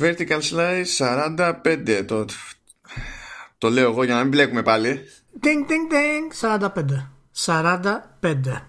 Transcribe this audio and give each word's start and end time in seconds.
Vertical 0.00 0.40
Slice 0.40 0.84
45. 0.98 2.04
Το, 2.06 2.24
το 3.58 3.70
λέω 3.70 3.90
εγώ 3.90 4.04
για 4.04 4.14
να 4.14 4.20
μην 4.20 4.28
μπλέκουμε 4.28 4.62
πάλι. 4.62 5.00
Ding, 5.40 5.70
ding, 5.70 5.92
ding. 5.92 6.58
45. 6.58 7.10
45. 7.44 8.62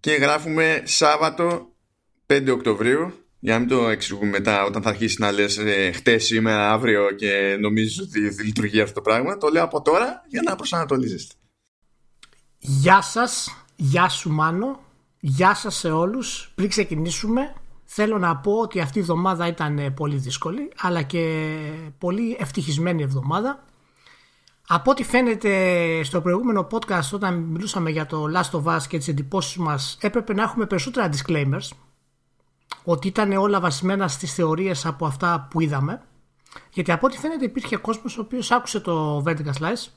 Και 0.00 0.12
γράφουμε 0.12 0.82
Σάββατο 0.84 1.68
5 2.26 2.48
Οκτωβρίου. 2.50 3.12
Για 3.38 3.52
να 3.52 3.58
μην 3.58 3.68
το 3.68 3.88
εξηγούμε 3.88 4.30
μετά 4.30 4.64
όταν 4.64 4.82
θα 4.82 4.88
αρχίσει 4.88 5.16
να 5.20 5.32
λες 5.32 5.58
ε, 5.58 5.92
χτες 5.92 6.24
σήμερα, 6.24 6.72
αύριο 6.72 7.10
και 7.10 7.56
νομίζεις 7.60 8.00
ότι 8.00 8.20
λειτουργεί 8.20 8.80
αυτό 8.80 8.94
το 8.94 9.00
πράγμα. 9.00 9.36
Το 9.36 9.48
λέω 9.48 9.64
από 9.64 9.82
τώρα 9.82 10.24
για 10.28 10.42
να 10.44 10.56
προσανατολίζεστε. 10.56 11.34
Γεια 12.58 13.02
σας, 13.02 13.64
γεια 13.76 14.08
σου 14.08 14.30
Μάνο, 14.30 14.80
γεια 15.20 15.54
σας 15.54 15.76
σε 15.76 15.90
όλους. 15.90 16.52
Πριν 16.54 16.68
ξεκινήσουμε 16.68 17.54
θέλω 17.92 18.18
να 18.18 18.36
πω 18.36 18.52
ότι 18.52 18.80
αυτή 18.80 18.98
η 18.98 19.00
εβδομάδα 19.00 19.46
ήταν 19.46 19.78
ε, 19.78 19.90
πολύ 19.90 20.16
δύσκολη 20.16 20.72
αλλά 20.80 21.02
και 21.02 21.46
πολύ 21.98 22.36
ευτυχισμένη 22.40 23.02
εβδομάδα. 23.02 23.64
Από 24.66 24.90
ό,τι 24.90 25.04
φαίνεται 25.04 26.02
στο 26.02 26.20
προηγούμενο 26.20 26.66
podcast 26.70 27.10
όταν 27.12 27.34
μιλούσαμε 27.34 27.90
για 27.90 28.06
το 28.06 28.24
Last 28.34 28.60
of 28.60 28.76
Us 28.76 28.82
και 28.88 28.98
τις 28.98 29.08
εντυπώσεις 29.08 29.56
μας 29.56 29.98
έπρεπε 30.00 30.34
να 30.34 30.42
έχουμε 30.42 30.66
περισσότερα 30.66 31.08
disclaimers 31.12 31.68
ότι 32.84 33.08
ήταν 33.08 33.32
όλα 33.32 33.60
βασισμένα 33.60 34.08
στις 34.08 34.34
θεωρίες 34.34 34.86
από 34.86 35.06
αυτά 35.06 35.48
που 35.50 35.60
είδαμε 35.60 36.02
γιατί 36.70 36.92
από 36.92 37.06
ό,τι 37.06 37.18
φαίνεται 37.18 37.44
υπήρχε 37.44 37.76
κόσμος 37.76 38.18
ο 38.18 38.20
οποίος 38.20 38.50
άκουσε 38.50 38.80
το 38.80 39.22
Vertical 39.26 39.52
Slice 39.60 39.88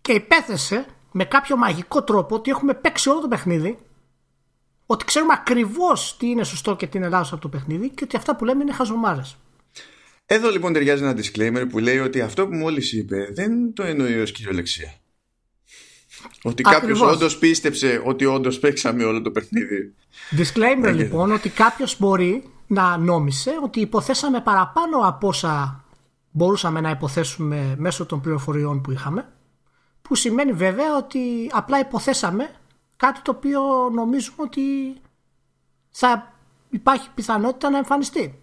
και 0.00 0.12
υπέθεσε 0.12 0.86
με 1.12 1.24
κάποιο 1.24 1.56
μαγικό 1.56 2.02
τρόπο 2.02 2.34
ότι 2.34 2.50
έχουμε 2.50 2.74
παίξει 2.74 3.08
όλο 3.08 3.20
το 3.20 3.28
παιχνίδι 3.28 3.78
ότι 4.86 5.04
ξέρουμε 5.04 5.32
ακριβώς 5.36 6.16
τι 6.18 6.26
είναι 6.26 6.44
σωστό 6.44 6.76
και 6.76 6.86
τι 6.86 6.98
είναι 6.98 7.08
λάθος 7.08 7.32
από 7.32 7.40
το 7.40 7.48
παιχνίδι 7.48 7.88
και 7.90 8.04
ότι 8.04 8.16
αυτά 8.16 8.36
που 8.36 8.44
λέμε 8.44 8.62
είναι 8.62 8.72
χαζομάρες. 8.72 9.36
Εδώ 10.26 10.50
λοιπόν 10.50 10.72
ταιριάζει 10.72 11.02
ένα 11.02 11.16
disclaimer 11.16 11.66
που 11.70 11.78
λέει 11.78 11.98
ότι 11.98 12.20
αυτό 12.20 12.46
που 12.46 12.54
μόλις 12.54 12.92
είπε 12.92 13.28
δεν 13.32 13.72
το 13.72 13.82
εννοεί 13.82 14.20
ως 14.20 14.32
κυριολεξία. 14.32 14.94
Ότι 16.42 16.62
κάποιος 16.62 17.00
όντως 17.00 17.38
πίστεψε 17.38 18.02
ότι 18.04 18.24
όντως 18.24 18.58
παίξαμε 18.58 19.04
όλο 19.04 19.22
το 19.22 19.30
παιχνίδι. 19.30 19.94
Disclaimer 20.30 20.92
λοιπόν 20.94 21.32
ότι 21.32 21.48
κάποιος 21.48 21.96
μπορεί 21.98 22.44
να 22.66 22.96
νόμισε 22.96 23.50
ότι 23.62 23.80
υποθέσαμε 23.80 24.40
παραπάνω 24.40 24.98
από 24.98 25.28
όσα 25.28 25.84
μπορούσαμε 26.30 26.80
να 26.80 26.90
υποθέσουμε 26.90 27.74
μέσω 27.78 28.06
των 28.06 28.20
πληροφοριών 28.20 28.80
που 28.80 28.92
είχαμε 28.92 29.28
που 30.02 30.14
σημαίνει 30.14 30.52
βέβαια 30.52 30.96
ότι 30.96 31.20
απλά 31.50 31.78
υποθέσαμε 31.78 32.50
κάτι 32.96 33.20
το 33.22 33.32
οποίο 33.36 33.90
νομίζουμε 33.92 34.36
ότι 34.38 34.62
θα 35.90 36.32
υπάρχει 36.70 37.08
πιθανότητα 37.14 37.70
να 37.70 37.76
εμφανιστεί. 37.76 38.40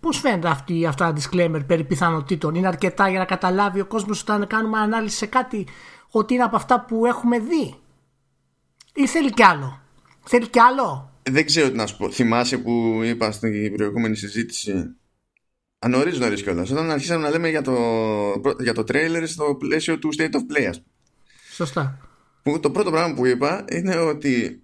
Πώς 0.00 0.18
φαίνεται 0.18 0.48
αυτή, 0.48 0.86
αυτά 0.86 1.12
τα 1.12 1.20
disclaimer 1.20 1.60
περί 1.66 1.84
πιθανότητων. 1.84 2.54
Είναι 2.54 2.66
αρκετά 2.66 3.08
για 3.08 3.18
να 3.18 3.24
καταλάβει 3.24 3.80
ο 3.80 3.86
κόσμος 3.86 4.20
όταν 4.20 4.46
κάνουμε 4.46 4.78
ανάλυση 4.78 5.16
σε 5.16 5.26
κάτι 5.26 5.66
ότι 6.10 6.34
είναι 6.34 6.42
από 6.42 6.56
αυτά 6.56 6.80
που 6.84 7.06
έχουμε 7.06 7.38
δει; 7.38 7.74
Ή 8.94 9.06
θέλει 9.06 9.32
κι 9.32 9.42
άλλο; 9.42 9.80
Θέλει 10.24 10.48
κι 10.48 10.58
άλλο; 10.58 11.12
Δεν 11.30 11.46
ξέρω 11.46 11.70
τι 11.70 11.76
να 11.76 11.86
σου 11.86 11.96
πω. 11.96 12.10
Θυμάσαι 12.10 12.58
που 12.58 13.00
είπα 13.04 13.30
στην 13.30 13.74
προηγούμενη 13.76 14.16
συζήτηση; 14.16 14.94
Ανωρίζω 15.78 16.18
νωρίς 16.18 16.42
κιόλας. 16.42 16.70
Όταν 16.70 16.90
αρχίσαμε 16.90 17.22
να 17.22 17.30
λέμε 17.30 17.48
για 17.48 17.62
το, 17.62 17.74
για 18.58 18.74
το 18.74 18.84
trailer 18.88 19.22
στο 19.26 19.54
πλαίσιο 19.58 19.98
του 19.98 20.08
State 20.18 20.32
of 20.32 20.56
Play, 20.56 20.70
Σωστά. 21.52 22.09
Που 22.42 22.60
το 22.60 22.70
πρώτο 22.70 22.90
πράγμα 22.90 23.14
που 23.14 23.26
είπα 23.26 23.64
είναι 23.70 23.96
ότι 23.96 24.62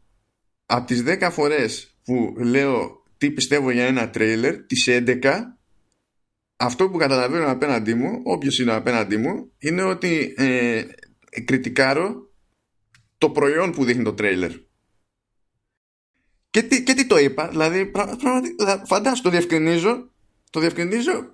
από 0.66 0.86
τις 0.86 1.02
10 1.06 1.28
φορές 1.32 1.96
που 2.04 2.34
λέω 2.38 3.04
τι 3.18 3.30
πιστεύω 3.30 3.70
για 3.70 3.86
ένα 3.86 4.10
τρέιλερ, 4.10 4.66
τις 4.66 4.86
11 4.88 5.20
αυτό 6.56 6.90
που 6.90 6.98
καταλαβαίνω 6.98 7.50
απέναντί 7.50 7.94
μου, 7.94 8.20
όποιος 8.24 8.58
είναι 8.58 8.72
απέναντί 8.72 9.16
μου, 9.16 9.52
είναι 9.58 9.82
ότι 9.82 10.34
ε, 10.36 10.84
κριτικάρω 11.44 12.30
το 13.18 13.30
προϊόν 13.30 13.72
που 13.72 13.84
δείχνει 13.84 14.04
το 14.04 14.14
τρέιλερ. 14.14 14.50
Και 16.50 16.62
τι, 16.62 16.82
και 16.82 16.94
τι 16.94 17.06
το 17.06 17.18
είπα, 17.18 17.48
δηλαδή 17.48 17.86
πραγματικά, 17.86 18.82
φαντάσου 18.86 19.22
το 19.22 19.30
διευκρινίζω, 19.30 20.10
το 20.50 20.60
διευκρινίζω 20.60 21.32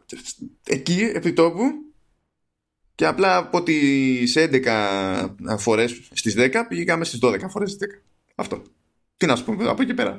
εκεί 0.67 1.11
επί 1.15 1.33
τόπου 1.33 1.63
και 3.03 3.09
απλά 3.09 3.37
από 3.37 3.63
τις 3.63 4.37
11 4.37 5.59
φορές 5.59 6.01
στις 6.13 6.35
10 6.39 6.49
πήγαμε 6.69 7.05
στις 7.05 7.21
12 7.23 7.49
φορές 7.49 7.71
στις 7.71 7.89
10. 7.89 8.03
Αυτό. 8.35 8.63
Τι 9.17 9.27
να 9.27 9.37
σου 9.37 9.45
πω 9.45 9.71
από 9.71 9.83
εκεί 9.83 9.95
πέρα. 9.95 10.17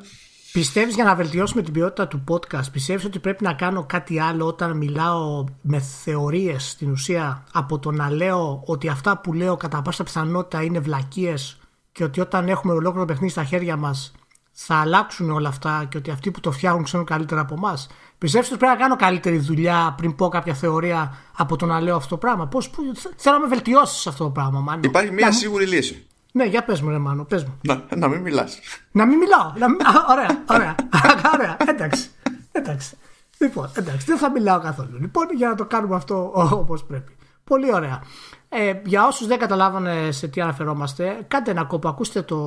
Πιστεύεις 0.54 0.96
για 0.96 1.04
να 1.04 1.16
βελτιώσουμε 1.16 1.62
την 1.62 1.74
ποιότητα 1.74 2.08
του 2.08 2.24
podcast, 2.30 2.72
πιστεύεις 2.72 3.06
ότι 3.06 3.20
πρέπει 3.20 3.44
να 3.44 3.54
κάνω 3.54 3.86
κάτι 3.86 4.20
άλλο 4.20 4.46
όταν 4.46 4.78
μιλάω 4.78 5.44
με 5.62 5.80
θεωρίες 5.80 6.70
στην 6.70 6.92
ουσία 6.92 7.44
από 7.54 7.80
το 7.80 7.92
να 7.92 8.10
λέω 8.10 8.64
ότι 8.66 8.88
αυτά 8.88 9.18
που 9.18 9.34
λέω 9.34 9.58
κατά 9.58 9.82
πάσα 9.82 10.04
πιθανότητα 10.04 10.64
είναι 10.64 10.80
βλακίες 10.80 11.60
και 11.92 12.04
ότι 12.04 12.22
όταν 12.22 12.50
έχουμε 12.50 12.74
ολόκληρο 12.74 13.06
παιχνίδι 13.06 13.32
στα 13.32 13.44
χέρια 13.44 13.76
μας 13.76 14.12
θα 14.52 14.76
αλλάξουν 14.76 15.32
όλα 15.32 15.50
αυτά 15.50 15.86
και 15.90 15.98
ότι 15.98 16.12
αυτοί 16.12 16.32
που 16.32 16.40
το 16.40 16.52
φτιάχνουν 16.52 16.84
ξέρουν 16.84 17.06
καλύτερα 17.06 17.42
από 17.42 17.54
εμάς. 17.54 17.88
Πιστεύω 18.24 18.46
ότι 18.48 18.58
πρέπει 18.58 18.74
να 18.74 18.80
κάνω 18.80 18.96
καλύτερη 18.96 19.38
δουλειά 19.38 19.94
πριν 19.98 20.16
πω 20.16 20.28
κάποια 20.28 20.54
θεωρία 20.54 21.16
από 21.38 21.56
το 21.56 21.66
να 21.66 21.80
λέω 21.80 21.96
αυτό 21.96 22.10
το 22.10 22.18
πράγμα; 22.18 22.48
Πώς, 22.48 22.70
που, 22.70 22.82
θέλω 23.16 23.36
να 23.36 23.42
με 23.42 23.48
βελτιώσεις 23.48 24.08
αυτό 24.08 24.24
το 24.24 24.30
πράγμα, 24.30 24.60
Μάνο. 24.60 24.82
Υπάρχει 24.84 25.12
μια 25.12 25.32
σίγουρη 25.32 25.66
λύση. 25.66 26.06
Ναι, 26.32 26.46
για 26.46 26.64
πες 26.64 26.82
μου, 26.82 26.90
ρε 26.90 26.98
Μάνο, 26.98 27.24
πες 27.24 27.44
μου. 27.44 27.60
Να, 27.62 27.86
να 27.96 28.08
μην 28.08 28.22
μιλάς. 28.22 28.60
Να 28.92 29.06
μην 29.06 29.18
μιλάω. 29.18 29.54
Να 29.58 29.70
μην... 29.70 29.78
ωραία, 30.10 30.44
ωραία. 30.50 30.76
ωραία. 31.34 31.58
Εντάξει. 31.68 32.10
εντάξει. 32.52 32.98
Λοιπόν, 33.38 33.70
εντάξει, 33.74 34.06
δεν 34.06 34.18
θα 34.18 34.32
μιλάω 34.32 34.60
καθόλου. 34.60 34.98
Λοιπόν, 35.00 35.28
για 35.36 35.48
να 35.48 35.56
το 35.56 35.66
κάνουμε 35.66 35.96
αυτό 35.96 36.32
όπως 36.62 36.84
πρέπει. 36.84 37.16
Πολύ 37.44 37.74
ωραία. 37.74 38.04
Ε, 38.50 38.74
για 38.86 39.08
όσους 39.08 39.28
δεν 39.28 39.40
καταλάβανε 39.40 40.12
σε 40.12 40.28
τι 40.28 40.42
αναφερόμαστε, 40.42 41.26
κάντε 41.28 41.52
ένα 41.52 41.64
κόπο, 41.64 41.88
ακούστε 41.90 42.22
το 42.22 42.38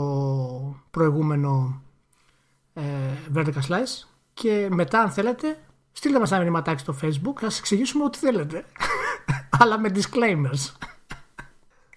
προηγούμενο 0.90 1.82
ε, 2.74 2.82
Vertical 3.34 3.68
Slice 3.68 4.06
και 4.34 4.68
μετά 4.70 5.00
αν 5.00 5.10
θέλετε 5.10 5.58
στείλτε 5.96 6.18
μας 6.18 6.30
ένα 6.30 6.40
μηνυματάκι 6.40 6.80
στο 6.80 6.98
facebook 7.02 7.40
θα 7.40 7.50
σας 7.50 7.58
εξηγήσουμε 7.58 8.04
ό,τι 8.04 8.18
θέλετε 8.18 8.64
αλλά 9.60 9.78
με 9.78 9.90
disclaimers 9.94 10.72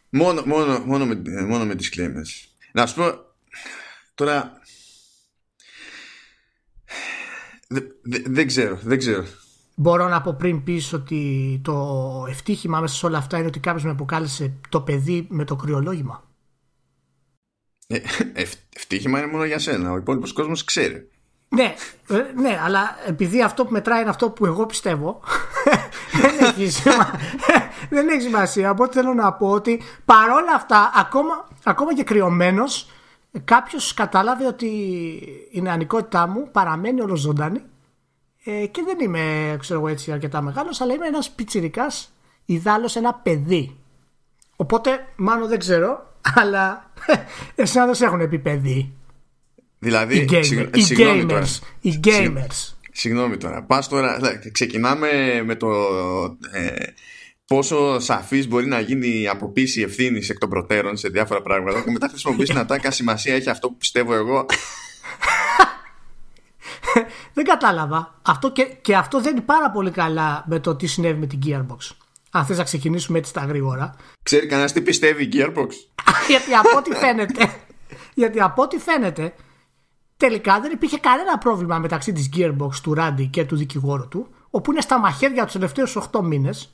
μόνο, 0.10 0.44
μόνο, 0.46 0.80
μόνο, 0.80 1.06
με, 1.06 1.22
μόνο 1.48 1.66
με 1.66 1.76
disclaimers 1.80 2.50
να 2.72 2.86
σου 2.86 2.96
πω 2.96 3.12
τώρα 4.16 4.62
δεν 8.26 8.48
ξέρω 8.48 8.80
δεν 8.84 8.98
ξέρω 8.98 9.26
Μπορώ 9.82 10.08
να 10.08 10.22
πω 10.22 10.34
πριν 10.34 10.64
πεις 10.64 10.94
ότι 10.94 11.60
το 11.64 12.26
ευτύχημα 12.30 12.80
μέσα 12.80 12.96
σε 12.96 13.06
όλα 13.06 13.18
αυτά 13.18 13.38
είναι 13.38 13.48
ότι 13.48 13.60
κάποιος 13.60 13.84
με 13.84 13.90
αποκάλεσε 13.90 14.60
το 14.70 14.81
παιδί 14.81 15.28
με 15.30 15.44
το 15.44 15.56
κρυολόγημα. 15.56 16.24
Ε, 17.88 18.00
ευτύχημα 18.76 19.20
είναι 19.20 19.31
μόνο 19.31 19.46
για 19.46 19.60
σένα. 19.60 19.92
Ο 19.92 19.98
υπόλοιπος 19.98 20.34
κόσμος 20.34 20.64
ξέρει. 20.64 21.10
Ναι, 21.50 21.76
ε, 22.10 22.26
ναι, 22.36 22.60
αλλά 22.64 22.98
επειδή 23.06 23.44
αυτό 23.44 23.66
που 23.66 23.72
μετράει 23.72 24.02
είναι 24.02 24.10
αυτό 24.10 24.30
που 24.30 24.46
εγώ 24.46 24.66
πιστεύω, 24.66 25.20
δεν, 26.22 26.40
έχει 26.40 26.70
σημασία, 26.70 27.70
δεν 27.90 28.08
έχει 28.08 28.22
σημασία. 28.22 28.72
Οπότε 28.72 28.94
θέλω 28.94 29.14
να 29.14 29.34
πω 29.34 29.50
ότι 29.50 29.82
παρόλα 30.06 30.54
αυτά, 30.56 30.92
ακόμα, 30.96 31.48
ακόμα 31.64 31.94
και 31.94 32.04
κρυωμένος, 32.04 32.90
κάποιος 33.46 33.94
κατάλαβε 33.94 34.46
ότι 34.46 34.68
η 35.52 35.62
νεανικότητά 35.62 36.28
μου 36.28 36.50
παραμένει 36.52 37.02
όλο 37.02 37.16
ζωντανή 37.16 37.62
ε, 38.44 38.66
και 38.66 38.84
δεν 38.86 39.00
είμαι, 39.00 39.56
ξέρω 39.60 39.80
εγώ 39.80 39.88
έτσι, 39.88 40.12
αρκετά 40.12 40.42
μεγάλος, 40.42 40.81
αλλά 40.81 40.94
είμαι 40.94 41.08
ένας 41.08 41.30
πιτσυρικά, 41.30 41.88
ιδάλω 42.46 42.90
ένα 42.96 43.14
παιδί. 43.14 43.78
Οπότε, 44.56 45.08
μάλλον 45.16 45.48
δεν 45.48 45.60
ξέρω, 45.60 46.14
αλλά 46.36 46.92
εσένα 47.56 47.86
δεν 47.86 47.96
σε 47.96 48.06
έχουν 48.06 48.30
πει 48.30 48.40
παιδί. 48.40 48.99
Δηλαδή, 49.80 50.18
οι, 50.18 50.28
gamer, 50.32 50.70
οι 50.74 50.86
gamers. 50.98 51.60
Οι 51.82 52.00
gamers. 52.04 52.74
Συγγνώμη 52.92 53.38
τώρα. 53.38 53.64
Πας 53.64 53.88
τώρα, 53.88 54.20
ξεκινάμε 54.52 55.42
με 55.46 55.56
το 55.56 55.70
ε, 56.52 56.76
πόσο 57.46 58.00
σαφής 58.00 58.48
μπορεί 58.48 58.66
να 58.66 58.80
γίνει 58.80 59.08
η 59.08 59.28
αποποίηση 59.28 59.81
ευθύνης 59.81 60.30
εκ 60.30 60.38
των 60.38 60.50
προτέρων 60.50 60.98
σε 60.98 61.10
διάφορα 61.10 61.42
πράγματα 61.42 61.81
και 61.81 61.92
μετά 61.92 62.08
χρησιμοποιήσει 62.08 62.54
να 62.54 62.66
τάκα 62.66 62.92
σημασία 62.92 63.36
έχει 63.36 63.50
αυτό 63.50 63.68
που 63.68 63.78
πιστεύω 63.78 64.14
εγώ. 64.14 64.46
δεν 67.34 67.44
κατάλαβα. 67.44 68.20
Αυτό 68.22 68.52
και, 68.52 68.64
και 68.82 68.96
αυτό 68.96 69.22
δεν 69.22 69.32
είναι 69.32 69.42
πάρα 69.42 69.72
πολύ 69.72 69.92
καλά 69.92 70.44
με 70.48 70.60
το 70.60 70.75
τι 70.75 70.88
συνέβη 70.88 71.20
με 71.20 71.25
την 71.25 71.40
Gearbox. 71.46 71.96
Αν 72.32 72.46
θες 72.46 72.58
να 72.58 72.64
ξεκινήσουμε 72.64 73.18
έτσι 73.18 73.34
τα 73.34 73.42
γρήγορα. 73.42 73.96
Ξέρει 74.24 74.48
κανένας 74.48 74.74
τι 74.74 74.82
πιστεύει 74.82 75.24
η 75.24 75.30
Gearbox; 75.34 75.70
γιατί 76.30 76.54
από 76.54 76.78
ό,τι 76.78 76.96
φαίνεται. 76.96 77.54
γιατί 78.14 78.42
από 78.42 78.62
ό,τι 78.62 78.78
φαίνεται. 78.78 79.34
Τελικά 80.19 80.60
δεν 80.60 80.71
υπήρχε 80.71 80.98
κανένα 80.98 81.38
πρόβλημα 81.38 81.77
μεταξύ 81.77 82.12
της 82.12 82.30
Gearbox 82.36 82.74
του 82.83 82.94
Ράντι 82.94 83.27
και 83.27 83.45
του 83.45 83.56
δικηγόρου 83.56 84.07
του, 84.07 84.27
όπου 84.50 84.71
είναι 84.71 84.81
στα 84.81 85.00
μαχαίρια 85.00 85.44
τους 85.44 85.54
τελευταίους 85.54 85.98
8 86.12 86.21
μήνες. 86.21 86.74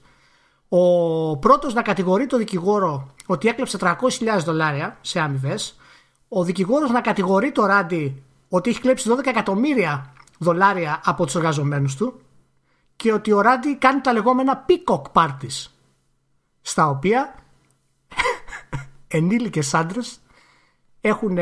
Ο 0.69 1.37
πρώτος 1.37 1.73
να 1.73 1.81
κατηγορεί 1.81 2.25
το 2.25 2.37
δικηγόρο 2.37 3.13
ότι 3.25 3.47
έκλεψε 3.47 3.77
300.000 3.81 3.95
δολάρια 4.43 4.97
σε 5.01 5.19
αμοιβές. 5.19 5.79
Ο 6.27 6.43
δικηγόρος 6.43 6.89
να 6.89 7.01
κατηγορεί 7.01 7.51
το 7.51 7.65
Ράντι 7.65 8.23
ότι 8.49 8.69
έχει 8.69 8.79
κλέψει 8.79 9.09
12 9.17 9.25
εκατομμύρια 9.25 10.13
δολάρια 10.37 11.01
από 11.03 11.25
τους 11.25 11.35
εργαζομένους 11.35 11.95
του 11.95 12.21
και 12.95 13.13
ότι 13.13 13.31
ο 13.31 13.41
Ράντι 13.41 13.77
κάνει 13.77 14.01
τα 14.01 14.13
λεγόμενα 14.13 14.65
peacock 14.67 15.01
parties 15.13 15.67
στα 16.61 16.89
οποία 16.89 17.35
ενήλικες 19.07 19.73
άντρες 19.73 20.19
έχουν, 21.07 21.37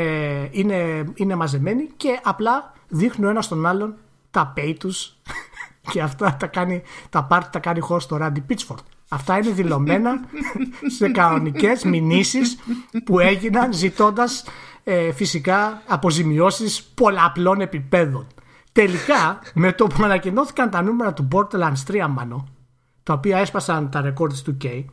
είναι, 0.51 1.03
είναι 1.13 1.35
μαζεμένοι 1.35 1.89
και 1.97 2.19
απλά 2.23 2.73
δείχνουν 2.87 3.29
ένας 3.29 3.45
στον 3.45 3.65
άλλον 3.65 3.95
τα 4.31 4.51
πέι 4.55 4.73
τους 4.73 5.17
και 5.91 6.01
αυτά 6.01 6.35
τα, 6.39 6.47
κάνει, 6.47 6.81
τα 7.09 7.23
πάρτι 7.23 7.49
τα 7.51 7.59
κάνει 7.59 7.79
χώρο 7.79 7.99
στο 7.99 8.17
Ράντι 8.17 8.41
Πίτσφορντ. 8.41 8.79
Αυτά 9.07 9.37
είναι 9.37 9.51
δηλωμένα 9.51 10.19
σε 10.97 11.09
κανονικές 11.09 11.83
μηνύσεις 11.83 12.57
που 13.05 13.19
έγιναν 13.19 13.73
ζητώντας 13.73 14.43
ε, 14.83 15.11
φυσικά 15.11 15.81
αποζημιώσεις 15.87 16.83
πολλαπλών 16.83 17.61
επιπέδων. 17.61 18.27
Τελικά, 18.71 19.39
με 19.53 19.73
το 19.73 19.87
που 19.87 20.03
ανακοινώθηκαν 20.03 20.69
τα 20.69 20.81
νούμερα 20.81 21.13
του 21.13 21.27
Borderlands 21.31 21.83
3 21.87 22.07
μάνο, 22.09 22.47
τα 23.03 23.13
οποία 23.13 23.37
έσπασαν 23.37 23.89
τα 23.89 24.01
ρεκόρ 24.01 24.29
της 24.29 24.43
2K, 24.47 24.85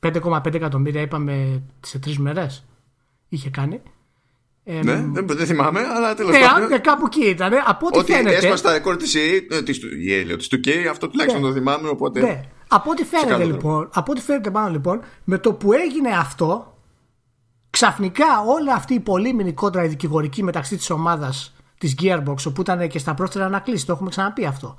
5,5 0.00 0.54
εκατομμύρια 0.54 1.00
είπαμε 1.00 1.62
σε 1.80 1.98
τρεις 1.98 2.18
μέρες, 2.18 2.64
είχε 3.28 3.50
κάνει. 3.50 3.80
Ε, 4.70 4.82
ναι, 4.82 5.04
δεν, 5.12 5.26
δεν 5.26 5.46
θυμάμαι, 5.46 5.80
αλλά 5.80 6.14
τέλος 6.14 6.32
ναι, 6.32 6.40
πάντων. 6.40 6.68
Ναι, 6.68 6.78
κάπου 6.78 7.06
εκεί 7.06 7.24
ήταν. 7.24 7.52
Από 7.66 7.86
ό,τι 7.86 7.98
ότι 7.98 8.12
φαίνεται. 8.12 8.36
έσπασε 8.36 8.62
τα 8.62 8.72
ρεκόρ 8.72 8.96
της 8.96 9.16
EA, 9.16 9.62
της, 9.64 9.78
της 10.36 10.48
2K, 10.52 10.70
αυτό 10.90 11.08
τουλάχιστον 11.08 11.42
ναι, 11.42 11.48
το 11.48 11.54
θυμάμαι. 11.54 11.88
Οπότε... 11.88 12.20
Ναι. 12.20 12.40
Από 12.68 12.90
ό,τι 12.90 13.04
φαίνεται 13.04 13.44
λοιπόν, 13.44 13.88
από 13.92 14.12
ό,τι 14.12 14.20
φαίνεται 14.20 14.50
πάνω 14.50 14.70
λοιπόν, 14.70 15.00
με 15.24 15.38
το 15.38 15.52
που 15.52 15.72
έγινε 15.72 16.10
αυτό, 16.10 16.78
ξαφνικά 17.70 18.24
όλη 18.46 18.72
αυτή 18.72 18.94
η 18.94 19.00
πολύμηνη 19.00 19.52
κόντρα 19.52 19.84
η 19.84 19.88
δικηγορική 19.88 20.42
μεταξύ 20.42 20.76
της 20.76 20.90
ομάδας 20.90 21.54
της 21.78 21.94
Gearbox, 22.02 22.36
όπου 22.46 22.60
ήταν 22.60 22.88
και 22.88 22.98
στα 22.98 23.14
πρόσθετα 23.14 23.48
να 23.48 23.58
κλείσει, 23.58 23.86
το 23.86 23.92
έχουμε 23.92 24.10
ξαναπεί 24.10 24.44
αυτό. 24.44 24.74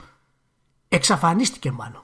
Εξαφανίστηκε 0.88 1.72
μάλλον. 1.72 2.04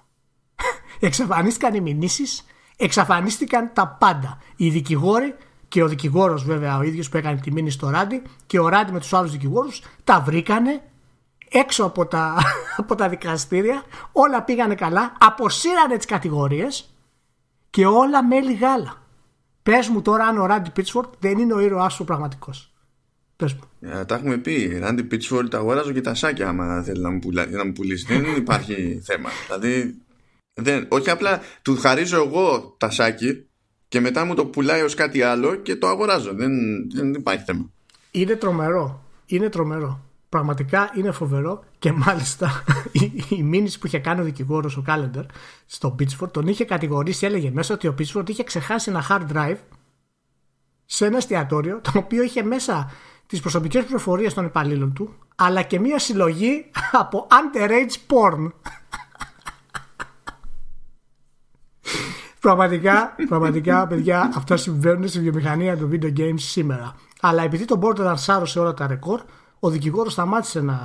Εξαφανίστηκαν 0.99 1.73
οι 1.73 1.79
μηνύσεις, 1.79 2.45
εξαφανίστηκαν 2.77 3.71
τα 3.73 3.87
πάντα. 3.99 4.37
Οι 4.55 4.69
δικηγόροι 4.69 5.35
και 5.75 5.83
ο 5.83 5.87
δικηγόρος, 5.87 6.43
βέβαια, 6.43 6.77
ο 6.77 6.83
ίδιος 6.83 7.09
που 7.09 7.17
έκανε 7.17 7.39
τη 7.39 7.51
μήνυση 7.51 7.75
στο 7.75 7.89
Ράντι 7.89 8.21
και 8.45 8.59
ο 8.59 8.67
Ράντι 8.67 8.91
με 8.91 8.99
τους 8.99 9.13
άλλους 9.13 9.31
δικηγόρους 9.31 9.81
τα 10.03 10.21
βρήκανε 10.21 10.81
έξω 11.49 11.83
από 11.83 12.05
τα, 12.05 12.35
από 12.81 12.95
τα 12.95 13.09
δικαστήρια. 13.09 13.83
Όλα 14.11 14.43
πήγανε 14.43 14.75
καλά, 14.75 15.13
αποσύρανε 15.19 15.97
τις 15.97 16.05
κατηγορίες 16.05 16.95
και 17.69 17.85
όλα 17.85 18.23
μέλη 18.23 18.53
γάλα. 18.53 19.01
Πες 19.63 19.87
μου 19.87 20.01
τώρα 20.01 20.25
αν 20.25 20.37
ο 20.37 20.45
Ράντι 20.45 20.69
Πίτσφορντ 20.69 21.07
δεν 21.19 21.37
είναι 21.37 21.53
ο 21.53 21.59
ήρωάς 21.59 21.93
σου 21.93 22.03
πραγματικός. 22.03 22.73
Πες 23.35 23.53
μου. 23.53 23.61
Ε, 23.79 24.05
τα 24.05 24.15
έχουμε 24.15 24.37
πει. 24.37 24.77
Ράντι 24.79 25.03
Πίτσφορντ 25.03 25.55
αγοράζω 25.55 25.91
και 25.91 26.01
τα 26.01 26.13
σάκια 26.13 26.47
άμα 26.47 26.81
θέλει 26.81 27.01
να 27.01 27.11
μου, 27.11 27.19
πουλά, 27.19 27.45
να 27.45 27.65
μου 27.65 27.71
πουλήσεις. 27.71 28.07
δεν 28.07 28.35
υπάρχει 28.35 29.01
θέμα. 29.03 29.29
Δηλαδή, 29.45 30.01
δεν, 30.53 30.87
όχι 30.89 31.09
απλά 31.09 31.41
του 31.61 31.77
χαρίζω 31.77 32.17
εγώ 32.17 32.75
τα 32.77 32.89
σάκι 32.89 33.45
και 33.95 34.01
μετά 34.01 34.25
μου 34.25 34.35
το 34.35 34.45
πουλάει 34.45 34.81
ως 34.81 34.93
κάτι 34.93 35.21
άλλο 35.21 35.55
και 35.55 35.75
το 35.75 35.87
αγοράζω. 35.87 36.33
Δεν, 36.33 36.51
δεν 36.91 37.13
υπάρχει 37.13 37.43
θέμα. 37.43 37.69
Είναι 38.11 38.35
τρομερό. 38.35 39.03
Είναι 39.25 39.49
τρομερό. 39.49 39.99
Πραγματικά 40.29 40.91
είναι 40.95 41.11
φοβερό 41.11 41.63
και 41.79 41.91
μάλιστα 41.91 42.63
η, 42.91 43.11
η 43.29 43.43
μήνυση 43.43 43.79
που 43.79 43.87
είχε 43.87 43.99
κάνει 43.99 44.21
ο 44.21 44.23
δικηγόρος 44.23 44.77
ο 44.77 44.81
Κάλεντερ 44.81 45.23
στο 45.65 45.95
Pitchford 45.99 46.31
τον 46.31 46.47
είχε 46.47 46.65
κατηγορήσει, 46.65 47.25
έλεγε 47.25 47.51
μέσα 47.51 47.73
ότι 47.73 47.87
ο 47.87 47.95
Pitchford 47.99 48.29
είχε 48.29 48.43
ξεχάσει 48.43 48.89
ένα 48.89 49.05
hard 49.09 49.35
drive 49.35 49.57
σε 50.85 51.05
ένα 51.05 51.17
εστιατόριο 51.17 51.79
το 51.81 51.91
οποίο 51.95 52.23
είχε 52.23 52.43
μέσα 52.43 52.91
τις 53.27 53.39
προσωπικές 53.39 53.83
πληροφορίες 53.83 54.33
των 54.33 54.45
υπαλλήλων 54.45 54.93
του 54.93 55.13
αλλά 55.35 55.61
και 55.61 55.79
μια 55.79 55.99
συλλογή 55.99 56.65
από 56.91 57.27
underage 57.31 58.13
porn. 58.13 58.51
Πραγματικά, 62.45 63.15
πραγματικά, 63.27 63.87
παιδιά, 63.87 64.31
αυτά 64.35 64.57
συμβαίνουν 64.57 65.07
στη 65.07 65.19
βιομηχανία 65.19 65.77
των 65.77 65.91
video 65.91 66.19
games 66.19 66.39
σήμερα. 66.39 66.95
Αλλά 67.21 67.43
επειδή 67.43 67.65
το 67.65 67.79
Borderlands 67.81 68.13
σάρωσε 68.15 68.59
όλα 68.59 68.73
τα 68.73 68.87
ρεκόρ, 68.87 69.21
ο 69.59 69.69
δικηγόρος 69.69 70.11
σταμάτησε 70.11 70.61
να 70.61 70.79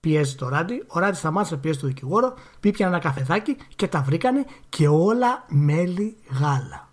πιέζει 0.00 0.34
το 0.34 0.48
Ράντι, 0.48 0.84
ο 0.86 0.98
Ράντι 0.98 1.16
σταμάτησε 1.16 1.54
να 1.54 1.60
πιέζει 1.60 1.78
το 1.78 1.86
δικηγόρο, 1.86 2.34
πήπιαν 2.60 2.88
ένα 2.88 2.98
καφεδάκι 2.98 3.56
και 3.76 3.86
τα 3.88 4.02
βρήκανε 4.02 4.44
και 4.68 4.88
όλα 4.88 5.44
μέλι 5.48 6.16
γάλα. 6.40 6.88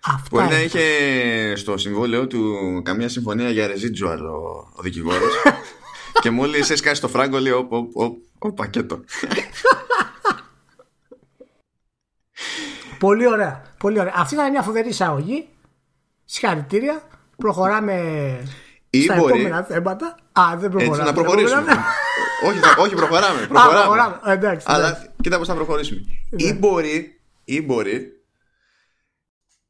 Αυτά 0.00 0.28
Μπορεί 0.30 0.46
να 0.46 0.60
είχε 0.60 0.82
στο 1.56 1.76
συμβόλαιο 1.76 2.26
του 2.26 2.42
καμία 2.84 3.08
συμφωνία 3.08 3.50
για 3.50 3.66
residual 3.66 4.18
ο, 4.18 4.68
ο 4.74 4.82
δικηγόρος. 4.82 5.32
και 6.22 6.30
μόλις 6.30 6.70
έσκασε 6.70 7.00
το 7.00 7.08
φράγκο 7.08 7.38
λέει: 7.38 7.52
ο, 8.38 8.52
πακέτο. 8.52 9.00
Πολύ 13.00 13.26
ωραία. 13.26 13.62
Πολύ 13.78 14.00
ωραία. 14.00 14.12
Αυτή 14.16 14.34
ήταν 14.34 14.50
μια 14.50 14.62
φοβερή 14.62 14.88
εισαγωγή. 14.88 15.48
Συγχαρητήρια. 16.24 17.02
Προχωράμε 17.36 17.96
ή 18.90 19.02
στα 19.02 19.16
μπορεί... 19.16 19.32
επόμενα 19.32 19.62
θέματα. 19.62 20.16
Α, 20.32 20.56
δεν 20.56 20.70
προχωράμε. 20.70 21.02
Έτσι, 21.02 21.14
να 21.14 21.22
προχωρήσουμε. 21.22 21.64
όχι, 22.46 22.58
όχι, 22.78 22.94
προχωράμε. 22.94 23.46
προχωράμε. 23.52 23.78
Α, 23.78 23.82
προχωράμε. 23.82 24.20
Εντάξει, 24.24 24.66
Αλλά 24.68 24.88
εντάξει. 24.88 25.10
κοίτα 25.22 25.38
πώς 25.38 25.46
θα 25.46 25.54
προχωρήσουμε. 25.54 26.00
Ή 26.36 26.44
ναι. 26.44 26.52
μπορεί, 26.52 27.20
ή 27.44 27.62
μπορεί 27.62 28.12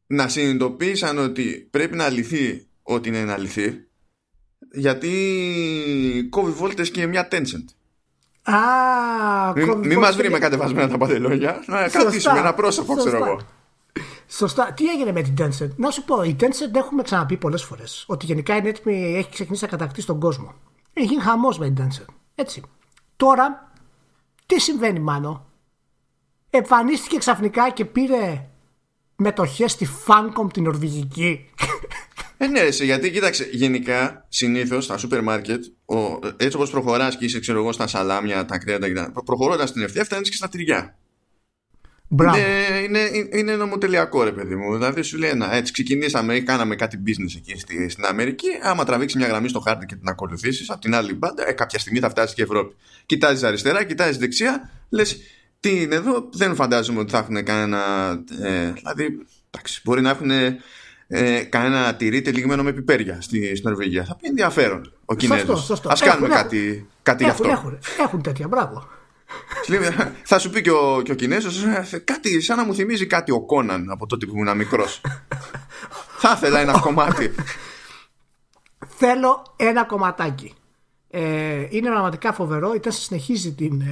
να 0.07 0.29
συνειδητοποίησαν 0.29 1.19
ότι 1.19 1.69
πρέπει 1.71 1.97
να 1.97 2.09
λυθεί 2.09 2.67
ό,τι 2.83 3.09
είναι 3.09 3.25
να 3.25 3.39
λυθεί 3.39 3.91
γιατί 4.73 6.27
κόβει 6.31 6.53
βόλτες 6.53 6.91
και 6.91 7.07
μια 7.07 7.29
Tencent. 7.31 7.65
Α, 8.55 9.53
μην 9.55 9.79
μη 9.79 9.97
μας 9.97 10.17
βρει 10.17 10.31
με 10.31 10.39
κατεβασμένα 10.39 10.89
τα 10.89 10.99
παντελόνια. 10.99 11.63
Να 11.67 11.89
κρατήσουμε 11.89 12.39
ένα 12.39 12.55
πρόσωπο, 12.55 12.95
ξέρω 12.95 13.17
εγώ. 13.17 13.41
Σωστά. 14.29 14.73
Τι 14.73 14.89
έγινε 14.89 15.13
με 15.13 15.23
την 15.23 15.35
Tencent; 15.39 15.71
Να 15.77 15.91
σου 15.91 16.05
πω, 16.05 16.23
η 16.23 16.37
Tencent 16.41 16.75
έχουμε 16.75 17.03
ξαναπεί 17.03 17.37
πολλές 17.37 17.63
φορές 17.63 18.05
ότι 18.09 18.27
γενικά 18.27 18.57
είναι 18.57 18.69
έτοιμη, 18.69 19.15
έχει 19.17 19.31
ξεκινήσει 19.31 19.65
να 19.65 19.71
κατακτήσει 19.71 20.07
τον 20.07 20.21
κόσμο. 20.21 20.55
Έχει 20.93 21.07
γίνει 21.07 21.23
χαμός 21.23 21.59
με 21.59 21.71
την 21.71 21.85
Tencent. 21.85 22.15
Έτσι. 22.35 22.63
Τώρα, 23.17 23.73
τι 24.47 24.61
συμβαίνει, 24.61 25.01
Μάνο; 25.01 25.47
Εμφανίστηκε 26.51 27.19
ξαφνικά 27.19 27.71
και 27.71 27.85
πήρε 27.85 28.49
μετοχές 29.17 29.73
στη 29.73 29.89
Funcom 30.07 30.53
την 30.53 30.63
Νορβηγική. 30.63 31.51
Ε, 32.43 32.47
ναι, 32.47 32.69
γιατί 32.69 33.11
κοίταξε, 33.11 33.49
γενικά 33.53 34.27
συνήθως 34.29 34.85
στα 34.85 34.97
σούπερ 34.97 35.23
μάρκετ, 35.23 35.65
έτσι 36.37 36.57
όπως 36.57 36.71
προχωράς 36.71 37.17
και 37.17 37.25
είσαι, 37.25 37.41
ξέρω 37.41 37.59
εγώ, 37.59 37.73
στα 37.73 37.87
σαλάμια, 37.87 38.45
τα 38.45 38.59
κρέατα 38.59 38.93
κτλ. 38.93 39.21
Προχωρώντας 39.25 39.69
στην 39.69 39.83
ευθεία, 39.83 40.05
φτάνεις 40.05 40.29
και 40.31 40.37
στα 40.37 40.49
τυριά. 40.49 40.99
Είναι, 42.09 42.99
είναι, 43.09 43.29
είναι 43.33 43.57
νομοτελειακό 43.57 44.23
ρε 44.23 44.33
παιδί 44.33 44.55
μου. 44.57 44.75
Δηλαδή 44.75 45.03
σου 45.03 45.19
λέει 45.19 45.31
ένα, 45.31 45.55
έτσι 45.55 45.73
ξεκινήσαμε 45.73 46.35
ή 46.35 46.43
κάναμε 46.43 46.77
κάτι 46.77 47.03
business 47.07 47.37
εκεί 47.37 47.59
στη, 47.59 47.89
στην 47.89 48.05
Αμερική. 48.05 48.49
Άμα 48.63 48.85
τραβήξεις 48.85 49.19
μια 49.19 49.29
γραμμή 49.29 49.49
στο 49.49 49.61
χάρτη 49.61 49.87
και 49.87 49.95
την 49.95 50.09
ακολουθήσεις 50.09 50.71
από 50.71 50.81
την 50.81 50.95
άλλη 50.95 51.15
μπάντα, 51.15 51.49
ε, 51.49 51.53
κάποια 51.53 51.79
στιγμή 51.79 51.99
θα 51.99 52.11
φτάσεις 52.11 52.35
και 52.35 52.43
Ευρώπη. 52.43 52.75
Κοιτάζεις 53.07 53.43
αριστερά, 53.43 53.85
κοιτάζεις 53.85 54.17
δεξιά, 54.17 54.71
λες 54.89 55.21
τι 55.61 55.81
είναι 55.81 55.95
εδώ, 55.95 56.29
δεν 56.33 56.55
φαντάζομαι 56.55 57.01
ότι 57.01 57.11
θα 57.11 57.19
έχουν 57.19 57.45
κανένα. 57.45 58.11
Ε, 58.43 58.73
δηλαδή, 58.73 59.27
εντάξει, 59.51 59.81
μπορεί 59.85 60.01
να 60.01 60.11
έχουν 60.11 60.31
ε, 61.13 61.43
κανένα 61.43 61.95
τυρί 61.95 62.23
τελειγμένο 62.23 62.63
με 62.63 62.73
πιπέρια 62.73 63.21
στη, 63.21 63.57
στην 63.57 63.69
Νορβηγία. 63.69 64.05
Θα 64.05 64.17
πει 64.17 64.29
ενδιαφέρον 64.29 64.93
ο 65.05 65.15
Κινέζος. 65.15 65.71
Α 65.71 65.79
κάνουμε 65.99 66.27
έχουν, 66.27 66.43
κάτι, 66.43 66.89
κάτι 67.03 67.25
έχουν, 67.25 67.45
γι' 67.45 67.51
αυτό. 67.51 67.69
Έχουν, 67.69 67.79
έχουν 67.99 68.23
τέτοια, 68.23 68.49
μπράβο. 68.49 68.89
Θα 70.23 70.39
σου 70.39 70.51
πει 70.51 70.61
και 70.61 70.71
ο, 70.71 71.03
και 71.03 71.13
ο 71.13 71.15
Κινέζος 71.15 71.65
«Ε, 71.93 71.99
κάτι 71.99 72.41
σαν 72.41 72.57
να 72.57 72.65
μου 72.65 72.75
θυμίζει 72.75 73.07
κάτι 73.07 73.33
ο 73.33 73.41
Κόναν 73.41 73.91
από 73.91 74.07
τότε 74.07 74.27
που 74.27 74.37
ήμουν 74.37 74.57
μικρός. 74.57 75.01
Θα 76.23 76.33
ήθελα 76.37 76.61
ένα 76.61 76.81
κομμάτι. 76.81 77.35
Θέλω 78.87 79.55
ένα 79.57 79.85
κομματάκι. 79.85 80.55
Ε, 81.11 81.67
είναι 81.69 81.91
πραγματικά 81.91 82.33
φοβερό. 82.33 82.75
Ήταν 82.75 82.93
συνεχίζει 82.93 83.53
την, 83.53 83.83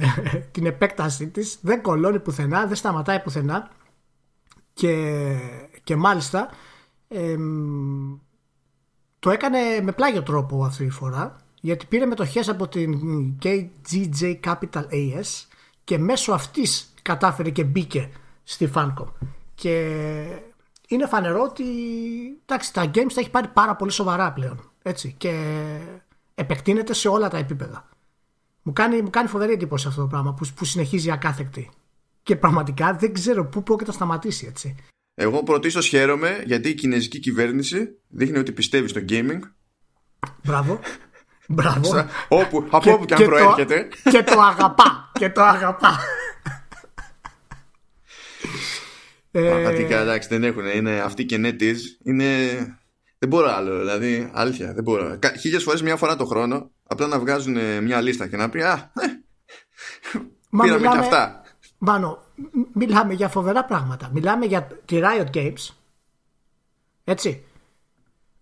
την 0.51 0.65
επέκτασή 0.65 1.27
της. 1.27 1.57
Δεν 1.61 1.81
κολώνει 1.81 2.19
πουθενά 2.19 2.65
δεν 2.65 2.75
σταματάει 2.75 3.19
πουθενά. 3.19 3.69
Και, 4.73 5.25
και 5.83 5.95
μάλιστα 5.95 6.49
το 9.19 9.29
έκανε 9.29 9.59
με 9.81 9.91
πλάγιο 9.91 10.23
τρόπο 10.23 10.63
αυτή 10.63 10.85
τη 10.85 10.91
φορά 10.91 11.35
γιατί 11.61 11.85
πήρε 11.85 12.05
μετοχές 12.05 12.49
από 12.49 12.67
την 12.67 12.99
KGJ 13.43 14.39
Capital 14.43 14.83
AS 14.91 15.45
και 15.83 15.97
μέσω 15.97 16.31
αυτής 16.31 16.93
κατάφερε 17.01 17.49
και 17.49 17.63
μπήκε 17.63 18.11
στη 18.43 18.69
Funcom. 18.75 19.07
Και 19.55 19.95
είναι 20.87 21.07
φανερό 21.07 21.41
ότι 21.41 21.63
εντάξει, 22.45 22.73
τα 22.73 22.85
games 22.85 23.11
τα 23.13 23.19
έχει 23.19 23.29
πάρει 23.29 23.47
πάρα 23.47 23.75
πολύ 23.75 23.91
σοβαρά 23.91 24.33
πλέον. 24.33 24.71
Έτσι, 24.81 25.15
και 25.17 25.33
επεκτείνεται 26.35 26.93
σε 26.93 27.07
όλα 27.07 27.29
τα 27.29 27.37
επίπεδα. 27.37 27.89
Μου 28.61 28.73
κάνει, 28.73 29.01
μου 29.01 29.09
κάνει 29.09 29.27
φοβερή 29.27 29.51
εντύπωση 29.51 29.87
αυτό 29.87 30.01
το 30.01 30.07
πράγμα 30.07 30.33
που, 30.33 30.47
που 30.55 30.65
συνεχίζει 30.65 31.11
ακάθεκτη. 31.11 31.69
Και 32.23 32.35
πραγματικά 32.35 32.93
δεν 32.93 33.13
ξέρω 33.13 33.45
πού 33.45 33.63
πρόκειται 33.63 33.89
να 33.89 33.95
σταματήσει 33.95 34.45
έτσι. 34.45 34.75
Εγώ 35.21 35.43
πρωτίστως 35.43 35.87
χαίρομαι 35.87 36.43
γιατί 36.45 36.69
η 36.69 36.73
κινέζικη 36.73 37.19
κυβέρνηση 37.19 37.89
δείχνει 38.07 38.37
ότι 38.37 38.51
πιστεύει 38.51 38.87
στο 38.87 39.01
gaming. 39.09 39.39
Μπράβο. 40.43 40.79
Μπράβο. 41.47 42.07
Όπου, 42.27 42.67
από 42.69 42.91
όπου 42.91 43.05
και 43.05 43.13
αν 43.13 43.23
προέρχεται. 43.23 43.87
και 44.11 44.23
το 44.23 44.39
αγαπά. 44.39 45.11
και 45.13 45.29
το 45.29 45.41
αγαπά. 45.41 45.99
Πραγματικά 49.31 49.97
ε, 49.97 50.01
εντάξει 50.01 50.27
δεν 50.27 50.43
έχουν. 50.43 50.65
Είναι 50.65 50.99
αυτοί 50.99 51.25
και 51.25 51.39
NetEase 51.43 51.81
είναι. 52.03 52.25
Δεν 53.19 53.29
μπορώ 53.29 53.51
άλλο. 53.51 53.77
Δηλαδή, 53.77 54.29
αλήθεια, 54.33 54.73
δεν 54.73 54.83
μπορώ. 54.83 55.19
Χίλιες 55.39 55.63
φορές 55.63 55.81
μια 55.81 55.95
φορά 55.95 56.15
το 56.15 56.25
χρόνο 56.25 56.71
απλά 56.83 57.07
να 57.07 57.19
βγάζουν 57.19 57.83
μια 57.83 58.01
λίστα 58.01 58.27
και 58.27 58.37
να 58.37 58.49
πει 58.49 58.61
Α, 58.61 58.91
ε, 59.01 59.07
Μα 60.49 60.63
πήραμε 60.63 60.79
μιλάμε, 60.79 60.99
και 60.99 61.05
αυτά. 61.05 61.41
Μάνο, 61.77 62.23
μιλάμε 62.73 63.13
για 63.13 63.29
φοβερά 63.29 63.65
πράγματα. 63.65 64.09
Μιλάμε 64.13 64.45
για 64.45 64.67
τη 64.85 64.99
Riot 65.03 65.29
Games. 65.33 65.69
Έτσι. 67.03 67.43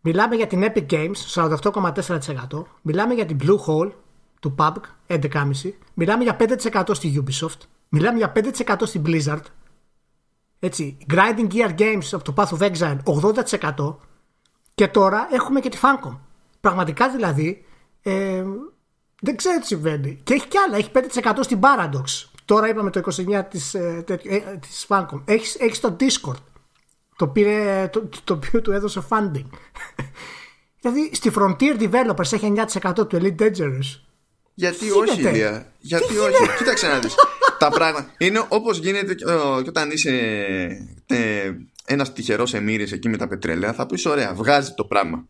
Μιλάμε 0.01 0.35
για 0.35 0.47
την 0.47 0.63
Epic 0.63 0.85
Games 0.89 1.15
48,4%. 1.33 2.63
Μιλάμε 2.81 3.13
για 3.13 3.25
την 3.25 3.37
Blue 3.41 3.57
Hole 3.67 3.91
του 4.39 4.55
PUBG 4.57 4.77
11,5%. 5.07 5.71
Μιλάμε 5.93 6.23
για 6.23 6.37
5% 6.39 6.89
στη 6.91 7.23
Ubisoft. 7.23 7.59
Μιλάμε 7.89 8.17
για 8.17 8.31
5% 8.35 8.75
στη 8.83 9.01
Blizzard. 9.05 9.41
Έτσι. 10.59 10.97
Grinding 11.13 11.51
Gear 11.51 11.77
Games 11.77 12.07
από 12.11 12.23
το 12.23 12.33
Path 12.37 12.57
of 12.57 12.71
Exile 12.71 12.97
80%. 13.75 13.95
Και 14.75 14.87
τώρα 14.87 15.27
έχουμε 15.31 15.59
και 15.59 15.69
τη 15.69 15.77
Funcom. 15.81 16.17
Πραγματικά 16.59 17.09
δηλαδή 17.09 17.65
ε, 18.01 18.43
δεν 19.21 19.35
ξέρω 19.35 19.59
τι 19.59 19.65
συμβαίνει. 19.65 20.19
Και 20.23 20.33
έχει 20.33 20.47
κι 20.47 20.57
άλλα. 20.57 20.77
Έχει 20.77 20.91
5% 20.93 21.39
στην 21.41 21.59
Paradox. 21.61 22.36
Τώρα 22.47 22.69
είπαμε 22.69 22.89
το 22.89 22.99
29% 22.99 23.43
της, 23.49 23.73
ε, 23.73 24.03
ε, 24.07 24.39
της 24.59 24.85
Funcom. 24.87 25.21
Έχεις, 25.25 25.55
έχεις 25.55 25.79
το 25.79 25.95
Discord. 25.99 26.41
Το, 27.15 27.27
πήρε, 27.27 27.89
το, 27.91 28.09
το 28.23 28.33
οποίο 28.33 28.61
του 28.61 28.71
έδωσε 28.71 29.03
funding. 29.09 29.45
δηλαδή 30.81 31.09
στη 31.13 31.31
Frontier 31.35 31.79
Developers 31.79 32.31
έχει 32.33 32.53
9% 32.73 33.07
του 33.07 33.07
Elite 33.11 33.41
Dangerous. 33.41 33.99
Γιατί 34.53 34.91
όχι, 34.91 35.21
Ηλία. 35.21 35.73
Γιατί 35.79 36.17
όχι. 36.17 36.57
Κοίταξε 36.57 36.87
να 36.87 36.99
δεις. 36.99 37.15
Τα 37.59 37.69
πράγματα 37.69 38.13
είναι 38.17 38.45
όπως 38.47 38.77
γίνεται 38.77 39.13
και 39.13 39.25
όταν 39.67 39.91
είσαι 39.91 40.11
ε, 41.05 41.51
ένας 41.85 42.13
τυχερός 42.13 42.53
εμμύρης 42.53 42.91
εκεί 42.91 43.09
με 43.09 43.17
τα 43.17 43.27
πετρέλαια 43.27 43.73
θα 43.73 43.85
πεις 43.85 44.05
ωραία, 44.05 44.33
βγάζει 44.33 44.73
το 44.73 44.85
πράγμα. 44.85 45.27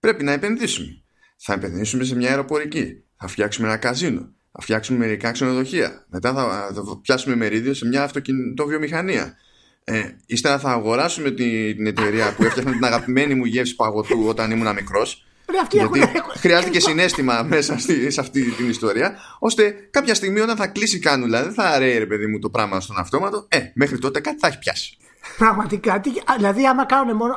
Πρέπει 0.00 0.24
να 0.24 0.32
επενδύσουμε. 0.32 1.02
Θα 1.36 1.52
επενδύσουμε 1.52 2.04
σε 2.04 2.16
μια 2.16 2.28
αεροπορική. 2.28 3.02
Θα 3.16 3.26
φτιάξουμε 3.26 3.68
ένα 3.68 3.76
καζίνο. 3.76 4.32
Θα 4.60 4.64
φτιάξουμε 4.64 4.98
μερικά 4.98 5.30
ξενοδοχεία. 5.30 6.04
Μετά 6.08 6.32
θα, 6.32 6.70
θα 6.74 6.98
πιάσουμε 7.02 7.36
μερίδιο 7.36 7.74
σε 7.74 7.86
μια 7.86 8.02
αυτοκινητοβιομηχανία. 8.02 9.36
Ε, 9.84 10.02
ύστερα 10.26 10.58
θα 10.58 10.70
αγοράσουμε 10.70 11.30
την, 11.30 11.86
εταιρεία 11.86 12.34
που 12.34 12.44
έφτιαχνε 12.44 12.72
την 12.72 12.84
αγαπημένη 12.84 13.34
μου 13.34 13.44
γεύση 13.44 13.74
παγωτού 13.74 14.24
όταν 14.28 14.50
ήμουν 14.50 14.74
μικρός. 14.74 15.26
Γιατί 15.70 16.00
χρειάζεται 16.36 16.70
και 16.70 16.80
συνέστημα 16.80 17.42
μέσα 17.42 17.78
στη, 17.78 18.10
σε 18.10 18.20
αυτή 18.20 18.50
την 18.50 18.68
ιστορία, 18.68 19.16
ώστε 19.38 19.88
κάποια 19.90 20.14
στιγμή 20.14 20.40
όταν 20.40 20.56
θα 20.56 20.66
κλείσει 20.66 20.98
κάνουλα, 20.98 21.42
δεν 21.42 21.52
θα 21.52 21.78
ρέει 21.78 21.98
ρε 21.98 22.06
παιδί 22.06 22.26
μου 22.26 22.38
το 22.38 22.50
πράγμα 22.50 22.80
στον 22.80 22.98
αυτόματο. 22.98 23.46
Ε, 23.48 23.58
μέχρι 23.74 23.98
τότε 23.98 24.20
κάτι 24.20 24.38
θα 24.38 24.46
έχει 24.46 24.58
πιάσει. 24.58 24.96
Πραγματικά. 25.38 26.00
Δηλαδή, 26.36 26.66
άμα 26.66 26.86
κάνουν, 26.86 27.16
μόνο, 27.16 27.36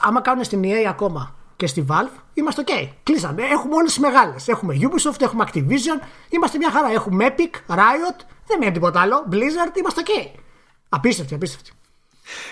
άμα 0.00 0.20
κάνουν 0.20 0.44
στην 0.44 0.62
EA 0.64 0.84
ακόμα 0.88 1.43
και 1.56 1.66
στη 1.66 1.84
Valve, 1.88 2.18
είμαστε 2.34 2.64
OK. 2.66 2.88
Κλείσαμε. 3.02 3.42
Έχουμε 3.42 3.74
όλες 3.74 3.92
τις 3.92 3.98
μεγάλες. 3.98 4.48
Έχουμε 4.48 4.74
Ubisoft, 4.80 5.20
έχουμε 5.20 5.44
Activision, 5.48 6.06
είμαστε 6.28 6.58
μια 6.58 6.70
χαρά. 6.70 6.90
Έχουμε 6.92 7.34
Epic, 7.36 7.74
Riot, 7.74 8.18
δεν 8.46 8.58
μένει 8.58 8.72
τίποτα 8.72 9.00
άλλο. 9.00 9.28
Blizzard, 9.30 9.76
είμαστε 9.78 10.02
OK. 10.04 10.40
Απίστευτη, 10.88 11.34
απίστευτη. 11.34 11.70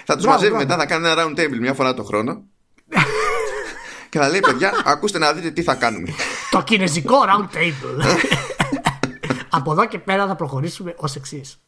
Θα 0.04 0.16
τους 0.16 0.24
μαζεύει 0.26 0.56
μετά, 0.56 0.76
θα 0.76 0.86
κάνει 0.86 1.08
ένα 1.08 1.24
round 1.24 1.40
table 1.40 1.58
μια 1.60 1.74
φορά 1.74 1.94
το 1.94 2.02
χρόνο. 2.02 2.42
και 4.10 4.18
θα 4.18 4.28
λέει, 4.28 4.40
παιδιά, 4.40 4.72
ακούστε 4.84 5.18
να 5.18 5.32
δείτε 5.32 5.50
τι 5.50 5.62
θα 5.62 5.74
κάνουμε. 5.74 6.08
το 6.50 6.62
κινέζικο 6.62 7.16
round 7.26 7.56
table. 7.56 8.04
Από 9.54 9.72
εδώ 9.72 9.86
και 9.86 9.98
πέρα 9.98 10.26
θα 10.26 10.34
προχωρήσουμε 10.34 10.94
ως 10.96 11.14
εξής. 11.14 11.62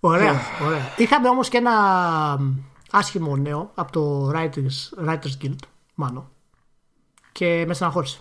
ωραία, 0.00 0.40
ωραία. 0.66 0.92
Είχαμε 0.96 1.28
όμως 1.28 1.48
και 1.48 1.56
ένα 1.56 1.72
άσχημο 2.94 3.36
νέο 3.36 3.70
από 3.74 3.92
το 3.92 4.32
Writers, 4.34 5.06
Writers 5.08 5.44
Guild, 5.44 5.58
μάλλον. 5.94 6.30
Και 7.32 7.64
με 7.66 7.74
στεναχώρησε. 7.74 8.18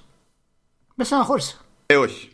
Με 0.95 1.03
στεναχώρησε. 1.03 1.57
Ε, 1.85 1.95
όχι. 1.95 2.29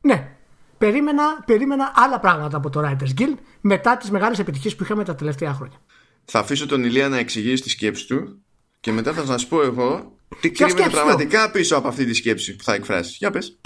Ναι, 0.00 0.36
περίμενα, 0.78 1.42
περίμενα 1.46 1.92
άλλα 1.94 2.20
πράγματα 2.20 2.56
από 2.56 2.70
το 2.70 2.80
Writers 2.84 3.20
Guild 3.20 3.36
μετά 3.60 3.96
τις 3.96 4.10
μεγάλες 4.10 4.38
επιτυχίες 4.38 4.76
που 4.76 4.82
είχαμε 4.82 5.04
τα 5.04 5.14
τελευταία 5.14 5.54
χρόνια. 5.54 5.76
Θα 6.24 6.38
αφήσω 6.38 6.66
τον 6.66 6.84
Ηλία 6.84 7.08
να 7.08 7.18
εξηγήσει 7.18 7.62
τη 7.62 7.68
σκέψη 7.68 8.06
του 8.06 8.42
και 8.80 8.92
μετά 8.92 9.12
θα 9.12 9.24
σας 9.24 9.46
πω 9.46 9.62
εγώ 9.62 10.12
τι 10.40 10.50
κρύβεται 10.50 10.90
πραγματικά 10.90 11.50
πίσω 11.50 11.76
από 11.76 11.88
αυτή 11.88 12.04
τη 12.04 12.14
σκέψη 12.14 12.56
που 12.56 12.64
θα 12.64 12.74
εκφράσει. 12.74 13.16
Για 13.18 13.30
πες. 13.30 13.58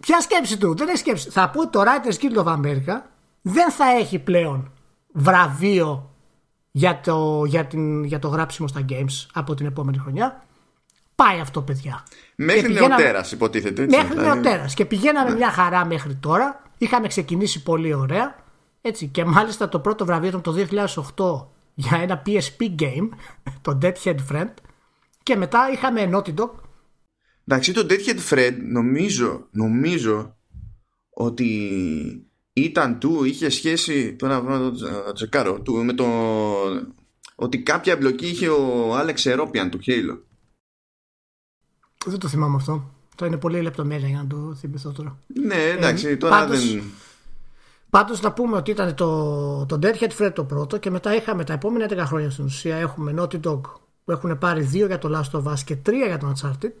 Ποια 0.00 0.20
σκέψη 0.20 0.58
του, 0.58 0.74
δεν 0.74 0.88
έχει 0.88 0.98
σκέψη. 0.98 1.30
Θα 1.30 1.50
πω 1.50 1.60
ότι 1.60 1.70
το 1.70 1.82
Writers 1.82 2.24
Guild 2.24 2.44
of 2.44 2.56
America 2.56 3.00
δεν 3.42 3.70
θα 3.70 3.84
έχει 3.98 4.18
πλέον 4.18 4.72
βραβείο 5.12 6.11
για 6.72 7.00
το, 7.00 7.44
για, 7.44 7.66
την, 7.66 8.04
για 8.04 8.18
το 8.18 8.28
γράψιμο 8.28 8.68
στα 8.68 8.84
games 8.88 9.26
από 9.32 9.54
την 9.54 9.66
επόμενη 9.66 9.98
χρονιά. 9.98 10.46
Πάει 11.14 11.40
αυτό, 11.40 11.62
παιδιά. 11.62 12.02
Μέχρι 12.36 12.62
πηγαίναμε... 12.62 12.88
νεοτέρας 12.88 13.32
υποτίθεται. 13.32 13.82
Έτσι, 13.82 13.96
μέχρι 13.96 14.18
δηλαδή. 14.18 14.40
νεοτέρας. 14.40 14.74
Και 14.74 14.84
πηγαίναμε 14.84 15.30
ναι. 15.30 15.36
μια 15.36 15.50
χαρά 15.50 15.84
μέχρι 15.86 16.14
τώρα. 16.14 16.62
Είχαμε 16.78 17.08
ξεκινήσει 17.08 17.62
πολύ 17.62 17.94
ωραία. 17.94 18.36
Έτσι, 18.80 19.06
και 19.06 19.24
μάλιστα 19.24 19.68
το 19.68 19.80
πρώτο 19.80 20.04
βραβείο 20.04 20.28
ήταν 20.28 20.40
το 20.40 20.54
2008 21.16 21.46
για 21.74 21.98
ένα 22.02 22.22
PSP 22.26 22.80
game, 22.82 23.08
το 23.60 23.78
Dead 23.82 23.92
Head 24.04 24.16
Friend. 24.30 24.52
Και 25.22 25.36
μετά 25.36 25.70
είχαμε 25.72 26.10
Naughty 26.12 26.34
Dog. 26.34 26.50
Εντάξει, 27.46 27.72
το 27.72 27.86
Dead 27.88 28.08
Head 28.08 28.32
Friend 28.32 28.56
νομίζω, 28.62 29.46
νομίζω 29.50 30.36
ότι 31.10 31.70
ήταν 32.52 32.98
του, 32.98 33.24
είχε 33.24 33.48
σχέση, 33.48 34.14
τώρα 34.14 34.42
να 34.42 34.58
το 34.58 35.12
τσεκάρω, 35.12 35.60
του, 35.60 35.84
με 35.84 35.92
το 35.92 36.06
ότι 37.34 37.58
κάποια 37.62 37.92
εμπλοκή 37.92 38.26
είχε 38.26 38.48
ο 38.48 38.94
Άλεξ 38.96 39.26
Ερόπιαν 39.26 39.70
του 39.70 39.78
Halo. 39.86 40.18
Δεν 42.06 42.18
το 42.18 42.28
θυμάμαι 42.28 42.56
αυτό. 42.56 42.90
Το 43.14 43.26
είναι 43.26 43.36
πολύ 43.36 43.60
λεπτομέρεια 43.60 44.08
για 44.08 44.18
να 44.18 44.26
το 44.26 44.54
θυμηθώ 44.54 44.90
τώρα. 44.90 45.18
Ναι, 45.26 45.62
εντάξει, 45.62 46.06
ε, 46.06 46.16
τώρα 46.16 46.38
πάντως, 46.38 46.72
δεν... 46.72 46.82
Πάντως 47.90 48.20
να 48.20 48.32
πούμε 48.32 48.56
ότι 48.56 48.70
ήταν 48.70 48.94
το, 48.94 49.66
το 49.66 49.78
Deadhead 49.82 50.10
Fred 50.18 50.32
το 50.34 50.44
πρώτο 50.44 50.78
και 50.78 50.90
μετά 50.90 51.14
είχαμε 51.14 51.44
τα 51.44 51.52
επόμενα 51.52 51.86
10 51.90 52.06
χρόνια 52.06 52.30
στην 52.30 52.44
ουσία 52.44 52.76
έχουμε 52.76 53.14
Naughty 53.18 53.40
Dog 53.40 53.60
που 54.04 54.12
έχουν 54.12 54.38
πάρει 54.38 54.62
δύο 54.62 54.86
για 54.86 54.98
το 54.98 55.18
Last 55.18 55.38
of 55.40 55.52
Us 55.52 55.58
και 55.64 55.76
τρία 55.76 56.06
για 56.06 56.18
το 56.18 56.32
Uncharted. 56.34 56.72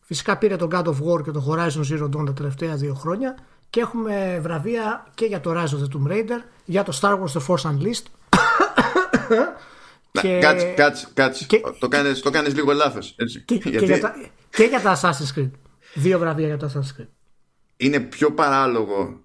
Φυσικά 0.00 0.38
πήρε 0.38 0.56
το 0.56 0.68
God 0.70 0.84
of 0.84 0.94
War 0.94 1.22
και 1.22 1.30
το 1.30 1.46
Horizon 1.48 1.82
Zero 1.92 2.04
Dawn 2.04 2.26
τα 2.26 2.32
τελευταία 2.32 2.76
δύο 2.76 2.94
χρόνια 2.94 3.38
και 3.70 3.80
έχουμε 3.80 4.38
βραβεία 4.42 5.06
και 5.14 5.24
για 5.24 5.40
το 5.40 5.52
Rise 5.52 5.56
of 5.56 5.82
the 5.82 5.96
Tomb 5.96 6.12
Raider, 6.12 6.42
για 6.64 6.82
το 6.82 6.98
Star 7.00 7.12
Wars 7.12 7.32
The 7.38 7.46
Force 7.46 7.70
Unleashed. 7.70 8.06
και... 10.10 10.38
Κάτσε, 10.38 10.66
κάτσε, 10.66 11.08
κάτσε. 11.14 11.46
Το 11.78 11.88
κάνεις, 11.88 12.20
το 12.20 12.30
κάνεις 12.30 12.54
λίγο 12.54 12.72
λάθος. 12.72 13.14
Έτσι. 13.18 13.40
Και, 13.40 13.54
Γιατί... 13.54 13.78
και, 13.78 13.84
για 13.84 14.00
τα, 14.00 14.14
και 14.50 14.62
για 14.62 14.80
τα 14.80 15.00
Assassin's 15.00 15.38
Creed. 15.38 15.50
Δύο 15.94 16.18
βραβεία 16.18 16.46
για 16.46 16.56
το 16.56 16.70
Assassin's 16.74 17.00
Creed. 17.00 17.08
Είναι 17.76 18.00
πιο 18.00 18.32
παράλογο 18.32 19.22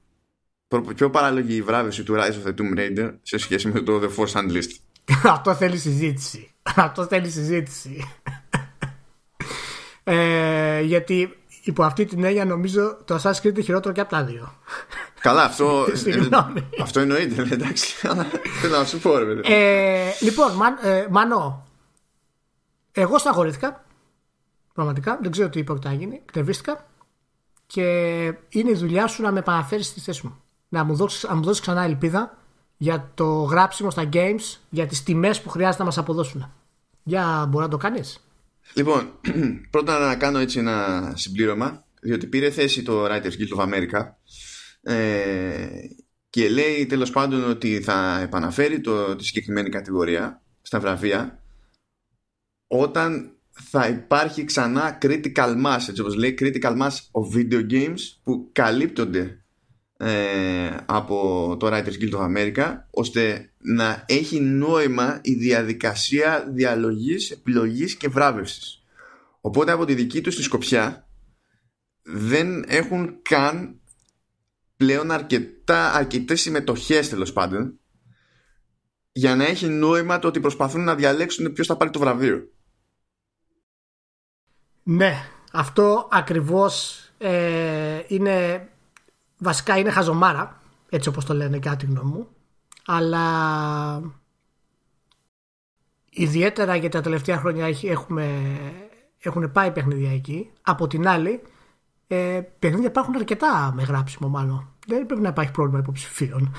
πιο 0.95 1.09
παράλογη 1.09 1.55
η 1.55 1.61
βράβευση 1.61 2.03
του 2.03 2.15
Rise 2.17 2.45
of 2.45 2.47
the 2.47 2.53
Tomb 2.53 2.79
Raider 2.79 3.13
σε 3.21 3.37
σχέση 3.37 3.67
με 3.67 3.79
το 3.79 4.01
The 4.01 4.09
Force 4.17 4.41
Unleashed. 4.41 4.77
Αυτό 5.35 5.55
θέλει 5.55 5.77
συζήτηση. 5.77 6.51
Αυτό 6.75 7.05
θέλει 7.05 7.29
συζήτηση. 7.29 8.03
ε, 10.03 10.81
γιατί 10.81 11.37
υπό 11.63 11.83
αυτή 11.83 12.05
την 12.05 12.23
έννοια 12.23 12.45
νομίζω 12.45 12.97
το 13.05 13.15
Assassin's 13.15 13.41
Creed 13.41 13.45
είναι 13.45 13.61
χειρότερο 13.61 13.93
και 13.93 14.01
από 14.01 14.09
τα 14.09 14.23
δύο. 14.23 14.53
Καλά, 15.19 15.43
αυτό, 15.43 15.85
αυτό 16.81 16.99
εννοείται, 16.99 17.47
εντάξει. 17.51 17.95
Θέλω 18.61 18.77
να 18.77 18.85
σου 18.85 18.99
πω, 18.99 19.17
ρε 19.17 19.39
ε, 19.43 20.11
Λοιπόν, 20.21 20.51
μαν, 20.51 20.77
ε, 20.81 21.07
Μανώ, 21.09 21.67
εγώ 22.91 23.17
σταγορήθηκα. 23.17 23.85
Πραγματικά, 24.73 25.19
δεν 25.21 25.31
ξέρω 25.31 25.49
τι 25.49 25.59
είπα 25.59 25.73
ότι 25.73 25.87
θα 25.87 25.93
γίνει. 25.93 26.21
Κτεβίστηκα. 26.25 26.85
Και 27.65 27.83
είναι 28.49 28.69
η 28.69 28.73
δουλειά 28.73 29.07
σου 29.07 29.21
να 29.21 29.31
με 29.31 29.39
επαναφέρει 29.39 29.83
στη 29.83 29.99
θέση 29.99 30.25
μου. 30.25 30.37
Να 30.69 30.83
μου 30.83 30.95
δώσεις 30.95 31.23
να 31.23 31.35
μου 31.35 31.43
δώσεις 31.43 31.61
ξανά 31.61 31.83
ελπίδα 31.83 32.37
για 32.77 33.11
το 33.13 33.25
γράψιμο 33.25 33.89
στα 33.89 34.09
games, 34.13 34.57
για 34.69 34.87
τις 34.87 35.03
τιμές 35.03 35.41
που 35.41 35.49
χρειάζεται 35.49 35.79
να 35.79 35.85
μας 35.85 35.97
αποδώσουν. 35.97 36.51
Για 37.03 37.45
μπορεί 37.49 37.63
να 37.63 37.69
το 37.69 37.77
κάνεις; 37.77 38.23
Λοιπόν, 38.73 39.19
πρώτα 39.71 39.99
να 39.99 40.15
κάνω 40.15 40.39
έτσι 40.39 40.59
ένα 40.59 41.11
συμπλήρωμα, 41.15 41.85
διότι 42.01 42.27
πήρε 42.27 42.49
θέση 42.49 42.83
το 42.83 43.05
Writers 43.05 43.31
Guild 43.31 43.57
of 43.57 43.73
America 43.73 44.11
ε, 44.81 45.67
και 46.29 46.49
λέει 46.49 46.85
τέλος 46.85 47.11
πάντων 47.11 47.49
ότι 47.49 47.81
θα 47.81 48.19
επαναφέρει 48.21 48.81
το, 48.81 49.15
τη 49.15 49.25
συγκεκριμένη 49.25 49.69
κατηγορία 49.69 50.41
στα 50.61 50.79
βραβεία 50.79 51.43
όταν 52.67 53.37
θα 53.51 53.87
υπάρχει 53.87 54.45
ξανά 54.45 54.97
critical 55.01 55.63
mass, 55.65 55.79
έτσι 55.89 56.01
όπως 56.01 56.15
λέει 56.15 56.37
critical 56.39 56.81
mass 56.81 56.91
of 56.91 57.35
video 57.37 57.71
games 57.71 57.99
που 58.23 58.49
καλύπτονται 58.51 59.19
ε, 59.19 59.42
από 60.85 61.55
το 61.59 61.67
Writers 61.67 62.01
Guild 62.01 62.13
of 62.13 62.35
America 62.35 62.75
ώστε 62.89 63.51
να 63.57 64.03
έχει 64.07 64.39
νόημα 64.39 65.19
η 65.23 65.33
διαδικασία 65.33 66.49
διαλογής, 66.53 67.31
επιλογής 67.31 67.95
και 67.95 68.07
βράβευσης. 68.07 68.83
Οπότε 69.41 69.71
από 69.71 69.85
τη 69.85 69.93
δική 69.93 70.21
τους 70.21 70.35
τη 70.35 70.43
σκοπιά 70.43 71.07
δεν 72.01 72.63
έχουν 72.67 73.21
καν 73.21 73.79
πλέον 74.77 75.11
αρκετά, 75.11 75.93
αρκετές 75.93 76.41
συμμετοχές 76.41 77.09
τέλος 77.09 77.33
πάντων 77.33 77.79
για 79.11 79.35
να 79.35 79.45
έχει 79.45 79.67
νόημα 79.67 80.19
το 80.19 80.27
ότι 80.27 80.39
προσπαθούν 80.39 80.83
να 80.83 80.95
διαλέξουν 80.95 81.53
ποιος 81.53 81.67
θα 81.67 81.77
πάρει 81.77 81.91
το 81.91 81.99
βραβείο. 81.99 82.47
Ναι, 84.83 85.13
αυτό 85.51 86.07
ακριβώς 86.11 87.03
ε, 87.17 88.01
είναι 88.07 88.67
βασικά 89.43 89.77
είναι 89.77 89.89
χαζομάρα 89.89 90.61
έτσι 90.89 91.09
όπως 91.09 91.25
το 91.25 91.33
λένε 91.33 91.59
κάτι 91.59 91.85
γνώμη 91.85 92.11
μου. 92.11 92.27
Αλλά 92.85 94.01
ιδιαίτερα 96.09 96.75
για 96.75 96.89
τα 96.89 97.01
τελευταία 97.01 97.37
χρόνια 97.37 97.67
έχουμε, 97.81 98.41
έχουν 99.19 99.51
πάει 99.51 99.71
παιχνίδια 99.71 100.11
εκεί. 100.11 100.51
Από 100.61 100.87
την 100.87 101.07
άλλη 101.07 101.41
ε, 102.07 102.41
παιχνίδια 102.59 102.87
υπάρχουν 102.87 103.15
αρκετά 103.15 103.71
με 103.75 103.83
γράψιμο 103.83 104.29
μάλλον. 104.29 104.69
Δεν 104.87 105.05
πρέπει 105.05 105.21
να 105.21 105.29
υπάρχει 105.29 105.51
πρόβλημα 105.51 105.79
υποψηφίων. 105.79 106.51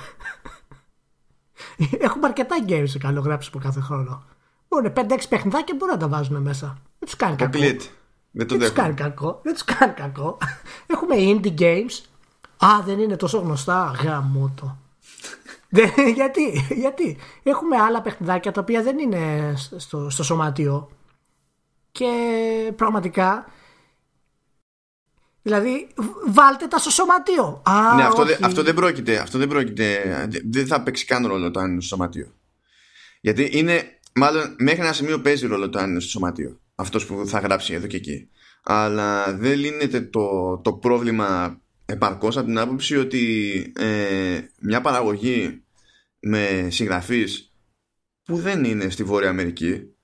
Έχουμε 2.07 2.27
αρκετά 2.27 2.55
games 2.67 2.87
σε 2.87 2.97
καλό 2.97 3.19
γράψιμο 3.19 3.63
κάθε 3.63 3.79
χρόνο. 3.79 4.23
Μπορούν 4.67 4.93
5-6 4.95 5.19
παιχνιδάκια 5.29 5.75
μπορούν 5.77 5.93
να 5.93 5.99
τα 5.99 6.07
βάζουν 6.07 6.41
μέσα. 6.41 6.67
Δεν 6.99 7.07
τους 7.07 7.15
κάνει 7.15 7.35
κακό. 7.35 7.59
Δεν 7.59 8.47
το 8.47 8.57
δεν 8.57 8.59
τους 8.59 8.71
κάνει 8.71 8.93
κακό. 8.93 9.39
Δεν 9.43 9.53
τους 9.53 9.63
κάνει 9.63 9.93
κακό. 9.93 10.37
Έχουμε 10.93 11.15
indie 11.17 11.59
games. 11.59 12.03
Α, 12.57 12.81
δεν 12.85 12.99
είναι 12.99 13.15
τόσο 13.15 13.37
γνωστά. 13.37 13.95
Γαμώτο. 14.03 14.77
γιατί, 16.15 16.65
γιατί; 16.75 17.17
Έχουμε 17.43 17.77
άλλα 17.77 18.01
παιχνιδάκια 18.01 18.51
τα 18.51 18.61
οποία 18.61 18.83
δεν 18.83 18.99
είναι 18.99 19.53
στο, 19.77 20.09
στο 20.09 20.23
σωματείο 20.23 20.89
και 21.91 22.11
πραγματικά 22.75 23.45
Δηλαδή, 25.45 25.87
βάλτε 26.27 26.67
τα 26.67 26.77
στο 26.77 26.89
σωματείο. 26.89 27.61
Α, 27.65 27.95
ναι, 27.95 28.03
αυτό, 28.03 28.25
δε, 28.25 28.35
αυτό 28.41 28.63
δεν 28.63 28.73
πρόκειται. 28.73 29.17
Αυτό 29.17 29.37
δεν 29.37 29.47
πρόκειται. 29.47 30.01
Δεν 30.49 30.67
θα 30.67 30.81
παίξει 30.81 31.05
καν 31.05 31.27
ρόλο 31.27 31.51
το 31.51 31.59
αν 31.59 31.71
είναι 31.71 31.81
στο 31.81 31.95
σωματείο. 31.95 32.33
Γιατί 33.21 33.49
είναι, 33.51 33.99
μάλλον 34.13 34.55
μέχρι 34.57 34.81
ένα 34.81 34.93
σημείο 34.93 35.19
παίζει 35.19 35.47
ρόλο 35.47 35.69
το 35.69 35.79
αν 35.79 35.89
είναι 35.89 35.99
στο 35.99 36.09
σωματείο 36.09 36.59
αυτός 36.75 37.05
που 37.05 37.27
θα 37.27 37.39
γράψει 37.39 37.73
εδώ 37.73 37.87
και 37.87 37.95
εκεί. 37.95 38.29
Αλλά 38.63 39.33
δεν 39.33 39.57
λύνεται 39.57 40.01
το, 40.01 40.57
το 40.57 40.73
πρόβλημα 40.73 41.61
επαρκώς 41.85 42.37
από 42.37 42.45
την 42.45 42.57
άποψη 42.57 42.97
ότι 42.97 43.73
ε, 43.77 44.39
μια 44.61 44.81
παραγωγή 44.81 45.63
με 46.19 46.67
συγγραφείς 46.71 47.51
που 48.23 48.35
δεν 48.35 48.63
είναι 48.63 48.89
στη 48.89 49.03
Βόρεια 49.03 49.29
Αμερική 49.29 49.95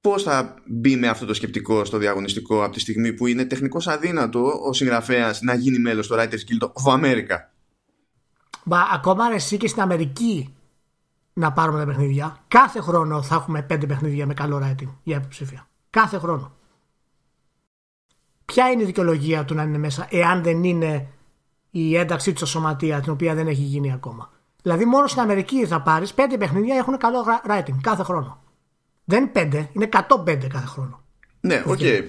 πώς 0.00 0.22
θα 0.22 0.54
μπει 0.66 0.96
με 0.96 1.08
αυτό 1.08 1.26
το 1.26 1.34
σκεπτικό 1.34 1.84
στο 1.84 1.98
διαγωνιστικό 1.98 2.64
από 2.64 2.72
τη 2.72 2.80
στιγμή 2.80 3.12
που 3.12 3.26
είναι 3.26 3.44
τεχνικώς 3.44 3.88
αδύνατο 3.88 4.60
ο 4.66 4.72
συγγραφέας 4.72 5.40
να 5.42 5.54
γίνει 5.54 5.78
μέλος 5.78 6.06
του 6.06 6.14
Writers 6.18 6.22
Guild 6.22 6.68
of 6.72 7.02
America; 7.02 7.36
Μα 8.64 8.88
ακόμα 8.92 9.24
εσύ 9.34 9.56
και 9.56 9.68
στην 9.68 9.82
Αμερική 9.82 10.54
να 11.32 11.52
πάρουμε 11.52 11.78
τα 11.78 11.86
παιχνίδια. 11.86 12.44
Κάθε 12.48 12.80
χρόνο 12.80 13.22
θα 13.22 13.34
έχουμε 13.34 13.62
πέντε 13.62 13.86
παιχνίδια 13.86 14.26
με 14.26 14.34
καλό 14.34 14.60
rating 14.62 14.88
για 15.02 15.16
υποψήφια. 15.16 15.68
Κάθε 15.90 16.18
χρόνο. 16.18 16.52
Ποια 18.44 18.70
είναι 18.70 18.82
η 18.82 18.86
δικαιολογία 18.86 19.44
του 19.44 19.54
να 19.54 19.62
είναι 19.62 19.78
μέσα, 19.78 20.06
εάν 20.10 20.42
δεν 20.42 20.64
είναι 20.64 21.06
η 21.70 21.96
ένταξή 21.96 22.30
του 22.30 22.36
στο 22.36 22.46
σωματεία, 22.46 23.00
την 23.00 23.12
οποία 23.12 23.34
δεν 23.34 23.46
έχει 23.46 23.62
γίνει 23.62 23.92
ακόμα. 23.92 24.32
Δηλαδή, 24.62 24.84
μόνο 24.84 25.06
στην 25.06 25.22
Αμερική 25.22 25.66
θα 25.66 25.82
πάρεις 25.82 26.14
πέντε 26.14 26.36
παιχνίδια 26.36 26.76
έχουν 26.76 26.96
καλό 26.96 27.24
rating 27.48 27.76
κάθε 27.80 28.02
χρόνο. 28.02 28.42
Δεν 29.04 29.22
είναι 29.22 29.30
πέντε, 29.30 29.68
είναι 29.72 29.88
105 29.92 30.46
κάθε 30.48 30.66
χρόνο. 30.66 31.02
Ναι, 31.40 31.62
okay. 31.66 32.02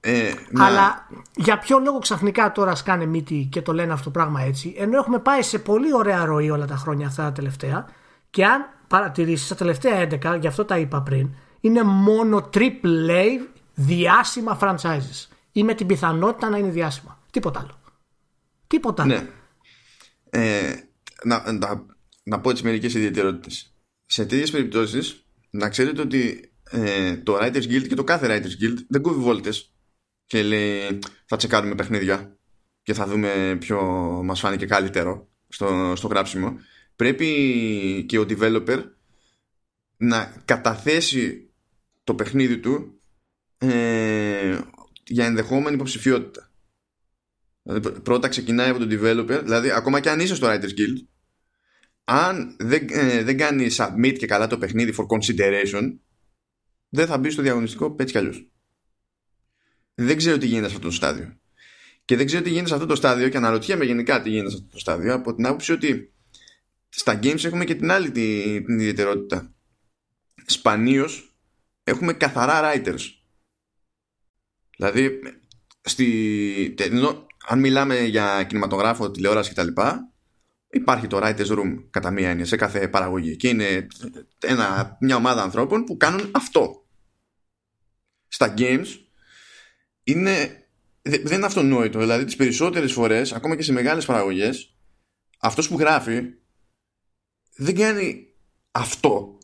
Ε, 0.00 0.32
Αλλά 0.58 1.08
για 1.34 1.58
ποιο 1.58 1.78
λόγο 1.78 1.98
ξαφνικά 1.98 2.52
τώρα 2.52 2.74
σκάνε 2.74 3.06
μύτη 3.06 3.48
και 3.50 3.62
το 3.62 3.72
λένε 3.72 3.92
αυτό 3.92 4.04
το 4.04 4.10
πράγμα 4.10 4.42
έτσι, 4.42 4.74
ενώ 4.78 4.98
έχουμε 4.98 5.18
πάει 5.18 5.42
σε 5.42 5.58
πολύ 5.58 5.94
ωραία 5.94 6.24
ροή 6.24 6.50
όλα 6.50 6.66
τα 6.66 6.76
χρόνια 6.76 7.06
αυτά 7.06 7.22
τα 7.22 7.32
τελευταία 7.32 7.86
και 8.30 8.44
αν 8.44 8.66
παρατηρήσεις 8.88 9.48
τα 9.48 9.54
τελευταία 9.54 10.08
11, 10.34 10.38
γι' 10.40 10.46
αυτό 10.46 10.64
τα 10.64 10.78
είπα 10.78 11.02
πριν, 11.02 11.30
είναι 11.60 11.82
μόνο 11.82 12.48
triple 12.54 13.10
A 13.10 13.24
διάσημα 13.74 14.58
franchises 14.60 15.35
ή 15.56 15.64
με 15.64 15.74
την 15.74 15.86
πιθανότητα 15.86 16.48
να 16.48 16.58
είναι 16.58 16.70
διάσημα. 16.70 17.22
Τίποτα 17.30 17.60
άλλο. 17.60 17.80
Τίποτα 18.66 19.02
άλλο. 19.02 19.14
Ναι. 19.14 19.28
Ε, 20.30 20.74
να, 21.24 21.52
να, 21.52 21.86
να 22.22 22.40
πω 22.40 22.52
τι 22.52 22.64
μερικές 22.64 22.94
ιδιαιτερότητες. 22.94 23.74
Σε 24.06 24.26
τέτοιες 24.26 24.50
περιπτώσεις 24.50 25.26
να 25.50 25.68
ξέρετε 25.68 26.00
ότι 26.00 26.50
ε, 26.70 27.16
το 27.16 27.38
Writers 27.40 27.62
Guild 27.62 27.88
και 27.88 27.94
το 27.94 28.04
κάθε 28.04 28.26
Writers 28.26 28.64
Guild 28.64 28.76
δεν 28.88 29.02
κόβει 29.02 29.20
βόλτες 29.20 29.74
και 30.26 30.42
λέει 30.42 30.98
θα 31.26 31.36
τσεκάρουμε 31.36 31.74
παιχνίδια 31.74 32.38
και 32.82 32.94
θα 32.94 33.06
δούμε 33.06 33.56
ποιο 33.60 33.82
μας 34.24 34.40
φάνηκε 34.40 34.66
καλύτερο 34.66 35.28
στο, 35.48 35.92
στο 35.96 36.06
γράψιμο. 36.06 36.58
Πρέπει 36.96 38.04
και 38.08 38.18
ο 38.18 38.26
developer 38.28 38.82
να 39.96 40.42
καταθέσει 40.44 41.50
το 42.04 42.14
παιχνίδι 42.14 42.58
του 42.58 43.00
ε, 43.58 44.58
για 45.06 45.26
ενδεχόμενη 45.26 45.74
υποψηφιότητα. 45.74 46.50
Δηλαδή, 47.62 48.00
πρώτα 48.00 48.28
ξεκινάει 48.28 48.70
από 48.70 48.78
τον 48.78 48.88
developer, 48.90 49.40
δηλαδή 49.42 49.70
ακόμα 49.70 50.00
και 50.00 50.10
αν 50.10 50.20
είσαι 50.20 50.34
στο 50.34 50.46
Writers 50.46 50.78
Guild, 50.78 51.06
αν 52.04 52.56
δεν, 52.58 52.86
ε, 52.90 53.22
δεν 53.22 53.36
κάνεις 53.36 53.80
submit 53.80 54.14
και 54.18 54.26
καλά 54.26 54.46
το 54.46 54.58
παιχνίδι 54.58 54.94
for 54.98 55.04
consideration, 55.06 55.98
δεν 56.88 57.06
θα 57.06 57.18
μπεις 57.18 57.32
στο 57.32 57.42
διαγωνιστικό 57.42 57.96
έτσι 57.98 58.12
κι 58.12 58.18
αλλιώς. 58.18 58.50
Δεν 59.94 60.16
ξέρω 60.16 60.38
τι 60.38 60.46
γίνεται 60.46 60.68
σε 60.68 60.74
αυτό 60.74 60.86
το 60.86 60.94
στάδιο. 60.94 61.40
Και 62.04 62.16
δεν 62.16 62.26
ξέρω 62.26 62.42
τι 62.42 62.48
γίνεται 62.48 62.68
σε 62.68 62.74
αυτό 62.74 62.86
το 62.86 62.94
στάδιο 62.94 63.28
και 63.28 63.36
αναρωτιέμαι 63.36 63.84
γενικά 63.84 64.22
τι 64.22 64.30
γίνεται 64.30 64.50
σε 64.50 64.56
αυτό 64.56 64.68
το 64.68 64.78
στάδιο 64.78 65.14
από 65.14 65.34
την 65.34 65.46
άποψη 65.46 65.72
ότι 65.72 66.14
στα 66.88 67.18
games 67.22 67.44
έχουμε 67.44 67.64
και 67.64 67.74
την 67.74 67.90
άλλη 67.90 68.10
την, 68.10 68.64
την 68.64 68.78
ιδιαιτερότητα. 68.78 69.54
Σπανίως 70.46 71.36
έχουμε 71.84 72.12
καθαρά 72.12 72.60
writers. 72.62 73.00
Δηλαδή, 74.76 75.20
στη, 75.80 76.74
αν 77.46 77.58
μιλάμε 77.58 78.00
για 78.00 78.44
κινηματογράφο, 78.44 79.10
τηλεόραση 79.10 79.50
κτλ., 79.50 79.68
υπάρχει 80.70 81.06
το 81.06 81.20
writers 81.22 81.58
room 81.58 81.84
κατά 81.90 82.10
μία 82.10 82.30
έννοια 82.30 82.44
σε 82.44 82.56
κάθε 82.56 82.88
παραγωγή. 82.88 83.36
Και 83.36 83.48
είναι 83.48 83.86
ένα, 84.40 84.96
μια 85.00 85.16
ομάδα 85.16 85.42
ανθρώπων 85.42 85.84
που 85.84 85.96
κάνουν 85.96 86.30
αυτό. 86.34 86.86
Στα 88.28 88.54
games 88.58 88.86
είναι, 90.02 90.66
δεν 91.02 91.36
είναι 91.36 91.46
αυτονόητο. 91.46 91.98
Δηλαδή, 91.98 92.24
τις 92.24 92.36
περισσότερες 92.36 92.92
φορές, 92.92 93.32
ακόμα 93.32 93.56
και 93.56 93.62
σε 93.62 93.72
μεγάλες 93.72 94.04
παραγωγές, 94.04 94.76
αυτός 95.38 95.68
που 95.68 95.78
γράφει 95.78 96.22
δεν 97.56 97.74
κάνει 97.74 98.26
αυτό. 98.70 99.38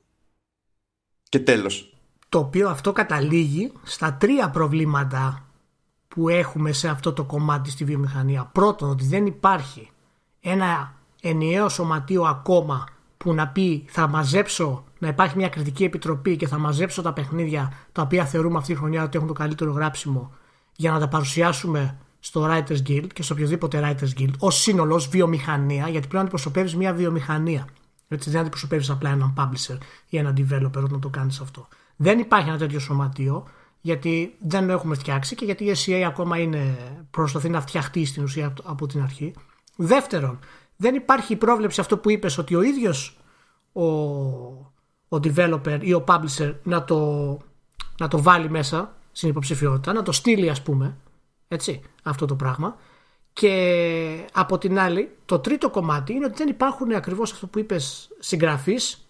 Και 1.28 1.38
τέλος 1.38 1.91
το 2.32 2.38
οποίο 2.38 2.68
αυτό 2.68 2.92
καταλήγει 2.92 3.72
στα 3.82 4.14
τρία 4.14 4.50
προβλήματα 4.50 5.44
που 6.08 6.28
έχουμε 6.28 6.72
σε 6.72 6.88
αυτό 6.88 7.12
το 7.12 7.24
κομμάτι 7.24 7.70
στη 7.70 7.84
βιομηχανία. 7.84 8.50
Πρώτον, 8.52 8.90
ότι 8.90 9.04
δεν 9.04 9.26
υπάρχει 9.26 9.90
ένα 10.40 10.94
ενιαίο 11.20 11.68
σωματείο 11.68 12.22
ακόμα 12.22 12.86
που 13.16 13.34
να 13.34 13.48
πει 13.48 13.84
θα 13.88 14.06
μαζέψω, 14.06 14.84
να 14.98 15.08
υπάρχει 15.08 15.36
μια 15.36 15.48
κριτική 15.48 15.84
επιτροπή 15.84 16.36
και 16.36 16.46
θα 16.46 16.58
μαζέψω 16.58 17.02
τα 17.02 17.12
παιχνίδια 17.12 17.72
τα 17.92 18.02
οποία 18.02 18.24
θεωρούμε 18.24 18.58
αυτή 18.58 18.72
τη 18.72 18.78
χρονιά 18.78 19.02
ότι 19.02 19.16
έχουν 19.16 19.28
το 19.28 19.34
καλύτερο 19.34 19.72
γράψιμο 19.72 20.32
για 20.76 20.90
να 20.90 20.98
τα 20.98 21.08
παρουσιάσουμε 21.08 21.98
στο 22.20 22.48
Writers 22.50 22.88
Guild 22.88 23.06
και 23.12 23.22
στο 23.22 23.34
οποιοδήποτε 23.34 23.80
Writers 23.84 24.20
Guild 24.20 24.32
ως 24.38 24.60
σύνολο, 24.60 24.94
ως 24.94 25.08
βιομηχανία, 25.08 25.82
γιατί 25.82 25.98
πρέπει 25.98 26.14
να 26.14 26.20
αντιπροσωπεύεις 26.20 26.76
μια 26.76 26.92
βιομηχανία. 26.92 27.66
Έτσι, 28.08 28.30
δεν 28.30 28.40
αντιπροσωπεύεις 28.40 28.90
απλά 28.90 29.10
έναν 29.10 29.34
publisher 29.36 29.78
ή 30.08 30.18
έναν 30.18 30.34
developer 30.38 30.82
όταν 30.84 31.00
το 31.00 31.08
κάνεις 31.08 31.40
αυτό. 31.40 31.68
Δεν 31.96 32.18
υπάρχει 32.18 32.48
ένα 32.48 32.58
τέτοιο 32.58 32.78
σωματείο 32.78 33.46
γιατί 33.80 34.34
δεν 34.38 34.66
το 34.66 34.72
έχουμε 34.72 34.94
φτιάξει 34.94 35.34
και 35.34 35.44
γιατί 35.44 35.64
η 35.64 35.76
SCA 35.76 36.02
ακόμα 36.06 36.38
είναι 36.38 36.76
προσπαθεί 37.10 37.48
να 37.48 37.60
φτιαχτεί 37.60 38.04
στην 38.04 38.22
ουσία 38.22 38.54
από 38.62 38.86
την 38.86 39.02
αρχή. 39.02 39.34
Δεύτερον, 39.76 40.38
δεν 40.76 40.94
υπάρχει 40.94 41.36
πρόβλεψη 41.36 41.80
αυτό 41.80 41.98
που 41.98 42.10
είπες 42.10 42.38
ότι 42.38 42.54
ο 42.54 42.62
ίδιος 42.62 43.16
ο, 43.72 43.84
ο 45.08 45.20
developer 45.22 45.78
ή 45.80 45.92
ο 45.92 46.04
publisher 46.08 46.54
να 46.62 46.84
το, 46.84 47.38
να 47.98 48.08
το 48.08 48.22
βάλει 48.22 48.50
μέσα 48.50 48.94
στην 49.12 49.28
υποψηφιότητα, 49.28 49.92
να 49.92 50.02
το 50.02 50.12
στείλει 50.12 50.50
ας 50.50 50.62
πούμε, 50.62 50.96
έτσι, 51.48 51.80
αυτό 52.02 52.26
το 52.26 52.34
πράγμα. 52.34 52.76
Και 53.32 54.26
από 54.32 54.58
την 54.58 54.78
άλλη, 54.78 55.16
το 55.24 55.38
τρίτο 55.38 55.70
κομμάτι 55.70 56.12
είναι 56.12 56.24
ότι 56.24 56.36
δεν 56.36 56.48
υπάρχουν 56.48 56.92
ακριβώς 56.92 57.32
αυτό 57.32 57.46
που 57.46 57.58
είπες 57.58 58.10
συγγραφείς 58.18 59.01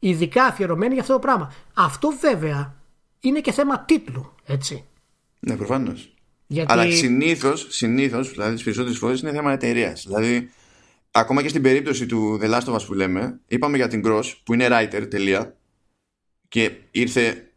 ειδικά 0.00 0.44
αφιερωμένη 0.44 0.92
για 0.92 1.02
αυτό 1.02 1.12
το 1.12 1.18
πράγμα. 1.18 1.52
Αυτό 1.74 2.12
βέβαια 2.20 2.74
είναι 3.20 3.40
και 3.40 3.52
θέμα 3.52 3.84
τίτλου, 3.84 4.34
έτσι. 4.46 4.84
Ναι, 5.40 5.56
προφανώς. 5.56 6.14
Γιατί... 6.46 6.72
Αλλά 6.72 6.90
συνήθως, 6.90 7.66
συνήθως, 7.68 8.30
δηλαδή 8.30 8.54
τις 8.54 8.62
περισσότερες 8.62 8.98
φορές 8.98 9.20
είναι 9.20 9.32
θέμα 9.32 9.52
εταιρείας. 9.52 10.04
Δηλαδή, 10.06 10.50
ακόμα 11.10 11.42
και 11.42 11.48
στην 11.48 11.62
περίπτωση 11.62 12.06
του 12.06 12.38
The 12.42 12.50
Last 12.50 12.64
of 12.64 12.74
Us 12.74 12.84
που 12.86 12.94
λέμε, 12.94 13.40
είπαμε 13.46 13.76
για 13.76 13.88
την 13.88 14.02
Cross 14.06 14.32
που 14.44 14.54
είναι 14.54 14.68
writer, 14.70 15.06
τελεία, 15.10 15.56
και 16.48 16.70
ήρθε 16.90 17.50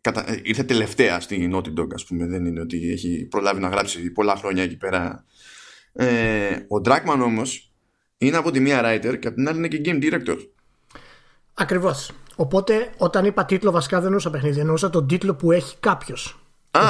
κατα... 0.00 0.30
Ε, 0.30 0.40
ήρθε 0.42 0.62
τελευταία 0.62 1.20
στη 1.20 1.50
Naughty 1.52 1.80
Dog, 1.80 1.88
ας 1.94 2.04
πούμε. 2.04 2.26
Δεν 2.26 2.44
είναι 2.46 2.60
ότι 2.60 2.90
έχει 2.90 3.26
προλάβει 3.30 3.60
να 3.60 3.68
γράψει 3.68 4.10
πολλά 4.10 4.36
χρόνια 4.36 4.62
εκεί 4.62 4.76
πέρα. 4.76 5.24
Ε, 5.92 6.54
ο 6.54 6.80
Dragman 6.84 7.20
όμως 7.22 7.72
είναι 8.18 8.36
από 8.36 8.50
τη 8.50 8.60
μία 8.60 8.80
writer 8.84 9.18
και 9.18 9.28
από 9.28 9.36
την 9.36 9.48
άλλη 9.48 9.58
είναι 9.58 9.68
και 9.68 9.80
game 9.84 10.02
director. 10.02 10.38
Ακριβώς. 11.58 12.10
Οπότε 12.36 12.90
όταν 12.96 13.24
είπα 13.24 13.44
τίτλο 13.44 13.70
βασικά 13.70 13.96
δεν 13.96 14.04
εννοούσα 14.04 14.30
παιχνίδι, 14.30 14.60
εννοούσα 14.60 14.90
τον 14.90 15.06
τίτλο 15.06 15.34
που 15.34 15.52
έχει 15.52 15.76
κάποιος. 15.80 16.38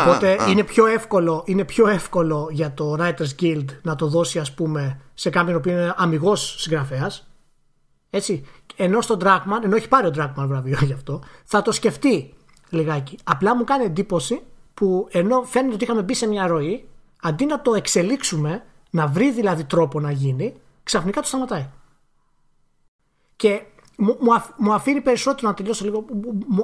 Οπότε 0.03 0.37
Είναι, 0.49 0.65
πιο 0.65 0.87
εύκολο, 0.87 1.43
είναι 1.47 1.65
πιο 1.65 1.89
εύκολο 1.89 2.49
για 2.51 2.75
το 2.75 2.97
Writers 2.99 3.41
Guild 3.41 3.65
να 3.83 3.95
το 3.95 4.07
δώσει 4.07 4.39
ας 4.39 4.55
πούμε 4.55 5.01
σε 5.15 5.31
κάποιον 5.31 5.61
που 5.61 5.69
είναι 5.69 5.95
αμυγός 5.97 6.61
συγγραφέας 6.61 7.29
έτσι. 8.11 8.47
Ενώ 8.77 9.01
στον 9.01 9.19
Dragman, 9.23 9.65
ενώ 9.65 9.77
έχει 9.77 9.89
πάρει 9.89 10.07
ο 10.07 10.13
Dragman 10.17 10.47
βραβείο 10.47 10.79
γι' 10.83 10.93
αυτό, 10.93 11.23
θα 11.45 11.63
το 11.63 11.73
σκεφτεί 11.73 12.35
λιγάκι. 12.69 13.19
Απλά 13.25 13.57
μου 13.57 13.65
κάνει 13.65 13.85
εντύπωση 13.85 14.43
που 14.75 15.09
ενώ 15.11 15.43
φαίνεται 15.43 15.75
ότι 15.75 15.85
είχαμε 15.85 16.03
μπει 16.03 16.15
σε 16.15 16.27
μια 16.27 16.47
ροή, 16.47 16.89
αντί 17.23 17.47
να 17.47 17.63
το 17.63 17.75
εξελίξουμε, 17.75 18.65
να 18.91 19.07
βρει 19.07 19.33
δηλαδή 19.33 19.65
τρόπο 19.65 20.01
να 20.01 20.11
γίνει, 20.11 20.55
ξαφνικά 20.83 21.21
το 21.21 21.27
σταματάει. 21.27 21.69
Και 23.37 23.63
μου, 23.99 24.17
μου 24.57 24.73
αφήνει 24.73 25.01
περισσότερο, 25.01 25.49
να 25.49 25.55
τελειώσω 25.55 25.85
λίγο, 25.85 26.05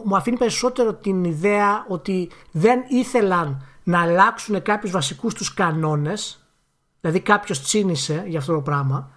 μου 0.05 0.17
αφήνει 0.17 0.37
περισσότερο 0.37 0.95
την 0.95 1.25
ιδέα 1.25 1.85
ότι 1.89 2.31
δεν 2.51 2.85
ήθελαν 2.89 3.63
να 3.83 4.01
αλλάξουν 4.01 4.63
κάποιους 4.63 4.93
βασικούς 4.93 5.35
τους 5.35 5.55
κανόνες, 5.55 6.47
δηλαδή 7.01 7.21
κάποιος 7.21 7.63
τσίνησε 7.63 8.25
για 8.27 8.39
αυτό 8.39 8.55
το 8.55 8.61
πράγμα, 8.61 9.11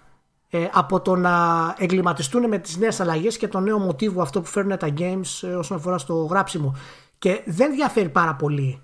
ε, 0.50 0.68
από 0.72 1.00
το 1.00 1.16
να 1.16 1.74
εγκληματιστούν 1.78 2.48
με 2.48 2.58
τις 2.58 2.76
νέες 2.76 3.00
αλλαγές 3.00 3.36
και 3.36 3.48
το 3.48 3.60
νέο 3.60 3.78
μοτίβο 3.78 4.22
αυτό 4.22 4.40
που 4.40 4.46
φέρνουν 4.46 4.78
τα 4.78 4.88
games 4.98 5.48
ε, 5.48 5.54
όσον 5.54 5.76
αφορά 5.76 5.98
στο 5.98 6.14
γράψιμο. 6.14 6.76
Και 7.18 7.42
δεν 7.46 7.74
διαφέρει 7.74 8.08
πάρα 8.08 8.34
πολύ, 8.34 8.80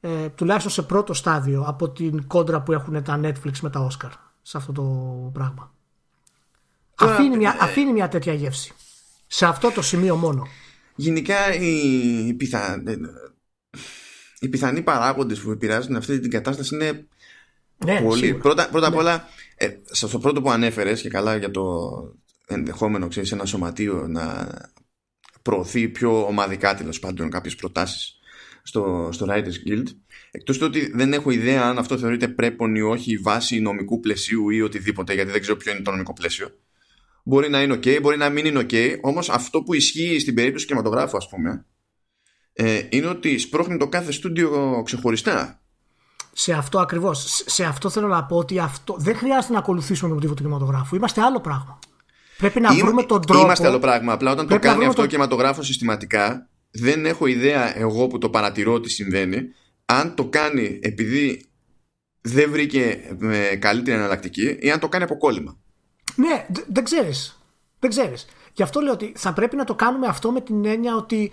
ε, 0.00 0.28
τουλάχιστον 0.28 0.72
σε 0.72 0.82
πρώτο 0.82 1.14
στάδιο, 1.14 1.64
από 1.66 1.90
την 1.90 2.26
κόντρα 2.26 2.62
που 2.62 2.72
έχουν 2.72 3.02
τα 3.02 3.20
Netflix 3.22 3.58
με 3.62 3.70
τα 3.70 3.88
Oscar 3.90 4.10
σε 4.42 4.56
αυτό 4.56 4.72
το 4.72 4.82
πράγμα. 5.32 5.75
Αφήνει, 6.98 7.36
μια, 7.36 7.56
ε, 7.60 7.64
αφήνει 7.64 7.92
μια 7.92 8.08
τέτοια 8.08 8.32
γεύση. 8.32 8.72
Σε 9.26 9.46
αυτό 9.46 9.70
το 9.70 9.82
σημείο 9.82 10.16
μόνο. 10.16 10.48
Γενικά 10.94 11.54
οι, 11.54 12.34
πιθα... 12.34 12.82
Ε, 12.86 12.96
οι 14.40 14.48
πιθανοί 14.48 14.82
παράγοντες 14.82 15.40
που 15.40 15.50
επηρεάζουν 15.50 15.96
αυτή 15.96 16.20
την 16.20 16.30
κατάσταση 16.30 16.74
είναι 16.74 17.06
ναι, 17.84 18.00
πολύ. 18.00 18.34
Πρώτα, 18.34 18.68
πρώτα 18.68 18.88
ναι. 18.88 18.94
απ' 18.94 19.00
όλα 19.00 19.28
ε, 19.56 19.68
στο 19.90 20.18
πρώτο 20.18 20.42
που 20.42 20.50
ανέφερες 20.50 21.00
και 21.00 21.08
καλά 21.08 21.36
για 21.36 21.50
το 21.50 21.62
ενδεχόμενο 22.46 23.08
ξέρεις, 23.08 23.32
ένα 23.32 23.44
σωματείο 23.44 24.06
να 24.08 24.54
προωθεί 25.42 25.88
πιο 25.88 26.26
ομαδικά 26.26 26.74
τέλος 26.74 26.98
πάντων 26.98 27.30
κάποιες 27.30 27.54
προτάσεις 27.54 28.18
στο, 28.62 29.08
στο 29.12 29.26
Writers 29.28 29.68
Guild. 29.68 29.86
Εκτός 30.30 30.58
του 30.58 30.66
ότι 30.68 30.90
δεν 30.94 31.12
έχω 31.12 31.30
ιδέα 31.30 31.62
αν 31.62 31.78
αυτό 31.78 31.98
θεωρείται 31.98 32.28
πρέπον 32.28 32.74
ή 32.74 32.80
όχι 32.80 33.16
βάση 33.16 33.60
νομικού 33.60 34.00
πλαισίου 34.00 34.50
ή 34.50 34.62
οτιδήποτε, 34.62 35.14
γιατί 35.14 35.30
δεν 35.30 35.40
ξέρω 35.40 35.56
ποιο 35.56 35.72
είναι 35.72 35.80
το 35.80 35.90
νομικό 35.90 36.12
πλαίσιο. 36.12 36.48
Μπορεί 37.28 37.50
να 37.50 37.62
είναι 37.62 37.74
OK, 37.74 38.00
μπορεί 38.00 38.16
να 38.16 38.28
μην 38.28 38.46
είναι 38.46 38.66
OK, 38.70 38.98
όμως 39.00 39.28
αυτό 39.28 39.62
που 39.62 39.74
ισχύει 39.74 40.18
στην 40.18 40.34
περίπτωση 40.34 40.66
κινηματογράφου, 40.66 41.16
ας 41.16 41.28
πούμε, 41.28 41.66
ε, 42.52 42.82
είναι 42.88 43.06
ότι 43.06 43.38
σπρώχνει 43.38 43.76
το 43.76 43.88
κάθε 43.88 44.12
στούντιο 44.12 44.82
ξεχωριστά 44.84 45.60
σε 46.38 46.52
αυτό 46.52 46.78
ακριβώς. 46.78 47.42
Σε 47.46 47.64
αυτό 47.64 47.90
θέλω 47.90 48.06
να 48.06 48.24
πω 48.24 48.36
ότι 48.36 48.58
αυτό 48.58 48.96
δεν 48.98 49.16
χρειάζεται 49.16 49.52
να 49.52 49.58
ακολουθήσουμε 49.58 50.08
το 50.08 50.14
μοτίβο 50.14 50.34
του 50.34 50.42
κινηματογράφου. 50.42 50.96
Είμαστε 50.96 51.20
άλλο 51.20 51.40
πράγμα. 51.40 51.78
Πρέπει 52.38 52.60
να 52.60 52.74
βρούμε 52.74 53.02
τον 53.02 53.26
τρόπο. 53.26 53.44
Είμαστε 53.44 53.66
άλλο 53.66 53.78
πράγμα. 53.78 54.12
Απλά 54.12 54.30
όταν 54.30 54.48
το 54.48 54.58
κάνει 54.58 54.84
αυτό 54.84 55.02
ο 55.02 55.06
κινηματογράφος 55.06 55.66
συστηματικά, 55.66 56.48
δεν 56.70 57.06
έχω 57.06 57.26
ιδέα 57.26 57.78
εγώ 57.78 58.06
που 58.06 58.18
το 58.18 58.30
παρατηρώ 58.30 58.80
τι 58.80 58.88
συμβαίνει. 58.88 59.38
Αν 59.84 60.14
το 60.14 60.24
κάνει 60.24 60.78
επειδή 60.82 61.46
δεν 62.20 62.50
βρήκε 62.50 63.00
καλύτερη 63.58 63.96
εναλλακτική 63.96 64.56
ή 64.60 64.70
αν 64.70 64.80
το 64.80 64.88
κάνει 64.88 65.04
από 65.04 65.16
κόλλημα. 65.16 65.58
Ναι, 66.16 66.46
δεν 66.68 66.84
ξέρεις. 66.84 67.40
Δεν 67.78 67.90
ξέρεις. 67.90 68.26
Γι' 68.52 68.62
αυτό 68.62 68.80
λέω 68.80 68.92
ότι 68.92 69.12
θα 69.16 69.32
πρέπει 69.32 69.56
να 69.56 69.64
το 69.64 69.74
κάνουμε 69.74 70.06
αυτό 70.06 70.30
με 70.30 70.40
την 70.40 70.64
έννοια 70.64 70.96
ότι 70.96 71.32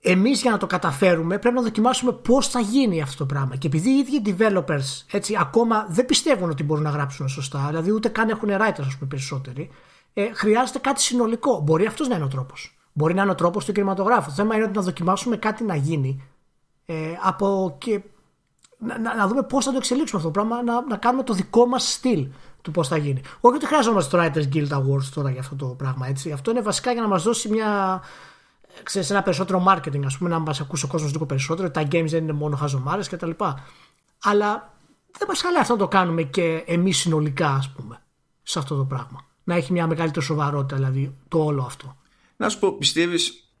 εμείς 0.00 0.40
για 0.42 0.50
να 0.50 0.56
το 0.56 0.66
καταφέρουμε 0.66 1.38
πρέπει 1.38 1.56
να 1.56 1.62
δοκιμάσουμε 1.62 2.12
πώς 2.12 2.48
θα 2.48 2.60
γίνει 2.60 3.02
αυτό 3.02 3.16
το 3.16 3.26
πράγμα. 3.26 3.56
Και 3.56 3.66
επειδή 3.66 3.90
οι 3.90 3.98
ίδιοι 3.98 4.36
developers 4.38 5.04
έτσι, 5.10 5.36
ακόμα 5.40 5.86
δεν 5.88 6.06
πιστεύουν 6.06 6.50
ότι 6.50 6.62
μπορούν 6.62 6.82
να 6.82 6.90
γράψουν 6.90 7.28
σωστά, 7.28 7.64
δηλαδή 7.68 7.90
ούτε 7.92 8.08
καν 8.08 8.28
έχουν 8.28 8.48
writers 8.48 8.86
ας 8.86 8.96
πούμε, 8.96 9.08
περισσότεροι, 9.08 9.70
ε, 10.12 10.30
χρειάζεται 10.32 10.78
κάτι 10.78 11.02
συνολικό. 11.02 11.60
Μπορεί 11.60 11.86
αυτός 11.86 12.08
να 12.08 12.14
είναι 12.14 12.24
ο 12.24 12.28
τρόπος. 12.28 12.78
Μπορεί 12.92 13.14
να 13.14 13.22
είναι 13.22 13.30
ο 13.30 13.34
τρόπος 13.34 13.64
του 13.64 13.72
κινηματογράφου. 13.72 14.28
Το 14.28 14.34
θέμα 14.34 14.54
είναι 14.54 14.64
ότι 14.64 14.76
να 14.76 14.82
δοκιμάσουμε 14.82 15.36
κάτι 15.36 15.64
να 15.64 15.74
γίνει 15.74 16.22
ε, 16.86 16.94
από 17.22 17.76
και 17.78 18.00
να, 18.78 18.98
να, 18.98 19.14
να 19.14 19.26
δούμε 19.26 19.42
πώς 19.42 19.64
θα 19.64 19.70
το 19.70 19.76
εξελίξουμε 19.76 20.20
αυτό 20.20 20.32
το 20.32 20.40
πράγμα, 20.40 20.62
να, 20.62 20.86
να 20.86 20.96
κάνουμε 20.96 21.22
το 21.22 21.34
δικό 21.34 21.66
μας 21.66 21.92
στυλ 21.92 22.28
του 22.68 22.74
πώς 22.74 22.88
θα 22.88 22.96
γίνει. 22.96 23.20
Όχι 23.40 23.56
ότι 23.56 23.66
χρειαζόμαστε 23.66 24.16
το 24.16 24.22
Writers 24.22 24.54
Guild 24.54 24.68
Awards 24.68 25.04
τώρα 25.14 25.30
για 25.30 25.40
αυτό 25.40 25.56
το 25.56 25.66
πράγμα. 25.66 26.06
Έτσι. 26.06 26.32
Αυτό 26.32 26.50
είναι 26.50 26.62
βασικά 26.62 26.92
για 26.92 27.02
να 27.02 27.08
μας 27.08 27.22
δώσει 27.22 27.48
μια, 27.48 28.02
ξέρεις, 28.82 29.10
ένα 29.10 29.22
περισσότερο 29.22 29.64
marketing, 29.68 30.02
ας 30.04 30.18
πούμε, 30.18 30.30
να 30.30 30.38
μας 30.38 30.60
ακούσει 30.60 30.84
ο 30.84 30.88
κόσμος 30.88 31.12
λίγο 31.12 31.26
περισσότερο. 31.26 31.70
Τα 31.70 31.82
games 31.82 32.06
δεν 32.08 32.22
είναι 32.22 32.32
μόνο 32.32 32.56
χαζομάρες 32.56 33.08
κτλ. 33.08 33.30
Αλλά 34.22 34.74
δεν 35.18 35.28
μας 35.28 35.40
χαλάει 35.40 35.60
αυτό 35.60 35.72
να 35.72 35.78
το 35.78 35.88
κάνουμε 35.88 36.22
και 36.22 36.64
εμείς 36.66 36.96
συνολικά, 36.98 37.48
ας 37.48 37.70
πούμε, 37.70 38.02
σε 38.42 38.58
αυτό 38.58 38.76
το 38.76 38.84
πράγμα. 38.84 39.26
Να 39.44 39.54
έχει 39.54 39.72
μια 39.72 39.86
μεγαλύτερη 39.86 40.24
σοβαρότητα, 40.24 40.76
δηλαδή, 40.76 41.16
το 41.28 41.44
όλο 41.44 41.62
αυτό. 41.62 41.96
Να 42.36 42.48
σου 42.48 42.58
πω, 42.58 42.72
πιστεύεις 42.72 43.52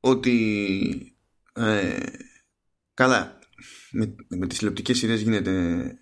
ότι. 0.00 1.16
Ε, 1.52 1.98
καλά, 2.94 3.38
με, 3.90 4.14
με 4.28 4.46
τις 4.46 4.58
τηλεοπτικές 4.58 4.98
σειρές 4.98 5.20
γίνεται 5.20 5.50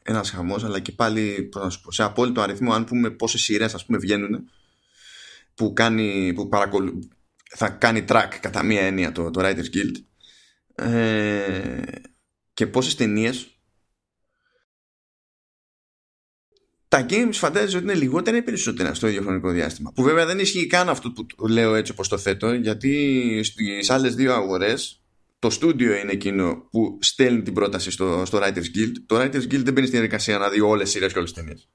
ένας 0.02 0.30
χαμός 0.30 0.64
αλλά 0.64 0.80
και 0.80 0.92
πάλι 0.92 1.48
πω, 1.82 1.92
σε 1.92 2.02
απόλυτο 2.02 2.40
αριθμό 2.40 2.72
αν 2.72 2.84
πούμε 2.84 3.10
πόσες 3.10 3.40
σειρές 3.40 3.74
ας 3.74 3.86
πούμε 3.86 3.98
βγαίνουν 3.98 4.48
που, 5.54 5.72
κάνει, 5.72 6.32
που, 6.34 6.48
παρακολου, 6.48 7.08
θα 7.50 7.68
κάνει 7.68 8.04
track 8.08 8.28
κατά 8.40 8.62
μία 8.62 8.80
έννοια 8.80 9.12
το, 9.12 9.30
το 9.30 9.40
Writers 9.44 9.74
Guild 9.74 9.94
ε, 10.74 11.82
και 12.54 12.66
πόσες 12.66 12.94
ταινίες. 12.94 13.48
τα 16.88 17.06
games 17.10 17.32
φαντάζεσαι 17.32 17.76
ότι 17.76 17.84
είναι 17.84 17.94
λιγότερα 17.94 18.36
ή 18.36 18.42
περισσότερα 18.42 18.94
στο 18.94 19.06
ίδιο 19.06 19.22
χρονικό 19.22 19.50
διάστημα; 19.50 19.92
Που 19.94 20.02
βέβαια 20.02 20.26
δεν 20.26 20.38
ισχύει 20.38 20.66
καν 20.66 20.88
αυτό 20.88 21.12
που 21.12 21.46
λέω 21.48 21.74
έτσι 21.74 21.92
όπως 21.92 22.08
το 22.08 22.18
θέτω, 22.18 22.52
γιατί 22.52 23.40
στις 23.44 23.90
άλλες 23.90 24.14
δύο 24.14 24.34
αγορές 24.34 25.03
το 25.44 25.50
στούντιο 25.50 25.94
είναι 25.94 26.12
εκείνο 26.12 26.68
που 26.70 26.98
στέλνει 27.00 27.42
την 27.42 27.54
πρόταση 27.54 27.90
στο, 27.90 28.22
στο 28.26 28.38
Writers 28.38 28.76
Guild. 28.76 28.92
Το 29.06 29.20
Writers 29.20 29.42
Guild 29.42 29.62
δεν 29.64 29.72
μπαίνει 29.72 29.86
στην 29.86 29.90
διαδικασία 29.90 30.38
να 30.38 30.48
δει 30.48 30.60
όλες 30.60 30.82
τις 30.82 30.92
σειρές 30.92 31.12
και 31.12 31.18
όλες 31.18 31.32
τις 31.32 31.42
ταινίες. 31.42 31.68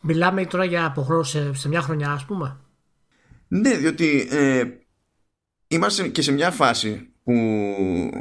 Μιλάμε 0.00 0.46
τώρα 0.46 0.64
για 0.64 0.84
αποχρώσεις 0.84 1.60
σε 1.60 1.68
μια 1.68 1.80
χρονιά 1.80 2.10
ας 2.10 2.24
πούμε. 2.24 2.60
Ναι, 3.48 3.76
διότι 3.76 4.28
ε, 4.30 4.64
είμαστε 5.68 6.08
και 6.08 6.22
σε 6.22 6.32
μια 6.32 6.50
φάση 6.50 7.12
που 7.22 7.32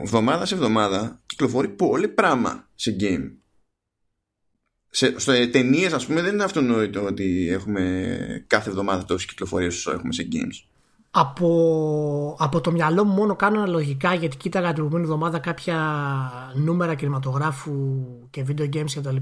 εβδομάδα 0.01 0.45
σε 0.45 0.55
εβδομάδα 0.55 1.21
κυκλοφορεί 1.25 1.67
πολύ 1.67 2.07
πράγμα 2.07 2.69
σε 2.75 2.95
game. 2.99 3.31
Σε, 4.89 5.19
στο 5.19 5.31
ε, 5.31 5.47
ταινίες, 5.47 5.93
ας 5.93 6.05
πούμε, 6.05 6.21
δεν 6.21 6.33
είναι 6.33 6.43
αυτονόητο 6.43 7.03
ότι 7.03 7.47
έχουμε 7.49 8.45
κάθε 8.47 8.69
εβδομάδα 8.69 9.05
τόσε 9.05 9.25
κυκλοφορίε 9.25 9.67
όσο 9.67 9.91
έχουμε 9.91 10.13
σε 10.13 10.27
games. 10.31 10.76
Από, 11.19 12.35
από 12.39 12.61
το 12.61 12.71
μυαλό 12.71 13.03
μου 13.03 13.13
μόνο 13.13 13.35
κάνω 13.35 13.57
αναλογικά 13.57 14.13
γιατί 14.13 14.37
κοίταγα 14.37 14.65
την 14.65 14.75
προηγούμενη 14.75 15.03
εβδομάδα 15.03 15.39
κάποια 15.39 15.77
νούμερα 16.55 16.95
κινηματογράφου 16.95 18.05
και 18.29 18.45
video 18.47 18.73
games 18.73 18.91
κτλ. 18.95 19.15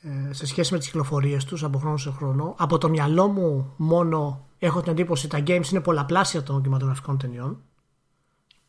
Ε, 0.00 0.32
σε 0.32 0.46
σχέση 0.46 0.72
με 0.72 0.78
τις 0.78 0.86
κυκλοφορίες 0.86 1.44
τους 1.44 1.64
από 1.64 1.78
χρόνο 1.78 1.96
σε 1.96 2.10
χρόνο. 2.10 2.54
Από 2.58 2.78
το 2.78 2.88
μυαλό 2.88 3.28
μου 3.28 3.72
μόνο 3.76 4.46
έχω 4.58 4.80
την 4.80 4.92
εντύπωση 4.92 5.26
ότι 5.26 5.42
τα 5.42 5.54
games 5.54 5.70
είναι 5.70 5.80
πολλαπλάσια 5.80 6.42
των 6.42 6.62
κινηματογραφικών 6.62 7.18
ταινιών 7.18 7.62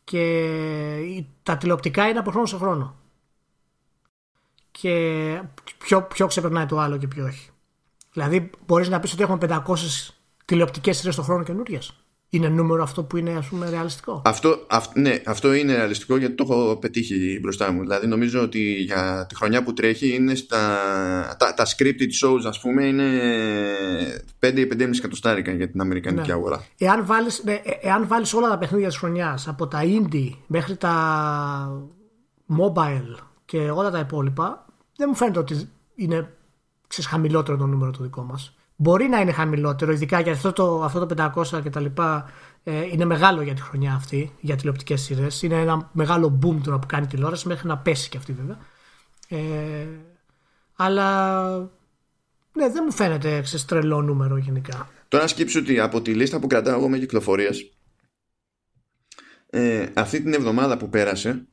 και 0.04 1.14
τα 1.42 1.56
τηλεοπτικά 1.56 2.08
είναι 2.08 2.18
από 2.18 2.30
χρόνο 2.30 2.46
σε 2.46 2.56
χρόνο. 2.56 2.94
Και 4.70 5.42
ποιο, 5.78 6.02
ποιο 6.02 6.26
ξεπερνάει 6.26 6.66
το 6.66 6.78
άλλο 6.78 6.96
και 6.96 7.08
ποιο 7.08 7.24
όχι. 7.24 7.50
Δηλαδή, 8.12 8.50
μπορείς 8.66 8.88
να 8.88 9.00
πεις 9.00 9.12
ότι 9.12 9.22
έχουμε 9.22 9.38
500 9.40 9.74
τηλεοπτικές 10.44 10.96
σειρές 10.96 11.16
το 11.16 11.22
χρόνο 11.22 11.42
καινούριε. 11.42 11.78
Είναι 12.32 12.48
νούμερο 12.48 12.82
αυτό 12.82 13.02
που 13.02 13.16
είναι 13.16 13.30
ας 13.30 13.46
πούμε 13.46 13.70
ρεαλιστικό; 13.70 14.22
Αυτό, 14.24 14.66
αυ, 14.68 14.86
ναι, 14.94 15.22
αυτό 15.26 15.52
είναι 15.52 15.74
ρεαλιστικό 15.74 16.16
γιατί 16.16 16.34
το 16.34 16.46
έχω 16.48 16.76
πετύχει 16.76 17.38
μπροστά 17.42 17.72
μου. 17.72 17.80
Δηλαδή 17.80 18.06
νομίζω 18.06 18.42
ότι 18.42 18.60
για 18.60 19.26
τη 19.28 19.34
χρονιά 19.34 19.62
που 19.62 19.72
τρέχει 19.72 20.14
είναι 20.14 20.34
στα, 20.34 20.56
τα, 21.38 21.54
τα 21.54 21.66
scripted 21.66 22.24
shows 22.24 22.40
ας 22.44 22.60
πούμε 22.60 22.84
είναι 22.84 23.04
5-5,5 24.40 24.80
εκατοστάρικα 24.96 25.52
για 25.52 25.70
την 25.70 25.80
Αμερικανική 25.80 26.26
ναι. 26.26 26.32
αγορά. 26.32 26.64
Εάν 26.78 27.06
βάλεις, 27.06 27.42
ναι, 27.44 27.52
ε, 27.52 27.88
εάν 27.88 28.06
βάλεις 28.06 28.34
όλα 28.34 28.48
τα 28.48 28.58
παιχνίδια 28.58 28.88
της 28.88 28.96
χρονιάς 28.96 29.48
από 29.48 29.66
τα 29.66 29.80
indie 29.82 30.30
μέχρι 30.46 30.76
τα 30.76 31.86
mobile 32.58 33.18
και 33.44 33.58
όλα 33.58 33.90
τα 33.90 33.98
υπόλοιπα 33.98 34.66
δεν 34.96 35.08
μου 35.10 35.16
φαίνεται 35.16 35.38
ότι 35.38 35.68
είναι 35.94 36.34
ξέρεις, 36.86 37.10
χαμηλότερο 37.10 37.56
το 37.56 37.66
νούμερο 37.66 37.90
το 37.90 38.02
δικό 38.02 38.22
μας. 38.22 38.54
Μπορεί 38.80 39.08
να 39.08 39.20
είναι 39.20 39.32
χαμηλότερο, 39.32 39.92
ειδικά 39.92 40.20
για 40.20 40.32
αυτό 40.32 40.52
το, 40.52 40.82
αυτό 40.82 41.06
το 41.06 41.32
500 41.36 41.62
και 41.62 41.70
τα 41.70 41.80
λοιπά. 41.80 42.30
Ε, 42.64 42.82
είναι 42.82 43.04
μεγάλο 43.04 43.42
για 43.42 43.54
τη 43.54 43.60
χρονιά 43.60 43.94
αυτή, 43.94 44.36
για 44.40 44.56
τηλεοπτικές 44.56 45.00
σειρές. 45.00 45.42
Είναι 45.42 45.60
ένα 45.60 45.90
μεγάλο 45.92 46.38
boom 46.42 46.60
τώρα 46.64 46.78
που 46.78 46.86
κάνει 46.86 47.06
τηλεόραση, 47.06 47.48
μέχρι 47.48 47.68
να 47.68 47.78
πέσει 47.78 48.08
και 48.08 48.16
αυτή 48.16 48.32
βέβαια. 48.32 48.58
Ε, 49.28 49.86
αλλά 50.76 51.58
ναι, 52.52 52.68
δεν 52.68 52.82
μου 52.86 52.92
φαίνεται 52.92 53.44
σε 53.44 53.66
τρελό 53.66 54.02
νούμερο 54.02 54.36
γενικά. 54.36 54.88
Τώρα 55.08 55.26
σκύψου 55.26 55.60
ότι 55.62 55.80
από 55.80 56.02
τη 56.02 56.14
λίστα 56.14 56.38
που 56.38 56.46
κρατάω 56.46 56.78
εγώ 56.78 56.88
με 56.88 56.98
κυκλοφορίες, 56.98 57.72
ε, 59.46 59.86
αυτή 59.94 60.22
την 60.22 60.34
εβδομάδα 60.34 60.76
που 60.76 60.88
πέρασε, 60.88 61.46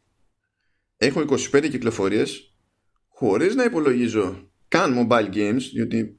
έχω 0.97 1.25
25 1.53 1.69
κυκλοφορίες 1.69 2.55
χωρίς 3.07 3.55
να 3.55 3.63
υπολογίζω 3.63 4.49
καν 4.67 5.07
mobile 5.09 5.33
games, 5.33 5.61
διότι 5.73 6.16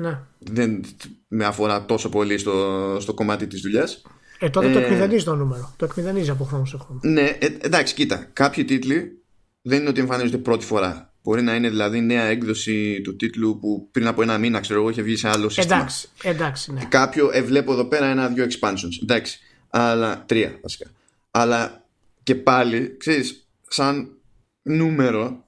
ναι. 0.00 0.20
δεν 0.38 0.84
με 1.28 1.44
αφορά 1.44 1.84
τόσο 1.84 2.08
πολύ 2.08 2.38
στο, 2.38 2.96
στο 3.00 3.14
κομμάτι 3.14 3.46
της 3.46 3.60
δουλειάς. 3.60 4.02
Ε, 4.38 4.50
τότε 4.50 4.68
ε, 4.68 4.72
το 4.72 4.78
εκμηδενίζει 4.78 5.24
το 5.24 5.34
νούμερο. 5.34 5.74
Το 5.76 5.84
εκμηδενίζει 5.84 6.30
από 6.30 6.44
χρόνο 6.44 6.64
σε 6.64 6.76
χρόνο. 6.76 7.00
Ναι, 7.02 7.36
ε, 7.38 7.46
εντάξει, 7.60 7.94
κοίτα. 7.94 8.26
Κάποιοι 8.32 8.64
τίτλοι 8.64 9.22
δεν 9.62 9.80
είναι 9.80 9.88
ότι 9.88 10.00
εμφανίζονται 10.00 10.38
πρώτη 10.38 10.64
φορά. 10.64 11.14
Μπορεί 11.22 11.42
να 11.42 11.54
είναι 11.54 11.68
δηλαδή 11.68 12.00
νέα 12.00 12.22
έκδοση 12.22 13.00
του 13.00 13.16
τίτλου 13.16 13.58
που 13.58 13.88
πριν 13.90 14.06
από 14.06 14.22
ένα 14.22 14.38
μήνα, 14.38 14.60
ξέρω 14.60 14.80
εγώ, 14.80 14.90
είχε 14.90 15.02
βγει 15.02 15.16
σε 15.16 15.28
άλλο 15.28 15.48
σύστημα. 15.48 15.76
Εντάξει, 15.76 16.08
εντάξει, 16.22 16.72
ναι. 16.72 16.84
Κάποιο, 16.88 17.30
ε, 17.32 17.42
βλέπω 17.42 17.72
εδώ 17.72 17.84
πέρα 17.84 18.06
ένα-δύο 18.06 18.46
expansions. 18.46 19.02
Εντάξει. 19.02 19.38
Αλλά 19.68 20.24
τρία 20.26 20.58
βασικά. 20.62 20.90
Αλλά 21.30 21.84
και 22.22 22.34
πάλι, 22.34 22.96
ξέρεις, 22.98 23.46
σαν 23.68 24.08
νούμερο 24.62 25.44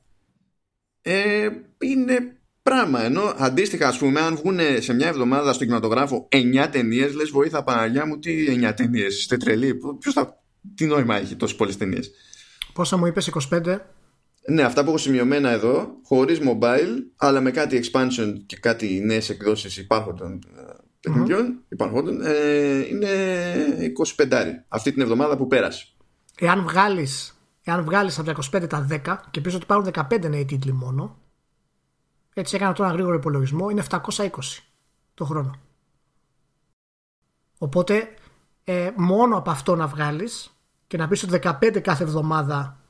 ε, 1.02 1.48
είναι 1.78 2.37
πράγμα. 2.68 3.04
Ενώ 3.04 3.34
αντίστοιχα, 3.36 3.88
ας 3.88 3.98
πούμε, 3.98 4.20
αν 4.20 4.36
βγουν 4.36 4.58
σε 4.78 4.92
μια 4.92 5.08
εβδομάδα 5.08 5.52
στο 5.52 5.64
κινηματογράφο 5.64 6.28
9 6.30 6.68
ταινίες, 6.70 7.14
λες 7.14 7.30
βοήθα 7.30 7.64
Παναγιά 7.64 8.06
μου, 8.06 8.18
τι 8.18 8.46
9 8.48 8.74
ταινίες, 8.74 9.18
είστε 9.18 9.36
τρελοί. 9.36 9.74
Ποιος 9.98 10.14
θα. 10.14 10.42
Τι 10.74 10.86
νόημα 10.86 11.16
έχει 11.16 11.36
τόσες 11.36 11.56
πολλές 11.56 11.76
ταινίες. 11.76 12.10
Πόσα 12.72 12.96
μου 12.96 13.06
είπες, 13.06 13.26
25. 13.26 13.78
Ναι, 14.50 14.62
αυτά 14.62 14.82
που 14.82 14.88
έχω 14.88 14.98
σημειωμένα 14.98 15.50
εδώ, 15.50 15.98
χωρίς 16.02 16.38
mobile, 16.42 17.02
αλλά 17.16 17.40
με 17.40 17.50
κάτι 17.50 17.80
expansion 17.82 18.34
και 18.46 18.56
κάτι 18.56 19.00
νέες 19.04 19.28
εκδόσεις 19.28 19.76
υπάρχοντων 19.76 20.32
ε, 20.32 20.62
παιχνιδιών, 21.00 21.64
mm-hmm. 21.78 22.24
ε, 22.24 22.86
είναι 22.88 23.08
25 24.16 24.32
αυτή 24.68 24.92
την 24.92 25.02
εβδομάδα 25.02 25.36
που 25.36 25.46
πέρασε. 25.46 25.86
Εάν 26.40 26.62
βγάλεις 26.62 27.38
εάν 27.68 27.84
βγάλεις 27.84 28.18
από 28.18 28.32
τα 28.32 28.58
25 28.58 28.68
τα 28.68 28.86
10 29.04 29.16
και 29.30 29.40
πεις 29.40 29.54
ότι 29.54 29.62
υπάρχουν 29.62 29.92
15 30.10 30.30
νέοι 30.30 30.44
τίτλοι 30.44 30.72
μόνο, 30.72 31.16
έτσι 32.40 32.56
έκανα 32.56 32.72
τώρα 32.72 32.88
ένα 32.88 32.96
γρήγορο 32.96 33.16
υπολογισμό, 33.16 33.70
είναι 33.70 33.84
720 33.90 34.28
το 35.14 35.24
χρόνο. 35.24 35.60
Οπότε 37.58 38.14
ε, 38.64 38.90
μόνο 38.96 39.36
από 39.36 39.50
αυτό 39.50 39.76
να 39.76 39.86
βγάλεις 39.86 40.50
και 40.86 40.96
να 40.96 41.08
πεις 41.08 41.22
ότι 41.22 41.38
15 41.42 41.80
κάθε 41.82 42.02
εβδομάδα 42.02 42.80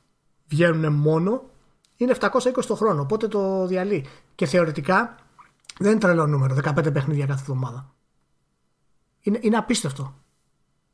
βγαίνουν 0.47 0.93
μόνο, 0.93 1.51
είναι 1.97 2.17
720 2.21 2.65
το 2.67 2.75
χρόνο. 2.75 3.03
Οπότε 3.03 3.29
το 3.29 3.67
διαλύει. 3.67 4.07
Και 4.35 4.47
θεωρητικά 4.47 5.17
δεν 5.79 5.91
είναι 5.91 6.01
τρελό 6.01 6.27
νούμερο, 6.27 6.57
15 6.65 6.93
παιχνίδια 6.93 7.27
κάθε 7.27 7.41
εβδομάδα. 7.41 7.95
Είναι, 9.21 9.39
είναι 9.43 9.57
απίστευτο. 9.57 10.03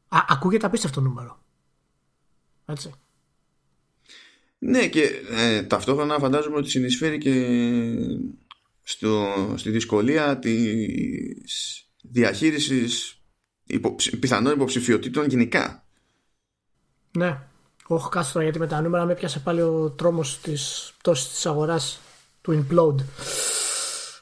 Α, 0.08 0.18
ακούγεται 0.28 0.66
απίστευτο 0.66 1.00
νούμερο. 1.00 1.38
Έτσι. 2.66 2.92
Ναι 4.58 4.88
και 4.88 5.10
ε, 5.30 5.62
ταυτόχρονα 5.62 6.18
φαντάζομαι 6.18 6.56
ότι 6.56 6.70
συνεισφέρει 6.70 7.18
και 7.18 7.30
στο, 8.84 9.34
στη 9.56 9.70
δυσκολία 9.70 10.38
της 10.38 11.84
διαχείρισης 12.02 13.22
υπο, 13.66 13.94
πιθανών 14.20 14.52
υποψηφιωτήτων 14.52 15.28
γενικά. 15.28 15.84
Ναι. 17.10 17.38
Όχι 17.86 18.08
κάστρο 18.08 18.42
γιατί 18.42 18.58
με 18.58 18.66
τα 18.66 18.80
νούμερα 18.80 19.04
με 19.04 19.14
πιάσε 19.14 19.38
πάλι 19.38 19.60
ο 19.60 19.90
τρόμος 19.90 20.40
της 20.40 20.92
πτώσης 20.98 21.28
της 21.28 21.46
αγοράς 21.46 22.00
του 22.40 22.66
implode. 22.70 23.04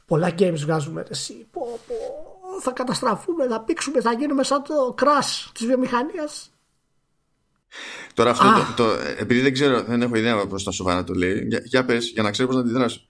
Πολλά 0.06 0.34
games 0.38 0.58
βγάζουμε 0.58 1.04
εσύ. 1.08 1.46
Πω, 1.50 1.80
πω, 1.86 1.94
θα 2.60 2.70
καταστραφούμε, 2.70 3.46
θα 3.46 3.60
πήξουμε, 3.60 4.00
θα 4.00 4.12
γίνουμε 4.12 4.42
σαν 4.42 4.62
το 4.62 4.94
crash 4.98 5.50
της 5.52 5.66
βιομηχανίας. 5.66 6.50
Τώρα 8.14 8.30
αυτό 8.30 8.44
το, 8.44 8.74
το, 8.76 8.90
επειδή 9.18 9.40
δεν 9.40 9.52
ξέρω, 9.52 9.82
δεν 9.82 10.02
έχω 10.02 10.16
ιδέα 10.16 10.46
πώς 10.46 10.64
τα 10.64 10.70
σοβαρά 10.70 11.04
το 11.04 11.14
λέει. 11.14 11.46
Για, 11.48 11.60
για 11.64 11.84
πες, 11.84 12.08
για 12.08 12.22
να 12.22 12.30
ξέρω 12.30 12.48
πώς 12.48 12.56
να 12.56 12.62
αντιδράσω. 12.62 13.00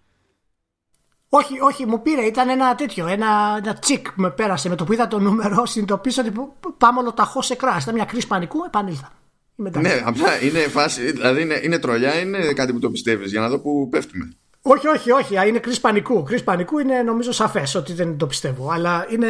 Όχι, 1.34 1.60
όχι, 1.60 1.86
μου 1.86 2.02
πήρε. 2.02 2.22
Ήταν 2.22 2.48
ένα 2.48 2.74
τέτοιο. 2.74 3.06
Ένα, 3.06 3.60
ένα 3.62 3.74
τσικ 3.74 4.12
που 4.12 4.20
με 4.20 4.30
πέρασε. 4.30 4.68
Με 4.68 4.76
το 4.76 4.84
που 4.84 4.92
είδα 4.92 5.08
το 5.08 5.18
νούμερο, 5.18 5.66
συνειδητοποίησα 5.66 6.22
ότι 6.22 6.32
πάμε 6.78 6.98
όλο 7.00 7.12
ταχώ 7.12 7.42
σε 7.42 7.54
κράση. 7.54 7.80
Ήταν 7.82 7.94
μια 7.94 8.04
κρίση 8.04 8.26
πανικού, 8.26 8.64
επανήλθα. 8.66 9.12
Ναι, 9.54 10.02
απλά 10.04 10.42
είναι 10.42 10.58
φάση. 10.58 11.12
Δηλαδή 11.12 11.42
είναι, 11.42 11.60
είναι 11.62 11.78
τρολιά, 11.78 12.20
είναι 12.20 12.52
κάτι 12.52 12.72
που 12.72 12.78
το 12.78 12.90
πιστεύεις 12.90 13.30
για 13.30 13.40
να 13.40 13.48
δω 13.48 13.58
που 13.58 13.88
πέφτουμε. 13.90 14.32
Όχι, 14.62 14.88
όχι, 14.88 15.10
όχι. 15.10 15.48
Είναι 15.48 15.58
κρίση 15.58 15.80
πανικού. 15.80 16.22
Κρίση 16.22 16.44
πανικού 16.44 16.78
είναι 16.78 17.02
νομίζω 17.02 17.32
σαφές 17.32 17.74
ότι 17.74 17.92
δεν 17.92 18.16
το 18.16 18.26
πιστεύω. 18.26 18.70
Αλλά 18.70 19.06
είναι. 19.08 19.28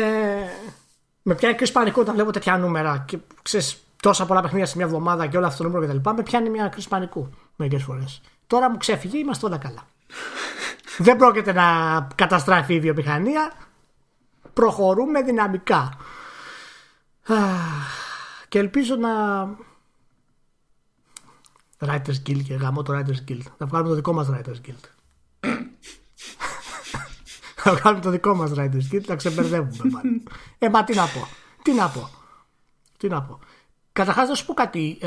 Με 1.22 1.34
πιάνει 1.34 1.54
κρίση 1.54 1.72
πανικού 1.72 2.00
όταν 2.00 2.14
βλέπω 2.14 2.30
τέτοια 2.30 2.58
νούμερα 2.58 3.04
και 3.06 3.18
ξέρεις 3.42 3.82
τόσα 4.02 4.26
πολλά 4.26 4.40
παιχνίδια 4.40 4.66
σε 4.66 4.76
μια 4.76 4.86
εβδομάδα 4.86 5.26
και 5.26 5.36
όλα 5.36 5.46
αυτό 5.46 5.62
το 5.62 5.68
νούμερο 5.68 5.92
κτλ. 5.92 6.10
Με 6.10 6.22
πιάνει 6.22 6.50
μια 6.50 6.68
κρίση 6.68 6.88
πανικού 6.88 7.28
μερικές 7.56 7.82
φορές. 7.82 8.20
Τώρα 8.46 8.70
μου 8.70 8.76
ξέφυγε, 8.76 9.18
είμαστε 9.18 9.46
όλα 9.46 9.56
καλά. 9.56 9.86
Δεν 10.98 11.16
πρόκειται 11.16 11.52
να 11.52 12.00
καταστράφει 12.14 12.74
η 12.74 12.80
βιομηχανία. 12.80 13.52
Προχωρούμε 14.52 15.22
δυναμικά. 15.22 15.96
Και 18.48 18.58
ελπίζω 18.58 18.96
να. 18.96 19.10
Writers 21.78 22.22
Guild 22.26 22.42
και 22.44 22.54
γάμο 22.54 22.82
το 22.82 22.98
Writers 22.98 23.30
Guild. 23.30 23.42
Θα 23.58 23.66
βγάλουμε 23.66 23.88
το 23.88 23.94
δικό 23.94 24.12
μας 24.12 24.28
Writers 24.30 24.68
Guild. 24.68 24.84
θα 27.56 27.74
βγάλουμε 27.74 28.02
το 28.02 28.10
δικό 28.10 28.34
μας 28.34 28.50
Writers 28.56 28.92
Guild, 28.92 29.02
θα 29.06 29.16
ξεμπερδεύουμε 29.16 30.00
Ε, 30.58 30.68
μα 30.68 30.84
τι 30.84 30.94
να 30.94 31.06
πω. 31.06 31.28
Τι 31.62 31.72
να 31.72 31.88
πω. 31.88 32.08
Τι 32.96 33.08
να 33.08 33.22
πω. 33.22 33.38
Καταρχάς 33.92 34.28
να 34.28 34.34
σου 34.34 34.46
πω 34.46 34.54
κάτι. 34.54 34.98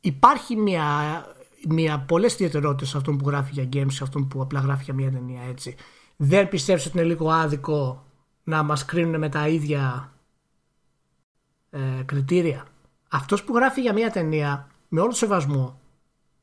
υπάρχει 0.00 0.56
μια 0.56 0.84
μια, 1.68 1.98
πολλές 1.98 2.32
ιδιαιτερότητες 2.32 2.88
σε 2.88 2.96
αυτόν 2.96 3.16
που 3.16 3.28
γράφει 3.28 3.50
για 3.52 3.68
games 3.72 3.92
σε 3.92 4.04
αυτόν 4.04 4.28
που 4.28 4.42
απλά 4.42 4.60
γράφει 4.60 4.84
για 4.84 4.94
μια 4.94 5.10
ταινία 5.10 5.42
έτσι. 5.42 5.76
Δεν 6.16 6.48
πιστεύω 6.48 6.82
ότι 6.86 6.98
είναι 6.98 7.06
λίγο 7.06 7.30
άδικο 7.30 8.04
να 8.44 8.62
μας 8.62 8.84
κρίνουν 8.84 9.18
με 9.18 9.28
τα 9.28 9.48
ίδια 9.48 10.12
ε, 11.70 12.02
κριτήρια; 12.04 12.66
Αυτός 13.08 13.44
που 13.44 13.54
γράφει 13.54 13.80
για 13.80 13.92
μια 13.92 14.10
ταινία 14.10 14.66
με 14.88 15.00
όλο 15.00 15.10
το 15.10 15.16
σεβασμό 15.16 15.80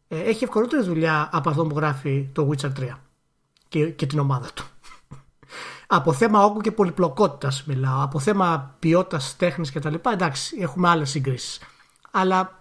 ε, 0.08 0.20
έχει 0.20 0.44
ευκολότερη 0.44 0.84
δουλειά 0.84 1.30
από 1.32 1.50
αυτόν 1.50 1.68
που 1.68 1.76
γράφει 1.76 2.30
το 2.34 2.50
Witcher 2.50 2.72
3 2.80 2.90
και, 3.68 3.90
και 3.90 4.06
την 4.06 4.20
ομάδα 4.20 4.50
του. 4.54 4.66
από 5.88 6.14
θέμα 6.14 6.46
όγκου 6.46 6.62
και 6.62 6.72
πολυπλοκότητας 6.72 7.64
μιλάω, 7.64 8.04
από 8.04 8.20
θέμα 8.20 8.76
ποιότητας 8.80 9.36
τέχνης 9.38 9.72
κτλ. 9.72 9.96
Εντάξει, 10.12 10.58
έχουμε 10.60 10.90
άλλες 10.90 11.10
συγκρίσεις. 11.10 11.60
Αλλά 12.12 12.60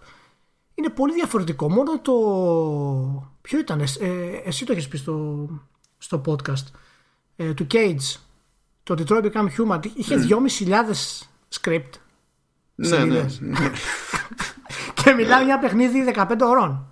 είναι 0.83 0.93
πολύ 0.93 1.15
διαφορετικό. 1.15 1.71
Μόνο 1.71 2.01
το. 2.01 2.13
Ποιο 3.41 3.59
ήταν, 3.59 3.81
ε, 3.81 3.87
εσύ 4.45 4.65
το 4.65 4.73
έχεις 4.73 4.89
πει 4.89 4.97
στο, 4.97 5.49
στο 5.99 6.23
podcast 6.27 6.65
ε, 7.37 7.55
του 7.55 7.67
Cage. 7.71 8.19
Το 8.83 8.95
Detroit 8.99 9.25
Become 9.25 9.49
Human 9.59 9.81
είχε 9.95 10.27
2.500 10.29 10.75
script. 11.61 11.91
Ναι, 12.75 13.05
ναι, 13.05 13.27
ναι. 13.41 13.71
και 15.05 15.13
μιλάει 15.13 15.45
για 15.45 15.59
παιχνίδι 15.59 16.13
15 16.15 16.27
ώρων. 16.41 16.87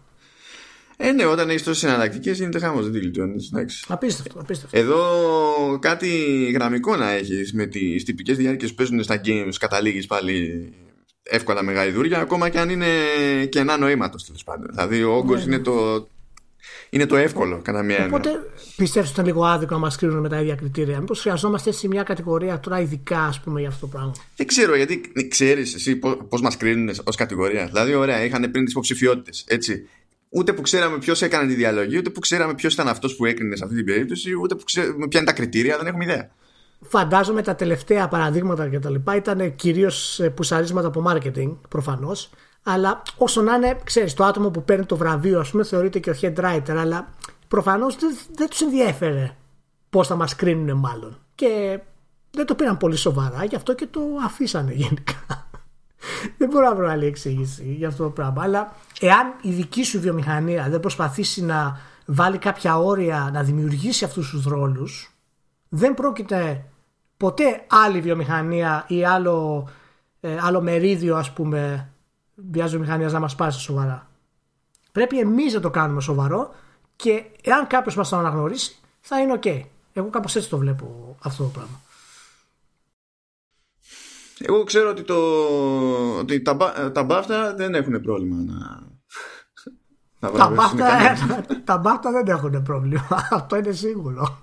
Ε, 0.97 1.13
ναι, 1.13 1.25
όταν 1.25 1.49
έχεις 1.49 1.63
τόσες 1.63 1.83
εναλλακτικές 1.83 2.39
είναι 2.39 2.59
χάμος, 2.59 2.83
δεν 2.83 2.93
τη 2.93 3.07
λιτώνει. 3.07 3.49
Απίστευτο, 3.89 4.41
απίστευτο. 4.41 4.79
Εδώ 4.79 5.79
κάτι 5.81 6.09
γραμμικό 6.55 6.97
να 6.97 7.11
έχεις 7.11 7.53
με 7.53 7.67
τις 7.67 8.05
τυπικές 8.05 8.37
διάρκειες 8.37 8.71
που 8.71 8.77
παίζουν 8.77 9.03
στα 9.03 9.21
games, 9.25 9.53
καταλήγεις 9.59 10.07
πάλι 10.07 10.73
εύκολα 11.31 11.63
με 11.63 11.73
γαϊδούρια, 11.73 12.21
ακόμα 12.21 12.49
και 12.49 12.59
αν 12.59 12.69
είναι 12.69 12.87
κενά 13.49 13.77
νοήματος 13.77 14.25
τέλος 14.25 14.45
πάντων. 14.45 14.69
Δηλαδή 14.71 15.03
ο 15.03 15.13
όγκος 15.13 15.37
ναι, 15.37 15.43
είναι, 15.45 15.57
ναι. 15.57 15.63
το, 15.63 16.09
είναι 16.91 17.07
το 17.07 17.17
εύκολο 17.17 17.61
κατά 17.63 17.83
μία 17.83 17.97
έννοια. 17.97 18.17
Οπότε 18.17 18.31
πιστεύει 18.77 19.09
ότι 19.09 19.21
είναι 19.21 19.29
λίγο 19.29 19.45
άδικο 19.45 19.75
να 19.75 19.81
μας 19.81 19.97
κρίνουν 19.97 20.21
με 20.21 20.29
τα 20.29 20.41
ίδια 20.41 20.55
κριτήρια. 20.55 20.99
Μήπως 20.99 21.21
χρειαζόμαστε 21.21 21.71
έτσι 21.71 21.89
μια 21.89 22.03
κατηγορία 22.03 22.61
τώρα 22.61 22.81
ειδικά 22.81 23.25
ας 23.25 23.41
πούμε, 23.41 23.61
για 23.61 23.69
αυτό 23.69 23.81
το 23.81 23.87
πράγμα; 23.87 24.13
Δεν 24.37 24.47
ξέρω, 24.47 24.77
γιατί 24.77 25.01
ξέρεις 25.29 25.75
εσύ 25.75 25.97
πώς 26.29 26.41
μας 26.41 26.57
κρίνουν 26.57 26.95
ως 27.05 27.17
κατηγορία. 27.17 27.67
Δηλαδή, 27.67 27.95
ωραία, 27.95 28.25
είχαν 28.25 28.51
πριν 28.51 28.65
τις 28.65 28.73
υποψηφιότητες. 28.73 29.45
Έτσι. 29.49 29.89
Ούτε 30.33 30.53
που 30.53 30.61
ξέραμε 30.63 30.99
ποιος 30.99 31.23
έκανε 31.23 31.49
τη 31.49 31.55
διαλογή, 31.55 31.97
ούτε 31.97 32.11
που 32.11 32.21
ξέραμε 32.21 32.55
ποιος 32.55 32.73
ήταν 32.73 32.89
αυτός 32.89 33.17
που 33.17 33.25
έκρινε 33.25 33.57
σε 33.57 33.65
αυτή 33.65 33.77
την 33.77 33.85
περίπτωση, 33.85 34.35
ούτε 34.35 34.55
που 34.55 34.65
ξέραμε 34.65 35.09
ποια 35.09 35.21
είναι 35.21 35.29
τα 35.29 35.33
κριτήρια, 35.33 35.77
δεν 35.77 35.87
έχουμε 35.87 36.05
ιδέα 36.05 36.31
φαντάζομαι 36.81 37.43
τα 37.43 37.55
τελευταία 37.55 38.09
παραδείγματα 38.09 38.69
και 38.69 38.79
τα 38.79 38.91
λοιπά 38.91 39.17
ήταν 39.17 39.55
κυρίως 39.55 40.21
ε, 40.21 40.31
πουσαρίσματα 40.31 40.87
από 40.87 41.05
marketing 41.07 41.57
προφανώς. 41.69 42.31
Αλλά 42.63 43.03
όσο 43.17 43.43
να 43.43 43.55
είναι, 43.55 43.79
ξέρεις, 43.85 44.15
το 44.15 44.25
άτομο 44.25 44.51
που 44.51 44.65
παίρνει 44.65 44.85
το 44.85 44.97
βραβείο, 44.97 45.41
ας 45.41 45.51
πούμε, 45.51 45.65
θεωρείται 45.65 45.99
και 45.99 46.11
ο 46.11 46.15
head 46.21 46.35
writer, 46.35 46.71
αλλά 46.77 47.09
προφανώς 47.49 47.97
δεν, 47.97 48.17
δεν 48.35 48.49
τους 48.49 48.61
ενδιέφερε 48.61 49.37
πώς 49.91 50.07
θα 50.07 50.15
μας 50.15 50.37
κρίνουν, 50.37 50.77
μάλλον. 50.77 51.19
και 51.35 51.81
δεν 52.31 52.47
το 52.47 52.55
πήραν 52.55 52.77
πολύ 52.77 52.97
σοβαρά, 52.97 53.45
γι' 53.45 53.57
αυτό 53.57 53.75
και 53.75 53.87
το 53.87 54.01
αφήσανε 54.25 54.73
γενικά. 54.83 55.49
δεν 56.39 56.49
μπορώ 56.49 56.69
να 56.69 56.75
βρω 56.75 56.89
άλλη 56.89 57.07
εξήγηση 57.07 57.75
για 57.79 57.89
αυτό 57.89 58.03
το 58.03 58.11
πράγμα. 58.11 58.43
Αλλά 58.43 58.73
εάν 59.01 59.35
η 59.43 59.51
δική 59.51 59.83
σου 59.85 60.01
βιομηχανία 60.01 60.69
δεν 60.71 60.81
προσπαθήσει 60.81 61.45
να 61.45 61.81
βάλει 62.07 62.39
κάποια 62.39 62.79
όρια, 62.79 63.31
να 63.33 63.43
δημιουργήσει 63.43 64.05
αυτούς 64.05 64.31
τους 64.31 64.45
ρόλους, 64.45 65.15
δεν 65.69 65.95
πρόκειται 65.95 66.65
ποτέ 67.21 67.65
άλλη 67.67 68.01
βιομηχανία 68.01 68.85
ή 68.89 69.05
άλλο, 69.05 69.69
ε, 70.21 70.37
άλλο 70.41 70.61
μερίδιο 70.61 71.17
ας 71.17 71.33
πούμε 71.33 71.91
μιας 72.35 72.71
βιομηχανίας 72.71 73.13
να 73.13 73.21
μας 73.21 73.35
πάρει 73.35 73.53
σοβαρά. 73.53 74.11
Πρέπει 74.93 75.19
εμείς 75.19 75.55
να 75.55 75.61
το 75.61 75.71
κάνουμε 75.71 76.01
σοβαρό 76.01 76.55
και 76.97 77.25
εάν 77.43 77.67
κάποιος 77.67 77.97
μας 77.97 78.09
το 78.09 78.17
αναγνωρίσει 78.17 78.79
θα 79.01 79.21
είναι 79.21 79.39
ok. 79.43 79.63
Εγώ 79.93 80.09
κάπως 80.11 80.37
έτσι 80.37 80.49
το 80.49 80.59
βλέπω 80.59 81.17
αυτό 81.23 81.43
το 81.43 81.49
πράγμα. 81.49 81.81
Εγώ 84.39 84.65
ξέρω 84.65 84.91
ότι, 84.91 85.03
το, 85.03 85.19
ότι 86.19 86.43
τα, 86.43 86.57
τα 86.93 87.03
μπάφτα 87.03 87.55
δεν 87.55 87.75
έχουν 87.75 88.01
πρόβλημα 88.01 88.37
να, 88.37 88.83
να 90.21 90.31
τα, 90.31 90.49
μπάφτα, 90.49 90.89
τα 91.65 91.79
μπάφτα 91.79 92.11
δεν 92.11 92.27
έχουν 92.27 92.63
πρόβλημα. 92.63 93.09
Αυτό 93.31 93.57
είναι 93.57 93.73
σίγουρο. 93.73 94.43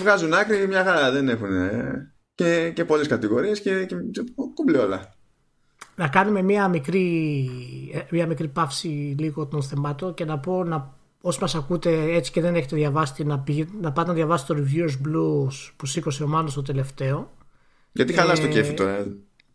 Βγάζουν 0.00 0.32
άκρη 0.34 0.66
μια 0.66 0.84
χαρά 0.84 1.10
δεν 1.10 1.28
έχουν 1.28 1.50
και, 2.34 2.70
και 2.74 2.84
πολλές 2.84 3.06
κατηγορίες 3.06 3.60
και, 3.60 3.84
και 3.84 4.24
κουμπλέ 4.54 4.78
όλα. 4.78 5.14
Να 5.96 6.08
κάνουμε 6.08 6.42
μια 6.42 6.68
μικρή, 6.68 7.50
μια 8.10 8.26
μικρή 8.26 8.48
παύση 8.48 9.14
λίγο 9.18 9.46
των 9.46 9.62
θεμάτων 9.62 10.14
και 10.14 10.24
να 10.24 10.38
πω 10.38 10.64
να 10.64 10.94
όσοι 11.20 11.38
μας 11.40 11.54
ακούτε 11.54 12.14
έτσι 12.14 12.32
και 12.32 12.40
δεν 12.40 12.54
έχετε 12.54 12.76
διαβάσει 12.76 13.24
να, 13.24 13.44
να 13.80 13.92
πάτε 13.92 14.08
να 14.08 14.14
διαβάσετε 14.14 14.54
το 14.54 14.60
Reviewers 14.60 15.06
Blues 15.06 15.70
που 15.76 15.86
σήκωσε 15.86 16.22
ο 16.22 16.26
Μάνος 16.26 16.54
το 16.54 16.62
τελευταίο 16.62 17.30
γιατί 17.92 18.12
χαλάς 18.12 18.40
το 18.40 18.46
ε, 18.46 18.48
κέφι 18.48 18.74
τώρα. 18.74 19.06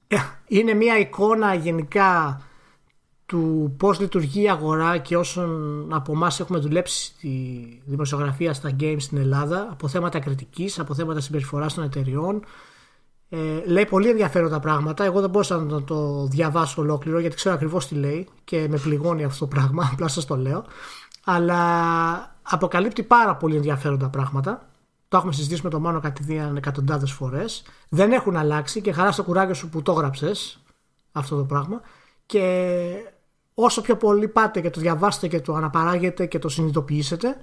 Ε, 0.08 0.18
είναι 0.48 0.74
μια 0.74 0.98
εικόνα 0.98 1.54
γενικά 1.54 2.42
του 3.28 3.76
πώς 3.78 4.00
λειτουργεί 4.00 4.42
η 4.42 4.50
αγορά 4.50 4.98
και 4.98 5.18
όσων 5.18 5.88
από 5.94 6.12
εμάς 6.12 6.40
έχουμε 6.40 6.60
δουλέψει 6.60 7.04
στη 7.04 7.82
δημοσιογραφία 7.86 8.54
στα 8.54 8.76
games 8.80 8.96
στην 9.00 9.18
Ελλάδα 9.18 9.68
από 9.72 9.88
θέματα 9.88 10.20
κριτικής, 10.20 10.80
από 10.80 10.94
θέματα 10.94 11.20
συμπεριφοράς 11.20 11.74
των 11.74 11.84
εταιριών 11.84 12.44
ε, 13.30 13.38
λέει 13.66 13.86
πολύ 13.86 14.10
ενδιαφέροντα 14.10 14.60
πράγματα 14.60 15.04
εγώ 15.04 15.22
δεν 15.22 15.30
μπορούσα 15.30 15.58
να 15.58 15.84
το 15.84 16.26
διαβάσω 16.26 16.82
ολόκληρο 16.82 17.20
γιατί 17.20 17.36
ξέρω 17.36 17.56
ακριβώς 17.56 17.88
τι 17.88 17.96
λέει 17.96 18.28
και 18.44 18.68
με 18.70 18.78
πληγώνει 18.78 19.24
αυτό 19.24 19.48
το 19.48 19.56
πράγμα 19.56 19.90
απλά 19.94 20.08
σας 20.08 20.26
το 20.26 20.38
λέω 20.38 20.66
αλλά 21.26 21.60
αποκαλύπτει 22.42 23.04
πάρα 23.04 23.36
πολύ 23.36 23.56
ενδιαφέροντα 23.56 24.10
πράγματα 24.10 24.68
το 25.08 25.18
έχουμε 25.18 25.34
συζητήσει 25.34 25.62
με 25.64 25.70
τον 25.70 25.82
Μάνο 25.82 26.00
κατηδίαν 26.00 26.56
εκατοντάδες 26.56 27.12
φορές. 27.12 27.64
Δεν 27.90 28.12
έχουν 28.12 28.36
αλλάξει 28.36 28.82
και 28.82 28.92
χαρά 28.92 29.12
στο 29.12 29.24
κουράγιο 29.24 29.54
σου 29.54 29.70
που 29.70 29.82
το 29.82 29.92
έγραψε 29.92 30.32
αυτό 31.12 31.38
το 31.38 31.44
πράγμα. 31.44 31.82
Και 32.26 32.94
όσο 33.60 33.82
πιο 33.82 33.98
πολύ 33.98 34.28
πάτε 34.28 34.62
και 34.62 34.70
το 34.70 34.80
διαβάσετε 34.80 35.28
και 35.28 35.42
το 35.42 35.54
αναπαράγετε 35.54 36.26
και 36.26 36.40
το 36.40 36.50
συνειδητοποιήσετε, 36.50 37.38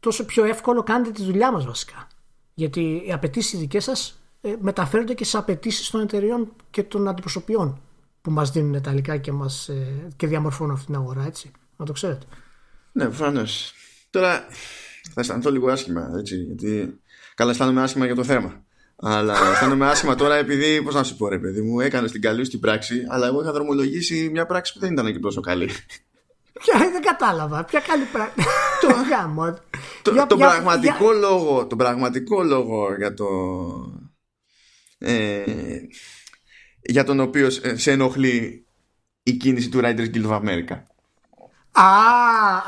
τόσο 0.00 0.24
πιο 0.24 0.44
εύκολο 0.44 0.82
κάνετε 0.82 1.10
τη 1.10 1.22
δουλειά 1.22 1.52
μας 1.52 1.66
βασικά. 1.66 2.06
Γιατί 2.54 3.02
οι 3.06 3.12
απαιτήσεις 3.12 3.58
δικέ 3.58 3.80
σας 3.80 4.20
ε, 4.40 4.54
μεταφέρονται 4.60 5.14
και 5.14 5.24
στι 5.24 5.36
απαιτήσεις 5.36 5.90
των 5.90 6.00
εταιριών 6.00 6.52
και 6.70 6.82
των 6.82 7.08
αντιπροσωπιών 7.08 7.80
που 8.22 8.30
μας 8.30 8.50
δίνουν 8.50 8.82
τα 8.82 8.90
υλικά 8.90 9.16
και, 9.16 9.32
μας, 9.32 9.68
ε, 9.68 10.08
και 10.16 10.26
διαμορφώνουν 10.26 10.72
αυτή 10.72 10.86
την 10.86 10.94
αγορά, 10.94 11.26
έτσι. 11.26 11.50
Να 11.76 11.84
το 11.84 11.92
ξέρετε. 11.92 12.26
Ναι, 12.92 13.04
προφανώς. 13.04 13.72
Τώρα, 14.10 14.46
θα 15.12 15.20
αισθανθώ 15.20 15.50
λίγο 15.50 15.70
άσχημα, 15.70 16.10
έτσι, 16.18 16.36
γιατί 16.36 17.00
καλά 17.34 17.50
αισθάνομαι 17.50 17.82
άσχημα 17.82 18.06
για 18.06 18.14
το 18.14 18.24
θέμα. 18.24 18.64
Αλλά 19.00 19.50
αισθάνομαι 19.50 19.86
άσχημα 19.86 20.14
τώρα 20.14 20.34
επειδή, 20.34 20.82
πώς 20.82 20.94
να 20.94 21.02
σου 21.02 21.16
πω 21.16 21.28
ρε 21.28 21.38
παιδί 21.38 21.60
μου, 21.60 21.80
έκανες 21.80 22.12
την 22.12 22.20
καλή 22.20 22.44
στην 22.44 22.60
πράξη, 22.60 23.06
αλλά 23.08 23.26
εγώ 23.26 23.42
είχα 23.42 23.52
δρομολογήσει 23.52 24.28
μια 24.32 24.46
πράξη 24.46 24.72
που 24.72 24.78
δεν 24.78 24.92
ήταν 24.92 25.12
και 25.12 25.18
τόσο 25.18 25.40
καλή. 25.40 25.70
Ποια 26.58 26.78
δεν 26.78 27.02
κατάλαβα, 27.02 27.64
ποια 27.64 27.80
καλή 27.80 28.04
πράξη. 28.04 28.34
το 28.82 28.94
γάμο. 29.10 29.58
Το, 30.02 30.26
το, 30.26 30.36
πραγματικό 30.36 31.12
λόγο, 31.12 31.66
το 31.66 31.76
πραγματικό 31.76 32.42
λόγο 32.42 32.94
για 32.98 33.14
το. 33.14 33.26
Ε, 34.98 35.44
για 36.82 37.04
τον 37.04 37.20
οποίο 37.20 37.50
σε 37.74 37.90
ενοχλεί 37.90 38.66
η 39.22 39.32
κίνηση 39.32 39.68
του 39.68 39.80
Riders 39.82 40.14
Guild 40.14 40.26
of 40.26 40.40
America. 40.40 40.76
Α, 41.72 41.88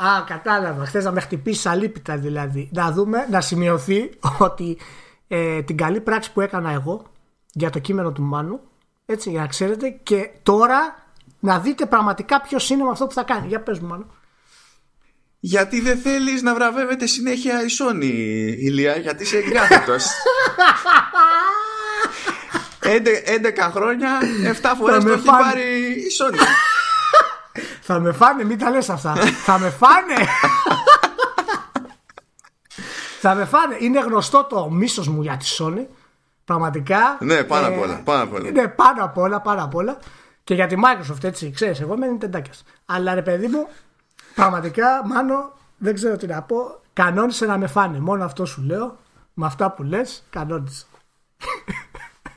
α, 0.07 0.23
κατάλαβα. 0.27 0.85
Χθες 0.85 1.03
να 1.03 1.11
με 1.11 1.21
χτυπήσει 1.21 1.69
αλήπητα 1.69 2.17
δηλαδή. 2.17 2.69
Να 2.73 2.91
δούμε, 2.91 3.27
να 3.29 3.41
σημειωθεί 3.41 4.09
ότι 4.37 4.77
ε, 5.33 5.61
την 5.61 5.77
καλή 5.77 6.01
πράξη 6.01 6.31
που 6.33 6.41
έκανα 6.41 6.71
εγώ 6.71 7.03
για 7.53 7.69
το 7.69 7.79
κείμενο 7.79 8.11
του 8.11 8.21
Μάνου, 8.21 8.59
έτσι, 9.05 9.29
για 9.29 9.39
να 9.41 9.47
ξέρετε, 9.47 9.89
και 10.03 10.29
τώρα 10.43 11.05
να 11.39 11.59
δείτε 11.59 11.85
πραγματικά 11.85 12.41
ποιο 12.41 12.57
είναι 12.69 12.83
με 12.83 12.89
αυτό 12.89 13.05
που 13.05 13.13
θα 13.13 13.23
κάνει. 13.23 13.47
Για 13.47 13.61
πες 13.61 13.79
μου, 13.79 13.87
Μάνου. 13.87 14.11
Γιατί 15.39 15.81
δεν 15.81 15.97
θέλεις 15.97 16.41
να 16.41 16.53
βραβεύεται 16.53 17.05
συνέχεια 17.05 17.63
η 17.63 17.65
Sony, 17.79 18.03
Ηλία, 18.57 18.95
γιατί 18.95 19.23
είσαι 19.23 19.37
εγκάθετος. 19.37 20.05
11 22.81 23.71
χρόνια, 23.71 24.19
7 24.61 24.73
φορές 24.77 25.03
το 25.03 25.11
έχει 25.11 25.25
πάρει 25.25 25.61
η 25.91 26.07
Sony. 26.19 26.39
Θα 27.87 27.99
με 27.99 28.11
φάνε, 28.11 28.43
μην 28.43 28.57
τα 28.57 28.69
λες 28.69 28.89
αυτά. 28.89 29.15
θα 29.45 29.59
με 29.59 29.69
φάνε. 29.69 30.27
Θα 33.21 33.35
με 33.35 33.45
φάνε. 33.45 33.75
Είναι 33.79 33.99
γνωστό 33.99 34.43
το 34.49 34.69
μίσος 34.69 35.07
μου 35.07 35.21
για 35.21 35.37
τη 35.37 35.45
Sony. 35.57 35.85
Πραγματικά. 36.45 37.17
Ναι, 37.19 37.43
πάνω 37.43 37.67
απ' 37.67 37.79
όλα. 37.79 38.01
Πάνω 38.03 38.23
απ' 38.23 38.33
όλα. 38.33 38.51
Ναι, 38.51 38.67
πάνω 38.67 39.03
απ' 39.03 39.17
όλα, 39.17 39.41
πάνω 39.41 39.63
απ' 39.63 39.75
όλα. 39.75 39.97
Και 40.43 40.53
για 40.53 40.67
τη 40.67 40.75
Microsoft, 40.77 41.23
έτσι, 41.23 41.51
ξέρεις, 41.51 41.79
εγώ 41.81 41.93
είμαι 41.93 42.17
τεντάκια. 42.19 42.53
Αλλά 42.85 43.13
ρε 43.13 43.21
παιδί 43.21 43.47
μου, 43.47 43.67
πραγματικά, 44.35 45.01
μάνο, 45.05 45.53
δεν 45.77 45.93
ξέρω 45.93 46.17
τι 46.17 46.27
να 46.27 46.41
πω. 46.41 46.79
Κανόνισε 46.93 47.45
να 47.45 47.57
με 47.57 47.67
φάνε. 47.67 47.99
Μόνο 47.99 48.23
αυτό 48.23 48.45
σου 48.45 48.61
λέω. 48.61 48.97
Με 49.33 49.45
αυτά 49.45 49.71
που 49.71 49.83
λες, 49.83 50.23
κανόνισε. 50.29 50.85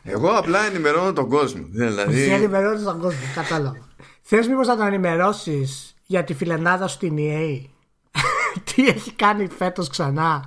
Εγώ 0.02 0.28
απλά 0.28 0.58
ενημερώνω 0.64 1.12
τον 1.12 1.28
κόσμο. 1.28 1.66
Δηλαδή... 1.70 2.20
Εσύ 2.20 2.30
ενημερώνεις 2.30 2.82
τον 2.82 3.00
κόσμο, 3.00 3.20
κατάλαβα. 3.34 3.78
Θες 4.22 4.48
μήπως 4.48 4.66
να 4.66 4.76
τον 4.76 4.86
ενημερώσεις 4.86 5.94
για 6.06 6.24
τη 6.24 6.34
φιλενάδα 6.34 6.88
στην 6.88 7.16
EA 7.18 7.64
τι 8.74 8.86
έχει 8.86 9.12
κάνει 9.12 9.48
φέτος 9.48 9.88
ξανά; 9.88 10.44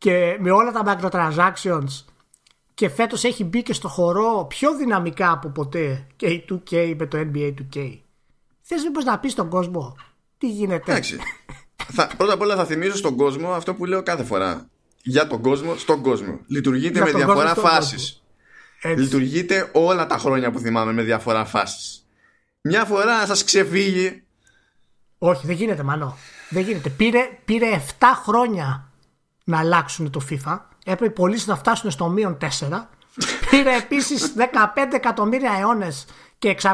Και 0.00 0.36
με 0.40 0.50
όλα 0.50 0.72
τα 0.72 0.82
microtransactions 0.86 2.04
και 2.74 2.88
φέτος 2.88 3.24
έχει 3.24 3.44
μπει 3.44 3.62
και 3.62 3.72
στο 3.72 3.88
χορό 3.88 4.46
πιο 4.48 4.76
δυναμικά 4.76 5.30
από 5.30 5.48
ποτέ 5.48 6.06
και 6.16 6.26
η 6.26 6.44
2K 6.50 6.94
με 6.98 7.06
το 7.06 7.18
NBA 7.18 7.54
2K. 7.54 7.98
Θες 8.60 8.82
μήπως 8.82 9.04
να 9.04 9.18
πεις 9.18 9.32
στον 9.32 9.48
κόσμο 9.48 9.96
τι 10.38 10.50
γίνεται; 10.50 10.90
Εντάξει. 10.90 11.18
θα, 11.76 12.10
πρώτα 12.16 12.32
απ' 12.32 12.40
όλα 12.40 12.56
θα 12.56 12.64
θυμίζω 12.64 12.96
στον 12.96 13.16
κόσμο 13.16 13.50
αυτό 13.50 13.74
που 13.74 13.84
λέω 13.84 14.02
κάθε 14.02 14.24
φορά. 14.24 14.68
Για 15.02 15.26
τον 15.26 15.42
κόσμο, 15.42 15.76
στον 15.76 16.02
κόσμο. 16.02 16.38
Λειτουργείται 16.46 17.00
με 17.00 17.10
διαφορά 17.10 17.54
φάσεις. 17.54 18.22
Λειτουργείται 18.96 19.70
όλα 19.72 20.06
τα 20.06 20.18
χρόνια 20.18 20.50
που 20.50 20.58
θυμάμαι 20.58 20.92
με 20.92 21.02
διαφορά 21.02 21.44
φάσεις 21.44 22.04
μια 22.62 22.84
φορά 22.84 23.18
να 23.18 23.26
σας 23.26 23.44
ξεφύγει. 23.44 24.22
Όχι, 25.18 25.46
δεν 25.46 25.56
γίνεται, 25.56 25.82
μάλλον. 25.82 26.14
Δεν 26.48 26.62
γίνεται. 26.62 26.90
Πήρε, 26.90 27.38
πήρε 27.44 27.82
7 27.98 28.04
χρόνια 28.24 28.89
να 29.50 29.58
αλλάξουν 29.58 30.10
το 30.10 30.20
FIFA. 30.30 30.58
Έπρεπε 30.84 31.04
οι 31.04 31.10
πωλήσεις 31.10 31.46
να 31.46 31.56
φτάσουν 31.56 31.90
στο 31.90 32.08
μείον 32.08 32.38
4. 32.40 32.46
Πήρε 33.50 33.76
επίσης 33.76 34.34
15 34.36 34.42
εκατομμύρια 34.92 35.52
αιώνες 35.58 36.06
και 36.38 36.56
600.000 36.62 36.72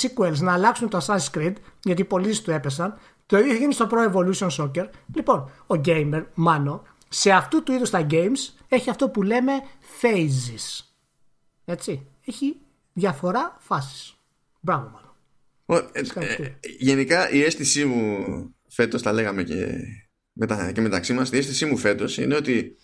sequels 0.00 0.38
να 0.38 0.52
αλλάξουν 0.52 0.88
το 0.88 1.06
Assassin's 1.06 1.38
Creed, 1.38 1.52
γιατί 1.82 2.00
οι 2.00 2.04
πωλήσεις 2.04 2.42
του 2.42 2.50
έπεσαν. 2.50 2.98
Το 3.26 3.38
ίδιο 3.38 3.54
γίνει 3.54 3.72
στο 3.72 3.88
Pro 3.90 4.12
Evolution 4.12 4.48
Soccer. 4.48 4.88
Λοιπόν, 5.14 5.50
ο 5.66 5.80
gamer, 5.84 6.24
μάνο, 6.34 6.82
σε 7.08 7.30
αυτού 7.30 7.62
του 7.62 7.72
είδους 7.72 7.90
τα 7.90 8.06
games 8.10 8.54
έχει 8.68 8.90
αυτό 8.90 9.08
που 9.08 9.22
λέμε 9.22 9.52
phases. 10.00 10.84
Έτσι. 11.64 12.06
Έχει 12.26 12.56
διαφορά 12.92 13.56
φάσεις. 13.58 14.14
Μπράβο, 14.60 14.90
μάλλον. 14.92 15.04
Ε, 15.66 16.20
ε, 16.20 16.56
γενικά 16.78 17.30
η 17.30 17.42
αίσθησή 17.42 17.84
μου 17.84 18.24
φέτος 18.68 19.02
τα 19.02 19.12
λέγαμε 19.12 19.42
και, 19.42 19.54
μετα, 19.54 20.03
και 20.72 20.80
μεταξύ 20.80 21.12
μας 21.12 21.30
η 21.30 21.36
αίσθησή 21.36 21.64
μου 21.66 21.76
φέτος 21.76 22.18
είναι 22.18 22.34
ότι 22.34 22.76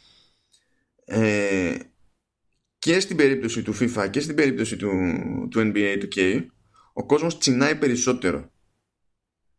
ε, 1.04 1.74
και 2.78 3.00
στην 3.00 3.16
περίπτωση 3.16 3.62
του 3.62 3.74
FIFA 3.74 4.10
και 4.10 4.20
στην 4.20 4.34
περίπτωση 4.34 4.76
του, 4.76 4.90
του 5.50 5.60
NBA 5.60 5.96
του 6.00 6.08
K 6.16 6.46
ο 6.92 7.06
κόσμος 7.06 7.38
τσινάει 7.38 7.76
περισσότερο 7.76 8.50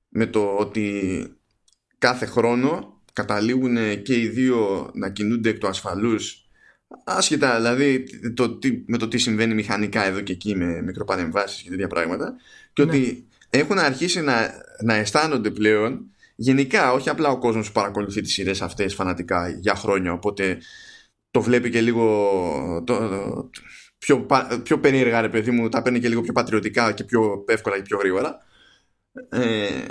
με 0.09 0.25
το 0.25 0.55
ότι 0.55 1.23
κάθε 1.97 2.25
χρόνο 2.25 3.01
καταλήγουν 3.13 4.01
και 4.01 4.19
οι 4.19 4.27
δύο 4.27 4.91
να 4.93 5.09
κινούνται 5.09 5.49
εκ 5.49 5.57
του 5.57 5.67
ασφαλούς 5.67 6.45
άσχετα 7.03 7.55
δηλαδή 7.55 8.03
το, 8.33 8.59
με 8.85 8.97
το 8.97 9.07
τι 9.07 9.17
συμβαίνει 9.17 9.53
μηχανικά 9.53 10.05
εδώ 10.05 10.21
και 10.21 10.33
εκεί 10.33 10.55
με 10.55 10.81
μικροπαρεμβάσεις 10.81 11.61
και 11.61 11.69
τέτοια 11.69 11.87
πράγματα 11.87 12.35
και 12.73 12.81
ότι 12.81 13.27
ναι. 13.49 13.59
έχουν 13.59 13.79
αρχίσει 13.79 14.21
να, 14.21 14.63
να 14.83 14.93
αισθάνονται 14.93 15.51
πλέον 15.51 16.11
γενικά 16.41 16.91
όχι 16.91 17.09
απλά 17.09 17.29
ο 17.29 17.37
κόσμος 17.37 17.67
που 17.67 17.73
παρακολουθεί 17.73 18.21
τις 18.21 18.33
σειρές 18.33 18.61
αυτές 18.61 18.93
φανατικά 18.93 19.49
για 19.49 19.75
χρόνια 19.75 20.13
οπότε 20.13 20.57
το 21.31 21.41
βλέπει 21.41 21.69
και 21.69 21.81
λίγο 21.81 22.83
το, 22.85 22.95
πιο, 23.97 24.25
πιο 24.63 24.79
περίεργα 24.79 25.21
ρε 25.21 25.29
παιδί 25.29 25.51
μου, 25.51 25.69
τα 25.69 25.81
παίρνει 25.81 25.99
και 25.99 26.09
λίγο 26.09 26.21
πιο 26.21 26.33
πατριωτικά 26.33 26.91
και 26.91 27.03
πιο 27.03 27.43
εύκολα 27.47 27.75
και 27.75 27.81
πιο 27.81 27.97
γρήγορα. 27.97 28.37
Ε, 29.29 29.85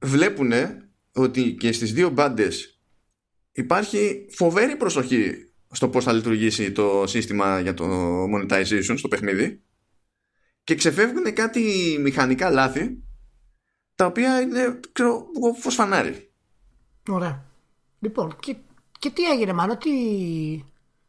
βλέπουν 0.00 0.52
ότι 1.12 1.54
και 1.54 1.72
στις 1.72 1.92
δύο 1.92 2.08
μπάντες 2.08 2.80
υπάρχει 3.52 4.26
φοβερή 4.30 4.76
προσοχή 4.76 5.52
στο 5.70 5.88
πώς 5.88 6.04
θα 6.04 6.12
λειτουργήσει 6.12 6.72
το 6.72 7.04
σύστημα 7.06 7.60
για 7.60 7.74
το 7.74 7.86
monetization 8.24 8.94
στο 8.96 9.08
παιχνίδι 9.08 9.62
και 10.64 10.74
ξεφεύγουν 10.74 11.32
κάτι 11.32 11.62
μηχανικά 12.00 12.50
λάθη 12.50 13.03
τα 13.94 14.06
οποία 14.06 14.40
είναι 14.40 14.80
ξέρω, 14.92 15.26
φως 15.60 15.74
φανάρι. 15.74 16.30
Ωραία. 17.08 17.44
Λοιπόν, 18.00 18.36
και, 18.40 18.56
και 18.98 19.10
τι 19.10 19.24
έγινε 19.24 19.52
μάλλον, 19.52 19.78
τι, 19.78 19.90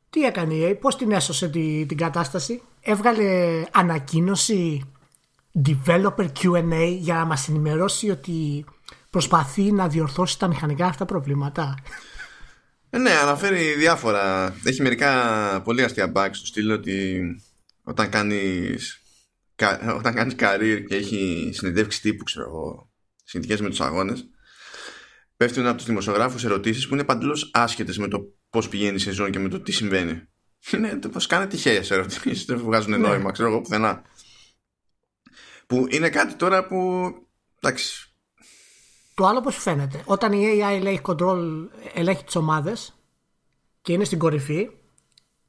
τι 0.10 0.24
έκανε 0.24 0.54
η 0.54 0.70
EA, 0.72 0.78
πώς 0.80 0.98
την 0.98 1.12
έσωσε 1.12 1.50
την, 1.50 1.88
την 1.88 1.98
κατάσταση; 1.98 2.62
Έβγαλε 2.82 3.64
ανακοίνωση 3.72 4.90
developer 5.66 6.28
Q&A 6.40 6.98
για 7.00 7.14
να 7.14 7.26
μας 7.26 7.48
ενημερώσει 7.50 8.10
ότι 8.10 8.66
προσπαθεί 9.10 9.72
να 9.72 9.88
διορθώσει 9.88 10.40
τα 10.40 10.48
μηχανικά 10.48 10.86
αυτά 10.86 11.06
προβλήματα; 11.06 11.76
Ε, 12.90 12.98
ναι, 12.98 13.12
αναφέρει 13.12 13.74
διάφορα. 13.74 14.56
Έχει 14.64 14.82
μερικά 14.82 15.62
πολύ 15.64 15.84
αστεία 15.84 16.12
bugs 16.16 16.30
στο 16.32 16.46
στυλ 16.46 16.72
ότι 16.72 17.22
όταν 17.84 18.10
κάνεις 18.10 19.05
όταν 19.96 20.14
κάνεις 20.14 20.36
career 20.40 20.84
και 20.88 20.96
έχει 20.96 21.50
συνεντεύξεις 21.54 22.02
τύπου 22.02 22.24
ξέρω 22.24 22.46
εγώ 22.46 22.92
συνδικές 23.24 23.62
με 23.62 23.70
τους 23.70 23.82
αγώνες 23.82 24.30
πέφτουν 25.38 25.68
από 25.68 25.78
τους 25.78 25.86
δημοσιογράφους 25.86 26.44
ερωτήσεις 26.44 26.88
που 26.88 26.94
είναι 26.94 27.04
παντελώς 27.04 27.50
άσχετες 27.54 27.98
με 27.98 28.08
το 28.08 28.34
πώς 28.50 28.70
πηγαίνει 28.70 28.96
η 28.96 29.00
σεζόν 29.00 29.32
και 29.32 29.40
με 29.40 29.50
το 29.50 29.60
τι 29.62 29.72
συμβαίνει. 29.72 30.28
Είναι 30.74 31.00
πως 31.12 31.28
κάνει 31.28 31.48
τυχαίες 31.48 31.92
ερωτήσεις 31.92 32.46
δεν 32.46 32.58
βγάζουν 32.58 32.92
ναι. 32.92 32.98
νόημα 32.98 33.32
ξέρω 33.32 33.50
εγώ 33.50 33.62
πουθενά. 33.62 34.02
Που 35.68 35.88
είναι 35.90 36.10
κάτι 36.10 36.34
τώρα 36.34 36.66
που 36.66 37.10
εντάξει. 37.62 38.10
Το 39.14 39.26
άλλο 39.26 39.42
πώς 39.42 39.58
φαίνεται. 39.58 40.04
Όταν 40.06 40.32
η 40.32 40.46
AI 40.46 40.72
ελέγχει 40.72 41.02
control 41.04 41.68
ελέγχει 41.94 42.24
τις 42.24 42.36
ομάδες 42.36 42.96
και 43.82 43.94
είναι 43.94 44.04
στην 44.04 44.20
κορυφή 44.20 44.70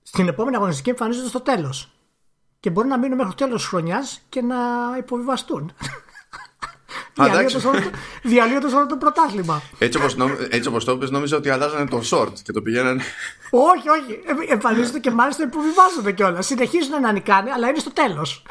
στην 0.02 0.28
επόμενη 0.28 0.57
αγωνιστική 0.57 0.90
εμφανίζονται 0.90 1.28
στο 1.28 1.40
τέλος 1.40 1.95
και 2.66 2.72
μπορεί 2.72 2.88
να 2.88 2.98
μείνουν 2.98 3.16
μέχρι 3.16 3.34
το 3.34 3.44
τέλος 3.44 3.60
της 3.60 3.68
χρονιάς 3.68 4.26
και 4.28 4.42
να 4.42 4.56
υποβιβαστούν. 4.98 5.72
Διαλύοντας 8.22 8.72
όλο 8.72 8.86
το 8.86 8.96
πρωτάθλημα. 8.96 9.62
Έτσι 9.78 9.98
όπως 9.98 10.16
έτσι 10.48 10.68
όπως 10.68 10.84
το 10.84 10.92
είπες 10.92 11.10
νόμιζα 11.10 11.36
ότι 11.36 11.50
αλλάζανε 11.50 11.86
το 11.86 12.02
short 12.10 12.32
και 12.42 12.52
το 12.52 12.62
πηγαίνανε. 12.62 13.02
όχι, 13.50 13.88
όχι. 13.88 14.20
Ε, 14.48 14.52
εμφανίζονται 14.52 14.98
και 14.98 15.10
μάλιστα 15.10 15.42
υποβιβάζονται 15.42 16.12
κιόλας. 16.12 16.46
Συνεχίζουν 16.46 17.00
να 17.00 17.12
νικάνε, 17.12 17.50
αλλά 17.50 17.68
είναι 17.68 17.78
στο 17.78 17.92
τέλος. 17.92 18.42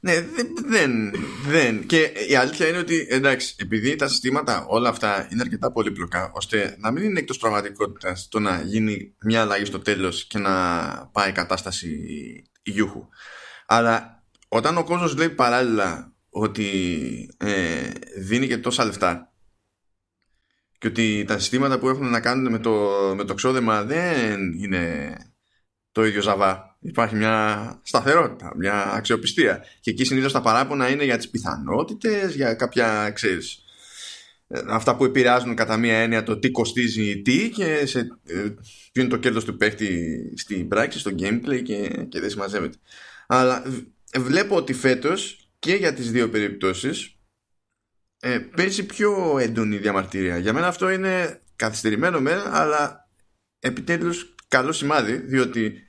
ναι, 0.00 0.26
δεν, 0.66 1.14
δεν. 1.46 1.86
Και 1.86 2.12
η 2.28 2.36
αλήθεια 2.36 2.68
είναι 2.68 2.78
ότι 2.78 3.06
εντάξει, 3.10 3.54
επειδή 3.58 3.96
τα 3.96 4.08
συστήματα 4.08 4.64
όλα 4.68 4.88
αυτά 4.88 5.28
είναι 5.32 5.40
αρκετά 5.42 5.72
πολύπλοκα, 5.72 6.30
ώστε 6.34 6.76
να 6.78 6.90
μην 6.90 7.02
είναι 7.02 7.18
εκτός 7.18 7.38
πραγματικότητας 7.38 8.28
το 8.30 8.40
να 8.40 8.60
γίνει 8.60 9.14
μια 9.20 9.40
αλλαγή 9.40 9.64
στο 9.64 9.78
τέλος 9.78 10.24
και 10.24 10.38
να 10.38 10.50
πάει 11.12 11.28
η 11.28 11.32
κατάσταση 11.32 11.88
γιούχου. 12.70 13.08
Αλλά 13.66 14.24
όταν 14.48 14.76
ο 14.78 14.84
κόσμος 14.84 15.16
λέει 15.16 15.30
παράλληλα 15.30 16.12
ότι 16.28 17.30
ε, 17.36 17.90
δίνει 18.18 18.46
και 18.46 18.58
τόσα 18.58 18.84
λεφτά 18.84 19.32
και 20.78 20.86
ότι 20.86 21.24
τα 21.26 21.38
συστήματα 21.38 21.78
που 21.78 21.88
έχουν 21.88 22.10
να 22.10 22.20
κάνουν 22.20 22.52
με 22.52 22.58
το, 22.58 22.90
με 23.16 23.24
το 23.24 23.34
ξόδεμα 23.34 23.82
δεν 23.82 24.52
είναι 24.52 25.14
το 25.92 26.04
ίδιο 26.04 26.22
ζαβά. 26.22 26.76
Υπάρχει 26.80 27.16
μια 27.16 27.80
σταθερότητα, 27.82 28.52
μια 28.56 28.92
αξιοπιστία. 28.92 29.64
Και 29.80 29.90
εκεί 29.90 30.04
συνήθως 30.04 30.32
τα 30.32 30.40
παράπονα 30.40 30.88
είναι 30.88 31.04
για 31.04 31.16
τις 31.16 31.30
πιθανότητες, 31.30 32.34
για 32.34 32.54
κάποια, 32.54 33.10
ξέρεις, 33.10 33.54
ε, 33.54 33.65
αυτά 34.68 34.96
που 34.96 35.04
επηρεάζουν 35.04 35.54
κατά 35.54 35.76
μία 35.76 35.96
έννοια 35.96 36.22
το 36.22 36.38
τι 36.38 36.50
κοστίζει 36.50 37.22
τι 37.22 37.50
και 37.50 37.86
σε, 37.86 37.98
ε, 38.26 38.34
ποιο 38.92 39.02
είναι 39.02 39.10
το 39.10 39.16
κέρδος 39.16 39.44
του 39.44 39.56
παίχτη 39.56 40.32
στην 40.36 40.68
πράξη, 40.68 40.98
στο 40.98 41.10
gameplay 41.18 41.62
και, 41.62 42.06
και 42.08 42.20
δεν 42.20 42.30
συμμαζεύεται. 42.30 42.76
Αλλά 43.26 43.62
βλέπω 44.16 44.56
ότι 44.56 44.72
φέτος 44.72 45.48
και 45.58 45.74
για 45.74 45.94
τις 45.94 46.10
δύο 46.10 46.28
περιπτώσεις 46.28 47.16
ε, 48.20 48.38
παίζει 48.38 48.86
πιο 48.86 49.38
έντονη 49.38 49.76
διαμαρτυρία. 49.76 50.38
Για 50.38 50.52
μένα 50.52 50.66
αυτό 50.66 50.90
είναι 50.90 51.40
καθυστερημένο 51.56 52.20
με, 52.20 52.42
αλλά 52.46 53.08
επιτέλους 53.58 54.34
καλό 54.48 54.72
σημάδι, 54.72 55.16
διότι 55.16 55.82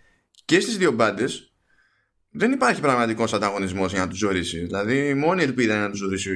και 0.46 0.60
στις 0.60 0.78
δύο 0.78 0.92
μπάντες 0.92 1.52
δεν 2.30 2.52
υπάρχει 2.52 2.82
πραγματικός 2.82 3.34
ανταγωνισμός 3.34 3.92
για 3.92 4.02
να 4.02 4.08
τους 4.08 4.18
ζωρίσει. 4.18 4.60
Δηλαδή, 4.60 5.14
μόνη 5.14 5.44
ελπίδα 5.44 5.74
είναι 5.74 5.84
να 5.84 5.90
τους 5.90 6.00
ζωρίσει 6.00 6.32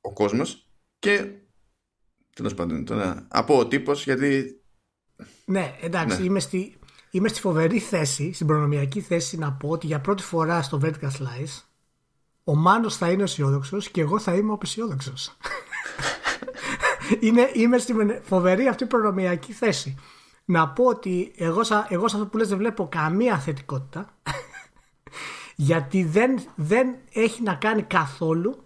ο 0.00 0.12
κόσμος 0.12 0.69
και 1.00 1.30
τέλος 2.34 2.54
πάντων 2.54 2.84
τώρα 2.84 3.26
από 3.28 3.58
ο 3.58 3.66
τύπος 3.66 4.04
γιατί 4.04 4.60
ναι 5.44 5.76
εντάξει 5.80 6.18
ναι. 6.18 6.24
Είμαι, 6.24 6.40
στη, 6.40 6.78
είμαι 7.10 7.28
στη 7.28 7.40
φοβερή 7.40 7.78
θέση 7.78 8.32
στην 8.32 8.46
προνομιακή 8.46 9.00
θέση 9.00 9.38
να 9.38 9.52
πω 9.52 9.68
ότι 9.68 9.86
για 9.86 10.00
πρώτη 10.00 10.22
φορά 10.22 10.62
στο 10.62 10.80
Vertical 10.82 11.10
Slice 11.18 11.62
ο 12.44 12.54
Μάνος 12.54 12.96
θα 12.96 13.10
είναι 13.10 13.22
αισιόδοξος 13.22 13.90
και 13.90 14.00
εγώ 14.00 14.18
θα 14.18 14.34
είμαι 14.34 14.52
απεσιόδοξος. 14.52 15.36
είναι, 17.20 17.50
είμαι 17.52 17.78
στη 17.78 17.94
φοβερή 18.22 18.68
αυτή 18.68 18.86
προνομιακή 18.86 19.52
θέση 19.52 19.94
να 20.44 20.68
πω 20.68 20.84
ότι 20.84 21.32
εγώ, 21.36 21.60
εγώ 21.88 22.08
σε 22.08 22.16
αυτό 22.16 22.26
που 22.26 22.36
λες 22.36 22.48
δεν 22.48 22.58
βλέπω 22.58 22.88
καμία 22.88 23.38
θετικότητα 23.38 24.18
γιατί 25.56 26.04
δεν, 26.04 26.40
δεν 26.54 26.94
έχει 27.12 27.42
να 27.42 27.54
κάνει 27.54 27.82
καθόλου 27.82 28.64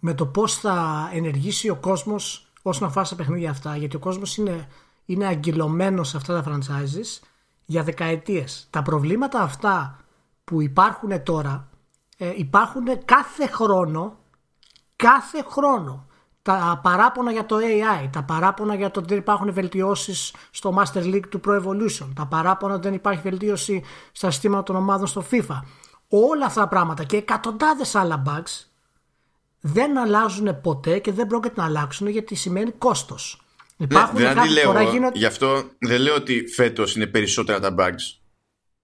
με 0.00 0.14
το 0.14 0.26
πώς 0.26 0.54
θα 0.54 1.08
ενεργήσει 1.12 1.68
ο 1.68 1.76
κόσμος 1.76 2.50
όσον 2.62 2.88
αφορά 2.88 3.04
στα 3.04 3.14
παιχνίδια 3.14 3.50
αυτά 3.50 3.76
γιατί 3.76 3.96
ο 3.96 3.98
κόσμος 3.98 4.36
είναι, 4.36 4.68
είναι 5.04 5.26
αγκυλωμένος 5.26 6.08
σε 6.08 6.16
αυτά 6.16 6.42
τα 6.42 6.50
franchises 6.50 7.26
για 7.64 7.82
δεκαετίες. 7.82 8.66
Τα 8.70 8.82
προβλήματα 8.82 9.40
αυτά 9.40 9.98
που 10.44 10.62
υπάρχουν 10.62 11.22
τώρα 11.22 11.68
ε, 12.16 12.32
υπάρχουν 12.36 12.84
κάθε 13.04 13.46
χρόνο 13.46 14.18
κάθε 14.96 15.44
χρόνο 15.48 16.06
τα 16.42 16.80
παράπονα 16.82 17.32
για 17.32 17.46
το 17.46 17.56
AI, 17.56 18.08
τα 18.12 18.22
παράπονα 18.22 18.74
για 18.74 18.90
το 18.90 19.00
ότι 19.00 19.08
δεν 19.08 19.18
υπάρχουν 19.18 19.52
βελτιώσεις 19.52 20.34
στο 20.50 20.74
Master 20.78 21.02
League 21.02 21.28
του 21.28 21.40
Pro 21.46 21.62
Evolution, 21.62 22.08
τα 22.14 22.26
παράπονα 22.26 22.74
ότι 22.74 22.82
δεν 22.82 22.94
υπάρχει 22.94 23.20
βελτίωση 23.20 23.82
στα 24.12 24.30
συστήματα 24.30 24.62
των 24.62 24.76
ομάδων 24.76 25.06
στο 25.06 25.24
FIFA. 25.30 25.60
Όλα 26.08 26.46
αυτά 26.46 26.60
τα 26.60 26.68
πράγματα 26.68 27.04
και 27.04 27.16
εκατοντάδες 27.16 27.94
άλλα 27.94 28.22
bugs 28.26 28.65
δεν 29.60 29.98
αλλάζουν 29.98 30.60
ποτέ 30.60 30.98
και 30.98 31.12
δεν 31.12 31.26
πρόκειται 31.26 31.60
να 31.60 31.64
αλλάξουν 31.64 32.08
γιατί 32.08 32.34
σημαίνει 32.34 32.70
κόστος. 32.70 33.40
Υπάρχουν 33.76 34.20
ναι, 34.20 34.28
δηλαδή 34.28 34.48
λέω, 34.48 34.90
γίνονται... 34.90 35.18
γι' 35.18 35.24
αυτό 35.24 35.64
δεν 35.78 36.00
λέω 36.00 36.14
ότι 36.14 36.48
φέτος 36.48 36.96
είναι 36.96 37.06
περισσότερα 37.06 37.60
τα 37.60 37.74
bugs 37.78 38.18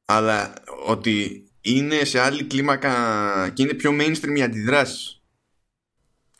αλλά 0.05 0.55
ότι 0.87 1.47
είναι 1.61 2.05
σε 2.05 2.21
άλλη 2.21 2.45
κλίμακα 2.45 2.93
και 3.55 3.63
είναι 3.63 3.75
πιο 3.75 3.91
mainstream 4.01 4.37
οι 4.37 4.43
αντιδράσεις 4.43 5.23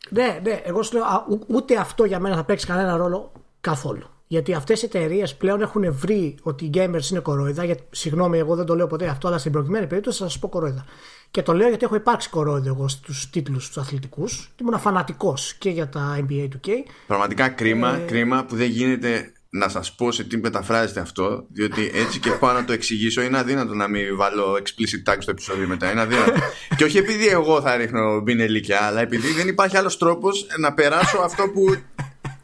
ναι, 0.09 0.39
ναι, 0.43 0.61
εγώ 0.63 0.83
σου 0.83 0.93
λέω 0.93 1.05
ούτε 1.47 1.75
αυτό 1.75 2.05
για 2.05 2.19
μένα 2.19 2.35
θα 2.35 2.43
παίξει 2.43 2.65
κανένα 2.65 2.97
ρόλο 2.97 3.31
καθόλου. 3.61 4.07
Γιατί 4.27 4.53
αυτές 4.53 4.81
οι 4.81 4.85
εταιρείες 4.85 5.35
πλέον 5.35 5.61
έχουν 5.61 5.93
βρει 5.93 6.37
ότι 6.41 6.65
οι 6.65 6.69
gamers 6.73 7.09
είναι 7.11 7.19
κορόιδα. 7.19 7.63
Γιατί, 7.63 7.83
συγγνώμη, 7.91 8.37
εγώ 8.37 8.55
δεν 8.55 8.65
το 8.65 8.75
λέω 8.75 8.87
ποτέ 8.87 9.07
αυτό, 9.07 9.27
αλλά 9.27 9.37
στην 9.37 9.51
προκειμένη 9.51 9.87
περίπτωση 9.87 10.17
θα 10.17 10.29
σας 10.29 10.39
πω 10.39 10.47
κορόιδα. 10.47 10.85
Και 11.33 11.41
το 11.41 11.53
λέω 11.53 11.67
γιατί 11.67 11.85
έχω 11.85 11.95
υπάρξει 11.95 12.29
κορόιδο 12.29 12.67
εγώ 12.67 12.87
στους 12.87 13.29
τίτλους 13.29 13.67
τους 13.67 13.77
αθλητικούς. 13.77 14.51
Ήμουν 14.61 14.79
φανατικός 14.79 15.53
και 15.53 15.69
για 15.69 15.89
τα 15.89 16.19
NBA 16.19 16.47
2K. 16.47 16.69
Πραγματικά 17.07 17.49
κρίμα, 17.49 17.95
ε... 17.95 18.05
κρίμα 18.05 18.45
που 18.45 18.55
δεν 18.55 18.69
γίνεται 18.69 19.33
να 19.49 19.69
σας 19.69 19.95
πω 19.95 20.11
σε 20.11 20.23
τι 20.23 20.37
μεταφράζεται 20.37 20.99
αυτό 20.99 21.45
διότι 21.49 21.91
έτσι 21.93 22.19
και 22.19 22.31
πάω 22.31 22.53
να 22.53 22.65
το 22.65 22.73
εξηγήσω 22.73 23.21
είναι 23.21 23.37
αδύνατο 23.37 23.73
να 23.73 23.87
μην 23.87 24.15
βάλω 24.15 24.53
explicit 24.53 25.11
tag 25.11 25.15
στο 25.19 25.31
επεισόδιο 25.31 25.67
μετά 25.67 25.91
είναι 25.91 26.01
αδύνατο 26.01 26.31
και 26.77 26.83
όχι 26.83 26.97
επειδή 26.97 27.27
εγώ 27.27 27.61
θα 27.61 27.75
ρίχνω 27.75 28.19
μπινελίκια 28.19 28.81
αλλά 28.81 29.01
επειδή 29.01 29.31
δεν 29.31 29.47
υπάρχει 29.47 29.77
άλλος 29.77 29.97
τρόπος 29.97 30.47
να 30.59 30.73
περάσω 30.73 31.17
αυτό 31.17 31.49
που 31.49 31.75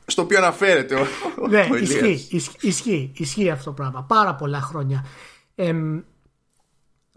στο 0.06 0.22
οποίο 0.22 0.38
αναφέρεται 0.38 0.96
ο, 0.96 1.08
ναι, 1.50 1.68
ο 1.72 1.76
ισχύει, 1.76 2.28
ισχύει, 2.60 3.12
ισχύει, 3.16 3.50
αυτό 3.50 3.64
το 3.64 3.72
πράγμα 3.72 4.04
πάρα 4.04 4.36
πολλά 4.36 4.62
χρόνια 4.62 5.06
ε, 5.56 5.74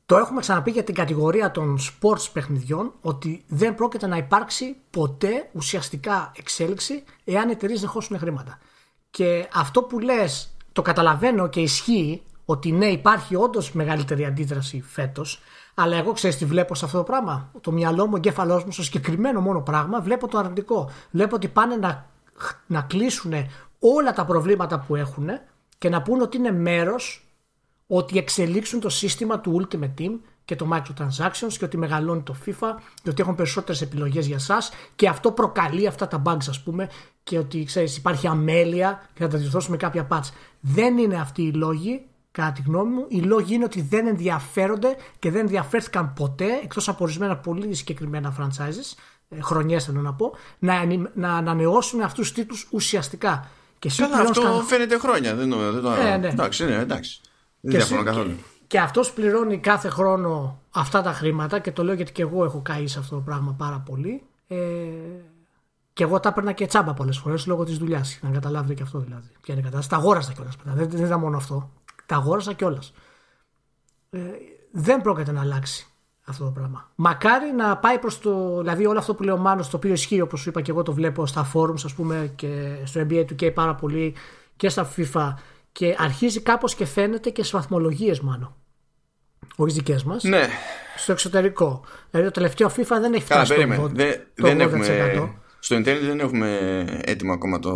το 0.07 0.17
έχουμε 0.17 0.41
ξαναπεί 0.41 0.71
για 0.71 0.85
την 0.85 0.95
κατηγορία 0.95 1.51
των 1.51 1.79
sports 1.79 2.31
παιχνιδιών 2.33 2.93
ότι 3.01 3.45
δεν 3.49 3.75
πρόκειται 3.75 4.07
να 4.07 4.17
υπάρξει 4.17 4.77
ποτέ 4.91 5.49
ουσιαστικά 5.53 6.33
εξέλιξη 6.37 7.05
εάν 7.25 7.49
εταιρείες 7.49 7.81
δεν 7.81 7.89
χώσουν 7.89 8.19
χρήματα. 8.19 8.59
Και 9.11 9.49
αυτό 9.55 9.83
που 9.83 9.99
λες, 9.99 10.55
το 10.73 10.83
καταλαβαίνω 10.83 11.49
και 11.49 11.61
ισχύει 11.61 12.23
ότι 12.45 12.73
ναι, 12.73 12.87
υπάρχει 12.87 13.37
όντως 13.37 13.73
μεγαλύτερη 13.73 14.25
αντίδραση 14.25 14.85
φέτος. 14.87 15.41
Αλλά 15.75 15.97
εγώ 15.97 16.13
ξέρεις 16.13 16.37
τι 16.37 16.45
βλέπω 16.45 16.75
σε 16.75 16.85
αυτό 16.85 16.97
το 16.99 17.05
πράγμα. 17.05 17.51
Το 17.61 17.73
μυαλό 17.73 18.05
μου, 18.05 18.11
ο 18.15 18.17
εγκέφαλός 18.17 18.65
μου, 18.65 18.73
στο 18.73 18.83
συγκεκριμένο 18.83 19.41
μόνο 19.41 19.61
πράγμα, 19.61 20.01
βλέπω 20.01 20.29
το 20.29 20.39
αρνητικό. 20.39 20.91
Βλέπω 21.11 21.35
ότι 21.35 21.49
πάνε 21.49 21.77
να, 21.77 22.11
να 22.67 22.81
κλείσουν 22.81 23.33
όλα 23.79 24.13
τα 24.13 24.25
προβλήματα 24.25 24.81
που 24.81 24.97
έχουν 24.97 25.29
και 25.79 25.89
να 25.89 26.03
πούν 26.03 26.21
ότι 26.21 26.37
είναι 26.37 26.53
μέρος 26.53 27.27
ότι 27.95 28.19
εξελίξουν 28.19 28.81
το 28.81 28.89
σύστημα 28.89 29.41
του 29.41 29.61
Ultimate 29.61 30.01
Team 30.01 30.11
και 30.45 30.57
το 30.57 30.69
microtransactions 30.73 31.53
και 31.59 31.65
ότι 31.65 31.77
μεγαλώνει 31.77 32.23
το 32.23 32.37
FIFA 32.47 32.75
και 33.03 33.11
ότι 33.11 33.23
έχουν 33.23 33.35
περισσότερες 33.35 33.83
επιλογές 33.83 34.27
για 34.27 34.39
σας 34.39 34.71
και 34.97 35.09
αυτό 35.09 35.33
προκαλεί 35.33 35.87
αυτά 35.87 36.09
τα 36.09 36.23
bugs 36.27 36.49
ας 36.49 36.63
πούμε 36.63 36.89
και 37.23 37.39
ότι 37.39 37.65
ξέρεις, 37.65 37.97
υπάρχει 37.97 38.27
αμέλεια 38.27 39.09
και 39.15 39.23
θα 39.23 39.29
τα 39.29 39.39
διορθώσουμε 39.39 39.77
κάποια 39.77 40.07
patch. 40.11 40.29
Δεν 40.61 40.99
είναι 40.99 41.17
αυτοί 41.17 41.43
οι 41.43 41.53
λόγοι 41.53 42.07
κατά 42.31 42.53
τη 42.53 42.63
γνώμη 42.67 42.95
μου. 42.95 43.05
Οι 43.09 43.21
λόγοι 43.21 43.55
είναι 43.55 43.65
ότι 43.65 43.83
δεν 43.83 44.07
ενδιαφέρονται 44.07 44.97
και 45.19 45.31
δεν 45.31 45.41
ενδιαφέρθηκαν 45.41 46.13
ποτέ 46.13 46.47
εκτός 46.63 46.89
από 46.89 47.05
ορισμένα 47.05 47.37
πολύ 47.37 47.75
συγκεκριμένα 47.75 48.37
franchises 48.39 48.97
ε, 49.29 49.41
χρονιές 49.41 49.85
θέλω 49.85 50.01
να 50.01 50.15
πω 50.15 50.35
να, 50.59 50.85
να 51.15 51.35
ανανεώσουν 51.35 52.01
αυτούς 52.01 52.33
τους 52.33 52.33
τίτλους 52.33 52.69
ουσιαστικά. 52.71 53.51
Και 53.79 53.91
Καλά, 53.97 54.21
αυτό 54.21 54.63
φαίνεται 54.67 54.99
χρόνια. 54.99 55.35
Δεν, 55.35 55.51
δεν 55.51 55.83
το... 55.83 55.93
Ε, 55.93 56.17
ναι. 56.17 56.29
Εντάξει, 56.29 56.65
ναι, 56.65 56.75
εντάξει. 56.75 57.21
Δεν 57.65 57.75
διαφωνώ 57.75 58.03
καθόλου. 58.03 58.37
και 58.67 58.81
αυτός 58.81 59.13
πληρώνει 59.13 59.59
κάθε 59.59 59.89
χρόνο 59.89 60.61
αυτά 60.71 61.03
τα 61.03 61.13
χρήματα 61.13 61.59
και 61.59 61.73
το 61.73 61.85
λέω 61.85 61.95
γιατί 61.95 62.13
και 62.13 62.23
εγώ 62.23 62.45
έχω 62.45 62.61
καεί 62.63 62.87
σε 62.87 62.99
αυτό 62.99 63.15
το 63.15 63.21
πράγμα 63.21 63.55
πάρα 63.59 63.83
πολύ. 63.87 64.23
Ε, 64.47 64.57
και 65.93 66.03
εγώ 66.03 66.21
τα 66.21 66.29
έπαιρνα 66.29 66.53
και 66.53 66.67
τσάμπα 66.67 66.95
πολλές 66.95 67.19
φορές 67.19 67.47
λόγω 67.47 67.65
της 67.65 67.79
δουλειάς 67.79 68.19
να 68.23 68.31
καταλάβετε 68.31 68.75
και 68.75 68.83
αυτό 68.83 68.99
δηλαδή. 68.99 69.29
Ποια 69.41 69.55
είναι 69.55 69.63
η 69.63 69.71
κατάσταση, 69.71 69.89
τα 69.89 69.97
αγόρασα 69.97 70.33
κιόλας 70.33 70.57
δεν, 70.65 70.91
δεν 70.91 71.05
ήταν 71.05 71.21
μόνο 71.21 71.37
αυτό. 71.37 71.71
Τα 72.07 72.17
αγόρασα 72.17 72.53
κιόλας. 72.53 72.93
Ε, 74.11 74.19
δεν 74.71 75.01
πρόκειται 75.01 75.33
να 75.33 75.41
αλλάξει 75.41 75.87
αυτό 76.25 76.45
το 76.45 76.51
πράγμα. 76.51 76.91
Μακάρι 76.95 77.53
να 77.53 77.77
πάει 77.77 77.99
προς 77.99 78.19
το. 78.19 78.59
Δηλαδή, 78.61 78.87
όλο 78.87 78.99
αυτό 78.99 79.15
που 79.15 79.23
λέει 79.23 79.35
ο 79.35 79.39
Μάνος, 79.39 79.69
το 79.69 79.77
οποίο 79.77 79.93
ισχύει 79.93 80.21
όπως 80.21 80.47
είπα 80.47 80.61
και 80.61 80.71
εγώ 80.71 80.83
το 80.83 80.93
βλέπω 80.93 81.27
στα 81.27 81.51
forums, 81.55 81.85
ας 81.85 81.95
πούμε, 81.95 82.33
και 82.37 82.79
στο 82.85 83.01
NBA 83.01 83.25
του 83.27 83.35
k 83.41 83.53
πάρα 83.55 83.75
πολύ 83.75 84.15
και 84.57 84.69
στα 84.69 84.89
FIFA 84.97 85.35
και 85.73 85.95
αρχίζει 85.99 86.41
κάπως 86.41 86.75
και 86.75 86.85
φαίνεται 86.85 87.31
και 87.31 87.41
στις 87.41 87.53
βαθμολογίες 87.53 88.21
μάλλον 88.21 88.57
όχι 89.57 89.75
δικές 89.75 90.05
μας. 90.05 90.23
Ναι. 90.23 90.49
Στο 90.97 91.13
εξωτερικό. 91.13 91.85
Δηλαδή 92.11 92.31
το 92.31 92.35
τελευταίο 92.35 92.69
FIFA 92.77 92.97
δεν 93.01 93.13
έχει 93.13 93.25
φτάσει 93.25 93.55
Καλά, 93.55 93.75
στο 93.75 93.89
δεν, 93.93 94.21
δεν 94.35 94.61
έχουμε, 94.61 94.87
Στο 95.59 95.77
Internet 95.77 96.01
δεν 96.07 96.21
έχουμε 96.21 96.85
έτοιμο 97.05 97.33
ακόμα 97.33 97.59
το, 97.59 97.71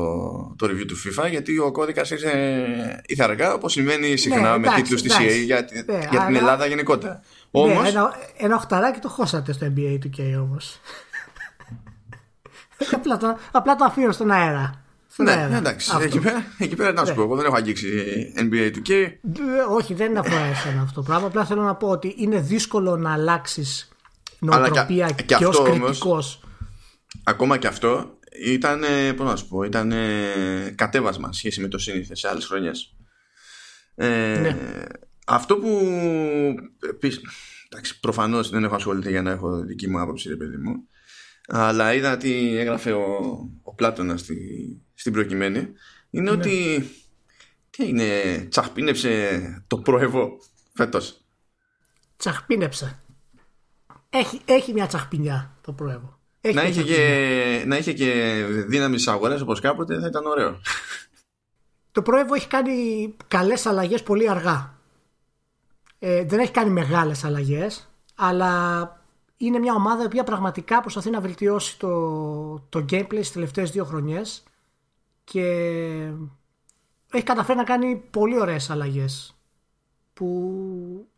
το 0.57 0.67
review 0.67 0.87
του 0.87 0.97
FIFA 0.97 1.31
γιατί 1.31 1.59
ο 1.59 1.73
κώδικας 1.73 2.11
είναι 2.11 3.03
ηθαργά 3.07 3.55
όπως 3.55 3.73
συμβαίνει 3.73 4.17
συχνά 4.17 4.59
ναι, 4.59 4.69
με 4.69 4.75
τίτλους 4.75 5.03
της 5.03 5.17
EA 5.17 5.45
για, 5.45 5.69
ναι, 5.87 5.99
για 6.11 6.25
την 6.27 6.35
Ελλάδα 6.35 6.67
γενικότερα. 6.67 7.13
Ναι, 7.13 7.21
όμως... 7.51 7.89
ένα, 7.89 8.15
ένα 8.37 8.55
οχταράκι 8.55 8.99
το 8.99 9.09
χώσατε 9.09 9.53
στο 9.53 9.67
NBA 9.67 9.99
του 10.01 10.11
K 10.19 10.23
όμως. 10.41 10.81
απλά, 12.97 13.17
το, 13.17 13.39
απλά 13.53 13.75
το 13.77 13.85
αφήνω 13.85 14.13
στον 14.13 14.31
αέρα. 14.31 14.86
Ναι, 15.17 15.47
ναι, 15.51 15.57
εντάξει. 15.57 15.91
Εκεί 16.01 16.19
πέρα, 16.19 16.47
εκεί 16.59 16.77
πέρα 16.77 16.93
να 16.93 17.05
σου 17.05 17.11
ναι. 17.11 17.17
πω. 17.17 17.23
Εγώ 17.23 17.37
δεν 17.37 17.45
έχω 17.45 17.57
αγγίξει 17.57 17.89
NBA 18.37 18.71
του 18.73 18.83
και. 18.83 19.19
Όχι, 19.71 19.95
δεν 19.95 20.11
είναι 20.11 20.19
αφορά 20.19 20.45
εσένα 20.45 20.83
αυτό 20.83 20.95
το 21.01 21.03
πράγμα. 21.03 21.27
Απλά 21.27 21.45
θέλω 21.45 21.63
να 21.63 21.75
πω 21.75 21.89
ότι 21.89 22.15
είναι 22.19 22.41
δύσκολο 22.41 22.97
να 22.97 23.13
αλλάξεις 23.13 23.89
νοοτροπία 24.39 25.11
και, 25.11 25.23
και, 25.23 25.47
ως 25.47 25.63
κριτικός. 25.63 26.41
Ακόμα 27.25 27.59
και 27.59 27.67
αυτό 27.67 28.19
ήταν, 28.45 28.85
πώς 29.17 29.27
να 29.27 29.37
σου 29.37 29.49
πω, 29.49 29.63
ήταν 29.63 29.93
κατέβασμα 30.75 31.33
σχέση 31.33 31.61
με 31.61 31.69
το 31.69 31.79
σύνηθε 31.79 32.15
σε 32.15 32.29
άλλες 32.29 32.47
χρονιές. 32.47 32.95
Ε, 33.95 34.39
ναι. 34.41 34.57
Αυτό 35.27 35.57
που. 35.57 35.69
Εντάξει, 37.69 38.01
προφανώς 38.01 38.51
δεν 38.51 38.65
έχω 38.65 38.75
ασχοληθεί 38.75 39.11
για 39.11 39.23
να 39.23 39.31
έχω 39.31 39.61
δική 39.61 39.89
μου 39.89 40.01
άποψη, 40.01 40.29
ρε 40.29 40.37
παιδί 40.37 40.57
μου. 40.57 40.89
Αλλά 41.47 41.95
είδα 41.95 42.17
τι 42.17 42.57
έγραφε 42.57 42.93
ο, 42.93 43.39
ο 43.63 43.75
Πλάτωνας 43.75 44.21
στη, 44.21 44.37
στην 44.95 45.13
προκειμένη 45.13 45.69
είναι 46.11 46.31
ναι. 46.31 46.37
ότι 46.37 46.89
τι 47.71 47.89
είναι, 47.89 48.47
τσαχπίνεψε 48.49 49.41
το 49.67 49.79
πρόεδρο 49.79 50.39
φέτος. 50.73 51.21
Τσαχπίνεψε. 52.17 53.01
Έχει, 54.11 54.41
έχει 54.45 54.73
μια 54.73 54.87
τσαχπινιά 54.87 55.57
το 55.61 55.73
πρόεδρο. 55.73 56.19
να, 56.55 56.63
είχε 56.63 56.83
και, 56.83 57.65
να 57.67 57.77
είχε 57.77 57.93
και 57.93 58.43
δύναμη 58.67 58.99
στις 58.99 59.13
αγορές 59.13 59.41
όπως 59.41 59.61
κάποτε 59.61 60.01
θα 60.01 60.07
ήταν 60.07 60.27
ωραίο. 60.27 60.61
Το 61.93 62.03
πρόεδρο 62.03 62.35
έχει 62.35 62.49
κάνει 62.49 63.15
καλές 63.29 63.67
αλλαγές 63.67 64.03
πολύ 64.03 64.31
αργά. 64.31 64.79
Ε, 65.99 66.25
δεν 66.25 66.39
έχει 66.39 66.51
κάνει 66.51 66.71
μεγάλες 66.71 67.25
αλλαγές 67.25 67.89
αλλά 68.15 69.06
είναι 69.37 69.59
μια 69.59 69.75
ομάδα 69.75 70.03
η 70.03 70.07
οποία 70.07 70.25
πραγματικά 70.25 70.81
προσπαθεί 70.81 71.11
να 71.11 71.21
βελτιώσει 71.21 71.79
το, 71.79 72.55
το 72.69 72.85
gameplay 72.91 73.09
στις 73.11 73.33
τελευταίες 73.33 73.71
δύο 73.71 73.85
χρονιές 73.85 74.43
και 75.25 75.43
έχει 77.13 77.25
καταφέρει 77.25 77.59
να 77.59 77.65
κάνει 77.65 77.97
πολύ 78.11 78.41
ωραίες 78.41 78.71
αλλαγές 78.71 79.37
που 80.15 81.09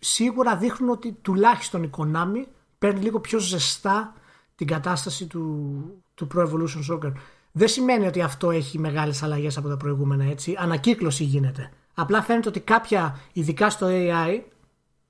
σίγουρα 0.00 0.56
δείχνουν 0.56 0.90
ότι 0.90 1.12
τουλάχιστον 1.12 1.82
η 1.82 1.90
Konami 1.96 2.44
παίρνει 2.78 3.00
λίγο 3.00 3.20
πιο 3.20 3.38
ζεστά 3.38 4.14
την 4.54 4.66
κατάσταση 4.66 5.26
του, 5.26 6.02
του 6.14 6.28
Pro 6.34 6.48
Evolution 6.48 6.92
Soccer. 6.92 7.12
Δεν 7.52 7.68
σημαίνει 7.68 8.06
ότι 8.06 8.22
αυτό 8.22 8.50
έχει 8.50 8.78
μεγάλες 8.78 9.22
αλλαγές 9.22 9.56
από 9.56 9.68
τα 9.68 9.76
προηγούμενα 9.76 10.24
έτσι. 10.24 10.54
Ανακύκλωση 10.58 11.24
γίνεται. 11.24 11.70
Απλά 11.94 12.22
φαίνεται 12.22 12.48
ότι 12.48 12.60
κάποια, 12.60 13.18
ειδικά 13.32 13.70
στο 13.70 13.86
AI, 13.90 14.40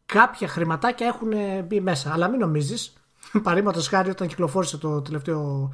κάποια 0.06 0.48
χρηματάκια 0.48 1.06
έχουν 1.06 1.32
μπει 1.64 1.80
μέσα. 1.80 2.12
Αλλά 2.12 2.28
μην 2.28 2.38
νομίζεις, 2.40 2.92
παρήματος 3.42 3.88
χάρη 3.88 4.10
όταν 4.10 4.28
κυκλοφόρησε 4.28 4.76
το 4.78 5.02
τελευταίο 5.02 5.72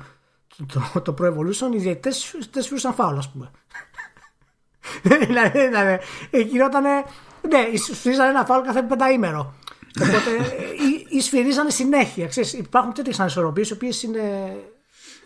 το, 0.67 1.01
το 1.01 1.15
Pro 1.21 1.25
Evolution, 1.25 1.75
οι 1.75 1.79
διαιτητές 1.79 2.35
δεν 2.51 2.63
σφυρούσαν 2.63 2.95
φάουλ, 2.95 3.17
ας 3.19 3.31
πούμε. 3.31 3.51
δηλαδή, 5.27 5.67
δηλαδή, 5.67 5.99
γινότανε, 6.31 7.05
ναι, 7.49 7.77
σφυρίζανε 7.93 8.29
ένα 8.29 8.45
φάουλ 8.45 8.65
κάθε 8.65 8.83
πενταήμερο. 8.83 9.55
Οπότε, 10.01 10.31
ή, 11.11 11.17
ή 11.17 11.21
σφυρίζανε 11.21 11.71
συνέχεια. 11.71 12.27
Ξέρεις, 12.27 12.53
υπάρχουν 12.53 12.93
τέτοιες 12.93 13.21
ανισορροπίες, 13.21 13.71
οι 13.71 13.73
οποίες 13.73 14.03
είναι 14.03 14.57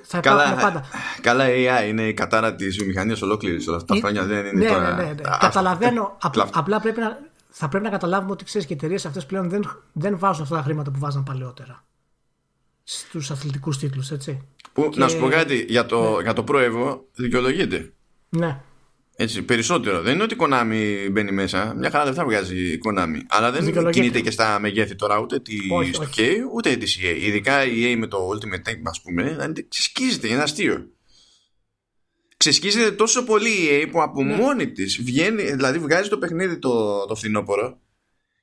θα 0.08 0.20
καλά, 0.20 0.54
πάντα. 0.54 0.84
Καλά, 1.20 1.44
AI 1.48 1.88
είναι 1.88 2.02
η 2.02 2.14
κατάρα 2.14 2.54
της 2.54 2.76
βιομηχανίας 2.76 3.22
ολόκληρης 3.22 3.68
όλα 3.68 3.76
αυτά 3.76 3.94
τα 3.94 4.00
χρόνια. 4.00 4.24
Δεν 4.24 4.46
είναι 4.46 4.64
ναι, 4.64 4.68
τώρα... 4.68 4.94
ναι, 4.94 5.02
ναι, 5.02 5.08
ναι. 5.08 5.22
Καταλαβαίνω. 5.40 6.16
απλά, 6.20 6.48
απλά 6.52 6.80
πρέπει 6.80 7.00
να, 7.00 7.18
θα 7.58 7.68
πρέπει 7.68 7.84
να 7.84 7.90
καταλάβουμε 7.90 8.32
ότι 8.32 8.44
ξέρεις 8.44 8.66
και 8.66 8.72
οι 8.72 8.76
εταιρείες 8.76 9.06
αυτές 9.06 9.26
πλέον 9.26 9.48
δεν, 9.48 9.82
δεν 9.92 10.18
βάζουν 10.18 10.42
αυτά 10.42 10.56
τα 10.56 10.62
χρήματα 10.62 10.90
που 10.90 10.98
βάζαν 10.98 11.22
παλαιότερα 11.22 11.84
στους 12.82 13.30
αθλητικούς 13.30 13.78
τίτλους, 13.78 14.10
έτσι. 14.10 14.40
Που, 14.72 14.90
Να 14.94 15.08
σου 15.08 15.18
πω 15.18 15.28
κάτι, 15.28 15.64
για 15.68 15.86
το, 15.86 16.16
ναι. 16.16 16.22
για 16.22 16.32
το 16.32 16.44
πρόεδρο 16.44 17.04
δικαιολογείται. 17.14 17.92
Ναι. 18.28 18.60
Έτσι, 19.16 19.42
περισσότερο. 19.42 20.02
Δεν 20.02 20.14
είναι 20.14 20.22
ότι 20.22 20.34
η 20.34 20.38
Konami 20.40 21.08
μπαίνει 21.10 21.32
μέσα. 21.32 21.74
Μια 21.74 21.90
χαρά 21.90 22.04
λεφτά 22.04 22.24
βγάζει 22.24 22.72
η 22.72 22.80
Konami. 22.88 23.18
Αλλά 23.28 23.50
δεν 23.50 23.90
κινείται 23.90 24.20
και 24.20 24.30
στα 24.30 24.58
μεγέθη 24.58 24.94
τώρα 24.94 25.18
ούτε 25.18 25.40
τη 25.40 25.56
K 26.16 26.20
ούτε 26.54 26.76
τη 26.76 26.96
EA. 27.02 27.22
Ειδικά 27.22 27.64
η 27.64 27.92
EA 27.92 27.96
με 27.98 28.06
το 28.06 28.28
Ultimate 28.28 28.68
Team, 28.68 28.80
ας 28.84 29.02
πούμε, 29.02 29.22
δηλαδή, 29.22 29.68
ξεσκίζεται. 29.68 30.28
Είναι 30.28 30.42
αστείο. 30.42 30.86
Ξεσκίζεται 32.48 32.90
τόσο 32.90 33.24
πολύ 33.24 33.48
η 33.48 33.68
EA 33.70 33.88
που 33.90 34.02
από 34.02 34.22
ναι. 34.22 34.36
μόνη 34.36 34.72
της 34.72 35.02
βγαίνει, 35.02 35.42
δηλαδή 35.42 35.78
βγάζει 35.78 36.08
το 36.08 36.18
παιχνίδι 36.18 36.58
το, 36.58 37.04
το 37.06 37.14
φθινόπωρο 37.14 37.80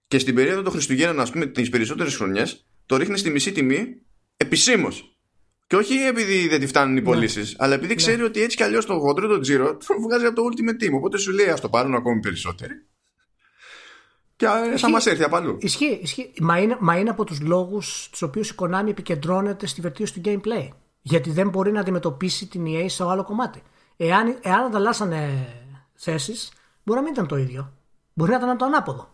και 0.08 0.20
στην 0.20 0.36
περίοδο 0.36 0.62
των 0.62 0.72
Χριστουγέννων, 0.72 1.20
ας 1.20 1.32
πούμε, 1.32 1.46
τις 1.46 1.70
περισσότερες 1.70 2.16
χρονιές, 2.16 2.66
το 2.86 2.98
ρίχνει 2.98 3.18
στη 3.18 3.30
μισή 3.30 3.52
τιμή 3.52 4.02
επισήμως. 4.38 5.18
Και 5.68 5.76
όχι 5.76 5.94
επειδή 5.94 6.48
δεν 6.48 6.60
τη 6.60 6.68
φτάνουν 6.68 6.98
οι 6.98 7.00
ναι. 7.00 7.06
πωλήσεις, 7.06 7.56
αλλά 7.58 7.74
επειδή 7.74 7.90
ναι. 7.90 7.96
ξέρει 7.96 8.22
ότι 8.22 8.42
έτσι 8.42 8.58
κι 8.58 8.64
αλλιώς 8.64 8.86
το 8.86 8.94
γόντρο, 8.94 9.28
το 9.28 9.40
τζίρο, 9.40 9.78
το 9.78 10.02
βγάζει 10.02 10.26
από 10.26 10.36
το 10.36 10.42
Ultimate 10.52 10.84
Team. 10.84 10.92
Οπότε 10.94 11.18
σου 11.18 11.32
λέει, 11.32 11.48
ας 11.50 11.62
το 11.62 11.70
πάρουν 11.70 11.94
ακόμη 11.96 12.20
περισσότεροι. 12.20 12.74
Και 14.36 14.48
θα 14.78 14.90
μας 14.90 15.06
έρθει 15.06 15.24
απαλού. 15.24 15.58
Ισχύει, 15.62 16.00
ισχύει. 16.02 16.34
Μα 16.42 16.58
είναι, 16.58 16.78
μα 16.80 16.98
είναι 16.98 17.10
από 17.10 17.24
τους 17.24 17.42
λόγους 17.42 18.10
του 18.12 18.18
οποίους 18.22 18.50
η 18.50 18.56
Konami 18.58 18.88
επικεντρώνεται 18.88 19.68
στη 19.68 19.82
βελτίωση 19.82 20.14
του 20.14 20.22
gameplay. 20.26 20.68
Γιατί 21.02 21.30
δεν 21.30 21.50
μπορεί 21.50 21.72
να 21.72 21.80
αντιμετωπίσει 21.80 22.48
την 22.48 22.66
EA 22.68 22.86
σε 22.88 23.04
άλλο 23.04 23.24
κομμάτι. 23.24 23.62
Εάν, 23.98 24.38
εάν 24.42 24.64
ανταλλάσσανε 24.64 25.48
θέσεις, 25.94 26.52
μπορεί 26.84 27.00
να 27.00 27.04
μην 27.04 27.14
ήταν 27.14 27.28
το 27.28 27.38
ίδιο. 27.38 27.74
Μπορεί 28.14 28.32
να 28.32 28.38
ήταν 28.38 28.58
το 28.58 28.66
ανάποδο. 28.66 29.10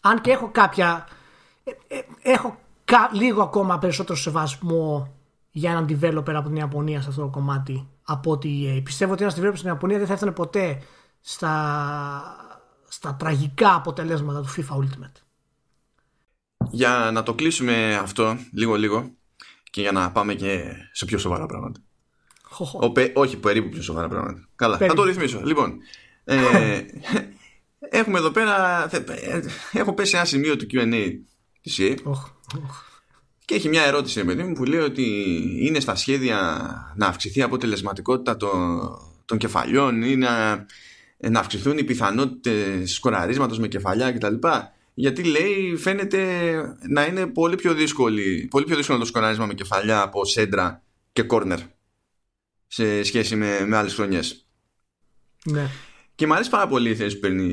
Αν 0.00 0.20
και 0.20 0.30
έχω 0.30 0.48
κάποια. 0.52 1.08
Ε, 1.64 1.96
ε, 1.96 2.02
έχω 2.22 2.58
λίγο 3.12 3.42
ακόμα 3.42 3.78
περισσότερο 3.78 4.18
σεβασμό 4.18 5.14
για 5.50 5.70
έναν 5.70 5.86
developer 5.88 6.32
από 6.32 6.48
την 6.48 6.56
Ιαπωνία 6.56 7.02
σε 7.02 7.08
αυτό 7.08 7.20
το 7.20 7.28
κομμάτι 7.28 7.88
από 8.02 8.30
ότι 8.30 8.80
πιστεύω 8.84 9.12
ότι 9.12 9.22
ένας 9.22 9.40
developer 9.40 9.56
στην 9.56 9.68
Ιαπωνία 9.68 9.98
δεν 9.98 10.06
θα 10.06 10.12
έφτανε 10.12 10.32
ποτέ 10.32 10.82
στα, 11.20 12.36
στα 12.88 13.14
τραγικά 13.14 13.74
αποτελέσματα 13.74 14.40
του 14.40 14.48
FIFA 14.48 14.76
Ultimate. 14.76 15.20
Για 16.70 17.10
να 17.12 17.22
το 17.22 17.34
κλείσουμε 17.34 17.94
αυτό 17.94 18.36
λίγο 18.52 18.74
λίγο 18.74 19.10
και 19.70 19.80
για 19.80 19.92
να 19.92 20.12
πάμε 20.12 20.34
και 20.34 20.72
σε 20.92 21.04
πιο 21.04 21.18
σοβαρά 21.18 21.46
πράγματα. 21.46 21.80
Ο, 22.60 23.20
όχι, 23.20 23.36
περίπου 23.36 23.68
πιο 23.68 23.82
σοβαρά 23.82 24.08
πράγματα. 24.08 24.48
Καλά, 24.56 24.76
περίπου. 24.76 24.96
θα 24.96 25.02
το 25.02 25.08
ρυθμίσω. 25.08 25.40
Λοιπόν, 25.44 25.78
ε, 26.24 26.36
έχουμε 28.00 28.18
εδώ 28.18 28.30
πέρα. 28.30 28.88
Έχω 29.72 29.94
πέσει 29.94 30.16
ένα 30.16 30.24
σημείο 30.24 30.56
του 30.56 30.66
QA 30.72 31.12
της 31.60 31.78
EA. 31.80 31.96
Και 33.44 33.54
έχει 33.54 33.68
μια 33.68 33.82
ερώτηση 33.82 34.24
παιδί 34.24 34.42
μου 34.42 34.52
που 34.52 34.64
λέει 34.64 34.80
ότι 34.80 35.04
είναι 35.60 35.80
στα 35.80 35.94
σχέδια 35.94 36.60
να 36.96 37.06
αυξηθεί 37.06 37.38
η 37.38 37.42
αποτελεσματικότητα 37.42 38.36
των, 38.36 38.90
των 39.24 39.38
κεφαλιών 39.38 40.02
ή 40.02 40.16
να 40.16 40.66
να 41.30 41.40
αυξηθούν 41.40 41.78
οι 41.78 41.84
πιθανότητες 41.84 42.92
σκοραρίσματος 42.92 43.58
με 43.58 43.68
κεφαλιά 43.68 44.12
κτλ. 44.12 44.34
Γιατί 44.94 45.22
λέει 45.22 45.76
φαίνεται 45.76 46.20
να 46.88 47.06
είναι 47.06 47.26
πολύ 47.26 47.56
πιο, 47.56 47.74
δύσκολη, 47.74 48.48
πολύ 48.50 48.64
πιο 48.64 48.76
δύσκολο 48.76 48.98
το 48.98 49.04
σκοράρισμα 49.04 49.46
με 49.46 49.54
κεφαλιά 49.54 50.02
από 50.02 50.24
σέντρα 50.24 50.82
και 51.12 51.22
κόρνερ 51.22 51.58
σε 52.66 53.02
σχέση 53.02 53.36
με, 53.36 53.64
με 53.66 53.76
άλλες 53.76 53.94
χρονιές. 53.94 54.46
Ναι. 55.44 55.70
Και 56.14 56.26
μου 56.26 56.34
αρέσει 56.34 56.50
πάρα 56.50 56.66
πολύ 56.68 56.90
η 56.90 56.96
θέση 56.96 57.14
που 57.14 57.20
παίρνει 57.20 57.44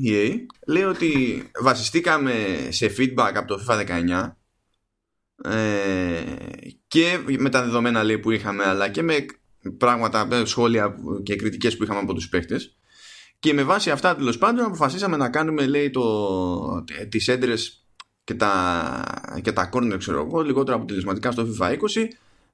η 0.00 0.10
EA. 0.10 0.36
Λέει 0.66 0.82
ότι 0.82 1.42
βασιστήκαμε 1.60 2.32
σε 2.68 2.94
feedback 2.98 3.32
από 3.34 3.46
το 3.46 3.64
FIFA 3.68 3.86
19 3.86 4.32
ε, 5.52 6.22
και 6.88 7.18
με 7.38 7.48
τα 7.48 7.62
δεδομένα 7.62 8.02
λέει, 8.02 8.18
που 8.18 8.30
είχαμε 8.30 8.64
αλλά 8.64 8.88
και 8.88 9.02
με 9.02 9.26
πράγματα, 9.78 10.46
σχόλια 10.46 10.96
και 11.22 11.36
κριτικές 11.36 11.76
που 11.76 11.82
είχαμε 11.82 12.00
από 12.00 12.14
τους 12.14 12.28
παίχτες 12.28 12.76
και 13.38 13.52
με 13.52 13.62
βάση 13.62 13.90
αυτά 13.90 14.16
τέλος 14.16 14.38
πάντων 14.38 14.64
αποφασίσαμε 14.64 15.16
να 15.16 15.30
κάνουμε 15.30 15.66
λέει 15.66 15.90
το, 15.90 16.84
τις 17.08 17.28
έντρες 17.28 17.86
και 18.24 18.34
τα, 18.34 19.04
και 19.42 19.52
τα 19.52 19.68
corner 19.72 19.96
ξέρω 19.98 20.26
εγώ 20.26 20.40
λιγότερο 20.40 20.76
αποτελεσματικά 20.76 21.30
στο 21.30 21.46
FIFA 21.60 21.70
20 21.70 21.76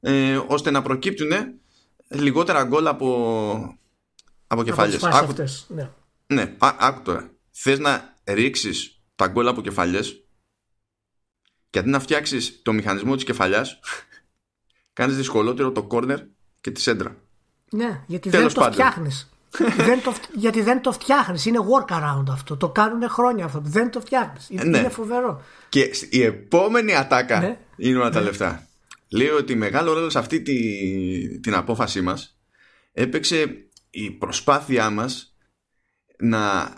ε, 0.01 0.41
ώστε 0.47 0.71
να 0.71 0.83
προκύπτουν 0.83 1.31
λιγότερα 2.13 2.65
γκολ 2.65 2.87
από, 2.87 3.79
από 4.47 4.63
κεφάλιες. 4.63 5.05
Από 5.05 5.17
αυτές, 5.17 5.67
ναι. 5.69 5.91
Ναι, 6.27 6.57
άκου 6.59 7.03
τώρα. 7.03 7.31
Θες 7.51 7.79
να 7.79 8.15
ρίξεις 8.25 9.03
τα 9.17 9.27
γκολ 9.27 9.49
από 9.49 9.61
κεφαλιές 9.61 10.25
και 11.71 11.79
αντί 11.79 11.89
να 11.89 12.01
φτιάξεις 12.01 12.63
το 12.63 12.73
μηχανισμό 12.73 13.15
της 13.15 13.25
κεφαλιάς 13.25 13.79
κάνεις 14.93 15.17
δυσκολότερο 15.17 15.73
το 15.73 15.87
corner 15.91 16.19
και 16.61 16.71
τη 16.71 16.81
σέντρα. 16.81 17.17
Ναι, 17.71 18.05
γιατί 18.07 18.31
Τέλος 18.31 18.53
δεν 18.55 18.65
το 18.65 18.73
φτιάχνεις 18.73 19.33
δεν 19.59 20.03
το, 20.03 20.15
γιατί 20.33 20.63
δεν 20.63 20.81
το 20.81 20.93
φτιάχνεις. 20.93 21.45
Είναι 21.45 21.59
workaround 21.59 22.25
αυτό. 22.31 22.57
Το 22.57 22.69
κάνουν 22.69 23.09
χρόνια 23.09 23.45
αυτό. 23.45 23.61
Δεν 23.65 23.91
το 23.91 24.01
φτιάχνεις. 24.01 24.51
Είναι, 24.51 24.65
ναι. 24.65 24.79
είναι 24.79 24.89
φοβερό. 24.89 25.43
Και 25.69 25.91
η 26.11 26.23
επόμενη 26.23 26.97
ατάκα 26.97 27.41
ναι. 27.41 27.59
είναι 27.77 27.99
όλα 27.99 28.11
τα 28.11 28.19
ναι. 28.19 28.25
λεφτά. 28.25 28.67
Λέει 29.13 29.29
ότι 29.29 29.55
μεγάλο 29.55 29.93
ρόλο 29.93 30.11
σε 30.11 30.19
αυτή 30.19 30.43
τη, 30.43 31.41
την 31.41 31.55
απόφασή 31.55 32.01
μας 32.01 32.39
έπαιξε 32.93 33.69
η 33.91 34.11
προσπάθειά 34.11 34.91
μας 34.91 35.37
να, 36.19 36.75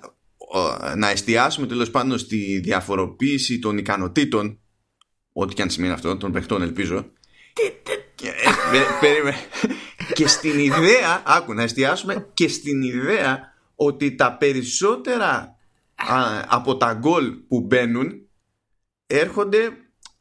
να 0.97 1.09
εστιάσουμε 1.09 1.67
τέλος 1.67 1.91
πάντων 1.91 2.19
στη 2.19 2.61
διαφοροποίηση 2.61 3.59
των 3.59 3.79
ικανοτήτων 3.79 4.59
ό,τι 5.33 5.55
και 5.55 5.63
αν 5.63 5.71
σημαίνει 5.71 5.93
αυτό, 5.93 6.17
των 6.17 6.33
παιχτών 6.33 6.63
ελπίζω. 6.63 7.11
Και 10.15 10.27
στην 10.27 10.59
ιδέα, 10.59 11.23
άκου 11.27 11.55
να 11.55 11.63
εστιάσουμε 11.63 12.31
και 12.35 12.49
στην 12.49 12.83
ιδέα 12.83 13.55
ότι 13.75 14.15
τα 14.15 14.37
περισσότερα 14.37 15.57
από 16.49 16.77
τα 16.77 16.93
γκολ 16.93 17.33
που 17.49 17.61
μπαίνουν 17.61 18.29
έρχονται 19.07 19.71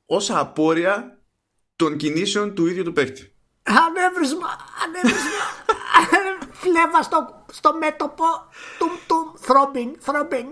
ως 0.05 0.30
απόρρια 0.30 1.12
των 1.76 1.97
κινήσεων 1.97 2.53
του 2.53 2.65
ίδιου 2.67 2.84
του 2.84 2.93
παίκτη. 2.93 3.34
Ανέβρισμα, 3.63 4.47
ανέβρισμα. 4.84 5.45
Φλέβα 6.61 7.01
στο, 7.01 7.45
στο 7.51 7.74
μέτωπο. 7.78 8.24
Τουμ 8.80 8.91
τουμ, 9.07 9.34
throbbing, 9.47 10.11
throbbing. 10.11 10.47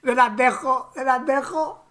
Δεν 0.00 0.20
αντέχω, 0.20 0.90
δεν 0.94 1.10
αντέχω. 1.10 1.84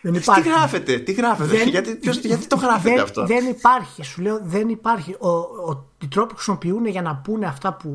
Δεν 0.00 0.14
υπάρχει. 0.14 0.42
Τι 0.42 0.48
γράφετε, 0.48 0.98
τι 0.98 1.12
γράφετε, 1.12 1.56
δεν, 1.56 1.68
γιατί, 1.68 1.96
ποιος, 1.96 2.18
γιατί 2.18 2.46
το 2.46 2.56
γράφετε 2.56 2.94
δεν, 2.94 3.02
αυτό; 3.02 3.26
Δεν 3.26 3.46
υπάρχει, 3.46 4.02
σου 4.02 4.22
λέω, 4.22 4.40
δεν 4.42 4.68
υπάρχει. 4.68 5.16
Ο, 5.18 5.28
ο, 5.28 5.90
οι 6.02 6.08
τρόποι 6.08 6.28
που 6.28 6.34
χρησιμοποιούν 6.34 6.86
για 6.86 7.02
να 7.02 7.16
πούνε 7.16 7.46
αυτά 7.46 7.74
που. 7.74 7.90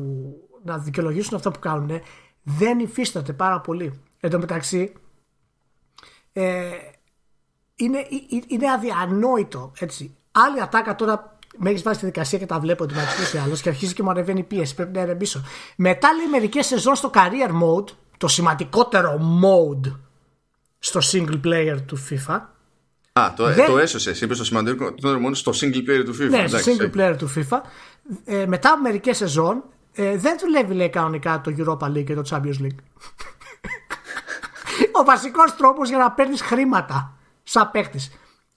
να 0.64 0.78
δικαιολογήσουν 0.78 1.36
αυτά 1.36 1.50
που 1.50 1.58
κάνουν 1.58 2.00
δεν 2.42 2.78
υφίσταται 2.78 3.32
πάρα 3.32 3.60
πολύ. 3.60 4.00
Εν 4.20 4.30
τω 4.30 4.38
μεταξύ, 4.38 4.92
ε, 6.32 6.70
είναι, 7.76 7.98
ε, 7.98 8.36
ε, 8.36 8.40
είναι 8.46 8.70
αδιανόητο 8.70 9.72
έτσι. 9.78 10.16
Άλλη 10.32 10.62
ατάκα 10.62 10.94
τώρα 10.94 11.38
με 11.56 11.70
έχεις 11.70 11.82
βάσει 11.82 11.98
τη 11.98 12.06
δικασία 12.06 12.38
και 12.38 12.46
τα 12.46 12.58
βλέπω 12.58 12.84
ότι 12.84 12.94
με 12.94 13.40
άλλος 13.44 13.60
και 13.60 13.68
αρχίζει 13.68 13.94
και 13.94 14.02
μου 14.02 14.10
ανεβαίνει 14.10 14.40
η 14.40 14.42
πίεση. 14.42 14.74
Πρέπει 14.74 14.92
να 14.92 15.00
ερεμπήσω. 15.00 15.42
Μετά 15.76 16.08
λέει 16.12 16.26
μερικές 16.26 16.66
σεζόν 16.66 16.94
στο 16.94 17.10
career 17.14 17.50
mode, 17.50 17.88
το 18.16 18.28
σημαντικότερο 18.28 19.20
mode 19.42 19.92
στο 20.78 21.00
single 21.12 21.40
player 21.44 21.76
του 21.86 21.98
FIFA. 22.10 22.40
Α, 23.12 23.32
το, 23.36 23.52
δεν... 23.52 23.66
το 23.66 23.78
έσωσε. 23.78 24.10
Είπες 24.10 24.36
στο 24.36 24.44
σημαντικό 24.44 24.94
το 24.94 25.20
μόνο 25.20 25.34
στο 25.34 25.52
single 25.60 25.88
player 25.88 26.02
του 26.04 26.14
FIFA. 26.14 26.28
Ναι, 26.28 26.46
στο 26.46 26.58
single 26.58 26.96
player 26.96 27.16
του 27.18 27.32
FIFA. 27.36 27.60
Ε, 28.24 28.46
μετά 28.46 28.72
από 28.72 28.82
μερικές 28.82 29.16
σεζόν 29.16 29.64
ε, 29.92 30.16
δεν 30.16 30.36
δουλεύει 30.40 30.74
λέει 30.74 30.90
κανονικά 30.90 31.40
το 31.40 31.54
Europa 31.58 31.86
League 31.86 32.04
και 32.04 32.14
το 32.14 32.22
Champions 32.30 32.62
League. 32.62 32.78
Ο 35.00 35.04
βασικός 35.04 35.56
τρόπος 35.56 35.88
για 35.88 35.98
να 35.98 36.10
παίρνεις 36.10 36.42
χρήματα 36.42 37.15
σαν 37.46 37.70
παίχτης. 37.70 38.10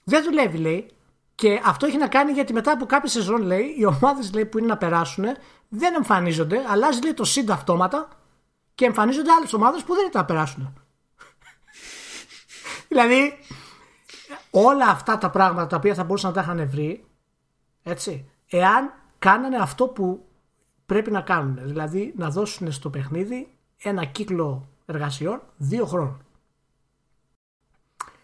Δεν 0.04 0.24
δουλεύει 0.24 0.58
λέει. 0.58 0.90
Και 1.36 1.62
αυτό 1.66 1.86
έχει 1.86 1.98
να 1.98 2.08
κάνει 2.08 2.32
γιατί 2.32 2.54
μετά 2.54 2.72
από 2.72 2.86
κάποια 2.86 3.10
σεζόν 3.10 3.42
λέει 3.42 3.76
οι 3.78 3.86
ομάδες 3.86 4.30
που 4.50 4.58
είναι 4.58 4.68
να 4.68 4.78
περάσουν 4.78 5.26
δεν 5.70 5.94
εμφανίζονται. 5.94 6.64
Αλλάζει 6.68 7.02
λέει 7.02 7.14
το 7.14 7.24
seed 7.36 7.50
αυτόματα 7.50 8.08
και 8.76 8.86
εμφανίζονται 8.86 9.32
άλλες 9.32 9.54
ομάδες 9.54 9.84
που 9.84 9.94
δεν 9.94 10.04
είναι 10.04 10.12
να 10.14 10.26
περάσουν 10.26 10.74
δηλαδή, 12.90 13.34
όλα 14.52 14.86
αυτά 14.86 15.18
τα 15.18 15.30
πράγματα 15.30 15.68
τα 15.68 15.76
οποία 15.78 15.94
θα 15.94 16.04
μπορούσαν 16.04 16.30
να 16.30 16.36
τα 16.36 16.42
είχαν 16.42 16.70
βρει, 16.70 17.06
έτσι, 17.84 18.30
εάν 18.50 18.94
κάνανε 19.20 19.58
αυτό 19.58 19.88
που 19.88 20.26
πρέπει 20.86 21.12
να 21.12 21.22
κάνουν, 21.22 21.60
δηλαδή 21.62 22.14
να 22.18 22.30
δώσουν 22.30 22.72
στο 22.72 22.90
παιχνίδι 22.90 23.58
ένα 23.78 24.06
κύκλο 24.06 24.68
εργασιών 24.86 25.42
δύο 25.58 25.86
χρόνων. 25.86 26.24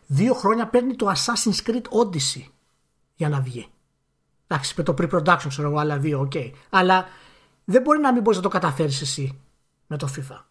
Δύο 0.05 0.33
χρόνια 0.33 0.67
παίρνει 0.67 0.95
το 0.95 1.11
Assassin's 1.11 1.69
Creed 1.69 1.81
Odyssey 2.03 2.43
για 3.15 3.29
να 3.29 3.41
βγει. 3.41 3.67
Εντάξει, 4.47 4.73
με 4.77 4.83
το 4.83 4.93
pre-production 4.97 5.45
ξέρω 5.47 5.67
εγώ, 5.67 5.77
άλλα 5.77 5.97
δύο, 5.97 6.19
okay. 6.19 6.51
Αλλά 6.69 7.07
δεν 7.65 7.81
μπορεί 7.81 7.99
να 7.99 8.13
μην 8.13 8.21
μπορείς 8.21 8.37
να 8.37 8.43
το 8.43 8.49
καταφέρεις 8.49 9.01
εσύ 9.01 9.41
με 9.87 9.97
το 9.97 10.09
FIFA. 10.17 10.43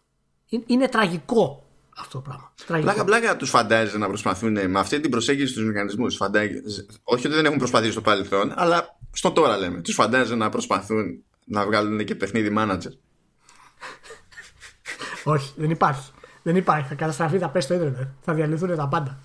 Είναι 0.65 0.87
τραγικό 0.87 1.65
αυτό 1.97 2.21
το 2.21 2.21
πράγμα. 2.21 2.53
Πλάκα, 2.81 3.03
πλάκα 3.03 3.35
τους 3.37 3.49
φαντάζεσαι 3.49 3.97
να 3.97 4.07
προσπαθούν 4.07 4.69
με 4.69 4.79
αυτή 4.79 4.99
την 4.99 5.11
προσέγγιση 5.11 5.51
στους 5.51 5.65
μηχανισμούς. 5.65 6.21
Όχι 7.03 7.27
ότι 7.27 7.35
δεν 7.35 7.45
έχουν 7.45 7.57
προσπαθήσει 7.57 7.91
στο 7.91 8.01
παρελθόν, 8.01 8.53
αλλά 8.55 8.97
στο 9.11 9.31
τώρα 9.31 9.57
λέμε. 9.57 9.81
Τους 9.81 9.95
φαντάζεσαι 9.95 10.35
να 10.35 10.49
προσπαθούν 10.49 11.23
να 11.45 11.65
βγάλουν 11.65 12.05
και 12.05 12.15
παιχνίδι 12.15 12.55
manager. 12.57 12.91
Όχι, 15.23 15.53
δεν 15.55 15.69
υπάρχει. 15.69 16.11
Δεν 16.45 16.55
υπάρχει. 16.55 16.87
Θα 16.87 16.95
καταστραφεί, 16.95 17.37
θα 17.37 17.49
πέσει 17.49 17.67
το 17.67 17.73
ίντερνετ. 17.73 18.07
Θα 18.21 18.33
διαλυθούν 18.33 18.75
τα 18.75 18.87
πάντα. 18.87 19.19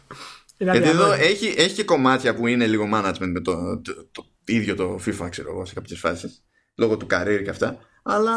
Γιατί 0.56 0.88
εδώ 0.88 1.12
έχει, 1.12 1.54
έχει 1.56 1.74
και 1.74 1.84
κομμάτια 1.84 2.34
που 2.34 2.46
είναι 2.46 2.66
λίγο 2.66 2.88
management 2.94 3.30
με 3.32 3.40
το, 3.40 3.80
το, 3.80 3.92
το, 4.12 4.24
ίδιο 4.44 4.74
το 4.74 4.98
FIFA, 5.06 5.26
ξέρω 5.30 5.50
εγώ, 5.50 5.64
σε 5.64 5.74
κάποιες 5.74 5.98
φάσεις. 5.98 6.42
Λόγω 6.74 6.96
του 6.96 7.06
career 7.10 7.40
και 7.44 7.50
αυτά. 7.50 7.78
Αλλά 8.02 8.32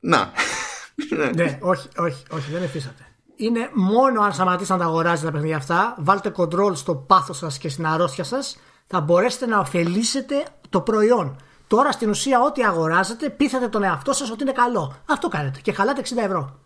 να. 0.00 0.32
ναι, 1.36 1.58
όχι, 1.60 1.88
όχι, 1.96 2.22
όχι, 2.30 2.52
δεν 2.52 2.62
εφήσατε 2.62 3.06
είναι 3.36 3.70
μόνο 3.72 4.22
αν 4.22 4.32
σταματήσετε 4.32 4.72
να 4.72 4.78
τα 4.78 4.84
αγοράζετε 4.84 5.26
τα 5.26 5.32
παιχνίδια 5.32 5.56
αυτά, 5.56 5.94
βάλτε 5.98 6.32
control 6.36 6.76
στο 6.76 6.94
πάθος 6.94 7.36
σας 7.36 7.58
και 7.58 7.68
στην 7.68 7.86
αρρώστια 7.86 8.24
σας, 8.24 8.58
θα 8.86 9.00
μπορέσετε 9.00 9.46
να 9.46 9.58
ωφελήσετε 9.58 10.44
το 10.68 10.80
προϊόν. 10.80 11.36
Τώρα 11.66 11.92
στην 11.92 12.08
ουσία 12.08 12.40
ό,τι 12.40 12.62
αγοράζετε 12.62 13.30
πείθετε 13.30 13.68
τον 13.68 13.82
εαυτό 13.82 14.12
σας 14.12 14.30
ότι 14.30 14.42
είναι 14.42 14.52
καλό. 14.52 14.94
Αυτό 15.06 15.28
κάνετε 15.28 15.60
και 15.62 15.72
χαλάτε 15.72 16.02
60 16.04 16.24
ευρώ. 16.24 16.58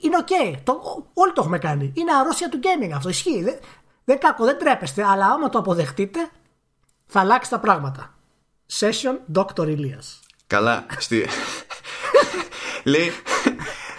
Είναι 0.00 0.16
okay. 0.16 0.74
όλοι 1.14 1.32
το 1.32 1.40
έχουμε 1.40 1.58
κάνει. 1.58 1.92
Είναι 1.94 2.12
αρρώστια 2.12 2.48
του 2.48 2.60
gaming 2.62 2.90
αυτό. 2.94 3.08
Ισχύει. 3.08 3.42
Δεν, 3.42 3.58
δεν 4.04 4.18
κακό, 4.18 4.44
δεν 4.44 4.58
ντρέπεστε. 4.58 5.04
Αλλά 5.04 5.26
άμα 5.26 5.48
το 5.48 5.58
αποδεχτείτε, 5.58 6.30
θα 7.06 7.20
αλλάξει 7.20 7.50
τα 7.50 7.60
πράγματα. 7.60 8.14
Session 8.72 9.16
Dr. 9.34 9.66
Elias. 9.66 10.20
Καλά. 10.46 10.86
Στη... 10.98 11.26
Λέει, 12.84 13.12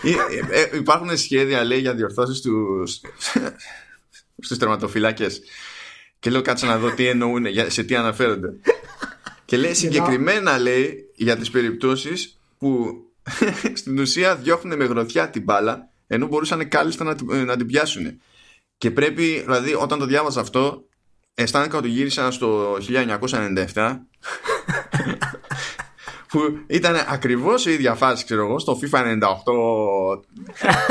ε, 0.03 0.61
ε, 0.61 0.77
υπάρχουν 0.77 1.17
σχέδια, 1.17 1.63
λέει, 1.63 1.79
για 1.79 1.93
διορθώσεις 1.93 2.37
στους, 2.37 3.01
στους 4.39 4.57
τερματοφυλάκες. 4.57 5.41
Και 6.19 6.29
λέω 6.29 6.41
κάτσε 6.41 6.65
να 6.65 6.77
δω 6.77 6.91
τι 6.91 7.07
εννοούν, 7.07 7.45
σε 7.67 7.83
τι 7.83 7.95
αναφέρονται. 7.95 8.53
Και 9.45 9.57
λέει 9.57 9.73
συγκεκριμένα, 9.73 10.59
λέει, 10.59 11.11
για 11.15 11.37
τις 11.37 11.49
περιπτώσεις 11.49 12.39
που 12.57 13.02
στην 13.73 13.99
ουσία 13.99 14.35
διώχνουν 14.35 14.77
με 14.77 14.85
γροθιά 14.85 15.29
την 15.29 15.43
μπάλα, 15.43 15.89
ενώ 16.07 16.27
μπορούσαν 16.27 16.67
κάλλιστα 16.67 17.03
να, 17.03 17.15
να 17.45 17.57
την 17.57 17.67
πιάσουν. 17.67 18.21
Και 18.77 18.91
πρέπει, 18.91 19.39
δηλαδή, 19.39 19.73
όταν 19.73 19.99
το 19.99 20.05
διάβαζα 20.05 20.41
αυτό, 20.41 20.87
αισθάνθηκα 21.33 21.77
ότι 21.77 21.87
γύρισα 21.87 22.31
στο 22.31 22.77
1997 22.89 23.65
που 26.29 26.63
ήταν 26.67 26.95
ακριβώς 27.07 27.65
η 27.65 27.71
ίδια 27.71 27.93
φάση, 27.93 28.25
ξέρω 28.25 28.45
εγώ, 28.45 28.59
στο 28.59 28.79
FIFA 28.81 28.99
98 28.99 29.19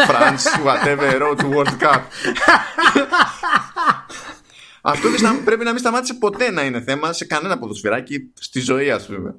France, 0.09 0.67
whatever, 0.67 1.21
road 1.21 1.37
to 1.37 1.49
World 1.55 1.79
Cup. 1.81 2.01
Αυτό 4.85 5.11
δεν 5.11 5.45
πρέπει 5.45 5.65
να 5.65 5.71
μην 5.71 5.79
σταμάτησε 5.79 6.15
ποτέ 6.15 6.51
να 6.51 6.65
είναι 6.65 6.81
θέμα 6.81 7.13
σε 7.13 7.25
κανένα 7.25 7.59
ποδοσφαιράκι 7.59 8.33
στη 8.35 8.61
ζωή, 8.61 8.91
ας 8.91 9.07
πούμε. 9.07 9.35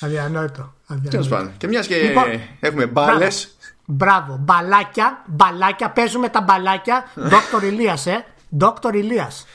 Αδιανόητο. 0.00 0.74
Τέλος 1.10 1.28
πάντων. 1.28 1.56
Και 1.56 1.66
μιας 1.66 1.86
και 1.86 1.96
λοιπόν, 1.96 2.24
έχουμε 2.60 2.86
μπάλες. 2.86 3.56
Μπράβο. 3.86 4.38
Μπαλάκια. 4.40 5.24
Μπαλάκια. 5.26 5.90
Παίζουμε 5.90 6.28
τα 6.28 6.40
μπαλάκια. 6.40 7.04
Δόκτωρ 7.32 7.64
Ηλίας, 7.64 8.06
ε. 8.06 8.24
Δόκτωρ 8.48 8.94
Ηλίας. 8.94 9.46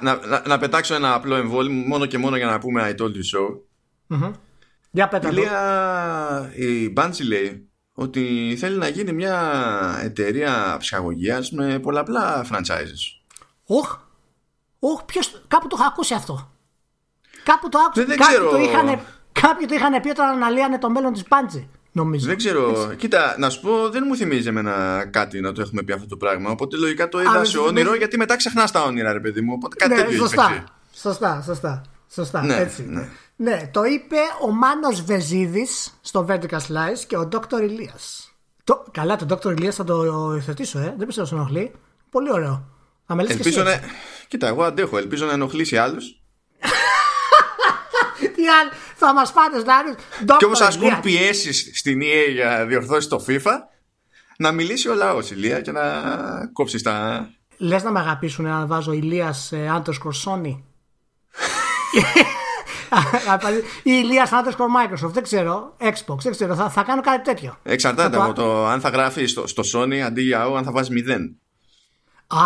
Να, 0.00 0.20
να, 0.26 0.42
να, 0.46 0.58
πετάξω 0.58 0.94
ένα 0.94 1.14
απλό 1.14 1.34
εμβόλυμο 1.34 1.86
μόνο 1.86 2.06
και 2.06 2.18
μόνο 2.18 2.36
για 2.36 2.46
να 2.46 2.58
πούμε 2.58 2.94
I 2.96 3.00
told 3.02 3.12
you 3.12 3.36
so. 3.36 3.58
Mm-hmm. 4.08 4.32
Για 4.90 5.08
πέτα 5.08 5.28
η, 5.28 5.32
Λία, 5.32 6.52
η 6.54 6.92
Bungie 6.96 7.26
λέει 7.26 7.70
ότι 7.92 8.54
θέλει 8.58 8.78
να 8.78 8.88
γίνει 8.88 9.12
μια 9.12 9.40
εταιρεία 10.02 10.76
ψυχαγωγίας 10.78 11.50
με 11.50 11.78
πολλαπλά 11.78 12.46
franchises. 12.50 13.20
Οχ, 13.66 13.98
οχ, 14.78 15.04
ποιος, 15.04 15.42
κάπου 15.48 15.66
το 15.66 15.76
είχα 15.78 15.86
ακούσει 15.86 16.14
αυτό. 16.14 16.52
Κάπου 17.44 17.68
το 17.68 17.78
άκουσα. 17.78 18.04
Δεν, 18.04 18.18
ξέρω. 18.18 18.50
Το 18.50 18.58
είχαν, 18.58 19.00
κάποιοι 19.46 19.66
το 19.66 19.74
είχαν 19.74 20.00
πει 20.00 20.10
όταν 20.10 20.28
αναλύανε 20.28 20.78
το 20.78 20.90
μέλλον 20.90 21.12
της 21.12 21.22
Bungie. 21.28 21.64
Νομίζω. 21.92 22.26
Δεν 22.26 22.36
ξέρω. 22.36 22.92
Κοίτα, 22.96 23.34
να 23.38 23.50
σου 23.50 23.60
πω, 23.60 23.88
δεν 23.90 24.04
μου 24.06 24.16
θυμίζει 24.16 24.48
εμένα 24.48 25.04
κάτι 25.10 25.40
να 25.40 25.52
το 25.52 25.60
έχουμε 25.60 25.82
πει 25.82 25.92
αυτό 25.92 26.06
το 26.06 26.16
πράγμα. 26.16 26.50
Οπότε 26.50 26.76
λογικά 26.76 27.08
το 27.08 27.20
είδα 27.20 27.44
σε 27.44 27.58
όνειρο, 27.58 27.94
γιατί 27.94 28.16
μετά 28.16 28.36
ξεχνάς 28.36 28.70
τα 28.70 28.82
όνειρα, 28.82 29.12
ρε 29.12 29.20
παιδί 29.20 29.40
μου. 29.40 29.52
Οπότε 29.56 29.76
κάτι 29.76 29.94
ναι, 29.94 30.00
τέτοιο 30.00 30.16
σωστά. 30.16 30.64
σωστά, 30.94 31.42
σωστά, 31.46 31.82
σωστά. 32.12 32.42
Ναι, 32.42 32.56
έτσι. 32.56 32.86
Ναι. 32.88 33.08
ναι, 33.36 33.68
το 33.72 33.84
είπε 33.84 34.16
ο 34.42 34.50
Μάνος 34.50 35.02
Βεζίδης 35.02 35.98
στο 36.00 36.26
Vertical 36.28 36.58
Slice 36.68 37.02
και 37.06 37.16
ο 37.16 37.28
Dr. 37.32 37.60
Ηλίας. 37.62 38.32
Το, 38.64 38.84
καλά, 38.90 39.16
το 39.16 39.26
Dr. 39.28 39.56
Ηλίας 39.56 39.74
θα 39.74 39.84
το 39.84 40.04
υιοθετήσω, 40.04 40.78
ε. 40.78 40.94
Δεν 40.98 41.06
πιστεύω 41.06 41.28
να 41.30 41.36
ενοχλεί. 41.36 41.72
Πολύ 42.10 42.32
ωραίο. 42.32 42.64
Ελπίζω 43.28 43.62
να... 43.62 43.80
Κοίτα, 44.28 44.46
εγώ 44.46 44.62
αντέχω. 44.62 44.98
Ελπίζω 44.98 45.26
να 45.26 45.32
ενοχλήσει 45.32 45.76
άλλους 45.76 46.04
τι 48.42 48.48
άλλο, 48.48 48.70
θα 48.94 49.14
μας 49.14 49.32
πάνε 49.32 49.58
δηλαδή. 49.60 49.94
Και 50.38 50.44
όπω 50.44 50.64
ασκούν 50.64 51.00
πιέσεις 51.00 51.70
στην 51.74 52.00
EA 52.00 52.32
για 52.32 52.46
να 52.46 52.64
διορθώσεις 52.64 53.08
το 53.08 53.24
FIFA, 53.28 53.52
να 54.38 54.52
μιλήσει 54.52 54.88
ο 54.88 54.94
λαός 54.94 55.30
Ηλία 55.30 55.60
και 55.60 55.72
να 55.72 55.82
κόψεις 56.52 56.82
τα. 56.82 57.28
Λες 57.56 57.82
να 57.82 57.90
με 57.90 58.00
αγαπήσουν 58.00 58.44
να 58.44 58.66
βάζω 58.66 58.92
Ηλίας 58.92 59.52
Άντρος 59.52 59.98
Κορσόνη; 59.98 60.64
ή 63.82 63.90
Ηλίας 64.02 64.32
Άντρε 64.32 64.52
Microsoft, 64.56 65.12
δεν 65.12 65.22
ξέρω. 65.22 65.76
Xbox, 65.80 66.18
δεν 66.18 66.32
ξέρω. 66.32 66.54
Θα, 66.54 66.70
θα 66.70 66.82
κάνω 66.82 67.00
κάτι 67.00 67.22
τέτοιο. 67.22 67.58
Εξαρτάται 67.62 68.16
από 68.16 68.32
το 68.32 68.66
αν 68.66 68.80
θα 68.80 68.88
γράφει 68.88 69.26
στο, 69.26 69.46
στο 69.46 69.62
Sony 69.74 69.98
αντί 69.98 70.22
για 70.22 70.48
O, 70.48 70.56
αν 70.56 70.64
θα 70.64 70.72
βάζεις 70.72 71.04
0. 71.08 71.10
Α, 72.26 72.44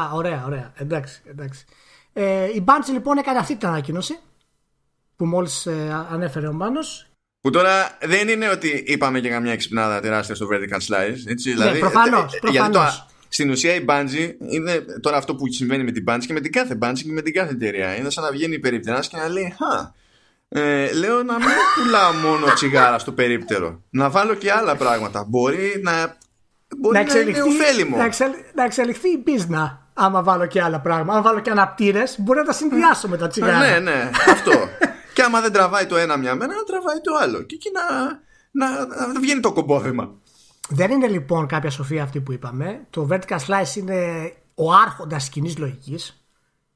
α, 0.00 0.10
ωραία, 0.12 0.42
ωραία. 0.46 0.72
Εντάξει, 0.76 1.22
εντάξει. 1.26 1.64
Ε, 2.12 2.44
η 2.44 2.64
Bungie 2.66 2.92
λοιπόν 2.92 3.18
έκανε 3.18 3.38
αυτή 3.38 3.56
την 3.56 3.68
ανακοίνωση 3.68 4.18
που 5.18 5.26
μόλις 5.26 5.66
ε, 5.66 6.06
ανέφερε 6.10 6.46
ο 6.46 6.52
Μάνος 6.52 7.08
που 7.40 7.50
τώρα 7.50 7.98
δεν 8.00 8.28
είναι 8.28 8.48
ότι 8.48 8.84
είπαμε 8.86 9.20
και 9.20 9.28
καμιά 9.28 9.52
εξυπνάδα 9.52 10.00
τεράστια 10.00 10.34
στο 10.34 10.48
Vertical 10.52 10.76
Slice. 10.76 11.16
Έτσι, 11.26 11.48
ναι, 11.48 11.54
δηλαδή, 11.54 11.78
προφανώς, 11.78 12.34
ε, 12.34 12.38
προφανώς. 12.38 12.96
το, 12.96 13.06
στην 13.28 13.50
ουσία 13.50 13.74
η 13.74 13.84
Bungie 13.88 14.30
είναι 14.50 14.84
τώρα 15.00 15.16
αυτό 15.16 15.34
που 15.34 15.52
συμβαίνει 15.52 15.84
με 15.84 15.90
την 15.90 16.04
Bungie 16.08 16.24
και 16.26 16.32
με 16.32 16.40
την 16.40 16.52
κάθε 16.52 16.78
Bungie 16.82 17.02
και 17.02 17.12
με 17.12 17.22
την 17.22 17.32
κάθε 17.32 17.52
εταιρεία. 17.52 17.96
Είναι 17.96 18.10
σαν 18.10 18.24
να 18.24 18.30
βγαίνει 18.30 18.54
η 18.54 18.58
περίπτερας 18.58 19.08
και 19.08 19.16
να 19.16 19.28
λέει 19.28 19.54
Χα, 19.58 19.92
ε, 20.60 20.92
λέω 20.92 21.22
να 21.22 21.34
μην 21.34 21.48
πουλάω 21.74 22.12
μόνο 22.12 22.52
τσιγάρα 22.54 22.98
στο 22.98 23.12
περίπτερο. 23.12 23.82
Να 23.90 24.10
βάλω 24.10 24.34
και 24.34 24.52
άλλα 24.52 24.76
πράγματα. 24.76 25.24
Μπορεί 25.28 25.80
να, 25.82 26.16
μπορεί 26.78 26.94
να, 26.94 27.00
εξελιχθεί, 27.00 27.40
να 27.90 27.96
Να, 27.96 28.04
εξελ, 28.04 28.30
να 28.54 28.64
εξελιχθεί 28.64 29.08
η 29.08 29.18
πίσνα 29.18 29.86
άμα 29.94 30.22
βάλω 30.22 30.46
και 30.46 30.62
άλλα 30.62 30.80
πράγματα. 30.80 31.16
Αν 31.16 31.22
βάλω 31.22 31.40
και 31.40 31.50
αναπτήρες, 31.50 32.14
μπορεί 32.18 32.38
να 32.38 32.44
τα 32.44 32.52
συνδυάσω 32.52 33.08
με 33.08 33.16
τα 33.16 33.28
τσιγάρα. 33.28 33.58
ναι, 33.58 33.78
ναι, 33.78 34.10
αυτό. 34.28 34.52
Και 35.18 35.24
άμα 35.24 35.40
δεν 35.40 35.52
τραβάει 35.52 35.86
το 35.86 35.96
ένα 35.96 36.16
μια 36.16 36.34
μέρα, 36.34 36.54
να 36.54 36.62
τραβάει 36.62 37.00
το 37.00 37.14
άλλο. 37.20 37.42
Και 37.42 37.54
εκεί 37.54 37.70
να, 37.72 38.06
να, 38.50 38.86
να 39.12 39.20
βγαίνει 39.20 39.40
το 39.40 39.52
κομπόδεμα. 39.52 40.14
Δεν 40.68 40.90
είναι 40.90 41.06
λοιπόν 41.06 41.46
κάποια 41.46 41.70
σοφία 41.70 42.02
αυτή 42.02 42.20
που 42.20 42.32
είπαμε. 42.32 42.86
Το 42.90 43.08
vertical 43.10 43.38
slice 43.46 43.76
είναι 43.76 44.32
ο 44.54 44.72
άρχοντας 44.72 45.28
κοινή 45.28 45.52
λογικής. 45.52 46.22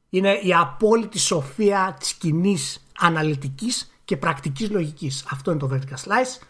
Είναι 0.09 0.33
η 0.33 0.55
απόλυτη 0.55 1.19
σοφία 1.19 1.97
της 1.99 2.13
κοινή 2.13 2.59
αναλυτικής 2.99 3.93
και 4.05 4.17
πρακτικής 4.17 4.71
λογικής. 4.71 5.25
Αυτό 5.31 5.51
είναι 5.51 5.61
το 5.61 5.71
vertical 5.73 5.97
slice. 6.09 6.43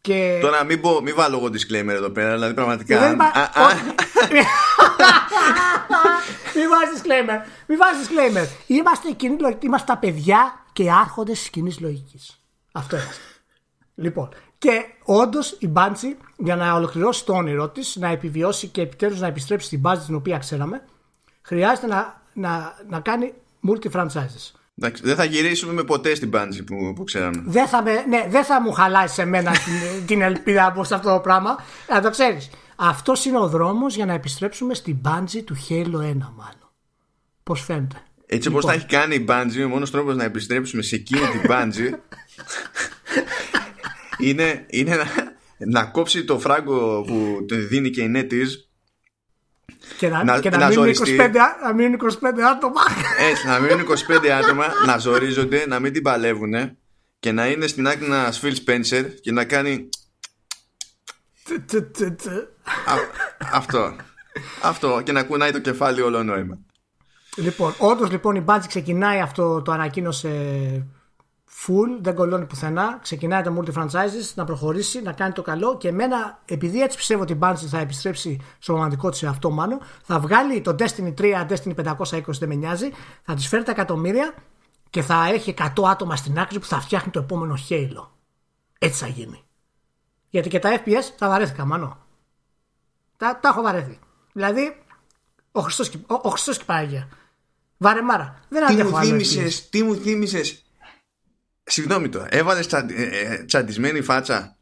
Και... 0.00 0.38
Τώρα 0.40 0.64
μην, 0.64 0.80
πω, 0.80 1.00
μην 1.02 1.14
βάλω 1.14 1.36
εγώ 1.36 1.46
disclaimer 1.46 1.94
εδώ 1.94 2.10
πέρα, 2.10 2.32
δηλαδή 2.32 2.54
πραγματικά. 2.54 2.98
Δεν 3.00 3.18
Μην 6.54 6.68
βάζεις 6.68 7.00
disclaimer. 7.00 7.38
Μην 7.66 7.78
βάζεις 7.78 8.08
disclaimer. 8.08 8.46
Είμαστε, 8.66 9.56
είμαστε 9.60 9.92
τα 9.92 9.98
παιδιά 9.98 10.64
και 10.72 10.82
οι 10.82 10.90
άρχοντες 10.90 11.38
της 11.38 11.50
κοινής 11.50 11.80
λογικής. 11.80 12.40
Αυτό 12.72 12.96
είμαστε. 12.96 13.22
Λοιπόν, 13.94 14.28
και 14.58 14.84
όντως 15.04 15.56
η 15.58 15.68
Μπάντσι 15.68 16.16
για 16.36 16.56
να 16.56 16.74
ολοκληρώσει 16.74 17.24
το 17.24 17.32
όνειρό 17.32 17.68
της, 17.68 17.96
να 17.96 18.08
επιβιώσει 18.08 18.66
και 18.66 18.80
επιτέλους 18.80 19.20
να 19.20 19.26
επιστρέψει 19.26 19.66
στην 19.66 19.80
μπάζα 19.80 20.04
την 20.04 20.14
οποία 20.14 20.38
ξέραμε, 20.38 20.82
χρειάζεται 21.42 21.86
να, 21.86 22.22
να, 22.32 22.74
να 22.88 23.00
κάνει 23.00 23.32
multi-franchises. 23.68 24.52
Εντάξει, 24.80 25.02
δεν 25.02 25.16
θα 25.16 25.24
γυρίσουμε 25.24 25.72
με 25.72 25.82
ποτέ 25.82 26.14
στην 26.14 26.30
Bungie 26.34 26.64
που, 26.66 26.92
που 26.96 27.04
ξέραμε. 27.04 27.42
Δεν 27.46 27.66
θα, 27.66 27.82
με, 27.82 28.04
ναι, 28.08 28.26
δεν 28.28 28.44
θα 28.44 28.60
μου 28.60 28.72
χαλάσει 28.72 29.14
σε 29.14 29.24
μένα 29.24 29.50
την, 29.50 30.06
την 30.06 30.22
ελπίδα 30.22 30.66
από 30.66 30.84
σε 30.84 30.94
αυτό 30.94 31.12
το 31.12 31.20
πράγμα. 31.20 31.56
Να 31.88 32.00
το 32.00 32.10
ξέρεις. 32.10 32.50
Αυτός 32.80 33.24
είναι 33.24 33.38
ο 33.38 33.48
δρόμος 33.48 33.94
για 33.94 34.06
να 34.06 34.12
επιστρέψουμε 34.12 34.74
στην 34.74 34.98
Bungie 35.04 35.42
του 35.44 35.56
Halo 35.68 35.96
1, 35.96 36.12
μάλλον. 36.12 36.70
Πώς 37.42 37.64
φαίνεται; 37.64 38.02
Έτσι 38.26 38.48
λοιπόν. 38.48 38.52
όπως 38.52 38.64
τα 38.64 38.72
έχει 38.72 38.86
κάνει 38.86 39.14
η 39.14 39.24
Bungie, 39.28 39.64
ο 39.64 39.68
μόνος 39.68 39.90
τρόπος 39.90 40.16
να 40.16 40.24
επιστρέψουμε 40.24 40.82
σε 40.82 40.94
εκείνη 40.94 41.20
την 41.20 41.40
Bungie 41.48 41.92
είναι, 44.28 44.66
είναι 44.68 44.96
να, 44.96 45.04
να, 45.58 45.84
κόψει 45.84 46.24
το 46.24 46.38
φράγκο 46.38 47.04
που 47.06 47.46
δίνει 47.48 47.90
και 47.90 48.02
η 48.02 48.12
NetEase 48.14 48.68
και 49.98 50.08
να, 50.08 50.24
να, 50.24 50.40
και 50.40 50.50
να, 50.50 50.58
να 50.58 50.68
μείνουν 50.68 50.94
25, 50.94 51.30
να 51.62 51.72
μείνουν 51.74 52.00
25 52.00 52.40
άτομα. 52.50 52.80
Έτσι, 53.30 53.46
να 53.46 53.58
μείνουν 53.58 53.86
25 54.22 54.26
άτομα, 54.26 54.66
να 54.86 54.98
ζορίζονται, 54.98 55.66
να 55.66 55.78
μην 55.78 55.92
την 55.92 56.02
παλεύουν 56.02 56.76
και 57.18 57.32
να 57.32 57.46
είναι 57.46 57.66
στην 57.66 57.86
άκρη 57.86 58.04
ένας 58.04 58.40
Phil 58.42 58.54
Spencer 58.64 59.04
και 59.20 59.32
να 59.32 59.44
κάνει. 59.44 59.88
Αυτό. 63.52 63.96
Αυτό. 64.62 65.00
Και 65.04 65.12
να 65.12 65.22
κουνάει 65.22 65.50
το 65.50 65.60
κεφάλι 65.60 66.00
όλο 66.00 66.22
νόημα. 66.22 66.58
Λοιπόν, 67.36 67.74
όντως 67.78 68.10
λοιπόν 68.10 68.34
η 68.34 68.44
Bungie 68.46 68.66
ξεκινάει 68.66 69.20
αυτό, 69.20 69.62
το 69.62 69.72
ανακοίνωσε 69.72 70.86
full, 71.66 71.98
δεν 72.00 72.14
κολλώνει 72.14 72.46
πουθενά. 72.46 72.98
Ξεκινάει 73.02 73.42
το 73.42 73.58
multi 73.58 73.72
franchises 73.78 74.34
να 74.34 74.44
προχωρήσει, 74.44 75.02
να 75.02 75.12
κάνει 75.12 75.32
το 75.32 75.42
καλό 75.42 75.76
και 75.76 75.88
εμένα, 75.88 76.42
επειδή 76.44 76.82
έτσι 76.82 76.96
πιστεύω 76.96 77.22
ότι 77.22 77.32
η 77.32 77.38
Bungie 77.40 77.66
θα 77.68 77.78
επιστρέψει 77.78 78.40
στο 78.58 78.72
ρομαντικό 78.72 79.10
της 79.10 79.24
αυτό 79.24 79.50
μάλλον, 79.50 79.80
θα 80.02 80.20
βγάλει 80.20 80.60
το 80.60 80.76
Destiny 80.78 81.14
3, 81.18 81.46
Destiny 81.48 81.94
520, 81.94 82.20
δεν 82.26 82.48
με 82.48 82.54
νοιάζει, 82.54 82.90
θα 83.22 83.34
της 83.34 83.48
φέρει 83.48 83.62
τα 83.62 83.70
εκατομμύρια 83.70 84.34
και 84.90 85.02
θα 85.02 85.28
έχει 85.32 85.54
100 85.58 85.64
άτομα 85.84 86.16
στην 86.16 86.38
άκρη 86.38 86.58
που 86.58 86.66
θα 86.66 86.80
φτιάχνει 86.80 87.12
το 87.12 87.18
επόμενο 87.18 87.54
Halo. 87.68 88.06
Έτσι 88.78 89.04
θα 89.04 89.06
γίνει. 89.06 89.42
Γιατί 90.30 90.48
και 90.48 90.58
τα 90.58 90.82
FPS 90.84 91.04
τα 91.18 91.28
βαρέθηκα, 91.28 91.64
μάνο. 91.64 92.06
Τα, 93.18 93.38
τα 93.42 93.48
έχω 93.48 93.62
βαρέθει. 93.62 93.98
Δηλαδή, 94.32 94.82
ο 95.52 95.60
Χριστός, 95.60 95.88
ο, 96.06 96.14
ο 96.22 96.28
Χριστός 96.28 96.58
και 96.58 96.64
Παναγία. 96.64 97.08
Βαρεμάρα. 97.76 98.40
Δεν 98.48 98.66
τι 98.66 98.82
μου 98.82 98.98
θύμισες, 98.98 99.68
τι 99.68 99.82
μου 99.82 99.94
θύμισες. 99.94 100.62
Συγγνώμη 101.64 102.08
τώρα, 102.08 102.26
έβαλες 102.30 102.66
τσα, 102.66 102.86
ε, 102.90 103.02
ε, 103.02 103.44
τσαντισμένη 103.44 104.00
φάτσα 104.00 104.56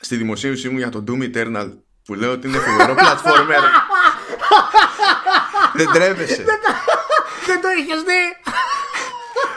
στη 0.00 0.16
δημοσίευσή 0.16 0.68
μου 0.68 0.78
για 0.78 0.88
το 0.88 1.04
Doom 1.08 1.34
Eternal 1.34 1.78
που 2.04 2.14
λέω 2.14 2.32
ότι 2.32 2.48
είναι 2.48 2.58
φοβερό 2.58 2.94
platformer. 3.02 3.62
Δεν 5.74 5.86
τρέπεσαι. 5.86 6.44
Δεν 7.46 7.60
το 7.60 7.68
είχες 7.78 8.02
δει. 8.02 8.36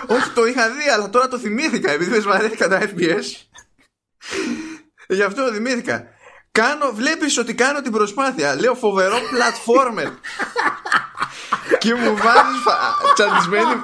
Όχι, 0.07 0.29
το 0.29 0.45
είχα 0.45 0.69
δει, 0.69 0.89
αλλά 0.89 1.09
τώρα 1.09 1.27
το 1.27 1.39
θυμήθηκα 1.39 1.91
επειδή 1.91 2.11
δεν 2.11 2.23
βαρέθηκα 2.23 2.67
τα 2.67 2.79
FPS. 2.81 3.25
Γι' 5.07 5.23
αυτό 5.23 5.51
θυμήθηκα. 5.53 6.07
Κάνω, 6.61 6.91
βλέπεις 6.93 7.37
ότι 7.37 7.55
κάνω 7.55 7.81
την 7.81 7.91
προσπάθεια. 7.91 8.55
Λέω 8.55 8.75
φοβερό 8.75 9.15
platformer 9.15 10.11
και 11.81 11.93
μου 11.93 12.15
βάζεις 12.17 12.59
φα... 12.63 12.73
τσαντισμένη 13.13 13.83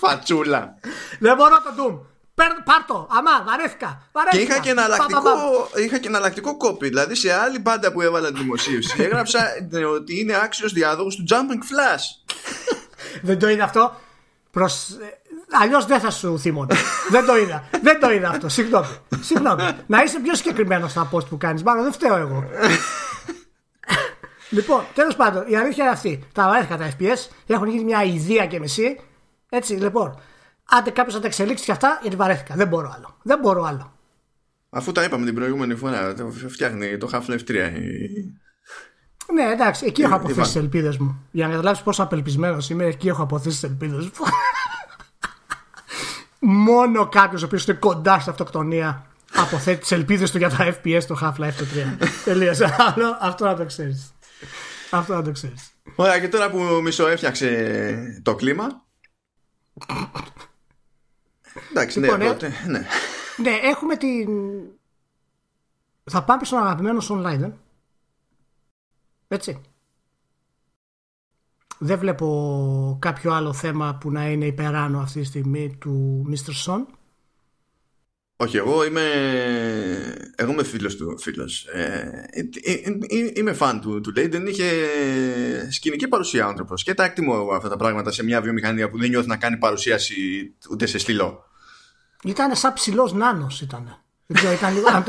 φατσούλα. 0.00 0.74
Δεν 1.18 1.36
μπορώ 1.36 1.50
να 1.50 1.62
το 1.62 1.82
δούμε. 1.82 2.00
Πάρ 2.64 2.84
το, 2.86 3.08
αμά, 3.10 3.44
βαρέθηκα. 3.46 4.08
βαρέθηκα. 4.12 4.44
Και 4.44 4.52
είχα 4.52 4.60
και, 4.60 4.70
εναλλακτικό, 4.70 5.68
είχα 5.74 5.98
και 5.98 6.08
εναλλακτικό 6.08 6.56
κόπι. 6.56 6.88
Δηλαδή 6.88 7.14
σε 7.14 7.32
άλλη 7.32 7.58
μπάντα 7.58 7.92
που 7.92 8.00
έβαλα 8.00 8.32
τη 8.32 8.38
δημοσίευση 8.38 8.94
έγραψα 9.02 9.46
ότι 9.94 10.20
είναι 10.20 10.36
άξιος 10.42 10.72
διάδοχος 10.72 11.16
του 11.16 11.24
Jumping 11.30 11.62
Flash. 11.70 12.34
δεν 13.22 13.38
το 13.38 13.48
είδα 13.48 13.64
αυτό. 13.64 14.00
Προς... 14.50 14.96
Αλλιώς 15.60 15.86
δεν 15.86 16.00
θα 16.00 16.10
σου 16.10 16.38
θύμωνε. 16.38 16.74
δεν 17.10 17.26
το 17.26 17.36
είδα. 17.36 17.64
δεν 17.82 18.00
το 18.00 18.10
είδα 18.10 18.28
αυτό. 18.28 18.48
Συγγνώμη. 18.48 18.86
Συγγνώμη. 19.20 19.62
να 19.86 20.02
είσαι 20.02 20.20
πιο 20.20 20.34
συγκεκριμένος 20.34 20.90
στα 20.90 21.08
post 21.12 21.26
που 21.28 21.36
κάνεις. 21.36 21.62
Μάλλον 21.62 21.82
δεν 21.82 21.92
φταίω 21.92 22.16
εγώ. 22.16 22.44
Λοιπόν, 24.50 24.84
τέλος 24.94 25.16
πάντων, 25.16 25.44
η 25.46 25.56
αλήθεια 25.56 25.84
είναι 25.84 25.92
αυτή. 25.92 26.22
Τα 26.32 26.46
βαρέθηκα 26.46 26.76
τα 26.76 26.90
FPS, 26.98 27.30
έχουν 27.46 27.68
γίνει 27.68 27.84
μια 27.84 28.02
ιδέα 28.02 28.46
και 28.46 28.58
μισή. 28.58 29.00
Έτσι, 29.48 29.72
λοιπόν. 29.72 30.20
άντε 30.68 30.90
κάποιος 30.90 31.14
να 31.14 31.20
τα 31.20 31.26
εξελίξει 31.26 31.64
και 31.64 31.72
αυτά, 31.72 31.98
γιατί 32.02 32.16
βαρέθηκα. 32.16 32.54
Δεν 32.54 32.68
μπορώ 32.68 32.92
άλλο. 32.96 33.16
Δεν 33.22 33.38
μπορώ 33.38 33.62
άλλο. 33.62 33.92
Αφού 34.70 34.92
τα 34.92 35.02
είπαμε 35.02 35.24
την 35.24 35.34
προηγούμενη 35.34 35.74
φορά, 35.74 36.14
φτιάχνει 36.48 36.96
το 36.96 37.10
Half-Life 37.12 37.44
3. 37.48 37.72
Ναι, 39.32 39.42
εντάξει, 39.52 39.86
εκεί 39.86 40.02
έχω 40.02 40.14
αποθέσεις 40.14 40.52
τι 40.52 40.58
ελπίδες 40.58 40.96
μου. 40.96 41.26
Για 41.30 41.46
να 41.46 41.52
καταλάβεις 41.52 41.82
πόσο 41.82 42.02
απελπισμένος 42.02 42.70
είμαι, 42.70 42.84
εκεί 42.84 43.08
έχω 43.08 43.22
αποθέσεις 43.22 43.60
τι 43.60 43.66
ελπίδες 43.66 44.04
μου. 44.04 44.10
Μόνο 46.44 47.08
κάποιος 47.08 47.42
ο 47.42 47.46
οποίος 47.46 47.66
είναι 47.66 47.76
κοντά 47.76 48.18
στην 48.18 48.30
αυτοκτονία 48.30 49.06
αποθέτει 49.34 49.80
τις 49.80 49.92
ελπίδες 49.92 50.30
του 50.30 50.38
για 50.38 50.50
τα 50.50 50.74
FPS 50.74 50.98
στο 51.00 51.18
Half-Life 51.22 51.44
3. 51.44 51.52
Τελείωσε. 52.24 52.76
Αυτό 53.20 53.44
να 53.44 53.56
το 53.56 53.64
ξέρεις. 53.64 54.12
Αυτό 54.90 55.14
να 55.14 55.22
το 55.22 55.32
ξέρεις. 55.32 55.70
Ωραία, 55.94 56.18
και 56.20 56.28
τώρα 56.28 56.50
που 56.50 56.58
μισό 56.82 57.08
έφτιαξε 57.08 58.20
το 58.22 58.34
κλίμα. 58.34 58.84
Εντάξει, 61.70 62.00
ναι, 62.00 62.06
λοιπόν, 62.06 62.20
ε, 62.20 62.64
ναι. 62.66 62.86
ναι, 63.36 63.58
έχουμε 63.62 63.96
την. 63.96 64.28
Θα 66.10 66.24
πάμε 66.24 66.44
στον 66.44 66.58
αγαπημένο 66.58 67.02
online. 67.08 67.42
Ε. 67.42 67.50
Έτσι. 69.28 69.60
Δεν 71.84 71.98
βλέπω 71.98 72.98
κάποιο 73.00 73.32
άλλο 73.32 73.52
θέμα 73.52 73.98
που 74.00 74.10
να 74.10 74.30
είναι 74.30 74.46
υπεράνω 74.46 75.00
αυτή 75.00 75.20
τη 75.20 75.26
στιγμή 75.26 75.76
του 75.80 76.24
Mr. 76.30 76.50
Son. 76.66 76.80
Όχι, 78.36 78.56
εγώ 78.56 78.84
είμαι, 78.84 79.02
εγώ 80.36 80.52
είμαι 80.52 80.64
φίλος 80.64 80.96
του 80.96 81.18
φίλος. 81.18 81.66
Ε, 81.66 82.28
ε, 82.30 82.40
ε, 82.72 82.80
είμαι 83.34 83.52
φαν 83.52 83.80
του, 83.80 84.00
του 84.00 84.12
Λέιντεν. 84.12 84.46
Είχε 84.46 84.70
σκηνική 85.70 86.08
παρουσία 86.08 86.46
ο 86.46 86.48
άνθρωπος 86.48 86.82
και 86.82 86.94
τα 86.94 87.04
εκτιμώ 87.04 87.32
εγώ 87.36 87.54
αυτά 87.54 87.68
τα 87.68 87.76
πράγματα 87.76 88.10
σε 88.10 88.24
μια 88.24 88.40
βιομηχανία 88.40 88.90
που 88.90 88.98
δεν 88.98 89.08
νιώθει 89.08 89.28
να 89.28 89.36
κάνει 89.36 89.56
παρουσίαση 89.56 90.14
ούτε 90.70 90.86
σε 90.86 90.98
στυλό. 90.98 91.44
Ήταν 92.24 92.56
σαν 92.56 92.72
ψηλός 92.72 93.12
νάνος 93.12 93.60
ήταν. 93.60 94.02
ήταν 94.26 94.74
λίγο 94.74 94.88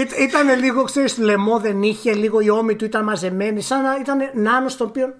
ήταν 0.00 0.58
λίγο, 0.58 0.82
ξέρεις, 0.82 1.18
λαιμό 1.18 1.58
δεν 1.58 1.82
είχε, 1.82 2.14
λίγο 2.14 2.40
η 2.40 2.50
ώμη 2.50 2.76
του 2.76 2.84
ήταν 2.84 3.04
μαζεμένη, 3.04 3.60
σαν 3.60 3.82
να 3.82 3.96
ήταν 4.00 4.18
νάνος 4.34 4.76
το 4.76 4.84
οποίο 4.84 5.14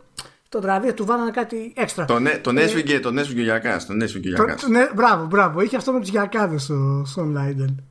το 0.49 0.61
βραβείο 0.61 0.95
του 0.95 1.05
βάλανε 1.05 1.31
κάτι 1.31 1.72
έξτρα. 1.76 2.05
Τον, 2.05 2.26
ε, 2.26 2.31
τον 2.31 2.59
έσβηγε, 2.59 3.01
τον 3.01 3.18
έσβηγε 3.18 3.43
Γιακάς, 3.43 3.87
τον 3.87 4.01
έσβηγε 4.01 4.29
Γιακάς. 4.29 4.68
Ναι, 4.68 4.89
μπράβο, 4.95 5.26
μπράβο, 5.26 5.61
είχε 5.61 5.76
αυτό 5.76 5.93
με 5.93 6.01
τους 6.01 6.09
Γιακάδες 6.09 6.70
ο 6.70 7.05
Σον 7.05 7.31
Λάιντεν. 7.31 7.85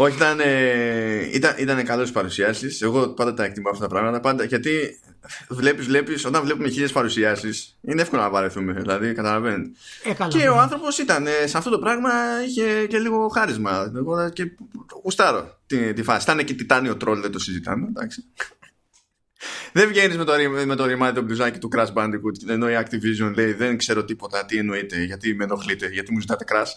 Όχι, 0.00 0.16
ήταν, 0.16 0.40
ε, 0.40 1.28
ήταν, 1.32 1.54
ήταν 1.58 1.84
καλό 1.84 2.08
παρουσιάσεις. 2.12 2.82
Εγώ 2.82 3.08
πάντα 3.08 3.34
τα 3.34 3.44
εκτιμώ 3.44 3.70
αυτά 3.70 3.82
τα 3.82 3.88
πράγματα. 3.88 4.20
Πάντα, 4.20 4.44
γιατί 4.44 5.00
βλέπεις, 5.48 5.86
βλέπεις, 5.86 6.24
όταν 6.24 6.42
βλέπουμε 6.42 6.68
χίλιες 6.68 6.92
παρουσιάσεις, 6.92 7.78
είναι 7.80 8.02
εύκολο 8.02 8.22
να 8.22 8.30
βαρεθούμε. 8.30 8.72
Δηλαδή, 8.72 9.12
καταλαβαίνετε. 9.12 9.70
Ε, 10.04 10.28
και 10.28 10.48
ο 10.48 10.58
άνθρωπος 10.58 10.98
ήταν 10.98 11.26
ε, 11.26 11.46
σε 11.46 11.56
αυτό 11.56 11.70
το 11.70 11.78
πράγμα, 11.78 12.10
είχε 12.48 12.86
και 12.86 12.98
λίγο 12.98 13.28
χάρισμα. 13.28 13.92
Εγώ 13.96 14.30
και 14.30 14.50
γουστάρω 15.02 15.58
τη, 15.66 15.92
τη 15.92 16.02
φάση. 16.02 16.30
Ήταν 16.30 16.44
και 16.44 16.54
τιτάνιο 16.54 16.96
τρόλ, 16.96 17.20
δεν 17.20 17.30
το 17.30 17.38
συζητάμε. 17.38 17.86
Εντάξει. 17.88 18.24
δεν 19.72 19.88
βγαίνεις 19.88 20.16
με 20.16 20.24
το, 20.24 20.32
με 20.66 20.74
το 20.74 20.86
ρημάδι 20.86 21.14
το 21.14 21.22
μπλουζάκι 21.22 21.58
του 21.58 21.68
Crash 21.76 21.92
Bandicoot 21.94 22.48
ενώ 22.48 22.70
η 22.70 22.74
Activision 22.78 23.32
λέει 23.34 23.52
δεν 23.52 23.76
ξέρω 23.76 24.04
τίποτα 24.04 24.44
τι 24.44 24.56
εννοείται, 24.58 25.02
γιατί 25.02 25.34
με 25.34 25.44
ενοχλείτε, 25.44 25.88
γιατί 25.88 26.12
μου 26.12 26.20
ζητάτε 26.20 26.44
Crash. 26.48 26.68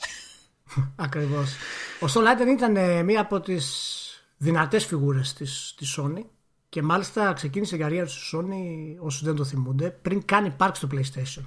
Ακριβώς. 0.95 1.55
Ο 1.99 2.07
Στολάιτερ 2.07 2.47
ήταν 2.47 2.75
ε, 2.75 3.03
μία 3.03 3.21
από 3.21 3.39
τις 3.39 4.05
δυνατές 4.37 4.85
φιγούρες 4.85 5.33
της 5.33 5.73
της 5.77 5.99
Sony 5.99 6.23
και 6.69 6.81
μάλιστα 6.81 7.33
ξεκίνησε 7.33 7.75
η 7.75 7.79
καριέρα 7.79 8.05
του 8.05 8.11
στη 8.11 8.37
Sony, 8.37 8.95
όσοι 8.99 9.25
δεν 9.25 9.35
το 9.35 9.43
θυμούνται, 9.43 9.89
πριν 9.89 10.25
καν 10.25 10.45
υπάρξει 10.45 10.81
το 10.81 10.87
PlayStation. 10.91 11.43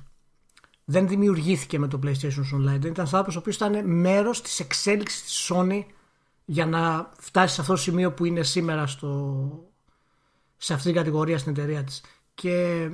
Δεν 0.84 1.08
δημιουργήθηκε 1.08 1.78
με 1.78 1.88
το 1.88 1.98
PlayStation 2.02 2.54
Online. 2.54 2.84
Ήταν 2.84 2.94
άνθρωπος 2.98 3.36
ο 3.36 3.38
οποίος 3.38 3.56
ήταν 3.56 3.88
μέρος 3.90 4.42
της 4.42 4.60
εξέλιξης 4.60 5.22
της 5.22 5.50
Sony 5.52 5.84
για 6.44 6.66
να 6.66 7.10
φτάσει 7.18 7.54
σε 7.54 7.60
αυτό 7.60 7.72
το 7.72 7.78
σημείο 7.78 8.12
που 8.12 8.24
είναι 8.24 8.42
σήμερα 8.42 8.86
στο, 8.86 9.48
σε 10.56 10.74
αυτή 10.74 10.86
την 10.86 10.96
κατηγορία 10.96 11.38
στην 11.38 11.52
εταιρεία 11.52 11.84
της. 11.84 12.02
Και 12.34 12.88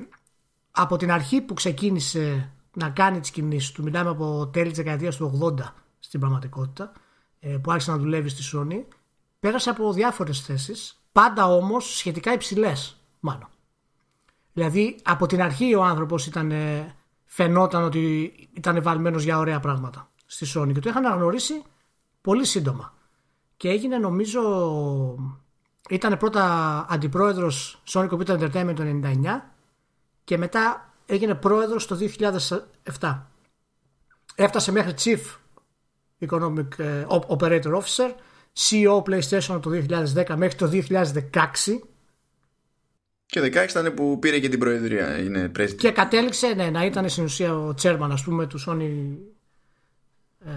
από 0.71 0.97
την 0.97 1.11
αρχή 1.11 1.41
που 1.41 1.55
ξεκίνησε 1.55 2.53
να 2.75 2.91
κάνει 2.91 3.21
τις 3.21 3.31
κινήσεις 3.31 3.73
του, 3.73 3.83
μιλάμε 3.83 4.11
από 4.11 4.49
τέλη 4.53 4.69
της 4.69 4.79
δεκαετίας 4.79 5.17
του 5.17 5.55
80 5.59 5.73
στην 6.11 6.21
πραγματικότητα, 6.23 6.93
ε, 7.41 7.57
που 7.57 7.71
άρχισε 7.71 7.91
να 7.91 7.99
δουλεύει 7.99 8.29
στη 8.29 8.43
Sony, 8.55 8.85
πέρασε 9.41 9.71
από 9.71 9.93
διάφορες 9.93 10.41
θέσεις, 10.41 11.01
πάντα 11.13 11.47
όμως 11.47 11.97
σχετικά 11.97 12.33
υψηλές 12.33 12.97
μάλλον. 13.21 13.49
Δηλαδή 14.53 14.99
από 15.03 15.27
την 15.27 15.43
αρχή 15.43 15.75
ο 15.75 15.85
άνθρωπος 15.85 16.27
ήταν, 16.27 16.53
φαινόταν 17.25 17.83
ότι 17.83 18.33
ήταν 18.53 18.83
βάλμένος 18.83 19.23
για 19.23 19.39
ωραία 19.39 19.61
πράγματα 19.61 20.11
στη 20.27 20.47
Sony 20.55 20.73
και 20.73 20.81
το 20.81 20.89
είχαν 20.89 21.07
αναγνωρίσει 21.07 21.63
πολύ 22.21 22.45
σύντομα. 22.45 22.95
Και 23.57 23.69
έγινε 23.69 23.99
νομίζω 23.99 24.43
ήταν 25.89 26.17
πρώτα 26.17 26.45
αντιπρόεδρος 26.89 27.83
Sony 27.89 28.09
Computer 28.09 28.39
Entertainment 28.39 28.75
το 28.75 28.83
1999 28.83 29.41
και 30.25 30.39
μετά 30.39 30.93
έγινε 31.07 31.35
πρόεδρος 31.35 31.87
το 31.87 31.99
2007. 33.01 33.27
Έφτασε 34.35 34.73
μέχρι 34.73 34.95
Chief 34.99 35.21
Economic 36.29 36.79
ε, 36.79 37.07
Operator 37.09 37.81
Officer, 37.81 38.13
CEO 38.59 39.03
PlayStation 39.03 39.61
το 39.63 39.71
2010 39.71 40.35
μέχρι 40.37 40.55
το 40.55 40.71
2016 40.73 41.81
και 43.31 43.41
16 43.41 43.69
ήταν 43.69 43.95
που 43.95 44.19
πήρε 44.19 44.39
και 44.39 44.49
την 44.49 44.59
προεδρία. 44.59 45.19
Είναι 45.19 45.53
και 45.77 45.91
κατέληξε 45.91 46.47
ναι, 46.47 46.71
να 46.71 46.85
ήταν 46.85 47.09
στην 47.09 47.25
ουσία 47.25 47.57
ο 47.57 47.75
chairman 47.83 48.09
ας 48.11 48.23
πούμε 48.25 48.47
του 48.47 48.61
Sony 48.67 49.17
ε, 50.45 50.51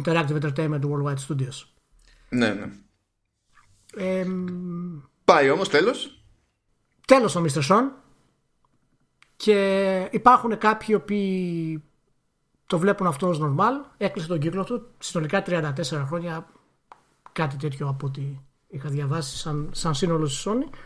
Interactive 0.00 0.40
Entertainment 0.40 0.80
Worldwide 0.80 1.26
Studios. 1.28 1.66
Ναι, 2.28 2.52
ναι. 2.52 2.70
Πάει 5.24 5.50
όμως 5.50 5.68
τέλος. 5.68 6.24
Τέλος 7.06 7.36
ο 7.36 7.44
Mr. 7.44 7.62
Son. 7.68 7.82
Και 9.36 10.08
υπάρχουν 10.10 10.58
κάποιοι 10.58 10.94
οποίοι 11.00 11.82
το 12.66 12.78
βλέπουν 12.78 13.06
αυτό 13.06 13.28
ως 13.28 13.40
normal. 13.42 13.72
Έκλεισε 13.96 14.28
τον 14.28 14.38
κύκλο 14.38 14.64
του. 14.64 14.88
Συνολικά 14.98 15.42
34 15.46 15.72
χρόνια. 16.06 16.48
Κάτι 17.32 17.56
τέτοιο 17.56 17.88
από 17.88 18.06
ό,τι 18.06 18.22
είχα 18.68 18.88
διαβάσει 18.88 19.36
σαν, 19.36 19.70
σαν 19.72 19.94
σύνολο 19.94 20.26
στη 20.26 20.50
Sony. 20.50 20.76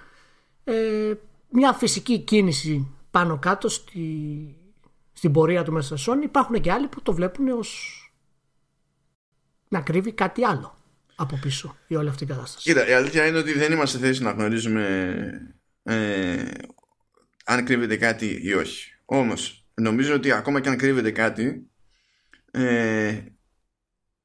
Ε, 0.64 1.14
μια 1.48 1.72
φυσική 1.72 2.18
κίνηση 2.18 2.94
πάνω 3.10 3.38
κάτω 3.38 3.68
στη, 3.68 4.00
στην 5.12 5.32
πορεία 5.32 5.64
του 5.64 5.72
μέσα 5.72 5.96
στη 5.96 6.10
Sony. 6.10 6.24
Υπάρχουν 6.24 6.60
και 6.60 6.72
άλλοι 6.72 6.86
που 6.86 7.02
το 7.02 7.12
βλέπουν 7.12 7.48
ως 7.48 7.92
να 9.68 9.80
κρύβει 9.80 10.12
κάτι 10.12 10.44
άλλο 10.44 10.76
από 11.14 11.38
πίσω 11.42 11.76
η 11.86 11.96
όλη 11.96 12.08
αυτή 12.08 12.24
η 12.24 12.26
κατάσταση. 12.26 12.68
Κοίτα, 12.68 12.88
η 12.88 12.92
αλήθεια 12.92 13.26
είναι 13.26 13.38
ότι 13.38 13.52
δεν 13.52 13.72
είμαστε 13.72 13.98
θέση 13.98 14.22
να 14.22 14.30
γνωρίζουμε 14.30 14.82
ε, 15.82 16.44
αν 17.44 17.64
κρύβεται 17.64 17.96
κάτι 17.96 18.40
ή 18.42 18.54
όχι. 18.54 18.92
Όμως, 19.04 19.57
νομίζω 19.80 20.14
ότι 20.14 20.32
ακόμα 20.32 20.60
και 20.60 20.68
αν 20.68 20.76
κρύβεται 20.76 21.10
κάτι, 21.10 21.70
ε, 22.50 23.22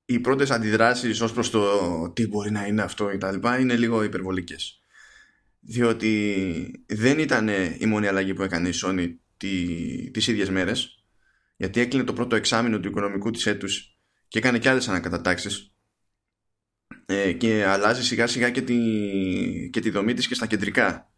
οι 0.06 0.20
πρώτες 0.20 0.52
αντιδράσεις 0.52 1.22
ως 1.22 1.34
προς 1.34 1.50
το 1.50 2.12
τι 2.16 2.28
μπορεί 2.28 2.52
να 2.52 2.66
είναι 2.66 2.82
αυτό 2.82 3.12
ή 3.12 3.18
τα 3.18 3.32
λοιπά 3.32 3.60
είναι 3.60 3.76
λίγο 3.76 4.04
υπερβολικές. 4.04 4.82
Διότι 5.60 6.86
δεν 6.86 7.20
ήταν 7.20 7.48
η 7.78 7.86
μόνη 7.86 8.08
αλλαγή 8.08 8.34
που 8.34 8.44
έκανε 8.44 8.70
η 8.70 8.74
Sony 8.84 9.14
τις 10.12 10.28
ίδιες 10.28 10.50
μέρες 10.50 11.04
γιατί 11.56 11.80
έκλεινε 11.80 12.06
το 12.06 12.14
πρώτο 12.14 12.36
εξάμεινο 12.36 12.80
του 12.80 12.88
οικονομικού 12.88 13.32
της 13.32 13.46
έτους 13.46 13.98
και 14.28 14.38
έκανε 14.38 14.60
και 14.60 14.70
άλλες 14.70 14.88
ανακατατάξεις 14.88 15.76
ε, 17.06 17.32
και 17.32 17.66
αλλάζει 17.66 18.04
σιγά 18.04 18.28
σιγά 18.28 18.50
και 18.50 18.62
τη, 18.62 18.78
και 19.70 19.80
τη 19.80 19.90
δομή 19.90 20.14
της 20.14 20.28
και 20.28 20.36
στα 20.36 20.46
κεντρικά 20.46 21.12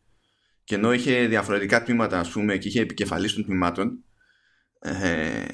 και 0.64 0.76
ενώ 0.76 0.94
είχε 0.94 1.28
διαφορετικά 1.28 1.84
τμήματα 1.84 2.20
ας 2.20 2.30
πούμε 2.30 2.58
και 2.58 2.68
είχε 2.68 2.82
επικεφαλής 2.82 3.34
των 3.34 3.46
τμήματων 3.46 4.04
ε, 4.86 5.46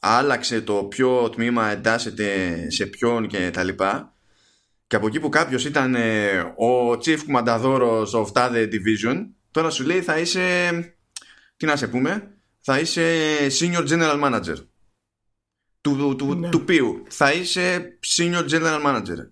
άλλαξε 0.00 0.60
το 0.60 0.74
ποιο 0.74 1.30
τμήμα 1.30 1.70
εντάσσεται 1.70 2.56
σε 2.70 2.86
ποιον 2.86 3.26
και 3.26 3.50
τα 3.50 3.62
λοιπά. 3.62 4.14
Και 4.86 4.96
από 4.96 5.06
εκεί 5.06 5.20
που 5.20 5.28
κάποιος 5.28 5.64
ήταν 5.64 5.94
ε, 5.94 6.38
ο 6.40 6.90
chief 6.90 7.18
κουμανταδόρος 7.24 8.14
of 8.14 8.32
the 8.32 8.68
division 8.68 9.26
τώρα 9.50 9.70
σου 9.70 9.84
λέει 9.84 10.02
θα 10.02 10.18
είσαι 10.18 10.70
τι 11.56 11.66
να 11.66 11.76
σε 11.76 11.88
πούμε 11.88 12.34
θα 12.60 12.78
είσαι 12.78 13.36
senior 13.58 13.88
general 13.88 14.22
manager 14.24 14.56
του, 15.80 16.16
του, 16.16 16.34
ναι. 16.34 16.48
του 16.48 16.64
ποιου 16.64 17.02
θα 17.08 17.32
είσαι 17.32 17.98
senior 18.16 18.48
general 18.48 18.82
manager. 18.86 19.28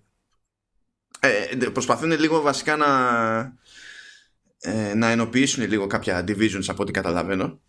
Ε, 1.19 1.55
προσπαθούν 1.73 2.11
λίγο 2.11 2.41
βασικά 2.41 2.75
να 2.75 2.87
ε, 4.59 4.93
να 4.93 5.09
ενοποιήσουν 5.09 5.67
λίγο 5.67 5.87
κάποια 5.87 6.23
divisions 6.27 6.63
από 6.67 6.81
ό,τι 6.81 6.91
καταλαβαίνω 6.91 7.61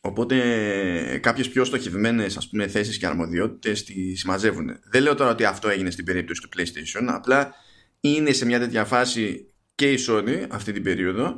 οπότε 0.00 1.18
κάποιες 1.22 1.48
πιο 1.48 1.64
στοχευμένες 1.64 2.36
ας 2.36 2.48
πούμε 2.48 2.66
θέσεις 2.66 2.98
και 2.98 3.06
αρμοδιότητες 3.06 3.84
τη 3.84 4.14
συμμαζεύουν 4.14 4.78
δεν 4.90 5.02
λέω 5.02 5.14
τώρα 5.14 5.30
ότι 5.30 5.44
αυτό 5.44 5.68
έγινε 5.68 5.90
στην 5.90 6.04
περίπτωση 6.04 6.40
του 6.40 6.48
PlayStation 6.56 7.04
απλά 7.06 7.54
είναι 8.00 8.32
σε 8.32 8.46
μια 8.46 8.58
τέτοια 8.58 8.84
φάση 8.84 9.52
και 9.74 9.92
η 9.92 9.98
Sony 10.08 10.46
αυτή 10.50 10.72
την 10.72 10.82
περίοδο 10.82 11.34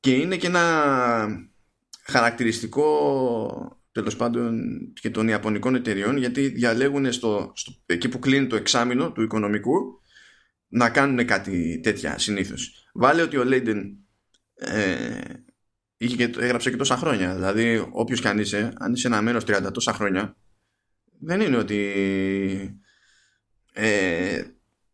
και 0.00 0.12
είναι 0.12 0.36
και 0.36 0.46
ένα 0.46 1.48
χαρακτηριστικό 2.02 3.80
τέλος 3.92 4.16
πάντων 4.16 4.60
και 5.00 5.10
των 5.10 5.28
Ιαπωνικών 5.28 5.74
εταιριών 5.74 6.16
γιατί 6.16 6.48
διαλέγουν 6.48 7.12
στο, 7.12 7.52
στο, 7.54 7.72
εκεί 7.86 8.08
που 8.08 8.18
κλείνει 8.18 8.46
το 8.46 8.56
εξάμεινο 8.56 9.12
του 9.12 9.22
οικονομικού 9.22 10.00
να 10.68 10.90
κάνουν 10.90 11.26
κάτι 11.26 11.80
τέτοια 11.82 12.18
συνήθως. 12.18 12.88
Βάλε 12.94 13.22
ότι 13.22 13.36
ο 13.36 13.44
Λέιντεν 13.44 13.98
ε, 14.54 15.20
είχε 15.96 16.16
και, 16.16 16.38
έγραψε 16.38 16.70
και 16.70 16.76
τόσα 16.76 16.96
χρόνια. 16.96 17.34
Δηλαδή, 17.34 17.88
όποιος 17.90 18.20
κι 18.20 18.28
αν 18.28 18.38
είσαι, 18.38 18.72
αν 18.78 18.92
είσαι 18.92 19.06
ένα 19.06 19.22
μέρος 19.22 19.44
30 19.46 19.72
τόσα 19.72 19.92
χρόνια, 19.92 20.36
δεν 21.18 21.40
είναι 21.40 21.56
ότι 21.56 21.76
ε, 23.72 24.42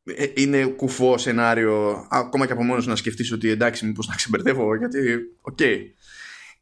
ε, 0.05 0.27
είναι 0.35 0.65
κουφό 0.65 1.19
σενάριο 1.19 2.07
ακόμα 2.11 2.47
και 2.47 2.53
από 2.53 2.65
μόνος 2.65 2.87
να 2.87 2.97
σκεφτείς 2.97 3.33
ότι 3.33 3.49
εντάξει 3.49 3.87
μήπως 3.87 4.07
να 4.09 4.15
ξεμπερδεύω 4.15 4.77
γιατί 4.77 5.19
okay. 5.41 5.77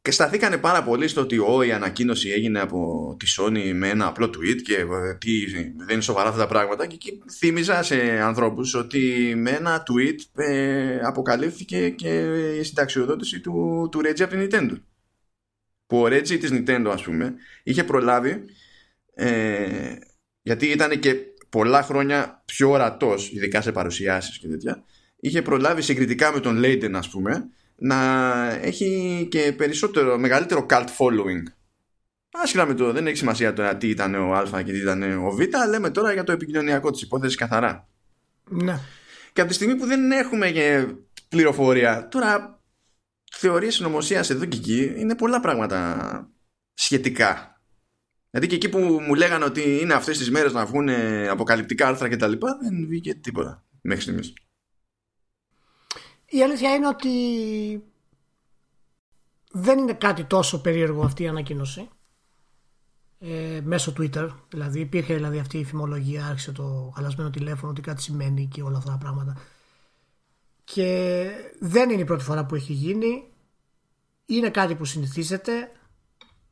Και 0.02 0.10
σταθήκανε 0.10 0.58
πάρα 0.58 0.82
πολύ 0.82 1.08
στο 1.08 1.20
ότι 1.20 1.38
ό, 1.38 1.62
η 1.62 1.72
ανακοίνωση 1.72 2.30
έγινε 2.30 2.60
από 2.60 3.16
τη 3.18 3.34
Sony 3.38 3.72
με 3.74 3.88
ένα 3.88 4.06
απλό 4.06 4.26
tweet 4.26 4.62
και 4.62 4.74
ε, 4.74 5.14
τι, 5.18 5.44
δεν 5.76 5.88
είναι 5.90 6.00
σοβαρά 6.00 6.28
αυτά 6.28 6.40
τα 6.40 6.46
πράγματα 6.46 6.86
και 6.86 6.94
εκεί 6.94 7.22
θύμιζα 7.38 7.82
σε 7.82 8.20
ανθρώπους 8.20 8.74
ότι 8.74 9.32
με 9.36 9.50
ένα 9.50 9.82
tweet 9.82 10.42
ε, 10.42 10.98
αποκαλύφθηκε 11.02 11.90
και 11.90 12.18
η 12.58 12.62
συνταξιοδότηση 12.62 13.40
του, 13.40 13.88
του 13.90 14.00
Reggie 14.04 14.22
από 14.22 14.36
την 14.36 14.48
Nintendo. 14.50 14.80
Που 15.86 16.00
ο 16.00 16.06
Reggie 16.06 16.38
της 16.38 16.50
Nintendo 16.52 16.90
ας 16.92 17.02
πούμε 17.02 17.34
είχε 17.62 17.84
προλάβει 17.84 18.44
ε, 19.14 19.96
γιατί 20.42 20.66
ήταν 20.66 21.00
και 21.00 21.16
πολλά 21.48 21.82
χρόνια 21.82 22.42
πιο 22.44 22.70
ορατός, 22.70 23.30
ειδικά 23.32 23.60
σε 23.60 23.72
παρουσιάσεις 23.72 24.38
και 24.38 24.48
τέτοια, 24.48 24.84
είχε 25.20 25.42
προλάβει 25.42 25.82
συγκριτικά 25.82 26.32
με 26.32 26.40
τον 26.40 26.56
Λέιντεν, 26.56 26.96
ας 26.96 27.08
πούμε, 27.08 27.48
να 27.80 27.98
έχει 28.62 29.26
και 29.30 29.52
περισσότερο, 29.52 30.18
μεγαλύτερο 30.18 30.66
cult 30.70 30.86
following. 30.98 31.42
Άσχετα 32.32 32.66
με 32.66 32.74
το, 32.74 32.92
δεν 32.92 33.06
έχει 33.06 33.16
σημασία 33.16 33.52
τώρα 33.52 33.76
τι 33.76 33.88
ήταν 33.88 34.14
ο 34.14 34.34
Α 34.34 34.62
και 34.62 34.72
τι 34.72 34.78
ήταν 34.78 35.24
ο 35.24 35.30
Β, 35.30 35.40
λέμε 35.68 35.90
τώρα 35.90 36.12
για 36.12 36.24
το 36.24 36.32
επικοινωνιακό 36.32 36.90
της 36.90 37.02
υπόθεση 37.02 37.36
καθαρά. 37.36 37.88
Ναι. 38.44 38.78
Και 39.32 39.40
από 39.40 39.50
τη 39.50 39.56
στιγμή 39.56 39.76
που 39.76 39.86
δεν 39.86 40.10
έχουμε 40.10 40.52
πληροφορία, 41.28 42.08
τώρα 42.08 42.60
θεωρίες 43.32 43.74
συνωμοσίας 43.74 44.30
εδώ 44.30 44.44
και 44.44 44.56
εκεί 44.56 44.92
είναι 44.96 45.14
πολλά 45.14 45.40
πράγματα 45.40 46.28
σχετικά 46.74 47.50
Δηλαδή 48.30 48.48
και 48.48 48.54
εκεί 48.54 48.68
που 48.68 48.78
μου 48.78 49.14
λέγανε 49.14 49.44
ότι 49.44 49.78
είναι 49.80 49.94
αυτές 49.94 50.18
τις 50.18 50.30
μέρες 50.30 50.52
να 50.52 50.66
βγουν 50.66 50.88
αποκαλυπτικά 51.30 51.86
άρθρα 51.88 52.08
και 52.08 52.16
τα 52.16 52.28
λοιπά, 52.28 52.58
δεν 52.62 52.86
βγήκε 52.88 53.14
τίποτα 53.14 53.64
μέχρι 53.80 54.02
στιγμής. 54.02 54.32
Η 56.30 56.42
αλήθεια 56.42 56.74
είναι 56.74 56.88
ότι 56.88 57.10
δεν 59.52 59.78
είναι 59.78 59.92
κάτι 59.92 60.24
τόσο 60.24 60.60
περίεργο 60.60 61.02
αυτή 61.02 61.22
η 61.22 61.28
ανακοίνωση. 61.28 61.88
Ε, 63.18 63.60
μέσω 63.64 63.92
Twitter, 63.98 64.28
δηλαδή 64.48 64.80
υπήρχε 64.80 65.14
δηλαδή 65.14 65.38
αυτή 65.38 65.58
η 65.58 65.64
φημολογία, 65.64 66.26
άρχισε 66.26 66.52
το 66.52 66.92
χαλασμένο 66.96 67.30
τηλέφωνο, 67.30 67.70
ότι 67.70 67.80
κάτι 67.80 68.02
σημαίνει 68.02 68.46
και 68.46 68.62
όλα 68.62 68.78
αυτά 68.78 68.90
τα 68.90 68.98
πράγματα. 68.98 69.36
Και 70.64 71.30
δεν 71.60 71.90
είναι 71.90 72.02
η 72.02 72.04
πρώτη 72.04 72.24
φορά 72.24 72.46
που 72.46 72.54
έχει 72.54 72.72
γίνει. 72.72 73.24
Είναι 74.26 74.50
κάτι 74.50 74.74
που 74.74 74.84
συνηθίζεται 74.84 75.70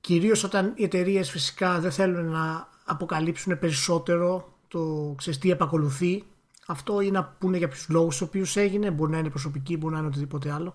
Κυρίως 0.01 0.45
όταν 0.45 0.73
οι 0.77 0.85
εταιρείες 0.85 1.31
φυσικά 1.31 1.81
δεν 1.81 1.93
θέλουν 1.93 2.25
να 2.25 2.69
αποκαλύψουν 2.85 3.59
περισσότερο 3.59 4.59
το 4.69 5.15
ξέρεις 5.17 5.39
τι 5.39 5.51
επακολουθεί. 5.51 6.25
Αυτό 6.71 7.01
ή 7.01 7.11
να 7.11 7.25
πούνε 7.25 7.57
για 7.57 7.69
ποιους 7.69 7.89
λόγους 7.89 8.15
στους 8.15 8.27
οποίους 8.27 8.57
έγινε, 8.57 8.91
μπορεί 8.91 9.11
να 9.11 9.19
είναι 9.19 9.31
προσωπική, 9.31 9.77
μπορεί 9.77 9.93
να 9.93 9.99
είναι 9.99 10.09
οτιδήποτε 10.09 10.53
άλλο. 10.53 10.75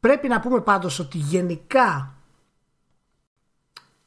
Πρέπει 0.00 0.28
να 0.28 0.40
πούμε 0.40 0.60
πάντως 0.60 0.98
ότι 0.98 1.18
γενικά 1.18 2.14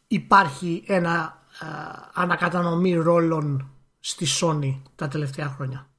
υπάρχει 0.07 0.83
ένα 0.87 1.43
α, 1.59 1.67
ανακατανομή 2.13 2.93
ρόλων 2.93 3.71
στη 3.99 4.25
Sony 4.41 4.81
τα 4.95 5.07
τελευταία 5.07 5.47
χρόνια. 5.47 5.89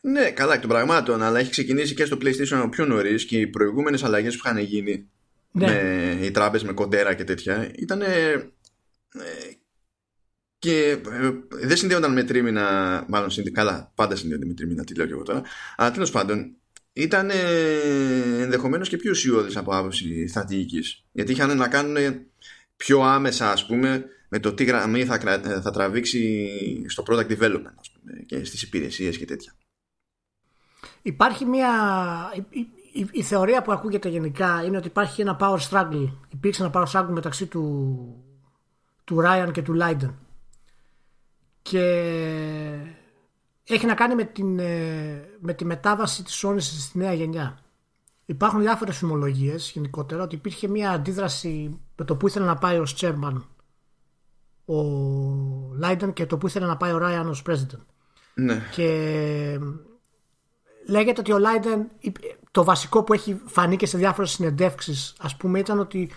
Ναι, 0.00 0.30
καλά 0.30 0.54
εκ 0.54 0.60
των 0.60 0.68
πραγμάτων, 0.68 1.22
αλλά 1.22 1.38
έχει 1.38 1.50
ξεκινήσει 1.50 1.94
και 1.94 2.04
στο 2.04 2.18
PlayStation 2.20 2.68
πιο 2.70 2.84
νωρίς 2.86 3.24
και 3.24 3.38
οι 3.38 3.46
προηγούμενες 3.46 4.04
αλλαγές 4.04 4.36
που 4.36 4.42
είχαν 4.44 4.58
γίνει 4.58 5.08
ναι. 5.52 5.66
με 5.66 6.26
οι 6.26 6.30
τράμπες 6.30 6.64
με 6.64 6.72
κοντέρα 6.72 7.14
και 7.14 7.24
τέτοια 7.24 7.70
ήταν 7.74 8.00
ε, 8.00 8.50
και 10.58 10.90
ε, 10.90 11.30
δεν 11.66 11.76
συνδέονταν 11.76 12.12
με 12.12 12.22
τρίμηνα 12.22 13.04
μάλλον 13.08 13.30
συνδέ, 13.30 13.50
καλά 13.50 13.92
πάντα 13.94 14.16
συνδέονται 14.16 14.46
με 14.46 14.54
τρίμηνα 14.54 14.84
τι 14.84 14.94
λέω 14.94 15.06
και 15.06 15.12
εγώ 15.12 15.22
τώρα 15.22 15.42
αλλά 15.76 15.90
τέλος 15.90 16.10
πάντων 16.10 16.56
ήταν 16.92 17.30
ενδεχομένως 18.40 18.88
και 18.88 18.96
πιο 18.96 19.10
ουσιώδης 19.10 19.56
από 19.56 19.76
άποψη 19.76 20.28
στρατηγικής. 20.28 21.04
γιατί 21.12 21.32
είχαν 21.32 21.56
να 21.56 21.68
κάνουν 21.68 21.96
πιο 22.76 23.00
άμεσα 23.00 23.52
ας 23.52 23.66
πούμε 23.66 24.04
με 24.28 24.38
το 24.38 24.52
τι 24.52 24.64
γραμμή 24.64 25.04
θα, 25.04 25.40
θα 25.62 25.70
τραβήξει 25.70 26.48
στο 26.88 27.02
product 27.06 27.28
development 27.28 27.74
ας 27.78 27.90
πούμε, 27.90 28.22
και 28.26 28.44
στις 28.44 28.62
υπηρεσίες 28.62 29.18
και 29.18 29.24
τέτοια 29.24 29.52
Υπάρχει 31.02 31.44
μια 31.44 31.70
η, 32.92 33.06
η, 33.10 33.22
θεωρία 33.22 33.62
που 33.62 33.72
ακούγεται 33.72 34.08
γενικά 34.08 34.62
είναι 34.64 34.76
ότι 34.76 34.86
υπάρχει 34.86 35.20
ένα 35.20 35.36
power 35.40 35.58
struggle. 35.70 36.08
Υπήρξε 36.28 36.62
ένα 36.62 36.72
power 36.74 36.86
struggle 36.92 37.10
μεταξύ 37.10 37.46
του, 37.46 38.24
του 39.04 39.22
Ryan 39.26 39.48
και 39.52 39.62
του 39.62 39.76
Leiden. 39.80 40.14
Και 41.68 41.82
έχει 43.64 43.86
να 43.86 43.94
κάνει 43.94 44.14
με, 44.14 44.24
την, 44.24 44.58
ε, 44.58 45.28
με 45.40 45.54
τη 45.54 45.64
μετάβαση 45.64 46.24
της 46.24 46.44
Sony 46.44 46.60
στη 46.60 46.98
νέα 46.98 47.12
γενιά. 47.12 47.58
Υπάρχουν 48.24 48.60
διάφορες 48.60 48.96
φημολογίες 48.96 49.70
γενικότερα 49.70 50.22
ότι 50.22 50.34
υπήρχε 50.34 50.68
μια 50.68 50.90
αντίδραση 50.90 51.80
με 51.96 52.04
το 52.04 52.16
που 52.16 52.26
ήθελε 52.26 52.44
να 52.44 52.56
πάει 52.56 52.78
ως 52.78 52.96
chairman 53.00 53.42
ο 54.64 54.76
Leiden 55.82 56.12
και 56.12 56.26
το 56.26 56.38
που 56.38 56.46
ήθελε 56.46 56.66
να 56.66 56.76
πάει 56.76 56.92
ο 56.92 56.98
Ryan 57.02 57.26
ως 57.28 57.42
president. 57.46 57.80
Ναι. 58.34 58.62
Και 58.72 59.58
λέγεται 60.88 61.20
ότι 61.20 61.32
ο 61.32 61.38
Λάιντεν, 61.38 61.90
το 62.50 62.64
βασικό 62.64 63.02
που 63.02 63.12
έχει 63.12 63.40
φανεί 63.44 63.76
και 63.76 63.86
σε 63.86 63.98
διάφορες 63.98 64.30
συνεντεύξεις 64.30 65.14
ας 65.18 65.36
πούμε 65.36 65.58
ήταν 65.58 65.78
ότι 65.78 66.10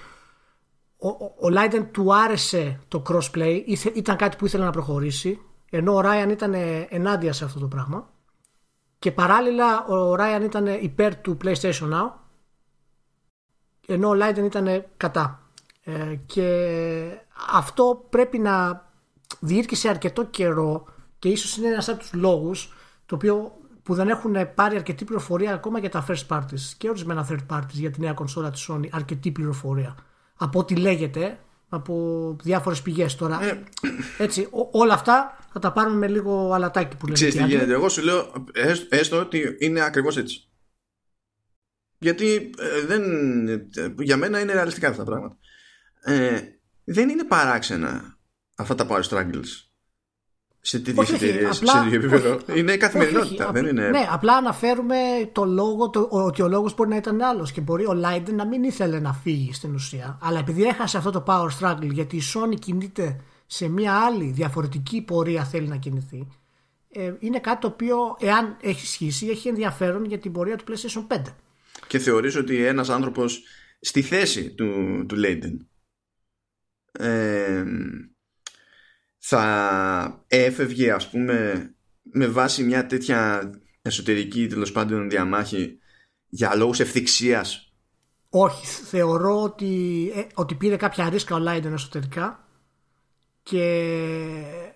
ο, 1.03 1.33
ο, 1.39 1.49
Λάιντεν 1.49 1.91
του 1.91 2.15
άρεσε 2.15 2.79
το 2.87 3.03
crossplay, 3.09 3.63
ήταν 3.93 4.15
κάτι 4.15 4.37
που 4.37 4.45
ήθελε 4.45 4.63
να 4.63 4.71
προχωρήσει 4.71 5.39
ενώ 5.69 5.93
ο 5.93 6.01
Ράιαν 6.01 6.29
ήταν 6.29 6.53
ενάντια 6.89 7.33
σε 7.33 7.43
αυτό 7.43 7.59
το 7.59 7.67
πράγμα. 7.67 8.09
Και 8.99 9.11
παράλληλα 9.11 9.85
ο 9.85 10.15
Ράιαν 10.15 10.43
ήταν 10.43 10.67
υπέρ 10.67 11.15
του 11.15 11.37
PlayStation 11.43 11.91
Now 11.93 12.11
ενώ 13.87 14.09
ο 14.09 14.13
Λάιντεν 14.13 14.45
ήταν 14.45 14.85
κατά. 14.97 15.49
Ε, 15.83 16.15
και 16.25 16.47
αυτό 17.51 18.05
πρέπει 18.09 18.39
να 18.39 18.85
διήρκησε 19.39 19.89
αρκετό 19.89 20.25
καιρό 20.25 20.85
και 21.19 21.29
ίσως 21.29 21.57
είναι 21.57 21.67
ένας 21.67 21.89
από 21.89 21.99
τους 21.99 22.13
λόγους 22.13 22.73
το 23.05 23.15
οποίο 23.15 23.51
που 23.83 23.93
δεν 23.93 24.09
έχουν 24.09 24.53
πάρει 24.55 24.75
αρκετή 24.75 25.05
πληροφορία 25.05 25.53
ακόμα 25.53 25.79
για 25.79 25.89
τα 25.89 26.05
first 26.07 26.27
parties 26.27 26.73
και 26.77 26.89
ορισμένα 26.89 27.27
third 27.29 27.55
parties 27.55 27.73
για 27.73 27.91
τη 27.91 27.99
νέα 27.99 28.13
κονσόλα 28.13 28.51
της 28.51 28.69
Sony 28.71 28.87
αρκετή 28.91 29.31
πληροφορία 29.31 29.95
από 30.41 30.59
ό,τι 30.59 30.75
λέγεται 30.75 31.39
από 31.69 32.35
διάφορες 32.43 32.81
πηγές 32.81 33.15
τώρα. 33.15 33.43
Ε. 33.43 33.63
έτσι 34.17 34.47
όλα 34.71 34.93
αυτά 34.93 35.37
θα 35.53 35.59
τα 35.59 35.71
πάρουμε 35.71 35.95
με 35.95 36.07
λίγο 36.07 36.53
αλατάκι 36.53 36.95
που 36.95 37.05
λέμε 37.05 37.17
Ξέρεις 37.17 37.35
τι 37.35 37.43
γίνεται. 37.43 37.73
εγώ 37.73 37.89
σου 37.89 38.01
λέω 38.03 38.45
έστω 38.89 39.19
ότι 39.19 39.57
είναι 39.59 39.81
ακριβώς 39.81 40.17
έτσι. 40.17 40.49
Γιατί 41.97 42.49
ε, 42.57 42.85
δεν, 42.85 43.03
για 43.99 44.17
μένα 44.17 44.39
είναι 44.39 44.53
ρεαλιστικά 44.53 44.87
αυτά 44.89 45.03
τα 45.03 45.11
πράγματα. 45.11 45.37
Ε, 46.03 46.41
δεν 46.83 47.09
είναι 47.09 47.23
παράξενα 47.23 48.17
αυτά 48.55 48.75
τα 48.75 48.87
power 48.89 49.01
struggles 49.01 49.70
σε 50.61 50.79
τέτοιε 50.79 51.15
εταιρείε, 51.15 51.51
σε 51.51 51.65
τέτοιο 51.65 51.99
επίπεδο. 51.99 52.39
Είναι 52.55 52.77
καθημερινότητα. 52.77 53.51
δεν 53.51 53.65
είναι... 53.65 53.89
Ναι, 53.89 54.07
απλά 54.11 54.33
αναφέρουμε 54.33 54.95
το 55.31 55.45
λόγο, 55.45 55.89
το, 55.89 56.07
ότι 56.11 56.41
ο 56.41 56.47
λόγος 56.47 56.75
μπορεί 56.75 56.89
να 56.89 56.95
ήταν 56.95 57.21
άλλος 57.21 57.51
και 57.51 57.61
μπορεί 57.61 57.85
ο 57.85 57.93
Λάιντεν 57.93 58.35
να 58.35 58.45
μην 58.47 58.63
ήθελε 58.63 58.99
να 58.99 59.13
φύγει 59.13 59.53
στην 59.53 59.73
ουσία. 59.73 60.17
Αλλά 60.21 60.39
επειδή 60.39 60.63
έχασε 60.63 60.97
αυτό 60.97 61.11
το 61.11 61.23
power 61.27 61.47
struggle, 61.59 61.91
γιατί 61.91 62.15
η 62.15 62.21
Sony 62.33 62.59
κινείται 62.59 63.19
σε 63.45 63.67
μια 63.67 63.93
άλλη 63.93 64.31
διαφορετική 64.31 65.01
πορεία 65.01 65.43
θέλει 65.43 65.67
να 65.67 65.77
κινηθεί, 65.77 66.27
ε, 66.91 67.13
είναι 67.19 67.39
κάτι 67.39 67.61
το 67.61 67.67
οποίο, 67.67 67.97
εάν 68.19 68.57
έχει 68.61 68.81
ισχύσει, 68.83 69.27
έχει 69.27 69.47
ενδιαφέρον 69.47 70.05
για 70.05 70.17
την 70.17 70.31
πορεία 70.31 70.55
του 70.55 70.63
PlayStation 70.67 71.15
5. 71.15 71.21
Και 71.87 71.99
θεωρείς 71.99 72.35
ότι 72.35 72.65
ένας 72.65 72.89
άνθρωπος 72.89 73.43
στη 73.79 74.01
θέση 74.01 74.51
του, 74.51 74.65
του 75.07 75.15
Λέιντεν 75.15 75.67
ε, 76.91 77.63
θα 79.23 80.23
έφευγε 80.27 80.91
ας 80.91 81.09
πούμε 81.09 81.69
με 82.01 82.27
βάση 82.27 82.63
μια 82.63 82.85
τέτοια 82.85 83.51
εσωτερική 83.81 84.47
τέλος 84.47 84.71
πάντων 84.71 85.09
διαμάχη 85.09 85.77
για 86.27 86.55
λόγους 86.55 86.79
ευθυξίας; 86.79 87.73
Όχι 88.29 88.65
θεωρώ 88.65 89.41
ότι, 89.41 90.11
ε, 90.15 90.21
ότι 90.33 90.55
πήρε 90.55 90.75
κάποια 90.75 91.09
ρίσκα 91.09 91.35
ο 91.35 91.39
Λάιντεν 91.39 91.73
εσωτερικά 91.73 92.47
και 93.43 93.93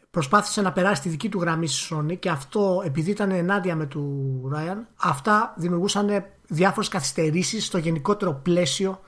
προσπάθησε 0.09 0.61
να 0.61 0.71
περάσει 0.71 1.01
τη 1.01 1.09
δική 1.09 1.29
του 1.29 1.39
γραμμή 1.39 1.67
στη 1.67 1.95
Sony 1.95 2.19
και 2.19 2.29
αυτό 2.29 2.81
επειδή 2.85 3.11
ήταν 3.11 3.31
ενάντια 3.31 3.75
με 3.75 3.85
του 3.85 4.41
Ράιαν 4.51 4.87
αυτά 4.95 5.53
δημιουργούσαν 5.57 6.25
διάφορες 6.47 6.89
καθυστερήσεις 6.89 7.65
στο 7.65 7.77
γενικότερο 7.77 8.33
πλαίσιο 8.33 8.99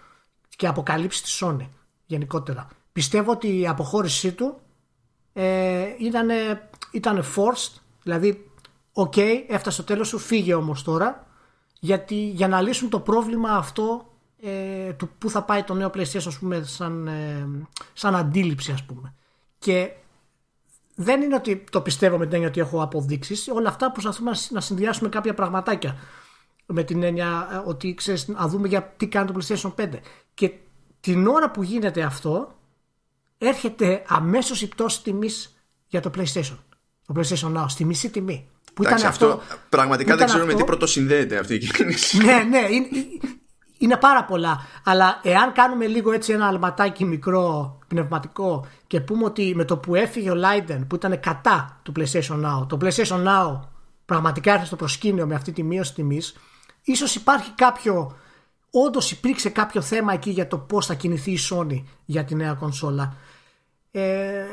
και 0.55 0.67
αποκαλύψεις 0.67 1.21
της 1.21 1.43
Sony 1.43 1.69
γενικότερα. 2.05 2.67
Πιστεύω 2.91 3.31
ότι 3.31 3.59
η 3.59 3.67
αποχώρησή 3.67 4.31
του 4.31 4.61
ε, 5.39 5.95
ήταν, 5.99 6.29
ήταν 6.91 7.23
forced, 7.35 7.79
δηλαδή 8.03 8.51
okay, 8.93 9.43
έφτασε 9.47 9.75
στο 9.75 9.83
τέλος 9.83 10.07
σου, 10.07 10.17
φύγε 10.17 10.53
όμως 10.53 10.83
τώρα 10.83 11.27
γιατί 11.79 12.15
για 12.15 12.47
να 12.47 12.61
λύσουν 12.61 12.89
το 12.89 12.99
πρόβλημα 12.99 13.49
αυτό 13.49 14.13
ε, 14.41 14.93
του 14.93 15.09
πού 15.17 15.29
θα 15.29 15.43
πάει 15.43 15.63
το 15.63 15.73
νέο 15.73 15.89
PlayStation 15.93 16.27
ας 16.27 16.39
πούμε, 16.39 16.63
σαν, 16.63 17.07
ε, 17.07 17.47
σαν 17.93 18.15
αντίληψη 18.15 18.71
ας 18.71 18.83
πούμε. 18.83 19.13
Και 19.59 19.91
δεν 20.95 21.21
είναι 21.21 21.35
ότι 21.35 21.63
το 21.71 21.81
πιστεύω 21.81 22.17
με 22.17 22.23
την 22.25 22.33
έννοια 22.33 22.49
ότι 22.49 22.59
έχω 22.59 22.81
αποδείξεις, 22.81 23.47
όλα 23.47 23.69
αυτά 23.69 23.91
προσπαθούμε 23.91 24.31
να 24.49 24.61
συνδυάσουμε 24.61 25.09
κάποια 25.09 25.33
πραγματάκια 25.33 25.97
με 26.65 26.83
την 26.83 27.03
έννοια 27.03 27.49
ε, 27.51 27.69
ότι 27.69 27.93
ξέρεις 27.93 28.27
να 28.27 28.47
δούμε 28.47 28.67
για 28.67 28.83
τι 28.83 29.07
κάνει 29.07 29.31
το 29.31 29.39
PlayStation 29.39 29.73
5 29.75 29.89
και 30.33 30.53
την 30.99 31.27
ώρα 31.27 31.51
που 31.51 31.63
γίνεται 31.63 32.01
αυτό 32.01 32.57
έρχεται 33.38 34.03
αμέσως 34.07 34.61
η 34.61 34.67
πτώση 34.67 35.03
τιμής 35.03 35.57
για 35.88 36.01
το 36.01 36.11
PlayStation. 36.17 36.57
Το 37.05 37.13
PlayStation 37.15 37.57
Now 37.57 37.65
στη 37.67 37.85
μισή 37.85 38.09
τιμή. 38.09 38.49
Που 38.73 38.83
ήταν 38.83 39.05
αυτό, 39.05 39.41
πραγματικά 39.69 40.15
δεν 40.15 40.25
ξέρω 40.25 40.45
με 40.45 40.53
τι 40.53 40.63
πρώτο 40.63 40.85
συνδέεται 40.85 41.38
αυτή 41.38 41.53
η 41.53 41.57
κίνηση 41.57 42.17
ναι 42.17 42.43
ναι 42.49 42.67
είναι, 42.71 42.88
είναι 43.77 43.97
πάρα 43.97 44.23
πολλά. 44.23 44.67
Αλλά 44.83 45.19
εάν 45.23 45.53
κάνουμε 45.53 45.88
λίγο 45.88 46.11
έτσι 46.11 46.33
ένα 46.33 46.47
αλματάκι 46.47 47.05
μικρό 47.05 47.77
πνευματικό 47.88 48.67
και 48.88 49.01
πούμε 49.01 49.25
ότι 49.25 49.53
με 49.55 49.65
το 49.65 49.77
που 49.77 49.95
έφυγε 49.95 50.31
ο 50.31 50.35
Leiden 50.35 50.79
που 50.88 50.95
ήταν 50.95 51.19
κατά 51.19 51.79
του 51.83 51.91
PlayStation 51.95 52.45
Now 52.45 52.67
το 52.67 52.77
PlayStation 52.81 53.25
Now 53.27 53.59
πραγματικά 54.05 54.53
έρθει 54.53 54.65
στο 54.65 54.75
προσκήνιο 54.75 55.27
με 55.27 55.35
αυτή 55.35 55.51
τη 55.51 55.63
μείωση 55.63 55.93
τιμής 55.93 56.35
ίσως 56.83 57.15
υπάρχει 57.15 57.51
κάποιο 57.55 58.17
όντως 58.86 59.11
υπήρξε 59.11 59.49
κάποιο 59.49 59.82
θέμα 59.82 60.13
εκεί 60.13 60.30
για 60.30 60.47
το 60.47 60.57
πώς 60.57 60.86
θα 60.86 60.93
κινηθεί 60.93 61.32
η 61.32 61.39
Sony 61.49 61.84
για 62.05 62.23
τη 62.23 62.36
νέα 62.36 62.53
κονσόλα. 62.53 63.15
Ε, 63.91 64.43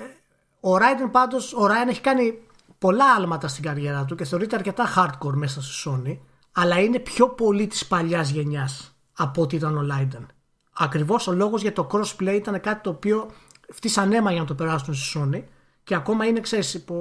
ο 0.60 0.74
Raiden 0.76 1.08
πάντως 1.10 1.52
ο 1.52 1.66
Ryan 1.66 1.88
έχει 1.88 2.00
κάνει 2.00 2.38
πολλά 2.78 3.14
άλματα 3.14 3.48
στην 3.48 3.62
καριέρα 3.64 4.04
του 4.04 4.14
και 4.14 4.24
θεωρείται 4.24 4.56
αρκετά 4.56 4.92
hardcore 4.96 5.34
μέσα 5.34 5.62
στη 5.62 5.90
Sony 5.90 6.18
αλλά 6.52 6.80
είναι 6.80 6.98
πιο 6.98 7.28
πολύ 7.28 7.66
της 7.66 7.86
παλιάς 7.86 8.30
γενιάς 8.30 8.96
από 9.12 9.42
ό,τι 9.42 9.56
ήταν 9.56 9.76
ο 9.76 9.86
Leiden. 9.92 10.26
Ακριβώς 10.72 11.26
ο 11.26 11.32
λόγος 11.32 11.62
για 11.62 11.72
το 11.72 11.88
crossplay 11.90 12.34
ήταν 12.34 12.60
κάτι 12.60 12.82
το 12.82 12.90
οποίο 12.90 13.30
φτύσαν 13.72 14.12
αίμα 14.12 14.30
για 14.30 14.40
να 14.40 14.46
το 14.46 14.54
περάσουν 14.54 14.94
στη 14.94 15.18
Sony 15.18 15.42
και 15.84 15.94
ακόμα 15.94 16.26
είναι 16.26 16.40
ξέρεις 16.40 16.74
υπό 16.74 16.94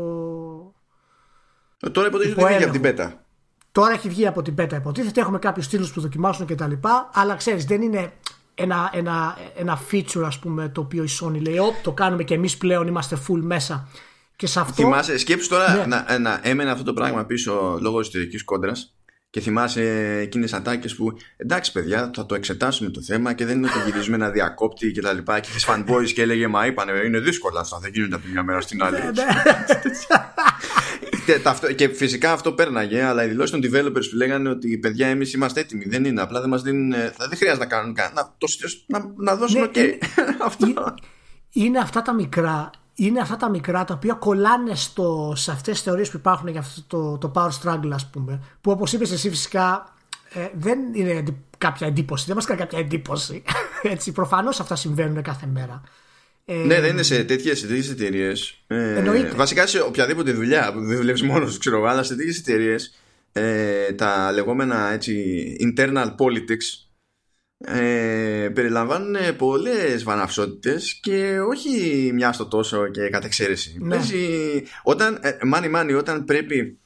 ε, 1.79 1.89
Τώρα 1.89 2.07
υποτίθεται 2.07 2.43
ότι 2.43 2.63
από 2.63 2.71
την 2.71 2.81
πέτα. 2.81 3.22
Τώρα 3.73 3.93
έχει 3.93 4.09
βγει 4.09 4.27
από 4.27 4.41
την 4.41 4.55
πέτα 4.55 4.75
υποτίθεται, 4.75 5.21
έχουμε 5.21 5.39
κάποιους 5.39 5.65
στήλους 5.65 5.91
που 5.93 6.01
δοκιμάσουν 6.01 6.45
κτλ. 6.45 6.71
Αλλά 7.13 7.35
ξέρεις, 7.35 7.65
δεν 7.65 7.81
είναι 7.81 8.13
ένα, 8.55 8.89
ένα, 8.93 9.37
ένα 9.55 9.79
feature 9.91 10.23
ας 10.25 10.39
πούμε 10.39 10.69
το 10.69 10.81
οποίο 10.81 11.03
η 11.03 11.09
Sony 11.21 11.41
λέει 11.41 11.57
Ω, 11.57 11.73
το 11.83 11.91
κάνουμε 11.91 12.23
και 12.23 12.33
εμείς 12.33 12.57
πλέον 12.57 12.87
είμαστε 12.87 13.17
full 13.27 13.39
μέσα 13.41 13.87
και 14.35 14.47
σε 14.47 14.59
αυτό... 14.59 14.73
Θυμάσαι, 14.73 15.17
σκέψου 15.17 15.49
τώρα 15.49 15.75
ναι. 15.75 15.85
να, 15.85 16.19
να 16.19 16.39
έμενε 16.43 16.71
αυτό 16.71 16.83
το 16.83 16.93
πράγμα 16.93 17.25
πίσω 17.25 17.77
λόγω 17.81 17.99
ιστορικής 17.99 18.43
κόντρας 18.43 18.93
και 19.29 19.39
θυμάσαι 19.39 20.17
εκείνες 20.21 20.53
ατάκες 20.53 20.95
που 20.95 21.13
εντάξει, 21.37 21.71
παιδιά, 21.71 22.11
θα 22.15 22.25
το 22.25 22.35
εξετάσουμε 22.35 22.89
το 22.89 23.01
θέμα 23.01 23.33
και 23.33 23.45
δεν 23.45 23.57
είναι 23.57 23.67
το 23.67 23.79
γυρίζουμε 23.85 24.17
να 24.17 24.29
διακόπτει 24.29 24.91
και 24.91 25.01
τα 25.01 25.13
λοιπά. 25.13 25.39
Και 25.39 25.49
τις 25.53 25.67
fanboys 25.69 26.11
και 26.13 26.21
έλεγε 26.21 26.47
Μα 26.47 26.65
είπανε, 26.65 26.91
είναι 27.05 27.19
δύσκολα 27.19 27.59
αυτά, 27.59 27.79
δεν 27.79 27.91
γίνονται 27.93 28.15
από 28.15 28.27
μια 28.31 28.43
μέρα 28.43 28.61
στην 28.61 28.83
άλλη. 28.83 28.97
Ναι, 31.27 31.35
ναι. 31.35 31.67
και, 31.67 31.73
και 31.73 31.93
φυσικά 31.93 32.31
αυτό 32.31 32.51
πέρναγε, 32.51 33.03
αλλά 33.03 33.23
οι 33.23 33.27
δηλώσεις 33.27 33.51
των 33.51 33.61
developers 33.63 34.09
που 34.09 34.15
λέγανε 34.15 34.49
ότι 34.49 34.77
παιδιά, 34.77 35.07
εμείς 35.07 35.33
είμαστε 35.33 35.59
έτοιμοι. 35.59 35.85
Δεν 35.85 36.05
είναι 36.05 36.21
απλά, 36.21 36.39
δεν 36.39 36.49
μας 36.49 36.61
δίνουν. 36.61 36.91
Δεν 37.29 37.37
χρειάζεται 37.37 37.63
να 37.63 37.69
κάνουν 37.69 37.93
καν. 37.93 38.13
Να, 38.13 38.33
να, 38.87 39.11
να 39.15 39.35
δώσουν 39.35 39.61
ναι, 39.61 39.67
OK. 39.73 39.97
αυτό. 40.47 40.95
Είναι 41.51 41.79
αυτά 41.79 42.01
τα 42.01 42.13
μικρά 42.13 42.71
είναι 42.95 43.19
αυτά 43.19 43.35
τα 43.37 43.49
μικρά 43.49 43.83
τα 43.83 43.93
οποία 43.93 44.13
κολλάνε 44.13 44.75
στο, 44.75 45.33
σε 45.35 45.51
αυτές 45.51 45.73
τις 45.73 45.83
θεωρίες 45.83 46.09
που 46.09 46.17
υπάρχουν 46.17 46.47
για 46.47 46.59
αυτό 46.59 46.81
το, 46.87 47.17
το 47.17 47.31
power 47.35 47.49
struggle 47.61 47.91
ας 47.93 48.09
πούμε 48.09 48.43
που 48.61 48.71
όπως 48.71 48.93
είπες 48.93 49.11
εσύ 49.11 49.29
φυσικά 49.29 49.93
ε, 50.33 50.47
δεν 50.53 50.79
είναι 50.93 51.23
κάποια 51.57 51.87
εντύπωση 51.87 52.25
δεν 52.25 52.35
μας 52.35 52.45
κάνει 52.45 52.59
κάποια 52.59 52.79
εντύπωση 52.79 53.43
έτσι 53.81 54.11
προφανώς 54.11 54.59
αυτά 54.59 54.75
συμβαίνουν 54.75 55.21
κάθε 55.21 55.45
μέρα 55.45 55.81
ε, 56.45 56.53
ναι, 56.53 56.79
δεν 56.79 56.89
είναι 56.89 57.03
σε 57.03 57.23
τέτοιες 57.23 57.63
εταιρείες. 57.89 58.63
Ε, 58.67 59.31
βασικά 59.35 59.67
σε 59.67 59.79
οποιαδήποτε 59.79 60.31
δουλειά 60.31 60.73
που 60.73 60.85
δεν 60.85 60.97
δουλεύεις 60.97 61.23
μόνος 61.23 61.53
σου, 61.53 61.59
ξέρω 61.59 61.83
αλλά 61.83 62.03
σε 62.03 62.15
τέτοιες 62.15 62.37
εταιρείες 62.37 62.93
ε, 63.31 63.93
τα 63.93 64.31
λεγόμενα 64.31 64.91
έτσι, 64.91 65.55
internal 65.59 66.15
politics 66.15 66.87
ε, 67.57 68.49
περιλαμβάνουν 68.53 69.35
πολλές 69.37 70.03
βαναυσότητες 70.03 70.99
και 71.01 71.39
όχι 71.39 72.11
μια 72.13 72.31
στο 72.31 72.45
τόσο 72.45 72.87
και 72.87 73.09
κατ' 73.09 73.25
εξαίρεση. 73.25 73.77
Ναι. 73.79 73.99
όταν, 74.83 75.19
ε, 75.21 75.37
μάνι 75.43 75.69
μάνι, 75.69 75.93
όταν 75.93 76.25
πρέπει 76.25 76.79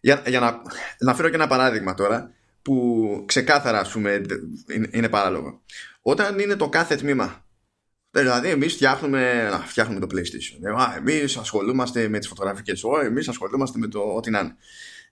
για, 0.00 0.22
για 0.26 0.40
να, 0.40 0.62
να 0.98 1.14
φέρω 1.14 1.28
και 1.28 1.34
ένα 1.34 1.46
παράδειγμα 1.46 1.94
τώρα 1.94 2.32
που 2.62 3.24
ξεκάθαρα 3.26 3.78
ας 3.78 3.90
πούμε 3.90 4.22
είναι, 4.74 4.88
είναι 4.90 5.08
παράλογο. 5.08 5.62
Όταν 6.02 6.38
είναι 6.38 6.56
το 6.56 6.68
κάθε 6.68 6.96
τμήμα 6.96 7.44
Δηλαδή, 8.14 8.48
εμείς 8.48 8.72
φτιάχνουμε, 8.72 9.50
φτιάχνουμε 9.66 10.00
το 10.00 10.06
PlayStation. 10.10 10.58
Εμείς 10.96 11.36
ασχολούμαστε 11.36 12.08
με 12.08 12.18
τις 12.18 12.28
φωτογραφικές. 12.28 12.82
Εμείς 13.04 13.28
ασχολούμαστε 13.28 13.78
με 13.78 13.88
το 13.88 14.00
ό,τι 14.00 14.30
να 14.30 14.38
είναι. 14.38 14.56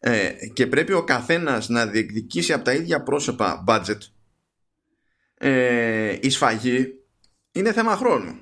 Ε, 0.03 0.31
και 0.53 0.67
πρέπει 0.67 0.93
ο 0.93 1.05
καθένας 1.05 1.69
να 1.69 1.87
διεκδικήσει 1.87 2.53
από 2.53 2.65
τα 2.65 2.73
ίδια 2.73 3.03
πρόσωπα 3.03 3.65
budget 3.69 3.99
ε, 5.35 6.17
η 6.21 6.31
σφαγή 6.31 6.95
είναι 7.53 7.73
θέμα 7.73 7.97
χρόνου 7.97 8.39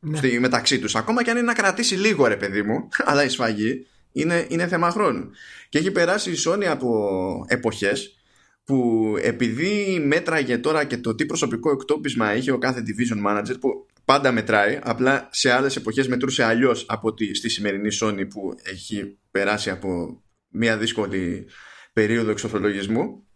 ναι. 0.00 0.16
στη, 0.16 0.40
μεταξύ 0.40 0.78
τους 0.78 0.94
ακόμα 0.94 1.22
και 1.22 1.30
αν 1.30 1.36
είναι 1.36 1.46
να 1.46 1.52
κρατήσει 1.52 1.94
λίγο 1.94 2.26
ρε 2.26 2.36
παιδί 2.36 2.62
μου 2.62 2.88
αλλά 3.08 3.24
η 3.24 3.28
σφαγή 3.28 3.86
είναι, 4.12 4.46
είναι 4.48 4.66
θέμα 4.66 4.90
χρόνου 4.90 5.30
και 5.68 5.78
έχει 5.78 5.90
περάσει 5.90 6.30
η 6.30 6.36
Sony 6.46 6.64
από 6.64 7.44
εποχές 7.48 8.16
που 8.64 9.14
επειδή 9.22 10.02
μέτραγε 10.06 10.58
τώρα 10.58 10.84
και 10.84 10.98
το 10.98 11.14
τι 11.14 11.26
προσωπικό 11.26 11.70
εκτόπισμα 11.70 12.34
είχε 12.34 12.50
ο 12.50 12.58
κάθε 12.58 12.82
division 12.86 13.28
manager 13.28 13.60
που 13.60 13.86
πάντα 14.04 14.32
μετράει 14.32 14.78
απλά 14.82 15.28
σε 15.32 15.50
άλλες 15.50 15.76
εποχές 15.76 16.08
μετρούσε 16.08 16.44
αλλιώς 16.44 16.84
από 16.88 17.08
ότι 17.08 17.34
στη 17.34 17.48
σημερινή 17.48 17.96
Sony 18.00 18.26
που 18.28 18.54
έχει 18.62 19.18
περάσει 19.30 19.70
από 19.70 20.22
μια 20.48 20.78
δύσκολη 20.78 21.48
περίοδο 21.92 22.30
εξοφρολογισμού 22.30 23.26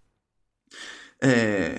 ε, 1.19 1.75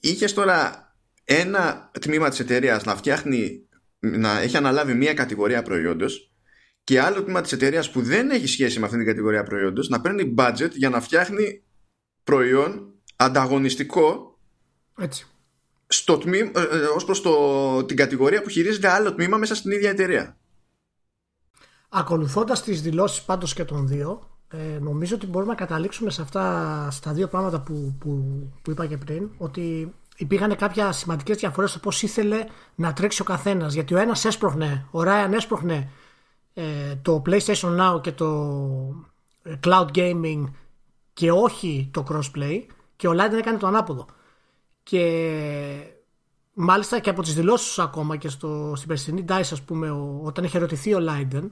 είχες 0.00 0.34
τώρα 0.34 0.88
ένα 1.24 1.90
τμήμα 2.00 2.28
της 2.28 2.40
εταιρείας 2.40 2.84
να 2.84 2.96
φτιάχνει 2.96 3.68
να 3.98 4.40
έχει 4.40 4.56
αναλάβει 4.56 4.94
μία 4.94 5.14
κατηγορία 5.14 5.62
προϊόντος 5.62 6.34
και 6.84 7.00
άλλο 7.00 7.22
τμήμα 7.22 7.40
της 7.40 7.52
εταιρείας 7.52 7.90
που 7.90 8.02
δεν 8.02 8.30
έχει 8.30 8.46
σχέση 8.46 8.78
με 8.78 8.84
αυτήν 8.84 8.98
την 9.00 9.08
κατηγορία 9.08 9.42
προϊόντος 9.42 9.88
να 9.88 10.00
παίρνει 10.00 10.34
budget 10.38 10.70
για 10.70 10.88
να 10.88 11.00
φτιάχνει 11.00 11.64
προϊόν 12.24 12.94
ανταγωνιστικό 13.16 14.38
Έτσι. 14.98 15.26
Στο 15.92 16.18
τμήμα, 16.18 16.50
ε, 16.54 16.60
ε, 16.60 16.84
ως 16.96 17.04
προς 17.04 17.20
το, 17.22 17.84
την 17.84 17.96
κατηγορία 17.96 18.42
που 18.42 18.48
χειρίζεται 18.48 18.88
άλλο 18.88 19.14
τμήμα 19.14 19.36
μέσα 19.36 19.54
στην 19.54 19.70
ίδια 19.70 19.90
εταιρεία. 19.90 20.36
Ακολουθώντας 21.88 22.62
τις 22.62 22.82
δηλώσεις 22.82 23.22
πάντως 23.22 23.54
και 23.54 23.64
των 23.64 23.88
δύο 23.88 24.30
ε, 24.48 24.78
νομίζω 24.80 25.14
ότι 25.14 25.26
μπορούμε 25.26 25.50
να 25.50 25.58
καταλήξουμε 25.58 26.10
σε 26.10 26.22
αυτά 26.22 26.88
στα 26.90 27.12
δύο 27.12 27.28
πράγματα 27.28 27.60
που, 27.60 27.96
που, 27.98 28.24
που 28.62 28.70
είπα 28.70 28.86
και 28.86 28.96
πριν 28.96 29.28
ότι 29.38 29.94
υπήρχαν 30.16 30.56
κάποια 30.56 30.92
σημαντικές 30.92 31.36
διαφορές 31.36 31.70
στο 31.70 31.78
πώς 31.78 32.02
ήθελε 32.02 32.44
να 32.74 32.92
τρέξει 32.92 33.22
ο 33.22 33.24
καθένας 33.24 33.74
γιατί 33.74 33.94
ο 33.94 33.98
ένας 33.98 34.24
έσπροχνε, 34.24 34.86
ο 34.90 35.00
Ryan 35.00 35.32
έσπροχνε 35.32 35.90
ε, 36.54 36.94
το 37.02 37.22
PlayStation 37.26 37.80
Now 37.80 38.00
και 38.02 38.12
το 38.12 38.26
ε, 39.42 39.54
Cloud 39.64 39.86
Gaming 39.94 40.44
και 41.12 41.32
όχι 41.32 41.88
το 41.92 42.04
Crossplay 42.10 42.62
και 42.96 43.08
ο 43.08 43.12
Leiden 43.12 43.38
έκανε 43.38 43.58
το 43.58 43.66
ανάποδο 43.66 44.06
και 44.82 45.94
μάλιστα 46.54 46.98
και 46.98 47.10
από 47.10 47.22
τις 47.22 47.34
δηλώσεις 47.34 47.78
ακόμα 47.78 48.16
και 48.16 48.28
στο, 48.28 48.72
στην 48.76 48.88
περσινή 48.88 49.24
DICE 49.28 49.40
ας 49.40 49.62
πούμε 49.62 49.90
ο, 49.90 50.20
όταν 50.24 50.44
είχε 50.44 50.56
ερωτηθεί 50.56 50.94
ο 50.94 50.98
Leiden 51.00 51.50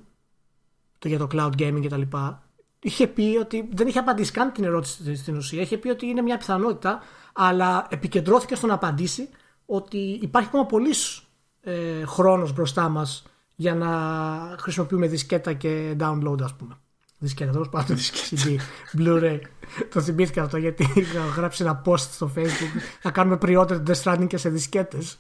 το, 0.99 1.09
για 1.09 1.19
το 1.19 1.27
Cloud 1.33 1.53
Gaming 1.59 1.81
και 1.81 1.89
τα 1.89 1.97
λοιπά 1.97 2.49
είχε 2.81 3.07
πει 3.07 3.37
ότι 3.41 3.69
δεν 3.73 3.87
είχε 3.87 3.99
απαντήσει 3.99 4.33
καν 4.33 4.53
την 4.53 4.65
ερώτηση 4.65 5.17
στην 5.17 5.37
ουσία. 5.37 5.61
Είχε 5.61 5.79
πει 5.79 5.89
ότι 5.89 6.07
είναι 6.07 6.23
μια 6.23 6.37
πιθανότητα, 6.37 7.03
αλλά 7.33 7.87
επικεντρώθηκε 7.91 8.55
στο 8.55 8.67
να 8.67 8.75
απαντήσει 8.75 9.29
ότι 9.67 9.99
υπάρχει 9.99 10.49
ακόμα 10.49 10.67
πολύς 10.67 11.23
ε, 11.61 12.05
χρόνος 12.05 12.53
μπροστά 12.53 12.89
μας 12.89 13.27
για 13.55 13.75
να 13.75 13.89
χρησιμοποιούμε 14.59 15.07
δισκέτα 15.07 15.53
και 15.53 15.97
download 16.01 16.43
ας 16.43 16.55
πούμε. 16.55 16.79
Δισκέτα, 17.19 17.51
τέλο 17.53 17.69
πάντων. 17.71 17.97
CD, 18.31 18.57
Blu-ray. 18.99 19.39
το 19.93 20.01
θυμήθηκα 20.01 20.43
αυτό 20.43 20.57
γιατί 20.57 20.93
είχα 20.95 21.21
γράψει 21.37 21.63
ένα 21.63 21.83
post 21.85 21.99
στο 21.99 22.33
Facebook 22.37 22.81
να 23.03 23.11
κάνουμε 23.11 23.39
pre-order 23.43 23.83
Death 23.87 24.03
Stranding 24.03 24.27
και 24.27 24.37
σε 24.37 24.49
δισκέτες. 24.49 25.19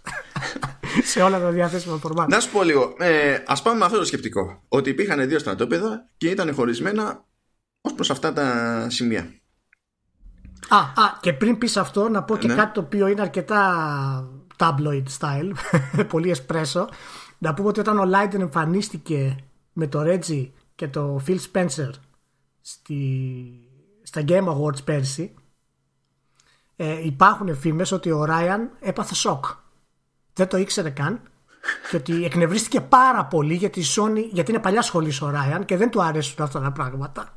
σε 1.04 1.22
όλα 1.22 1.40
τα 1.40 1.50
διαθέσιμα 1.50 1.96
φορμάτια. 1.96 2.36
Να 2.36 2.42
σου 2.42 2.50
πω 2.50 2.62
λίγο. 2.62 2.94
Ε, 2.98 3.34
Α 3.46 3.62
πάμε 3.62 3.78
με 3.78 3.84
αυτό 3.84 3.98
το 3.98 4.04
σκεπτικό. 4.04 4.62
Ότι 4.68 4.90
υπήρχαν 4.90 5.28
δύο 5.28 5.38
στρατόπεδα 5.38 6.08
και 6.16 6.28
ήταν 6.28 6.54
χωρισμένα 6.54 7.24
ως 7.80 7.92
προς 7.92 8.10
αυτά 8.10 8.32
τα 8.32 8.86
σημεία. 8.90 9.30
Α, 10.68 10.76
α 10.76 11.18
και 11.20 11.32
πριν 11.32 11.58
πεις 11.58 11.76
αυτό 11.76 12.08
να 12.08 12.22
πω 12.22 12.36
και 12.36 12.46
ναι. 12.46 12.54
κάτι 12.54 12.72
το 12.72 12.80
οποίο 12.80 13.06
είναι 13.06 13.20
αρκετά 13.20 14.30
tabloid 14.56 15.04
style, 15.18 15.52
πολύ 16.12 16.30
εσπρέσο. 16.30 16.88
Να 17.38 17.54
πούμε 17.54 17.68
ότι 17.68 17.80
όταν 17.80 17.98
ο 17.98 18.04
Λάιντεν 18.04 18.40
εμφανίστηκε 18.40 19.36
με 19.72 19.86
το 19.86 20.02
Reggie 20.04 20.48
και 20.78 20.88
το 20.88 21.20
Phil 21.26 21.38
Spencer 21.52 21.90
στη, 22.60 23.00
στα 24.02 24.24
Game 24.28 24.48
Awards 24.48 24.84
πέρσι, 24.84 25.34
ε, 26.76 27.04
υπάρχουν 27.04 27.56
φήμες 27.56 27.92
ότι 27.92 28.10
ο 28.10 28.24
Ράιαν 28.24 28.70
έπαθε 28.80 29.14
σοκ. 29.14 29.44
Δεν 30.32 30.48
το 30.48 30.56
ήξερε 30.56 30.90
καν 30.90 31.22
και 31.90 31.96
ότι 31.96 32.24
εκνευρίστηκε 32.24 32.80
πάρα 32.80 33.24
πολύ 33.24 33.54
γιατί, 33.54 33.82
Sony, 33.96 34.28
γιατί 34.30 34.50
είναι 34.50 34.60
παλιά 34.60 34.82
σχολή 34.82 35.12
ο 35.20 35.30
Ράιαν 35.30 35.64
και 35.64 35.76
δεν 35.76 35.90
του 35.90 36.02
αρέσουν 36.02 36.44
αυτά 36.44 36.60
τα 36.60 36.72
πράγματα. 36.72 37.34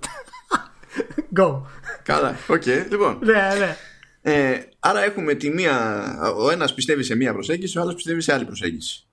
Go. 1.39 1.61
Καλά, 2.03 2.35
okay. 2.48 2.86
Λοιπόν. 2.89 3.19
Ναι, 3.23 3.49
ναι. 3.59 3.77
Ε, 4.22 4.59
άρα 4.80 5.03
έχουμε 5.03 5.34
τη 5.34 5.49
μία, 5.49 6.05
ο 6.38 6.51
ένας 6.51 6.73
πιστεύει 6.73 7.03
σε 7.03 7.15
μία 7.15 7.34
προσέγγιση, 7.34 7.77
ο 7.77 7.81
άλλος 7.81 7.95
πιστεύει 7.95 8.22
σε 8.22 8.34
άλλη 8.34 8.45
προσέγγιση. 8.45 9.05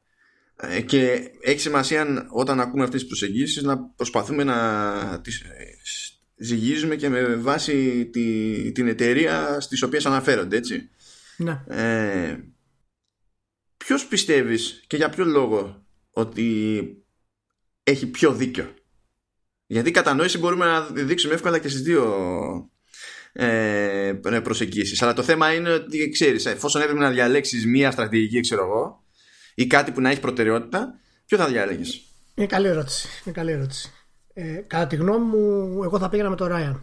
Ε, 0.61 0.81
και 0.81 1.31
έχει 1.41 1.61
σημασία 1.61 2.27
όταν 2.31 2.61
ακούμε 2.61 2.85
αυτές 2.85 3.01
τις 3.01 3.09
προσεγγίσεις 3.09 3.63
να 3.63 3.79
προσπαθούμε 3.79 4.45
να 4.45 5.21
τις 5.21 5.41
ε, 5.41 5.79
ζυγίζουμε 6.37 6.97
και 6.97 7.09
με 7.09 7.35
βάση 7.35 8.07
τη, 8.07 8.73
την 8.73 8.89
εταιρεία 8.89 9.61
στις 9.61 9.83
οποίες 9.83 10.07
αναφέρονται, 10.07 10.57
έτσι. 10.57 10.89
Ναι. 11.37 11.65
Ε, 11.67 12.39
ποιος 13.77 14.07
πιστεύεις 14.07 14.85
και 14.87 14.97
για 14.97 15.09
ποιο 15.09 15.25
λόγο 15.25 15.87
ότι 16.11 16.83
έχει 17.83 18.07
πιο 18.07 18.35
δίκιο; 18.35 18.75
Γιατί 19.67 19.91
κατανόηση 19.91 20.39
μπορούμε 20.39 20.67
να 20.67 20.81
δείξουμε 20.81 21.35
εύκολα 21.35 21.59
και 21.59 21.69
στις 21.69 21.83
δύο 21.83 22.71
ε, 23.33 24.19
προσεγγίσεις. 24.43 25.03
Αλλά 25.03 25.13
το 25.13 25.23
θέμα 25.23 25.55
είναι 25.55 25.71
ότι 25.71 26.09
ξέρεις, 26.09 26.47
εφόσον 26.47 26.83
έπρεπε 26.83 27.01
να 27.01 27.11
διαλέξεις 27.11 27.67
μία 27.67 27.91
στρατηγική, 27.91 28.41
ξέρω 28.41 28.65
εγώ, 28.65 29.03
ή 29.59 29.67
κάτι 29.67 29.93
που 29.93 30.01
να 30.01 30.11
έχει 30.11 30.21
προτεραιότητα, 30.21 30.95
ποιο 31.27 31.39
θα 31.39 31.47
διάλεγες; 31.47 32.03
Είναι 32.35 32.47
καλή 32.47 32.67
ερώτηση. 32.67 33.09
Είναι 33.25 33.35
καλή 33.35 33.51
ερώτηση. 33.51 33.93
Ε, 34.33 34.43
κατά 34.43 34.87
τη 34.87 34.97
γνώμη 34.97 35.25
μου, 35.25 35.83
εγώ 35.83 35.99
θα 35.99 36.09
πήγαινα 36.09 36.31
με 36.31 36.37
τον 36.37 36.49
Ryan. 36.53 36.81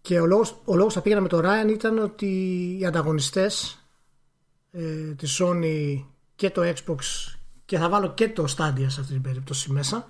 Και 0.00 0.20
ο 0.20 0.26
λόγος, 0.26 0.60
ο 0.64 0.76
λόγος 0.76 0.94
θα 0.94 1.00
πήγαινα 1.00 1.20
με 1.20 1.28
τον 1.28 1.40
Ryan 1.44 1.70
ήταν 1.70 1.98
ότι 1.98 2.26
οι 2.80 2.84
ανταγωνιστές 2.84 3.84
ε, 4.70 5.14
της 5.16 5.40
Sony 5.42 6.04
και 6.36 6.50
το 6.50 6.62
Xbox 6.62 6.98
και 7.64 7.78
θα 7.78 7.88
βάλω 7.88 8.14
και 8.14 8.28
το 8.28 8.44
Stadia 8.56 8.86
σε 8.86 9.00
αυτή 9.00 9.12
την 9.12 9.22
περίπτωση 9.22 9.72
μέσα 9.72 10.06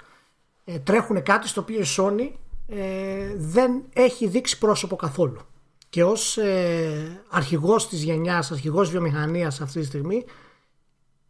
ε, 0.64 0.78
τρέχουν 0.78 1.22
κάτι 1.22 1.48
στο 1.48 1.60
οποίο 1.60 1.80
η 1.80 1.86
Sony 1.96 2.30
ε, 2.68 3.34
δεν 3.36 3.82
έχει 3.92 4.26
δείξει 4.26 4.58
πρόσωπο 4.58 4.96
καθόλου. 4.96 5.40
Και 5.88 6.04
ως 6.04 6.36
ε, 6.36 7.22
αρχηγός 7.28 7.88
της 7.88 8.02
γενιάς, 8.02 8.50
αρχηγός 8.50 8.90
βιομηχανίας 8.90 9.60
αυτή 9.60 9.80
τη 9.80 9.86
στιγμή 9.86 10.24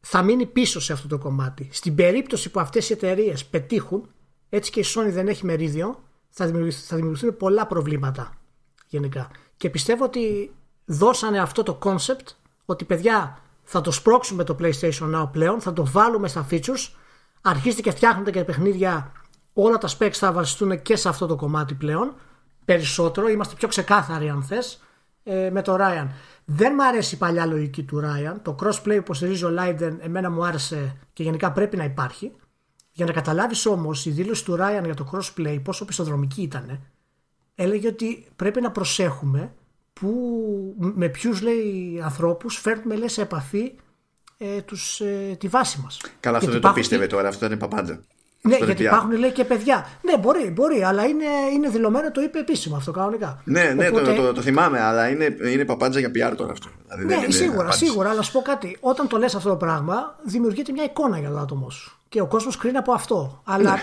θα 0.07 0.23
μείνει 0.23 0.47
πίσω 0.47 0.81
σε 0.81 0.93
αυτό 0.93 1.09
το 1.09 1.19
κομμάτι. 1.19 1.69
Στην 1.73 1.95
περίπτωση 1.95 2.51
που 2.51 2.61
αυτές 2.61 2.91
οι 2.91 2.93
εταιρείες 2.93 3.45
πετύχουν, 3.45 4.09
έτσι 4.49 4.70
και 4.70 4.81
η 4.81 4.85
Sony 4.87 5.09
δεν 5.11 5.29
έχει 5.29 5.45
μερίδιο, 5.45 6.03
θα 6.31 6.47
δημιουργηθούν, 6.47 6.85
θα 6.87 6.97
δημιουργηθούν 6.97 7.37
πολλά 7.37 7.66
προβλήματα 7.66 8.33
γενικά. 8.87 9.31
Και 9.57 9.70
πιστεύω 9.70 10.05
ότι 10.05 10.53
δώσανε 10.85 11.39
αυτό 11.39 11.62
το 11.62 11.79
concept 11.83 12.35
ότι 12.65 12.85
παιδιά 12.85 13.39
θα 13.62 13.81
το 13.81 13.91
σπρώξουμε 13.91 14.45
το 14.45 14.57
PlayStation 14.61 15.15
Now 15.15 15.29
πλέον, 15.33 15.61
θα 15.61 15.73
το 15.73 15.87
βάλουμε 15.87 16.29
στα 16.29 16.47
features, 16.51 16.89
αρχίστε 17.41 17.81
και 17.83 17.91
φτιάχνετε 17.91 18.31
και 18.31 18.45
παιχνίδια 18.45 19.12
όλα 19.53 19.79
τα 19.79 19.89
specs 19.99 20.12
θα 20.12 20.33
βασιστούν 20.33 20.83
και 20.83 20.97
σε 20.97 21.09
αυτό 21.09 21.27
το 21.27 21.37
κομμάτι 21.37 21.74
πλέον 21.74 22.15
περισσότερο, 22.65 23.29
είμαστε 23.29 23.55
πιο 23.55 23.69
ξεκάθαροι 23.69 24.29
αν 24.29 24.43
θες 24.43 24.83
ε, 25.23 25.51
με 25.51 25.62
το 25.62 25.77
Ryan. 25.81 26.07
Δεν 26.44 26.73
μου 26.77 26.86
αρέσει 26.86 27.15
η 27.15 27.19
παλιά 27.19 27.47
λογική 27.47 27.82
του 27.82 28.01
Ryan. 28.05 28.36
Το 28.43 28.57
crossplay 28.62 28.82
που 28.85 28.93
υποστηρίζει 28.93 29.44
ο 29.44 29.55
Leiden 29.59 29.97
εμένα 30.01 30.31
μου 30.31 30.44
άρεσε 30.44 30.97
και 31.12 31.23
γενικά 31.23 31.53
πρέπει 31.53 31.77
να 31.77 31.85
υπάρχει. 31.85 32.32
Για 32.93 33.07
να 33.07 33.12
καταλάβεις 33.12 33.66
όμως 33.66 34.07
η 34.07 34.11
δήλωση 34.11 34.44
του 34.44 34.57
Ryan 34.61 34.85
για 34.85 34.94
το 34.94 35.11
crossplay 35.12 35.61
πόσο 35.62 35.85
πιστοδρομική 35.85 36.43
ήταν, 36.43 36.81
έλεγε 37.55 37.89
ότι 37.89 38.27
πρέπει 38.36 38.61
να 38.61 38.70
προσέχουμε 38.70 39.55
που, 39.93 40.12
με 40.78 41.09
ποιους 41.09 41.40
λέει 41.40 42.01
ανθρώπους 42.05 42.57
φέρνουμε 42.57 42.97
λέει, 42.97 43.09
σε 43.09 43.23
επαφή 43.23 43.74
ε, 44.39 44.61
τους, 44.61 45.01
ε, 45.01 45.36
τη 45.39 45.49
βάση 45.49 45.81
μας. 45.81 46.01
Καλά, 46.20 46.36
αυτό 46.36 46.51
δεν 46.51 46.61
το 46.61 46.73
πίστευε 46.73 47.07
τώρα, 47.07 47.28
αυτό 47.28 47.47
είναι 47.47 47.57
παπάντζα. 47.57 48.01
Ναι, 48.44 48.56
γιατί 48.56 48.82
υπάρχουν 48.82 49.10
λέει 49.10 49.32
και 49.32 49.44
παιδιά. 49.44 49.86
Ναι, 50.02 50.19
μπορεί, 50.19 50.51
μπορεί, 50.51 50.82
αλλά 50.85 51.05
είναι, 51.05 51.24
είναι 51.52 51.69
δηλωμένο, 51.69 52.10
το 52.10 52.20
είπε 52.20 52.39
επίσημα 52.39 52.77
αυτό 52.77 52.90
κανονικά. 52.90 53.40
Ναι, 53.44 53.62
ναι, 53.62 53.89
Οπότε... 53.89 54.14
το, 54.14 54.23
το, 54.23 54.32
το, 54.32 54.40
θυμάμαι, 54.40 54.81
αλλά 54.81 55.09
είναι, 55.09 55.36
είναι 55.52 55.64
παπάντζα 55.64 55.98
για 55.98 56.09
PR 56.09 56.36
τώρα 56.36 56.52
αυτό. 56.52 56.69
Δηλαδή, 56.97 57.27
ναι, 57.27 57.32
σίγουρα, 57.32 57.70
σίγουρα, 57.70 58.10
αλλά 58.10 58.23
σου 58.23 58.32
πω 58.32 58.40
κάτι. 58.40 58.77
Όταν 58.81 59.09
το 59.09 59.19
λες 59.19 59.35
αυτό 59.35 59.48
το 59.48 59.56
πράγμα, 59.56 60.16
δημιουργείται 60.23 60.73
μια 60.73 60.85
εικόνα 60.85 61.19
για 61.19 61.31
το 61.31 61.39
άτομο 61.39 61.70
σου. 61.70 61.98
Και 62.09 62.20
ο 62.20 62.27
κόσμος 62.27 62.56
κρίνει 62.56 62.77
από 62.77 62.93
αυτό. 62.93 63.43
Αλλά 63.44 63.70
ναι. 63.70 63.81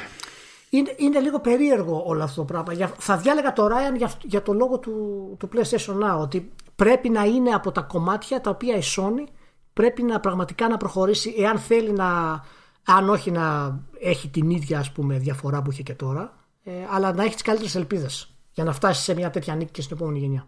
είναι, 0.70 0.94
είναι 0.98 1.20
λίγο 1.20 1.40
περίεργο 1.40 2.04
όλο 2.06 2.24
αυτό 2.24 2.46
το 2.46 2.46
πράγμα. 2.46 2.92
Θα 2.98 3.18
διάλεγα 3.18 3.54
το 3.54 3.66
Ryan 3.66 3.98
για, 3.98 4.12
για 4.22 4.42
το 4.42 4.54
λόγο 4.54 4.78
του, 4.80 5.36
του 5.40 5.50
PlayStation 5.54 5.94
Now, 5.94 6.20
ότι 6.20 6.52
πρέπει 6.76 7.10
να 7.10 7.24
είναι 7.24 7.50
από 7.50 7.72
τα 7.72 7.82
κομμάτια 7.82 8.42
τα 8.42 8.50
οποία 8.50 8.76
η 8.76 8.82
Sony 8.96 9.30
πρέπει 9.74 10.04
να 10.04 10.20
πραγματικά 10.20 10.68
να 10.68 10.78
προχωρήσει 10.78 11.36
εάν 11.38 11.58
θέλει 11.58 11.92
να 11.92 12.42
αν 12.86 13.10
όχι 13.10 13.32
να 13.32 13.80
έχει 14.02 14.30
την 14.30 14.50
ίδια 14.50 14.80
ας 14.80 14.92
πούμε, 14.92 15.18
διαφορά 15.18 15.62
που 15.62 15.72
είχε 15.72 15.84
και 15.84 15.94
τώρα, 15.94 16.38
ε, 16.64 16.72
αλλά 16.92 17.14
να 17.14 17.22
έχεις 17.22 17.34
τις 17.34 17.44
καλύτερες 17.44 17.76
ελπίδες 17.76 18.34
για 18.52 18.64
να 18.64 18.74
φτάσεις 18.74 19.04
σε 19.04 19.14
μια 19.14 19.30
τέτοια 19.30 19.56
νίκη 19.56 19.72
και 19.72 19.82
στην 19.82 19.96
επόμενη 19.96 20.20
γενιά. 20.20 20.48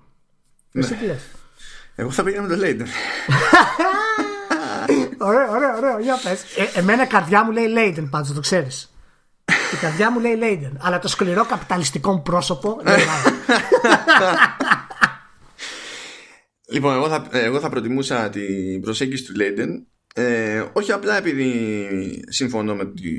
Ναι. 0.72 0.86
Εσύ 0.86 0.96
τι 0.96 1.06
λες; 1.06 1.22
Εγώ 1.96 2.12
θα 2.12 2.24
πήγα 2.24 2.42
με 2.42 2.48
το 2.48 2.56
Λέιντερ. 2.56 2.88
ωραίο, 5.18 5.52
ωραίο, 5.52 5.78
ωραίο. 5.78 6.00
Για 6.00 6.16
πες. 6.24 6.44
Ε, 6.58 6.80
εμένα 6.80 7.04
η 7.04 7.08
καρδιά 7.08 7.44
μου 7.44 7.52
λέει 7.52 7.68
Λέιντεν 7.68 8.10
πάντως, 8.10 8.34
το 8.34 8.40
ξέρεις. 8.40 8.94
Η 9.74 9.78
καρδιά 9.82 10.12
μου 10.12 10.20
λέει 10.20 10.36
Λέιντεν. 10.36 10.80
Αλλά 10.82 11.00
το 11.00 11.08
σκληρό 11.08 11.46
καπιταλιστικό 11.46 12.12
μου 12.12 12.22
πρόσωπο 12.22 12.78
Λοιπόν, 16.72 16.94
εγώ 16.94 17.10
θα, 17.10 17.28
εγώ 17.32 17.60
θα 17.60 17.70
προτιμούσα 17.70 18.30
την 18.30 18.82
προσέγγιση 18.82 19.24
του 19.24 19.36
Λέιντεν 19.36 19.88
ε, 20.14 20.66
όχι 20.74 20.92
απλά 20.92 21.18
επειδή 21.18 22.24
συμφωνώ 22.28 22.76
με 22.76 22.86
τη, 22.86 23.12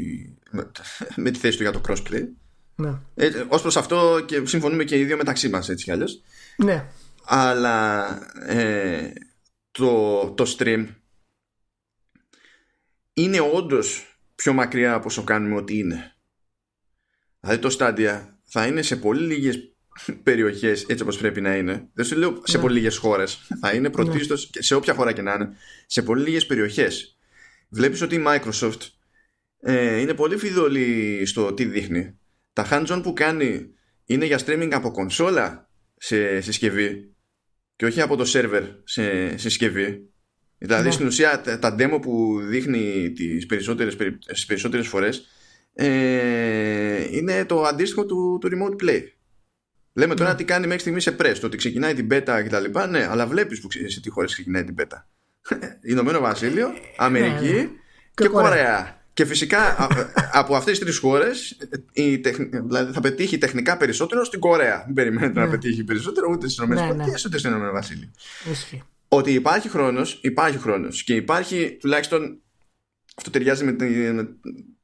με, 1.17 1.31
τη 1.31 1.39
θέση 1.39 1.57
του 1.57 1.63
για 1.63 1.73
το 1.73 1.81
crossplay. 1.89 2.25
Ναι. 2.75 2.99
Ε, 3.15 3.45
ως 3.49 3.63
προς 3.63 3.77
αυτό 3.77 4.25
και 4.27 4.47
συμφωνούμε 4.47 4.85
και 4.85 4.99
οι 4.99 5.05
δύο 5.05 5.17
μεταξύ 5.17 5.49
μας 5.49 5.69
έτσι 5.69 5.85
κι 5.85 5.91
αλλιώς. 5.91 6.23
Ναι. 6.57 6.87
Αλλά 7.25 8.09
ε, 8.47 9.13
το, 9.71 10.31
το 10.31 10.55
stream 10.59 10.87
είναι 13.13 13.41
όντως 13.41 14.17
πιο 14.35 14.53
μακριά 14.53 14.95
από 14.95 15.07
όσο 15.07 15.25
κάνουμε 15.25 15.57
ότι 15.57 15.79
είναι. 15.79 16.17
Δηλαδή 17.41 17.61
το 17.61 17.77
Stadia 17.79 18.27
θα 18.43 18.67
είναι 18.67 18.83
σε 18.83 18.97
πολύ 18.97 19.27
λίγες 19.27 19.72
περιοχές 20.23 20.85
έτσι 20.89 21.03
όπως 21.03 21.19
πρέπει 21.19 21.41
να 21.41 21.57
είναι 21.57 21.89
δεν 21.95 22.05
σου 22.05 22.17
λέω 22.17 22.41
σε 22.45 22.57
ναι. 22.57 22.63
πολύ 22.63 22.75
λίγες 22.75 22.97
χώρες 22.97 23.47
θα 23.61 23.73
είναι 23.73 23.91
πρωτίστως 23.91 24.51
ναι. 24.55 24.63
σε 24.63 24.75
όποια 24.75 24.95
χώρα 24.95 25.13
και 25.13 25.23
να 25.23 25.33
είναι 25.33 25.57
σε 25.87 26.03
πολύ 26.03 26.23
λίγες 26.23 26.47
περιοχές 26.47 27.17
βλέπεις 27.69 28.03
ότι 28.03 28.15
η 28.15 28.25
Microsoft 28.27 28.89
ε, 29.61 30.01
είναι 30.01 30.15
πολύ 30.15 30.37
φιδωλή 30.37 31.23
στο 31.27 31.53
τι 31.53 31.65
δείχνει 31.65 32.19
τα 32.53 32.69
hands-on 32.71 33.01
που 33.03 33.13
κάνει 33.13 33.71
είναι 34.05 34.25
για 34.25 34.41
streaming 34.47 34.71
από 34.73 34.91
κονσόλα 34.91 35.71
σε 35.97 36.41
συσκευή 36.41 37.15
και 37.77 37.85
όχι 37.85 38.01
από 38.01 38.17
το 38.17 38.25
server 38.27 38.63
σε 38.85 39.37
συσκευή 39.37 40.13
δηλαδή 40.59 40.85
ναι. 40.85 40.93
στην 40.93 41.07
ουσία 41.07 41.41
τα 41.41 41.77
demo 41.79 41.99
που 42.03 42.39
δείχνει 42.41 43.13
τις 43.13 43.47
περισσότερες, 43.47 43.97
τις 44.27 44.47
περισσότερες 44.47 44.87
φορές 44.87 45.27
ε, 45.75 47.17
είναι 47.17 47.45
το 47.45 47.63
αντίστοιχο 47.63 48.07
του, 48.07 48.39
του 48.41 48.49
remote 48.53 48.85
play 48.85 49.03
Λέμε 49.93 50.15
τώρα 50.15 50.31
ναι. 50.31 50.37
τι 50.37 50.45
κάνει 50.45 50.67
μέχρι 50.67 50.81
στιγμής 50.81 51.03
σε 51.03 51.17
press, 51.19 51.37
το 51.41 51.47
ότι 51.47 51.57
ξεκινάει 51.57 51.95
την 51.95 52.09
beta 52.11 52.43
κτλ. 52.45 52.89
Ναι, 52.89 53.07
αλλά 53.11 53.27
βλέπεις 53.27 53.61
που 53.61 53.69
σε 53.87 54.01
τι 54.01 54.11
χώρες 54.11 54.33
ξεκινάει 54.33 54.65
την 54.65 54.75
beta. 54.79 55.03
Ηνωμένο 55.91 56.21
Βασίλειο, 56.21 56.69
Αμερική 56.97 57.53
ναι, 57.53 57.53
ναι. 57.53 57.69
και, 58.15 58.29
Κορέα. 58.29 59.01
Και 59.15 59.25
φυσικά 59.25 59.89
από 60.41 60.57
αυτές 60.57 60.73
τις 60.73 60.87
τρεις 60.87 60.99
χώρες 60.99 61.57
δηλαδή 62.65 62.93
θα 62.93 63.01
πετύχει 63.01 63.39
τεχνικά 63.39 63.77
περισσότερο 63.77 64.25
στην 64.25 64.41
Κορέα. 64.41 64.83
Δεν 64.85 64.95
περιμένετε 64.95 65.41
να 65.41 65.49
πετύχει 65.49 65.85
περισσότερο 65.85 66.29
ούτε 66.31 66.49
στις 66.49 66.65
ΗΠΑ 66.65 66.97
ούτε 67.27 67.39
στο 67.39 67.49
Ηνωμένο 67.49 67.73
Βασίλειο. 67.73 68.11
Ότι 69.09 69.33
υπάρχει 69.33 69.69
χρόνος, 69.69 70.19
υπάρχει 70.23 70.59
χρόνος. 70.59 71.03
Και 71.03 71.15
υπάρχει 71.15 71.77
τουλάχιστον. 71.81 72.41
Αυτό 73.17 73.31
ταιριάζει 73.31 73.65
με, 73.65 73.77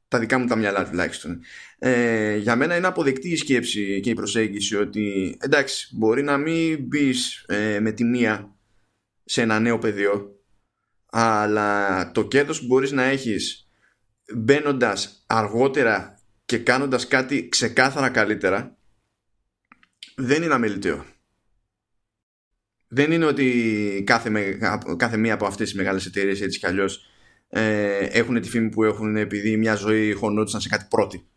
τα 0.09 0.19
δικά 0.19 0.37
μου 0.37 0.47
τα 0.47 0.55
μυαλά 0.55 0.89
τουλάχιστον. 0.89 1.41
Ε, 1.79 2.35
για 2.35 2.55
μένα 2.55 2.75
είναι 2.75 2.87
αποδεκτή 2.87 3.29
η 3.29 3.35
σκέψη 3.35 3.99
και 3.99 4.09
η 4.09 4.13
προσέγγιση 4.13 4.75
ότι 4.75 5.37
εντάξει 5.41 5.87
μπορεί 5.91 6.23
να 6.23 6.37
μην 6.37 6.83
μπεις 6.83 7.43
ε, 7.47 7.79
με 7.79 7.91
τη 7.91 8.03
μία 8.03 8.55
σε 9.23 9.41
ένα 9.41 9.59
νέο 9.59 9.77
πεδίο 9.77 10.33
αλλά 11.05 12.11
το 12.11 12.27
κέρδος 12.27 12.59
που 12.59 12.65
μπορείς 12.65 12.91
να 12.91 13.03
έχεις 13.03 13.69
μπαίνοντας 14.35 15.23
αργότερα 15.27 16.19
και 16.45 16.57
κάνοντας 16.57 17.07
κάτι 17.07 17.49
ξεκάθαρα 17.49 18.09
καλύτερα 18.09 18.77
δεν 20.15 20.43
είναι 20.43 20.53
αμεληταίο. 20.53 21.05
Δεν 22.87 23.11
είναι 23.11 23.25
ότι 23.25 24.03
κάθε, 24.05 24.57
κάθε 24.97 25.17
μία 25.17 25.33
από 25.33 25.45
αυτές 25.45 25.67
τις 25.67 25.77
μεγάλες 25.77 26.05
εταιρείες 26.05 26.41
έτσι 26.41 26.59
κι 26.59 26.65
αλλιώς 26.65 27.08
ε, 27.49 28.05
έχουν 28.05 28.41
τη 28.41 28.49
φήμη 28.49 28.69
που 28.69 28.83
έχουν 28.83 29.15
επειδή 29.15 29.57
μια 29.57 29.75
ζωή 29.75 30.13
χωνόντουσαν 30.13 30.61
σε 30.61 30.69
κάτι 30.69 30.85
πρώτη. 30.89 31.27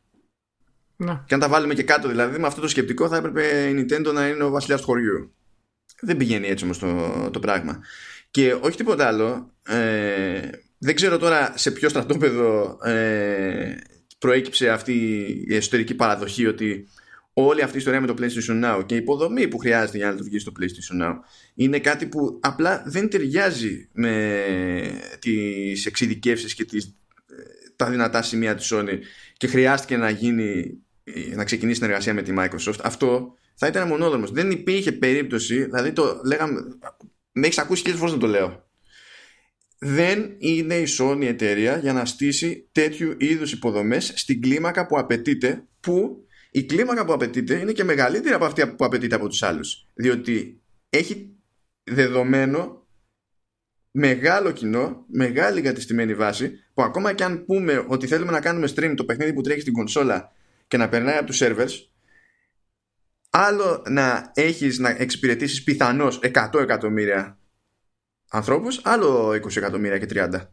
Να. 0.96 1.24
Και 1.26 1.34
αν 1.34 1.40
τα 1.40 1.48
βάλουμε 1.48 1.74
και 1.74 1.82
κάτω 1.82 2.08
δηλαδή 2.08 2.38
με 2.38 2.46
αυτό 2.46 2.60
το 2.60 2.68
σκεπτικό 2.68 3.08
θα 3.08 3.16
έπρεπε 3.16 3.68
η 3.68 3.74
Nintendo 3.78 4.12
να 4.12 4.28
είναι 4.28 4.44
ο 4.44 4.50
βασιλιάς 4.50 4.80
του 4.80 4.86
χωριού. 4.86 5.34
Δεν 6.00 6.16
πηγαίνει 6.16 6.48
έτσι 6.48 6.64
όμως 6.64 6.78
το, 6.78 7.30
το 7.30 7.38
πράγμα. 7.38 7.80
Και 8.30 8.52
όχι 8.60 8.76
τίποτα 8.76 9.06
άλλο, 9.06 9.52
ε, 9.66 10.50
δεν 10.78 10.94
ξέρω 10.94 11.18
τώρα 11.18 11.52
σε 11.56 11.70
ποιο 11.70 11.88
στρατόπεδο 11.88 12.78
ε, 12.84 13.76
προέκυψε 14.18 14.70
αυτή 14.70 14.94
η 15.48 15.54
εσωτερική 15.54 15.94
παραδοχή 15.94 16.46
ότι 16.46 16.88
όλη 17.32 17.62
αυτή 17.62 17.74
η 17.74 17.78
ιστορία 17.78 18.00
με 18.00 18.06
το 18.06 18.14
PlayStation 18.18 18.64
Now 18.64 18.82
και 18.86 18.94
η 18.94 18.96
υποδομή 18.96 19.48
που 19.48 19.58
χρειάζεται 19.58 19.96
για 19.96 20.10
να 20.10 20.16
το 20.16 20.24
βγει 20.24 20.38
στο 20.38 20.52
PlayStation 20.60 21.02
Now 21.02 21.14
είναι 21.54 21.78
κάτι 21.78 22.06
που 22.06 22.38
απλά 22.42 22.82
δεν 22.86 23.08
ταιριάζει 23.08 23.88
με 23.92 24.44
τις 25.18 25.86
εξειδικεύσεις 25.86 26.54
και 26.54 26.64
τις, 26.64 26.94
τα 27.76 27.90
δυνατά 27.90 28.22
σημεία 28.22 28.54
της 28.54 28.72
Sony 28.74 28.98
και 29.36 29.46
χρειάστηκε 29.46 29.96
να 29.96 30.10
γίνει 30.10 30.78
να 31.34 31.44
ξεκινήσει 31.44 31.80
συνεργασία 31.80 32.14
με 32.14 32.22
τη 32.22 32.32
Microsoft. 32.38 32.78
Αυτό 32.82 33.34
θα 33.54 33.66
ήταν 33.66 33.88
μονόδρομος. 33.88 34.30
Δεν 34.30 34.50
υπήρχε 34.50 34.92
περίπτωση 34.92 35.64
δηλαδή 35.64 35.92
το 35.92 36.20
λέγαμε 36.24 36.60
με 37.32 37.46
έχεις 37.46 37.58
ακούσει 37.58 37.82
και 37.82 37.92
φορές 37.92 38.12
να 38.12 38.20
το 38.20 38.26
λέω. 38.26 38.70
Δεν 39.78 40.34
είναι 40.38 40.74
η 40.74 40.86
Sony 40.98 41.22
εταιρεία 41.22 41.78
για 41.78 41.92
να 41.92 42.04
στήσει 42.04 42.68
τέτοιου 42.72 43.14
είδους 43.18 43.52
υποδομές 43.52 44.12
στην 44.14 44.40
κλίμακα 44.40 44.86
που 44.86 44.98
απαιτείται 44.98 45.64
που 45.80 46.26
η 46.54 46.64
κλίμακα 46.64 47.04
που 47.04 47.12
απαιτείται 47.12 47.58
είναι 47.58 47.72
και 47.72 47.84
μεγαλύτερη 47.84 48.34
από 48.34 48.44
αυτή 48.44 48.66
που 48.66 48.84
απαιτείται 48.84 49.14
από 49.14 49.28
τους 49.28 49.42
άλλους 49.42 49.86
διότι 49.94 50.60
έχει 50.90 51.30
δεδομένο 51.84 52.86
μεγάλο 53.90 54.50
κοινό, 54.50 55.04
μεγάλη 55.06 55.58
εγκατεστημένη 55.58 56.14
βάση 56.14 56.52
που 56.74 56.82
ακόμα 56.82 57.12
και 57.12 57.24
αν 57.24 57.44
πούμε 57.44 57.84
ότι 57.88 58.06
θέλουμε 58.06 58.30
να 58.30 58.40
κάνουμε 58.40 58.68
stream 58.74 58.94
το 58.96 59.04
παιχνίδι 59.04 59.32
που 59.32 59.40
τρέχει 59.40 59.60
στην 59.60 59.72
κονσόλα 59.72 60.32
και 60.68 60.76
να 60.76 60.88
περνάει 60.88 61.16
από 61.16 61.26
τους 61.26 61.40
servers 61.42 61.70
άλλο 63.30 63.82
να 63.88 64.30
έχεις 64.34 64.78
να 64.78 64.88
εξυπηρετήσεις 64.88 65.62
πιθανώς 65.62 66.20
100 66.22 66.60
εκατομμύρια 66.60 67.38
ανθρώπους, 68.30 68.80
άλλο 68.84 69.28
20 69.28 69.56
εκατομμύρια 69.56 69.98
και 69.98 70.06
30. 70.08 70.48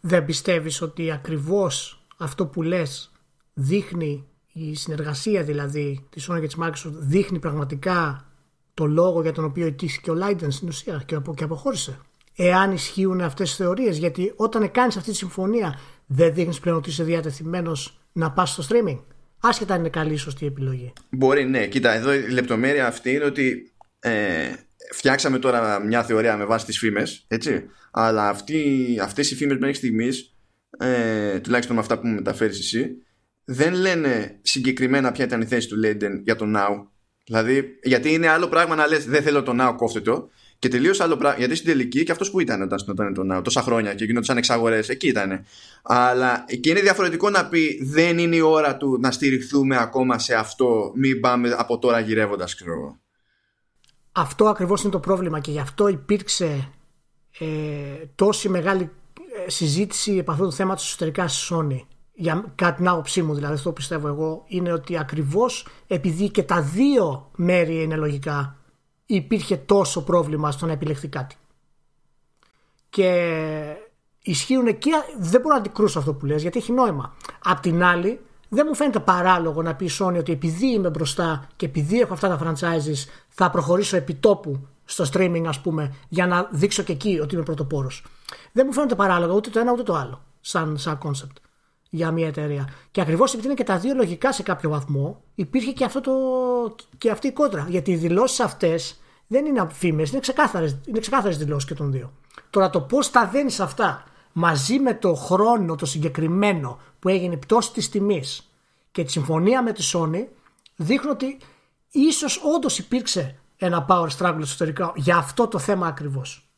Δεν 0.00 0.24
πιστεύεις 0.24 0.80
ότι 0.80 1.10
ακριβώς 1.10 2.04
αυτό 2.18 2.46
που 2.46 2.62
λες 2.62 3.12
δείχνει 3.54 4.28
η 4.56 4.74
συνεργασία 4.74 5.42
δηλαδή 5.42 6.06
της 6.10 6.30
Sony 6.30 6.40
και 6.40 6.46
της 6.46 6.56
Microsoft 6.60 6.92
δείχνει 6.98 7.38
πραγματικά 7.38 8.28
το 8.74 8.86
λόγο 8.86 9.22
για 9.22 9.32
τον 9.32 9.44
οποίο 9.44 9.66
ετήθηκε 9.66 10.10
ο 10.10 10.14
Leiden 10.22 10.46
στην 10.48 10.68
ουσία 10.68 11.02
και, 11.06 11.14
απο, 11.14 11.34
και 11.34 11.44
αποχώρησε. 11.44 11.98
Εάν 12.36 12.72
ισχύουν 12.72 13.20
αυτές 13.20 13.48
τις 13.48 13.56
θεωρίες 13.56 13.96
γιατί 13.98 14.32
όταν 14.36 14.70
κάνεις 14.70 14.96
αυτή 14.96 15.10
τη 15.10 15.16
συμφωνία 15.16 15.78
δεν 16.06 16.34
δείχνεις 16.34 16.60
πλέον 16.60 16.76
ότι 16.76 16.90
είσαι 16.90 17.04
διατεθειμένος 17.04 18.00
να 18.12 18.30
πας 18.30 18.50
στο 18.50 18.64
streaming. 18.68 18.98
Άσχετα 19.40 19.74
αν 19.74 19.80
είναι 19.80 19.88
καλή 19.88 20.12
ή 20.12 20.16
σωστή 20.16 20.46
επιλογή. 20.46 20.92
Μπορεί, 21.10 21.44
ναι. 21.44 21.66
Κοίτα, 21.66 21.92
εδώ 21.92 22.14
η 22.14 22.28
λεπτομέρεια 22.28 22.86
αυτή 22.86 23.10
είναι 23.10 23.24
ότι 23.24 23.72
ε, 23.98 24.52
φτιάξαμε 24.92 25.38
τώρα 25.38 25.80
μια 25.80 26.02
θεωρία 26.02 26.36
με 26.36 26.44
βάση 26.44 26.66
τις 26.66 26.78
φήμες, 26.78 27.24
έτσι. 27.28 27.64
Αλλά 27.90 28.28
αυτοί, 28.28 28.98
αυτές 29.02 29.30
οι 29.30 29.34
φήμες 29.34 29.58
μέχρι 29.58 29.74
στιγμής, 29.74 30.34
ε, 30.78 31.40
τουλάχιστον 31.40 31.74
με 31.74 31.80
αυτά 31.82 31.98
που 31.98 32.06
μου 32.06 32.14
μεταφέρεις 32.14 32.58
εσύ, 32.58 32.96
δεν 33.44 33.74
λένε 33.74 34.38
συγκεκριμένα 34.42 35.12
ποια 35.12 35.24
ήταν 35.24 35.40
η 35.40 35.46
θέση 35.46 35.68
του 35.68 35.76
Λέιντεν 35.76 36.20
για 36.24 36.36
το 36.36 36.44
Now. 36.56 36.86
Δηλαδή, 37.24 37.78
γιατί 37.82 38.12
είναι 38.12 38.28
άλλο 38.28 38.48
πράγμα 38.48 38.74
να 38.74 38.86
λες 38.86 39.04
δεν 39.04 39.22
θέλω 39.22 39.42
το 39.42 39.52
Now, 39.60 39.74
κόφτε 39.76 40.00
το. 40.00 40.28
Και 40.58 40.68
τελείως 40.68 41.00
άλλο 41.00 41.16
πράγμα. 41.16 41.38
Γιατί 41.38 41.54
στην 41.54 41.68
τελική 41.68 42.04
και 42.04 42.12
αυτός 42.12 42.30
που 42.30 42.40
ήταν 42.40 42.62
όταν 42.62 42.78
ήταν 42.88 43.14
το 43.14 43.22
Now, 43.32 43.44
τόσα 43.44 43.62
χρόνια 43.62 43.94
και 43.94 44.04
γίνονταν 44.04 44.36
εξαγορές, 44.36 44.88
εκεί 44.88 45.08
ήταν. 45.08 45.44
Αλλά 45.82 46.44
και 46.60 46.70
είναι 46.70 46.80
διαφορετικό 46.80 47.30
να 47.30 47.48
πει 47.48 47.84
δεν 47.84 48.18
είναι 48.18 48.36
η 48.36 48.40
ώρα 48.40 48.76
του 48.76 48.98
να 49.00 49.10
στηριχθούμε 49.10 49.76
ακόμα 49.76 50.18
σε 50.18 50.34
αυτό, 50.34 50.92
μην 50.94 51.20
πάμε 51.20 51.54
από 51.58 51.78
τώρα 51.78 52.00
γυρεύοντας, 52.00 52.54
ξέρω 52.54 52.72
εγώ. 52.72 52.98
Αυτό 54.12 54.48
ακριβώς 54.48 54.82
είναι 54.82 54.92
το 54.92 55.00
πρόβλημα 55.00 55.40
και 55.40 55.50
γι' 55.50 55.58
αυτό 55.58 55.88
υπήρξε 55.88 56.70
ε, 57.38 57.46
τόση 58.14 58.48
μεγάλη 58.48 58.90
ε, 59.46 59.50
συζήτηση 59.50 60.16
επ' 60.16 60.30
αυτού 60.30 60.44
του 60.44 60.52
θέματος 60.52 60.86
εσωτερικά 60.86 61.28
στη 61.28 61.54
Sony. 61.54 61.93
Για 62.16 62.44
κάτι 62.54 62.76
την 62.76 62.88
άποψή 62.88 63.22
μου 63.22 63.34
δηλαδή, 63.34 63.54
αυτό 63.54 63.72
πιστεύω 63.72 64.08
εγώ, 64.08 64.44
είναι 64.46 64.72
ότι 64.72 64.98
ακριβώς 64.98 65.66
επειδή 65.86 66.30
και 66.30 66.42
τα 66.42 66.62
δύο 66.62 67.30
μέρη 67.36 67.82
είναι 67.82 67.96
λογικά, 67.96 68.56
υπήρχε 69.06 69.56
τόσο 69.56 70.04
πρόβλημα 70.04 70.50
στο 70.50 70.66
να 70.66 70.72
επιλεχθεί 70.72 71.08
κάτι. 71.08 71.36
Και 72.90 73.76
ισχύουν 74.22 74.78
και 74.78 74.90
δεν 75.18 75.40
μπορώ 75.40 75.54
να 75.54 75.60
αντικρούσω 75.60 75.98
αυτό 75.98 76.14
που 76.14 76.26
λες 76.26 76.42
γιατί 76.42 76.58
έχει 76.58 76.72
νόημα. 76.72 77.14
Απ' 77.42 77.60
την 77.60 77.82
άλλη 77.82 78.20
δεν 78.48 78.66
μου 78.68 78.74
φαίνεται 78.74 79.00
παράλογο 79.00 79.62
να 79.62 79.74
πεις 79.74 79.98
η 79.98 80.04
Sony 80.04 80.16
ότι 80.18 80.32
επειδή 80.32 80.72
είμαι 80.72 80.90
μπροστά 80.90 81.48
και 81.56 81.66
επειδή 81.66 82.00
έχω 82.00 82.12
αυτά 82.12 82.28
τα 82.28 82.38
franchises 82.42 83.08
θα 83.28 83.50
προχωρήσω 83.50 83.96
επιτόπου 83.96 84.66
στο 84.84 85.04
streaming 85.12 85.44
ας 85.46 85.60
πούμε 85.60 85.94
για 86.08 86.26
να 86.26 86.48
δείξω 86.52 86.82
και 86.82 86.92
εκεί 86.92 87.18
ότι 87.22 87.34
είμαι 87.34 87.44
πρωτοπόρος. 87.44 88.04
Δεν 88.52 88.64
μου 88.66 88.72
φαίνεται 88.72 88.94
παράλογο 88.94 89.34
ούτε 89.34 89.50
το 89.50 89.58
ένα 89.58 89.72
ούτε 89.72 89.82
το 89.82 89.94
άλλο 89.94 90.22
σαν, 90.40 90.78
σαν 90.78 90.98
concept 91.02 91.43
για 91.94 92.10
μια 92.10 92.26
εταιρεία. 92.26 92.68
Και 92.90 93.00
ακριβώς 93.00 93.30
επειδή 93.32 93.46
είναι 93.46 93.56
και 93.56 93.64
τα 93.64 93.78
δύο 93.78 93.94
λογικά 93.94 94.32
σε 94.32 94.42
κάποιο 94.42 94.70
βαθμό 94.70 95.22
υπήρχε 95.34 95.72
και, 95.72 95.84
αυτό 95.84 96.00
το, 96.00 96.12
και 96.98 97.10
αυτή 97.10 97.26
η 97.26 97.32
κόντρα. 97.32 97.66
Γιατί 97.68 97.90
οι 97.90 97.96
δηλώσεις 97.96 98.40
αυτές 98.40 99.00
δεν 99.26 99.46
είναι 99.46 99.68
φήμες, 99.72 100.10
είναι 100.10 100.20
ξεκάθαρες, 100.20 100.76
είναι 100.84 100.98
ξεκάθαρες 100.98 101.38
δηλώσεις 101.38 101.68
και 101.68 101.74
των 101.74 101.92
δύο. 101.92 102.12
Τώρα 102.50 102.70
το 102.70 102.80
πώς 102.80 103.10
τα 103.10 103.26
δένεις 103.26 103.60
αυτά 103.60 104.04
μαζί 104.32 104.78
με 104.78 104.94
το 104.94 105.14
χρόνο 105.14 105.74
το 105.74 105.86
συγκεκριμένο 105.86 106.78
που 106.98 107.08
έγινε 107.08 107.34
η 107.34 107.36
πτώση 107.36 107.72
της 107.72 107.88
τιμής 107.88 108.50
και 108.92 109.04
τη 109.04 109.10
συμφωνία 109.10 109.62
με 109.62 109.72
τη 109.72 109.90
Sony 109.92 110.24
δείχνουν 110.76 111.12
ότι 111.12 111.38
ίσως 111.90 112.42
όντως 112.54 112.78
υπήρξε 112.78 113.38
ένα 113.56 113.86
power 113.88 114.08
struggle 114.18 114.40
εσωτερικά 114.40 114.92
για 114.96 115.16
αυτό 115.16 115.48
το 115.48 115.58
θέμα 115.58 115.86
ακριβώς. 115.86 116.48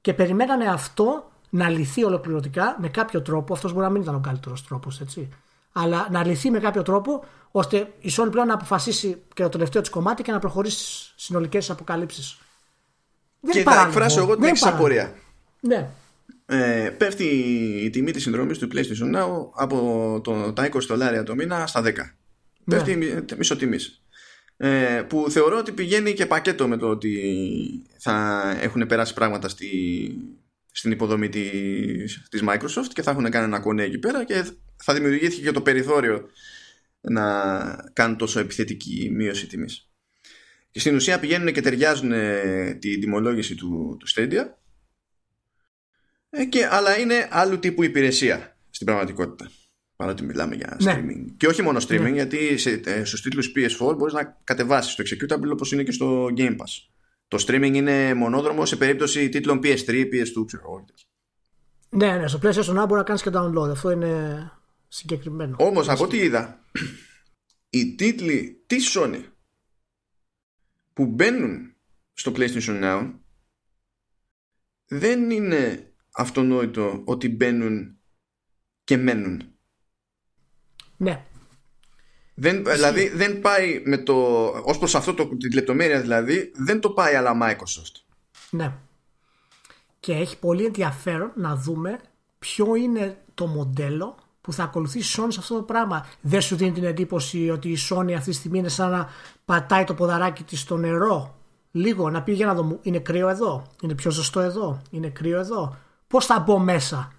Και 0.00 0.14
περιμένανε 0.14 0.66
αυτό 0.70 1.30
να 1.50 1.68
λυθεί 1.68 2.04
ολοκληρωτικά 2.04 2.76
με 2.80 2.88
κάποιο 2.88 3.22
τρόπο. 3.22 3.52
Αυτός 3.52 3.72
μπορεί 3.72 3.84
να 3.84 3.90
μην 3.90 4.02
ήταν 4.02 4.14
ο 4.14 4.20
καλύτερος 4.20 4.66
τρόπος, 4.66 5.00
έτσι. 5.00 5.28
Αλλά 5.72 6.08
να 6.10 6.26
λυθεί 6.26 6.50
με 6.50 6.58
κάποιο 6.58 6.82
τρόπο 6.82 7.24
ώστε 7.50 7.92
η 8.00 8.10
Sony 8.16 8.28
πλέον 8.30 8.46
να 8.46 8.54
αποφασίσει 8.54 9.22
και 9.34 9.42
το 9.42 9.48
τελευταίο 9.48 9.80
της 9.80 9.90
κομμάτι 9.90 10.22
και 10.22 10.32
να 10.32 10.38
προχωρήσει 10.38 11.12
συνολικές 11.16 11.70
αποκαλύψεις. 11.70 12.38
Και 13.50 13.62
θα 13.62 13.84
εκφράσω 13.86 14.20
εγώ 14.20 14.34
την 14.34 14.44
εξή 14.44 14.68
απορία. 14.68 15.14
Ναι 15.60 15.90
ε, 16.50 16.94
πέφτει 16.96 17.24
η 17.84 17.90
τιμή 17.90 18.10
της 18.10 18.22
συνδρομής 18.22 18.58
του 18.58 18.68
PlayStation 18.72 19.16
Now 19.16 19.50
από 19.54 20.20
το, 20.24 20.52
τα 20.52 20.68
20 20.72 20.80
δολάρια 20.88 21.22
το 21.22 21.34
μήνα 21.34 21.66
στα 21.66 21.80
10. 21.80 21.84
Ναι. 21.84 21.94
Πέφτει 22.64 23.24
μισοτιμής. 23.36 24.02
Ε, 24.56 25.02
που 25.08 25.26
θεωρώ 25.30 25.58
ότι 25.58 25.72
πηγαίνει 25.72 26.12
και 26.12 26.26
πακέτο 26.26 26.68
με 26.68 26.76
το 26.76 26.88
ότι 26.88 27.18
θα 27.98 28.42
έχουν 28.60 28.86
περάσει 28.86 29.14
πράγματα 29.14 29.48
στη, 29.48 29.66
στην 30.78 30.90
υποδομή 30.90 31.28
της, 31.28 32.26
της 32.30 32.42
Microsoft 32.48 32.88
και 32.92 33.02
θα 33.02 33.10
έχουν 33.10 33.30
κάνει 33.30 33.44
ένα 33.44 33.60
κονέ 33.60 33.82
εκεί 33.82 33.98
πέρα 33.98 34.24
και 34.24 34.44
θα 34.76 34.94
δημιουργήθηκε 34.94 35.42
και 35.42 35.50
το 35.50 35.60
περιθώριο 35.60 36.28
να 37.00 37.22
κάνουν 37.92 38.16
τόσο 38.16 38.40
επιθετική 38.40 39.10
μείωση 39.12 39.46
τιμής. 39.46 39.90
Και 40.70 40.80
στην 40.80 40.94
ουσία 40.94 41.18
πηγαίνουν 41.18 41.52
και 41.52 41.60
ταιριάζουν 41.60 42.10
την 42.78 43.00
τιμολόγηση 43.00 43.54
του, 43.54 43.96
του 43.98 44.06
Stadia 44.14 44.44
ε, 46.30 46.44
και, 46.44 46.68
αλλά 46.70 46.98
είναι 46.98 47.28
άλλου 47.30 47.58
τύπου 47.58 47.82
υπηρεσία 47.82 48.56
στην 48.70 48.86
πραγματικότητα. 48.86 49.50
Παρότι 49.96 50.22
μιλάμε 50.22 50.54
για 50.54 50.76
ναι. 50.82 50.94
streaming. 50.94 51.34
Και 51.36 51.46
όχι 51.46 51.62
μόνο 51.62 51.78
streaming, 51.88 52.00
ναι. 52.00 52.08
γιατί 52.08 52.58
σε, 52.58 52.80
ε, 52.84 53.04
στους 53.04 53.22
τίτλους 53.22 53.52
PS4 53.56 53.96
μπορείς 53.96 54.14
να 54.14 54.40
κατεβάσεις 54.44 54.94
το 54.94 55.02
executable 55.06 55.50
όπως 55.52 55.72
είναι 55.72 55.82
και 55.82 55.92
στο 55.92 56.26
Game 56.36 56.56
Pass. 56.56 56.97
Το 57.28 57.44
streaming 57.46 57.74
είναι 57.74 58.14
μονόδρομο 58.14 58.66
σε 58.66 58.76
περίπτωση 58.76 59.28
τίτλων 59.28 59.60
PS3, 59.62 59.88
PS2, 59.88 60.46
ξέρω 60.46 60.84
Ναι, 61.88 62.16
ναι, 62.16 62.28
στο 62.28 62.38
PlayStation 62.42 62.82
Now 62.82 62.84
μπορεί 62.86 63.00
να 63.00 63.02
κάνεις 63.02 63.22
και 63.22 63.30
download. 63.32 63.68
Αυτό 63.70 63.90
είναι 63.90 64.52
συγκεκριμένο. 64.88 65.56
Όμως 65.58 65.88
από 65.88 66.04
ό,τι 66.04 66.16
είδα, 66.16 66.60
οι 67.70 67.94
τίτλοι 67.94 68.62
της 68.66 68.96
Sony 68.96 69.22
που 70.92 71.06
μπαίνουν 71.06 71.74
στο 72.12 72.32
PlayStation 72.36 72.82
Now 72.84 73.12
δεν 74.86 75.30
είναι 75.30 75.92
αυτονόητο 76.12 77.02
ότι 77.04 77.28
μπαίνουν 77.28 77.98
και 78.84 78.96
μένουν. 78.96 79.42
Ναι. 80.96 81.26
Δεν, 82.40 82.64
δηλαδή 82.64 83.08
δεν 83.08 83.40
πάει 83.40 83.82
με 83.84 83.96
το 83.96 84.14
ως 84.64 84.78
προς 84.78 84.94
αυτό 84.94 85.14
το, 85.14 85.26
τη 85.36 85.54
λεπτομέρεια 85.54 86.00
δηλαδή 86.00 86.52
δεν 86.54 86.80
το 86.80 86.90
πάει 86.90 87.14
αλλά 87.14 87.38
Microsoft. 87.42 88.02
Ναι. 88.50 88.72
Και 90.00 90.12
έχει 90.12 90.38
πολύ 90.38 90.64
ενδιαφέρον 90.64 91.32
να 91.34 91.56
δούμε 91.56 92.00
ποιο 92.38 92.74
είναι 92.74 93.18
το 93.34 93.46
μοντέλο 93.46 94.16
που 94.40 94.52
θα 94.52 94.62
ακολουθήσει 94.62 95.20
η 95.20 95.24
Sony 95.24 95.32
σε 95.32 95.40
αυτό 95.40 95.54
το 95.54 95.62
πράγμα. 95.62 96.06
Δεν 96.20 96.40
σου 96.40 96.56
δίνει 96.56 96.72
την 96.72 96.84
εντύπωση 96.84 97.50
ότι 97.50 97.68
η 97.68 97.78
Sony 97.90 98.12
αυτή 98.12 98.30
τη 98.30 98.36
στιγμή 98.36 98.58
είναι 98.58 98.68
σαν 98.68 98.90
να 98.90 99.08
πατάει 99.44 99.84
το 99.84 99.94
ποδαράκι 99.94 100.42
της 100.42 100.60
στο 100.60 100.76
νερό 100.76 101.38
λίγο 101.70 102.10
να 102.10 102.22
πει 102.22 102.32
για 102.32 102.46
να 102.46 102.54
δω, 102.54 102.78
είναι 102.82 102.98
κρύο 102.98 103.28
εδώ, 103.28 103.66
είναι 103.82 103.94
πιο 103.94 104.10
ζεστό 104.10 104.40
εδώ, 104.40 104.82
είναι 104.90 105.08
κρύο 105.08 105.38
εδώ. 105.38 105.76
Πώς 106.06 106.26
θα 106.26 106.40
μπω 106.40 106.58
μέσα 106.58 107.12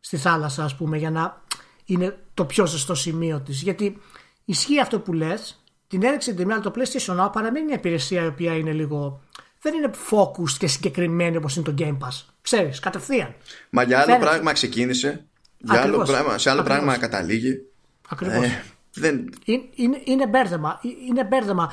στη 0.00 0.16
θάλασσα 0.16 0.64
ας 0.64 0.76
πούμε 0.76 0.96
για 0.96 1.10
να 1.10 1.42
είναι 1.88 2.18
το 2.34 2.44
πιο 2.44 2.66
ζεστό 2.66 2.94
σημείο 2.94 3.40
της. 3.40 3.62
Γιατί 3.62 3.98
ισχύει 4.44 4.80
αυτό 4.80 5.00
που 5.00 5.12
λες, 5.12 5.62
την 5.88 6.02
έδειξε 6.02 6.32
την 6.32 6.52
αλλά 6.52 6.60
το 6.60 6.72
PlayStation 6.74 7.24
Now 7.24 7.32
παραμένει 7.32 7.64
μια 7.64 7.74
υπηρεσία 7.74 8.22
η 8.22 8.26
οποία 8.26 8.56
είναι 8.56 8.72
λίγο 8.72 9.22
δεν 9.60 9.74
είναι 9.74 9.90
focused 10.10 10.56
και 10.58 10.66
συγκεκριμένη 10.66 11.36
όπως 11.36 11.56
είναι 11.56 11.64
το 11.64 11.74
Game 11.78 12.06
Pass. 12.06 12.24
Ξέρεις, 12.40 12.78
κατευθείαν. 12.78 13.34
Μα 13.70 13.82
για 13.82 13.96
άλλο 13.96 14.06
Φαίνεται. 14.06 14.24
πράγμα 14.24 14.52
ξεκίνησε, 14.52 15.26
για 15.56 15.82
άλλο 15.82 16.02
πράγμα, 16.02 16.38
σε 16.38 16.50
άλλο 16.50 16.60
Ακριβώς. 16.60 16.82
πράγμα 16.82 16.98
καταλήγει. 16.98 17.66
Ακριβώς. 18.08 18.44
Ε, 18.44 18.64
δεν... 18.92 19.28
είναι, 19.44 19.62
είναι, 19.74 20.00
είναι 20.04 20.26
μπέρδεμα. 20.26 20.80
Ε, 20.84 20.88
είναι 21.08 21.24
μπέρδεμα. 21.24 21.72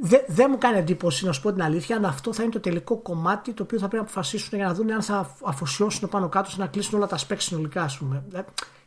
Δεν 0.00 0.20
δε 0.26 0.48
μου 0.48 0.58
κάνει 0.58 0.78
εντύπωση, 0.78 1.26
να 1.26 1.32
σου 1.32 1.40
πω 1.40 1.52
την 1.52 1.62
αλήθεια, 1.62 1.96
αν 1.96 2.04
αυτό 2.04 2.32
θα 2.32 2.42
είναι 2.42 2.52
το 2.52 2.60
τελικό 2.60 2.96
κομμάτι 2.96 3.52
το 3.52 3.62
οποίο 3.62 3.78
θα 3.78 3.88
πρέπει 3.88 4.02
να 4.02 4.10
αποφασίσουν 4.10 4.58
για 4.58 4.66
να 4.66 4.74
δουν 4.74 4.92
αν 4.92 5.02
θα 5.02 5.36
αφοσιώσουν 5.44 6.08
πάνω 6.08 6.28
κάτω 6.28 6.50
να 6.56 6.66
κλείσουν 6.66 6.98
όλα 6.98 7.06
τα 7.06 7.18
specs 7.18 7.36
συνολικά, 7.38 7.82
ας 7.82 7.98
πούμε. 7.98 8.24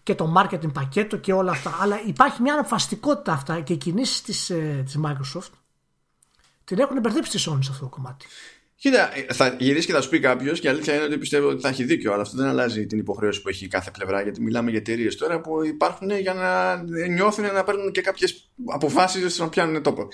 Ε, 0.02 0.03
και 0.03 0.15
το 0.15 0.34
marketing 0.38 0.73
πακέτο 0.73 1.18
και 1.18 1.34
όλα 1.34 1.52
αυτά. 1.52 1.78
Αλλά 1.82 2.02
υπάρχει 2.06 2.41
μια 2.41 2.53
αναφαστικότητα 2.53 3.32
αυτά 3.32 3.60
και 3.60 3.73
οι 3.73 3.78
κινήσεις 3.78 4.22
της 4.22 4.49
ε, 4.49 4.84
της 4.86 4.99
Microsoft 5.06 5.52
την 6.64 6.80
έχουν 6.80 6.99
μπερδέψει 6.99 7.32
τη 7.32 7.44
Sony 7.48 7.60
σε 7.61 7.72
αυτό 7.72 7.84
το 7.84 7.90
κομμάτι. 7.90 8.26
Κοίτα, 8.76 9.10
θα 9.34 9.56
γυρίσει 9.60 9.86
και 9.88 9.94
θα 9.94 10.02
σου 10.02 10.10
πει 10.10 10.19
κάποιος 10.19 10.60
και 10.60 10.68
η 10.68 10.69
αλήθεια 10.69 10.95
είναι 10.95 11.03
ότι 11.03 11.18
πιστεύω 11.18 11.49
ότι 11.49 11.61
θα 11.61 11.68
έχει 11.69 11.84
δίκιο, 11.84 12.14
αλλά 12.14 12.22
αυτό 12.22 12.38
δεν 12.38 12.48
αλλάζει 12.48 12.86
την 12.86 12.99
υποχρέωση 12.99 13.41
που 13.41 13.49
έχει 13.49 13.68
κάθε 13.68 13.91
πλευρά. 13.91 14.22
Γιατί 14.22 14.41
μιλάμε 14.41 14.69
για 14.69 14.80
εταιρείες 14.80 15.18
τώρα 15.18 15.41
που 15.41 15.65
υπάρχουν 15.65 16.10
για 16.10 16.34
να 16.34 16.76
νιώθουν 17.07 17.53
να 17.53 17.64
παίρνουν 17.64 17.91
και 17.91 18.02
κάποιες 18.02 18.52
αποφάσεις 18.65 19.23
ώστε 19.23 19.44
να 19.44 19.49
πιάνουν 19.49 19.84
τόπο. 19.84 20.07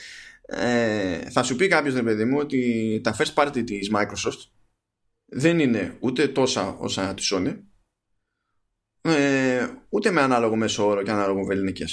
Ε, 0.45 1.30
θα 1.30 1.43
σου 1.43 1.55
πει 1.55 1.68
κάποιος, 1.68 1.93
ρε 1.93 2.03
παιδί 2.03 2.26
μου, 2.26 2.38
ότι 2.38 3.01
τα 3.03 3.15
first 3.18 3.34
party 3.34 3.64
της 3.65 3.91
Microsoft 3.95 4.49
δεν 5.26 5.59
είναι 5.59 5.97
ούτε 5.99 6.27
τόσα 6.27 6.76
όσα 6.80 7.14
τη 7.14 7.27
Sony, 7.31 7.55
ε, 9.02 9.68
ούτε 9.90 10.11
με 10.11 10.22
ανάλογο 10.22 10.56
μέσο 10.56 10.88
όρο 10.88 11.03
και 11.03 11.11
ανάλογο 11.11 11.44
βεληνικέ. 11.44 11.86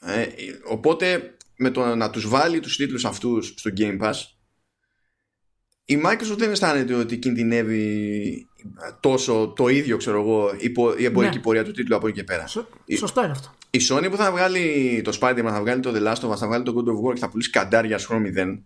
Ε, 0.00 0.26
οπότε 0.64 1.36
με 1.56 1.70
το 1.70 1.94
να 1.94 2.10
τους 2.10 2.28
βάλει 2.28 2.60
τους 2.60 2.76
τίτλους 2.76 3.04
αυτούς 3.04 3.54
στο 3.56 3.70
Game 3.76 4.00
Pass 4.00 4.14
η 5.88 6.02
Microsoft 6.04 6.36
δεν 6.38 6.50
αισθάνεται 6.50 6.94
ότι 6.94 7.16
κινδυνεύει 7.16 8.46
τόσο 9.00 9.52
το 9.56 9.68
ίδιο 9.68 9.96
ξέρω 9.96 10.20
εγώ 10.20 10.50
η 10.96 11.04
εμπορική 11.04 11.36
ναι. 11.36 11.42
πορεία 11.42 11.64
του 11.64 11.70
τίτλου 11.70 11.96
από 11.96 12.06
εκεί 12.08 12.16
και 12.16 12.24
πέρα 12.24 12.46
Σω, 12.46 12.68
Σωστό 12.96 13.22
είναι 13.22 13.30
αυτό 13.30 13.54
Η 13.70 13.78
Sony 13.88 14.06
που 14.10 14.16
θα 14.16 14.30
βγάλει 14.30 15.00
το 15.04 15.18
Spider-Man 15.20 15.48
θα 15.48 15.60
βγάλει 15.60 15.80
το 15.80 15.92
The 15.94 16.12
Last 16.12 16.28
of 16.28 16.32
Us 16.32 16.36
θα 16.36 16.46
βγάλει 16.46 16.64
το 16.64 16.74
God 16.76 16.88
of 16.88 17.08
War 17.08 17.14
και 17.14 17.20
θα 17.20 17.28
πουλήσει 17.28 17.50
καντάρια 17.50 17.98
σχόλο 17.98 18.30
0 18.36 18.58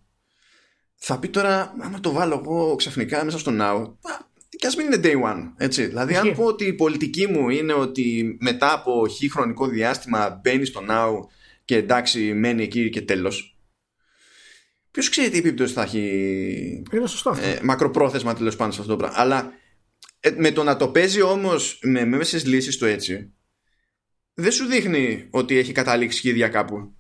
θα 0.94 1.18
πει 1.18 1.28
τώρα 1.28 1.74
άμα 1.80 2.00
το 2.00 2.12
βάλω 2.12 2.42
εγώ 2.44 2.74
ξαφνικά 2.76 3.24
μέσα 3.24 3.38
στο 3.38 3.52
Now 3.60 3.92
και 4.60 4.66
ας 4.66 4.76
μην 4.76 4.86
είναι 4.86 5.00
day 5.02 5.32
one 5.32 5.52
έτσι. 5.56 5.86
δηλαδή 5.86 6.16
αν 6.16 6.34
πω 6.34 6.44
ότι 6.44 6.64
η 6.64 6.72
πολιτική 6.72 7.26
μου 7.26 7.48
είναι 7.48 7.72
ότι 7.72 8.36
μετά 8.40 8.72
από 8.72 9.08
χι 9.08 9.30
χρονικό 9.30 9.66
διάστημα 9.66 10.40
μπαίνει 10.42 10.64
στο 10.64 10.80
Now 10.88 11.12
και 11.64 11.76
εντάξει 11.76 12.34
μένει 12.34 12.62
εκεί 12.62 12.90
και 12.90 13.00
τέλος 13.00 13.58
Ποιος 14.90 15.08
ξέρει 15.08 15.30
τι 15.30 15.38
επίπτωση 15.38 15.72
θα 15.72 15.82
έχει. 15.82 15.98
Είναι 16.92 17.06
σωστό. 17.06 17.36
Ε, 17.40 17.58
μακροπρόθεσμα 17.62 18.34
τέλος 18.34 18.56
πάντων 18.56 18.72
σε 18.72 18.80
αυτό 18.80 18.92
το 18.92 18.98
πράγμα. 18.98 19.20
Αλλά 19.20 19.52
ε, 20.20 20.30
με 20.36 20.50
το 20.50 20.62
να 20.62 20.76
το 20.76 20.88
παίζει 20.88 21.22
όμως 21.22 21.78
με 21.82 22.04
μέσες 22.04 22.46
λύσεις 22.46 22.78
το 22.78 22.86
έτσι, 22.86 23.32
δεν 24.34 24.52
σου 24.52 24.66
δείχνει 24.66 25.28
ότι 25.30 25.58
έχει 25.58 25.72
καταλήξει 25.72 26.18
σχέδια 26.18 26.48
κάπου. 26.48 26.94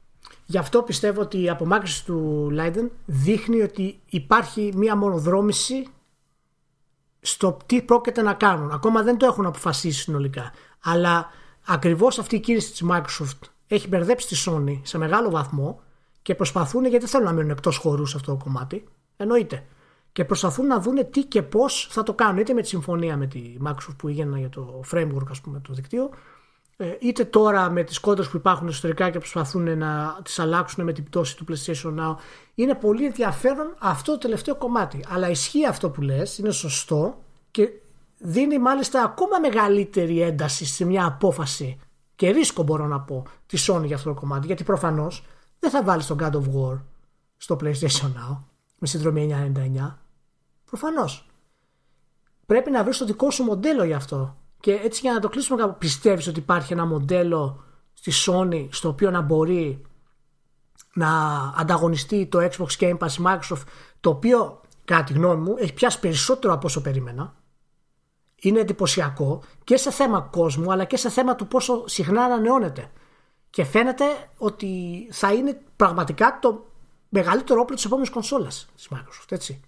Γι' 0.46 0.58
αυτό 0.58 0.82
πιστεύω 0.82 1.20
ότι 1.20 1.42
η 1.42 1.48
απομάκρυνση 1.50 2.04
του 2.04 2.48
Leiden 2.58 2.88
δείχνει 3.06 3.62
ότι 3.62 4.00
υπάρχει 4.10 4.72
μία 4.74 4.96
μονοδρόμηση 4.96 5.86
στο 7.20 7.56
τι 7.66 7.82
πρόκειται 7.82 8.22
να 8.22 8.34
κάνουν. 8.34 8.70
Ακόμα 8.70 9.02
δεν 9.02 9.16
το 9.16 9.26
έχουν 9.26 9.46
αποφασίσει 9.46 10.00
συνολικά. 10.00 10.52
Αλλά 10.80 11.28
ακριβώς 11.66 12.18
αυτή 12.18 12.36
η 12.36 12.40
κίνηση 12.40 12.70
της 12.70 12.84
Microsoft 12.90 13.48
έχει 13.66 13.88
μπερδέψει 13.88 14.28
τη 14.28 14.42
Sony 14.46 14.80
σε 14.82 14.98
μεγάλο 14.98 15.30
βαθμό 15.30 15.80
και 16.22 16.34
προσπαθούν, 16.34 16.82
γιατί 16.82 16.98
δεν 16.98 17.08
θέλουν 17.08 17.26
να 17.26 17.32
μείνουν 17.32 17.50
εκτός 17.50 17.76
χώρου 17.76 18.06
σε 18.06 18.16
αυτό 18.16 18.32
το 18.32 18.44
κομμάτι, 18.44 18.84
εννοείται. 19.16 19.64
Και 20.12 20.24
προσπαθούν 20.24 20.66
να 20.66 20.80
δουν 20.80 21.10
τι 21.10 21.24
και 21.24 21.42
πώς 21.42 21.88
θα 21.90 22.02
το 22.02 22.14
κάνουν, 22.14 22.38
είτε 22.38 22.52
με 22.52 22.60
τη 22.60 22.68
συμφωνία 22.68 23.16
με 23.16 23.26
τη 23.26 23.56
Microsoft 23.66 23.96
που 23.96 24.08
έγινε 24.08 24.38
για 24.38 24.48
το 24.48 24.80
framework, 24.92 25.26
ας 25.30 25.40
πούμε, 25.40 25.60
το 25.60 25.72
δικτύο, 25.72 26.04
ε, 26.04 26.08
είτε 27.00 27.24
τώρα 27.24 27.70
με 27.70 27.82
τις 27.82 27.98
κόντρες 27.98 28.28
που 28.28 28.36
υπάρχουν 28.36 28.68
εσωτερικά 28.68 29.10
και 29.10 29.18
προσπαθούν 29.18 29.78
να 29.78 30.18
τις 30.22 30.38
αλλάξουν 30.38 30.84
με 30.84 30.92
την 30.92 31.04
πτώση 31.04 31.36
του 31.36 31.44
PlayStation 31.48 31.98
Now. 31.98 32.14
Είναι 32.54 32.74
πολύ 32.74 33.06
ενδιαφέρον 33.06 33.74
αυτό 33.78 34.12
το 34.12 34.18
τελευταίο 34.18 34.56
κομμάτι. 34.56 35.04
Αλλά 35.08 35.28
ισχύει 35.30 35.66
αυτό 35.66 35.90
που 35.90 36.00
λες, 36.00 36.38
είναι 36.38 36.50
σωστό 36.50 37.18
και 37.50 37.68
δίνει 38.18 38.58
μάλιστα 38.58 39.02
ακόμα 39.02 39.38
μεγαλύτερη 39.38 40.20
ένταση 40.20 40.64
σε 40.64 40.84
μια 40.84 41.06
απόφαση 41.06 41.78
και 42.16 42.30
ρίσκο 42.30 42.62
μπορώ 42.62 42.86
να 42.86 43.00
πω 43.00 43.26
της 43.46 43.70
Sony 43.70 43.84
για 43.84 43.96
αυτό 43.96 44.08
το 44.08 44.20
κομμάτι 44.20 44.46
γιατί 44.46 44.64
προφανώς 44.64 45.24
δεν 45.58 45.70
θα 45.70 45.82
βάλει 45.82 46.04
τον 46.04 46.18
God 46.20 46.32
of 46.32 46.44
War 46.54 46.80
στο 47.36 47.56
PlayStation 47.60 48.06
Now 48.06 48.38
με 48.78 48.86
συνδρομή 48.86 49.52
999. 49.78 49.96
Προφανώς. 50.64 51.26
Πρέπει 52.46 52.70
να 52.70 52.84
βρεις 52.84 52.98
το 52.98 53.04
δικό 53.04 53.30
σου 53.30 53.44
μοντέλο 53.44 53.84
γι' 53.84 53.92
αυτό. 53.92 54.36
Και 54.60 54.72
έτσι 54.72 55.00
για 55.00 55.12
να 55.12 55.20
το 55.20 55.28
κλείσουμε 55.28 55.60
κάπου, 55.62 55.78
πιστεύεις 55.78 56.26
ότι 56.26 56.38
υπάρχει 56.38 56.72
ένα 56.72 56.86
μοντέλο 56.86 57.64
στη 57.92 58.12
Sony 58.26 58.68
στο 58.70 58.88
οποίο 58.88 59.10
να 59.10 59.20
μπορεί 59.20 59.82
να 60.94 61.08
ανταγωνιστεί 61.56 62.26
το 62.26 62.38
Xbox 62.38 62.80
Game 62.80 62.98
Pass 62.98 63.24
Microsoft 63.24 63.62
το 64.00 64.10
οποίο 64.10 64.60
κατά 64.84 65.04
τη 65.04 65.12
γνώμη 65.12 65.42
μου 65.42 65.54
έχει 65.58 65.72
πιάσει 65.72 66.00
περισσότερο 66.00 66.52
από 66.52 66.66
όσο 66.66 66.82
περίμενα 66.82 67.34
είναι 68.36 68.60
εντυπωσιακό 68.60 69.42
και 69.64 69.76
σε 69.76 69.90
θέμα 69.90 70.20
κόσμου 70.20 70.72
αλλά 70.72 70.84
και 70.84 70.96
σε 70.96 71.10
θέμα 71.10 71.34
του 71.34 71.46
πόσο 71.46 71.86
συχνά 71.86 72.24
ανανεώνεται 72.24 72.90
και 73.50 73.64
φαίνεται 73.64 74.04
ότι 74.38 74.68
θα 75.12 75.32
είναι 75.32 75.62
πραγματικά 75.76 76.38
το 76.40 76.66
μεγαλύτερο 77.08 77.60
όπλο 77.60 77.74
της 77.74 77.84
επόμενης 77.84 78.10
κονσόλας 78.10 78.68
της 78.76 78.88
Microsoft, 78.94 79.32
έτσι. 79.32 79.60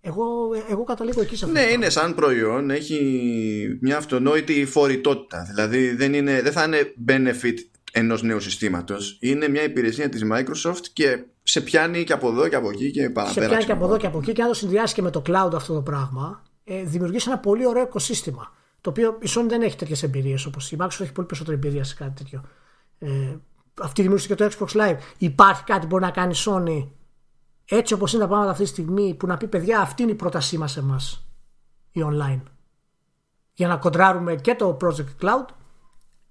Εγώ, 0.00 0.24
εγώ 0.68 0.84
καταλήγω 0.84 1.20
εκεί 1.20 1.36
σε 1.36 1.44
αυτό. 1.44 1.58
Ναι, 1.58 1.66
είναι 1.66 1.90
σαν 1.90 2.14
προϊόν, 2.14 2.70
έχει 2.70 3.78
μια 3.80 3.96
αυτονόητη 3.96 4.64
φορητότητα. 4.64 5.46
Δηλαδή 5.48 5.94
δεν, 5.94 6.14
είναι, 6.14 6.42
δεν 6.42 6.52
θα 6.52 6.64
είναι 6.64 6.94
benefit 7.08 7.54
ενός 7.92 8.22
νέου 8.22 8.40
συστήματος. 8.40 9.18
Είναι 9.20 9.48
μια 9.48 9.62
υπηρεσία 9.62 10.08
της 10.08 10.24
Microsoft 10.32 10.84
και 10.92 11.24
σε 11.42 11.60
πιάνει 11.60 12.04
και 12.04 12.12
από 12.12 12.28
εδώ 12.28 12.48
και 12.48 12.56
από 12.56 12.70
εκεί 12.70 12.90
και 12.90 13.10
παραπέρα. 13.10 13.42
Σε 13.42 13.48
πιάνει 13.48 13.64
και 13.64 13.72
από 13.72 13.84
εδώ 13.84 13.96
και 13.96 14.06
από 14.06 14.18
εκεί 14.18 14.32
και 14.32 14.42
αν 14.42 14.48
το 14.48 14.54
συνδυάσει 14.54 14.94
και 14.94 15.02
με 15.02 15.10
το 15.10 15.22
cloud 15.26 15.50
αυτό 15.54 15.74
το 15.74 15.82
πράγμα, 15.82 16.42
ε, 16.64 16.82
δημιουργείς 16.82 17.26
ένα 17.26 17.38
πολύ 17.38 17.66
ωραίο 17.66 17.82
οικοσύστημα. 17.82 18.54
Το 18.80 18.90
οποίο 18.90 19.18
η 19.20 19.28
Sony 19.36 19.46
δεν 19.48 19.62
έχει 19.62 19.76
τέτοιες 19.76 20.02
εμπειρίες 20.02 20.46
όπως 20.46 20.72
η 20.72 20.76
Microsoft 20.80 21.00
έχει 21.00 21.12
πολύ 21.12 21.26
περισσότερη 21.26 21.56
εμπειρία 21.56 21.84
σε 21.84 21.94
κάτι 21.94 22.22
τέτοιο 22.22 22.44
ε, 22.98 23.36
αυτή 23.82 24.02
δημιούργησε 24.02 24.34
και 24.34 24.34
το 24.34 24.50
Xbox 24.58 24.80
Live. 24.80 24.96
Υπάρχει 25.18 25.64
κάτι 25.64 25.80
που 25.80 25.86
μπορεί 25.86 26.02
να 26.02 26.10
κάνει 26.10 26.34
Sony 26.36 26.88
έτσι 27.68 27.94
όπως 27.94 28.12
είναι 28.12 28.22
τα 28.22 28.28
πράγματα 28.28 28.50
αυτή 28.52 28.64
τη 28.64 28.70
στιγμή 28.70 29.14
που 29.14 29.26
να 29.26 29.36
πει 29.36 29.46
παιδιά 29.46 29.80
αυτή 29.80 30.02
είναι 30.02 30.12
η 30.12 30.14
πρότασή 30.14 30.58
μας 30.58 30.76
εμάς 30.76 31.26
η 31.92 32.04
online 32.04 32.40
για 33.56 33.68
να 33.68 33.76
κοντράρουμε 33.76 34.34
και 34.34 34.54
το 34.54 34.76
Project 34.80 35.24
Cloud 35.24 35.44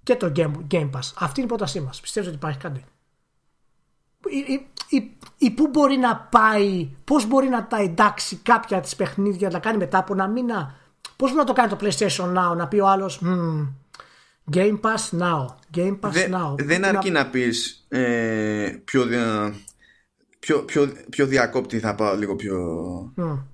και 0.02 0.16
το 0.16 0.32
Game, 0.36 0.52
Game 0.70 0.90
Pass. 0.90 1.12
Αυτή 1.14 1.40
είναι 1.40 1.44
η 1.44 1.46
πρότασή 1.46 1.80
μας. 1.80 2.00
Πιστεύω 2.00 2.26
ότι 2.26 2.36
υπάρχει 2.36 2.58
κάτι; 2.58 2.84
Ή, 4.28 4.66
ή, 4.88 5.16
ή, 5.38 5.50
πού 5.50 5.68
μπορεί 5.68 5.96
να 5.96 6.16
πάει, 6.16 6.88
πώς 7.04 7.26
μπορεί 7.26 7.48
να 7.48 7.66
τα 7.66 7.76
εντάξει 7.76 8.36
κάποια 8.36 8.80
της 8.80 8.96
παιχνίδια 8.96 9.48
να 9.50 9.58
κάνει 9.58 9.76
μετά 9.76 9.98
από 9.98 10.12
ένα 10.12 10.28
μήνα; 10.28 10.74
Πώς 11.16 11.30
μπορεί 11.32 11.46
να 11.46 11.46
το 11.46 11.52
κάνει 11.52 11.68
το 11.68 11.78
PlayStation 11.80 12.28
Now 12.28 12.56
να 12.56 12.68
πει 12.68 12.78
ο 12.78 12.88
άλλος 12.88 13.22
Game 14.52 14.80
Pass 14.80 15.18
Now. 15.20 15.46
Game 15.76 15.98
Pass 16.00 16.30
Now. 16.30 16.54
Δεν 16.58 16.84
αρκεί 16.84 17.10
να, 17.10 17.22
να 17.22 17.30
πεις 17.30 17.86
ε, 17.88 18.80
πιο, 18.84 19.06
πιο, 20.46 20.62
πιο, 20.62 20.92
πιο 21.10 21.26
διακόπτη 21.26 21.78
θα 21.78 21.94
πάω 21.94 22.16
λίγο 22.16 22.36
πιο, 22.36 22.58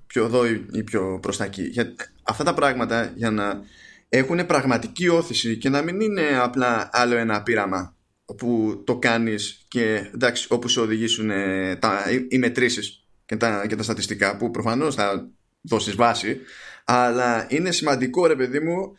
πιο 0.06 0.24
εδώ 0.24 0.47
ή 0.73 0.82
πιο 0.85 1.19
προς 1.23 1.36
τα 1.36 1.44
εκεί. 1.44 1.62
Για, 1.62 1.94
αυτά 2.23 2.44
τα 2.44 2.55
πράγματα 2.55 3.12
για 3.14 3.31
να 3.31 3.60
έχουν 4.09 4.47
πραγματική 4.47 5.09
όθηση 5.09 5.56
και 5.56 5.69
να 5.69 5.82
μην 5.82 6.01
είναι 6.01 6.39
απλά 6.43 6.90
άλλο 6.93 7.16
ένα 7.16 7.43
πείραμα 7.43 7.97
που 8.36 8.82
το 8.86 8.98
κάνεις 8.98 9.64
και 9.69 10.10
εντάξει 10.14 10.47
όπου 10.51 10.69
σε 10.69 10.81
οδηγήσουν 10.81 11.31
ε, 11.31 11.77
τα, 11.77 12.10
οι, 12.10 12.27
οι 12.28 12.39
μετρήσεις 12.39 13.06
και 13.27 13.36
τα, 13.36 13.66
και 13.66 13.77
τα 13.77 13.82
στατιστικά 13.82 14.36
που 14.36 14.51
προφανώς 14.51 14.94
θα 14.94 15.31
δώσεις 15.60 15.94
βάση 15.94 16.40
αλλά 16.85 17.47
είναι 17.48 17.70
σημαντικό 17.70 18.27
ρε 18.27 18.36
παιδί 18.36 18.60
μου 18.60 18.93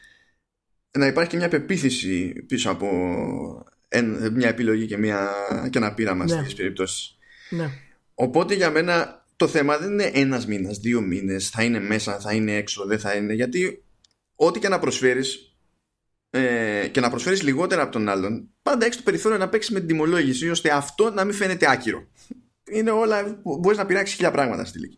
να 0.92 1.08
υπάρχει 1.08 1.30
και 1.30 1.38
μια 1.38 1.48
πεποίθηση 1.48 2.44
πίσω 2.48 2.70
από 2.70 2.88
μια 4.34 4.48
επιλογή 4.48 4.86
και, 4.86 4.98
μια, 4.98 5.30
και 5.70 5.78
ένα 5.78 5.94
πείραμα 5.94 6.24
ναι. 6.24 6.42
στις 6.42 6.54
περιπτώσεις. 6.54 7.18
Ναι. 7.54 7.70
Οπότε 8.16 8.54
για 8.54 8.72
μένα 8.72 9.26
το 9.36 9.48
θέμα 9.48 9.78
δεν 9.78 9.92
είναι 9.92 10.12
ένας 10.14 10.46
μήνας, 10.46 10.78
δύο 10.78 11.02
μήνες, 11.02 11.50
θα 11.50 11.64
είναι 11.64 11.80
μέσα, 11.80 12.20
θα 12.20 12.34
είναι 12.34 12.56
έξω, 12.56 12.86
δεν 12.86 13.00
θα 13.00 13.16
είναι, 13.16 13.34
γιατί 13.34 13.84
ό,τι 14.36 14.60
και 14.60 14.70
να 14.70 14.80
προσφέρεις 14.80 15.58
ε, 16.30 16.88
και 16.92 17.00
να 17.00 17.10
προσφέρεις 17.10 17.42
λιγότερα 17.42 17.82
από 17.82 17.92
τον 17.92 18.10
άλλον, 18.10 18.50
πάντα 18.62 18.86
έχεις 18.86 18.98
το 18.98 19.04
περιθώριο 19.04 19.38
να 19.38 19.50
παίξεις 19.50 19.74
με 19.74 19.80
την 19.80 19.88
τιμολόγηση 19.88 20.50
ώστε 20.50 20.70
αυτό 20.70 21.10
να 21.12 21.24
μην 21.24 21.34
φαίνεται 21.34 21.72
άκυρο. 21.72 22.08
είναι 22.72 22.92
όλα, 22.92 23.42
μπορείς 23.44 23.78
να 23.78 23.86
πειράξεις 23.86 24.16
χίλια 24.16 24.32
πράγματα 24.32 24.66
στη 24.66 24.80
λίγη. 24.80 24.98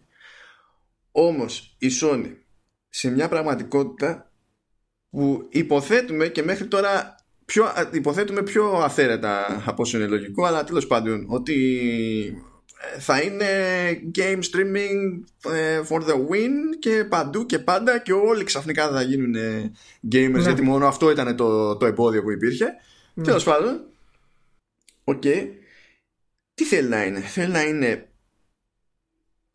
Όμως 1.12 1.76
η 1.80 1.88
Sony 2.02 2.36
σε 2.90 3.10
μια 3.10 3.30
πραγματικότητα 3.30 4.32
που 5.10 5.48
υποθέτουμε 5.50 6.28
και 6.28 6.44
μέχρι 6.44 6.68
τώρα 6.68 7.16
πιο, 7.46 7.66
υποθέτουμε 7.92 8.44
πιο 8.44 8.66
αφαίρετα 8.66 9.64
από 9.66 9.82
όσο 9.82 9.98
είναι 9.98 10.08
λογικό 10.08 10.46
αλλά 10.46 10.64
τέλος 10.64 10.88
πάντων 10.88 11.26
ότι 11.30 12.44
ε, 12.96 13.00
θα 13.00 13.22
είναι 13.22 13.48
game 14.16 14.40
streaming 14.40 15.24
ε, 15.54 15.82
for 15.90 16.02
the 16.02 16.14
win 16.14 16.78
και 16.80 17.06
παντού 17.10 17.46
και 17.46 17.60
πάντα 17.60 18.00
και 18.00 18.14
όλοι 18.14 18.44
ξαφνικά 18.44 18.90
θα 18.90 19.02
γίνουν 19.02 19.36
gamers 20.12 20.32
ναι. 20.32 20.42
γιατί 20.42 20.62
μόνο 20.62 20.88
αυτό 20.88 21.12
ήταν 21.12 21.36
το, 21.36 21.76
το 21.76 21.86
εμπόδιο 21.86 22.22
που 22.22 22.32
υπήρχε 22.32 22.66
ναι. 23.14 23.24
τέλος 23.24 23.44
πάντων 23.44 23.82
okay. 25.04 25.48
τι 26.54 26.64
θέλει 26.64 26.88
να 26.88 27.04
είναι 27.04 27.20
θέλει 27.20 27.52
να 27.52 27.62
είναι 27.62 28.10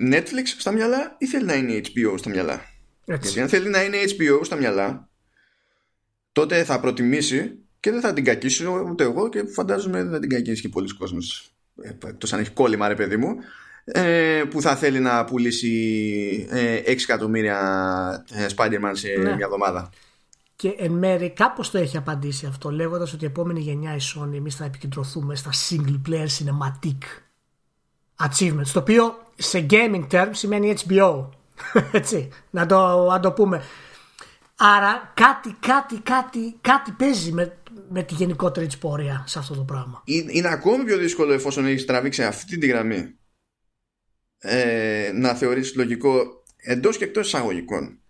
Netflix 0.02 0.46
στα 0.58 0.72
μυαλά 0.72 1.16
ή 1.18 1.26
θέλει 1.26 1.44
να 1.44 1.54
είναι 1.54 1.80
HBO 1.84 2.14
στα 2.18 2.30
μυαλά; 2.30 2.64
Έτσι. 3.04 3.26
γιατί 3.26 3.40
αν 3.40 3.48
θέλει 3.48 3.68
να 3.68 3.82
είναι 3.82 3.96
HBO 4.18 4.40
στα 4.42 4.56
μυαλά 4.56 5.08
τότε 6.32 6.64
θα 6.64 6.80
προτιμήσει 6.80 7.59
και 7.80 7.90
δεν 7.90 8.00
θα 8.00 8.12
την 8.12 8.24
κακίσει 8.24 8.66
ούτε 8.66 9.04
εγώ 9.04 9.28
και 9.28 9.44
φαντάζομαι 9.54 10.02
δεν 10.02 10.12
θα 10.12 10.18
την 10.18 10.28
κακίσει 10.28 10.62
και 10.62 10.68
πολλοί 10.68 10.94
κόσμος 10.94 11.52
ε, 11.82 11.88
εκτός 11.88 12.32
αν 12.32 12.40
έχει 12.40 12.50
κόλλημα 12.50 12.88
ρε 12.88 12.94
παιδί 12.94 13.16
μου 13.16 13.36
ε, 13.84 14.42
που 14.50 14.60
θα 14.60 14.76
θέλει 14.76 15.00
να 15.00 15.24
πουλήσει 15.24 16.48
6 16.50 16.54
ε, 16.54 16.82
εκατομμύρια 16.84 18.26
Spider-Man 18.56 18.90
σε 18.92 19.08
ναι. 19.08 19.34
μια 19.34 19.44
εβδομάδα. 19.44 19.90
Και 20.56 20.74
εν 20.78 20.92
μέρει 20.92 21.30
κάπως 21.30 21.70
το 21.70 21.78
έχει 21.78 21.96
απαντήσει 21.96 22.46
αυτό 22.46 22.70
λέγοντας 22.70 23.12
ότι 23.12 23.24
η 23.24 23.26
επόμενη 23.26 23.60
γενιά 23.60 23.94
η 23.94 23.98
Sony 24.14 24.34
εμείς 24.34 24.56
θα 24.56 24.64
επικεντρωθούμε 24.64 25.34
στα 25.34 25.50
single 25.68 26.00
player 26.08 26.26
cinematic 26.26 26.98
achievements 28.28 28.68
το 28.72 28.78
οποίο 28.78 29.18
σε 29.36 29.66
gaming 29.70 30.06
terms 30.10 30.30
σημαίνει 30.32 30.74
HBO 30.86 31.26
έτσι 31.92 32.28
να 32.50 32.66
το, 32.66 33.06
να 33.10 33.20
το 33.20 33.32
πούμε 33.32 33.62
Άρα 34.62 35.12
κάτι, 35.14 35.56
κάτι, 35.60 36.00
κάτι, 36.00 36.58
κάτι 36.60 36.90
παίζει 36.90 37.32
με, 37.32 37.56
με 37.92 38.02
τη 38.02 38.14
γενικότερη 38.14 38.66
της 38.66 38.78
πορεία 38.78 39.24
σε 39.26 39.38
αυτό 39.38 39.54
το 39.54 39.64
πράγμα. 39.64 40.02
Είναι 40.04 40.48
ακόμη 40.48 40.84
πιο 40.84 40.96
δύσκολο 40.96 41.32
εφόσον 41.32 41.66
έχεις 41.66 41.84
τραβήξει 41.84 42.24
αυτή 42.24 42.58
τη 42.58 42.66
γραμμή 42.66 43.14
ε, 44.38 45.10
να 45.14 45.34
θεωρείς 45.34 45.74
λογικό 45.74 46.42
εντός 46.56 46.96
και 46.96 47.04
εκτός 47.04 47.26
εισαγωγικών 47.26 48.00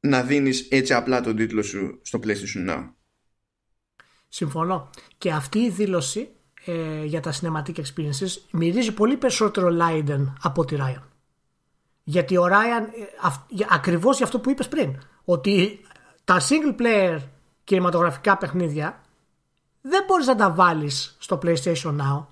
να 0.00 0.22
δίνεις 0.22 0.68
έτσι 0.70 0.94
απλά 0.94 1.20
τον 1.20 1.36
τίτλο 1.36 1.62
σου 1.62 2.00
στο 2.02 2.20
PlayStation 2.22 2.70
Now. 2.70 2.90
Συμφωνώ. 4.28 4.90
Και 5.18 5.32
αυτή 5.32 5.58
η 5.58 5.70
δήλωση 5.70 6.28
ε, 6.64 7.04
για 7.04 7.20
τα 7.20 7.32
cinematic 7.32 7.74
experiences 7.74 8.40
μυρίζει 8.50 8.92
πολύ 8.92 9.16
περισσότερο 9.16 9.68
Leiden 9.80 10.32
από 10.42 10.64
τη 10.64 10.76
Ryan. 10.78 11.02
Γιατί 12.02 12.36
ο 12.36 12.44
Ryan, 12.44 12.82
ε, 13.58 13.64
ακριβώς 13.70 14.16
για 14.16 14.26
αυτό 14.26 14.40
που 14.40 14.50
είπες 14.50 14.68
πριν, 14.68 15.02
ότι 15.24 15.80
τα 16.24 16.40
single 16.40 16.80
player 16.80 17.18
κινηματογραφικά 17.64 18.36
παιχνίδια 18.36 19.00
δεν 19.88 20.04
μπορείς 20.06 20.26
να 20.26 20.36
τα 20.36 20.50
βάλεις 20.50 21.16
στο 21.18 21.38
PlayStation 21.42 21.96
Now 22.00 22.24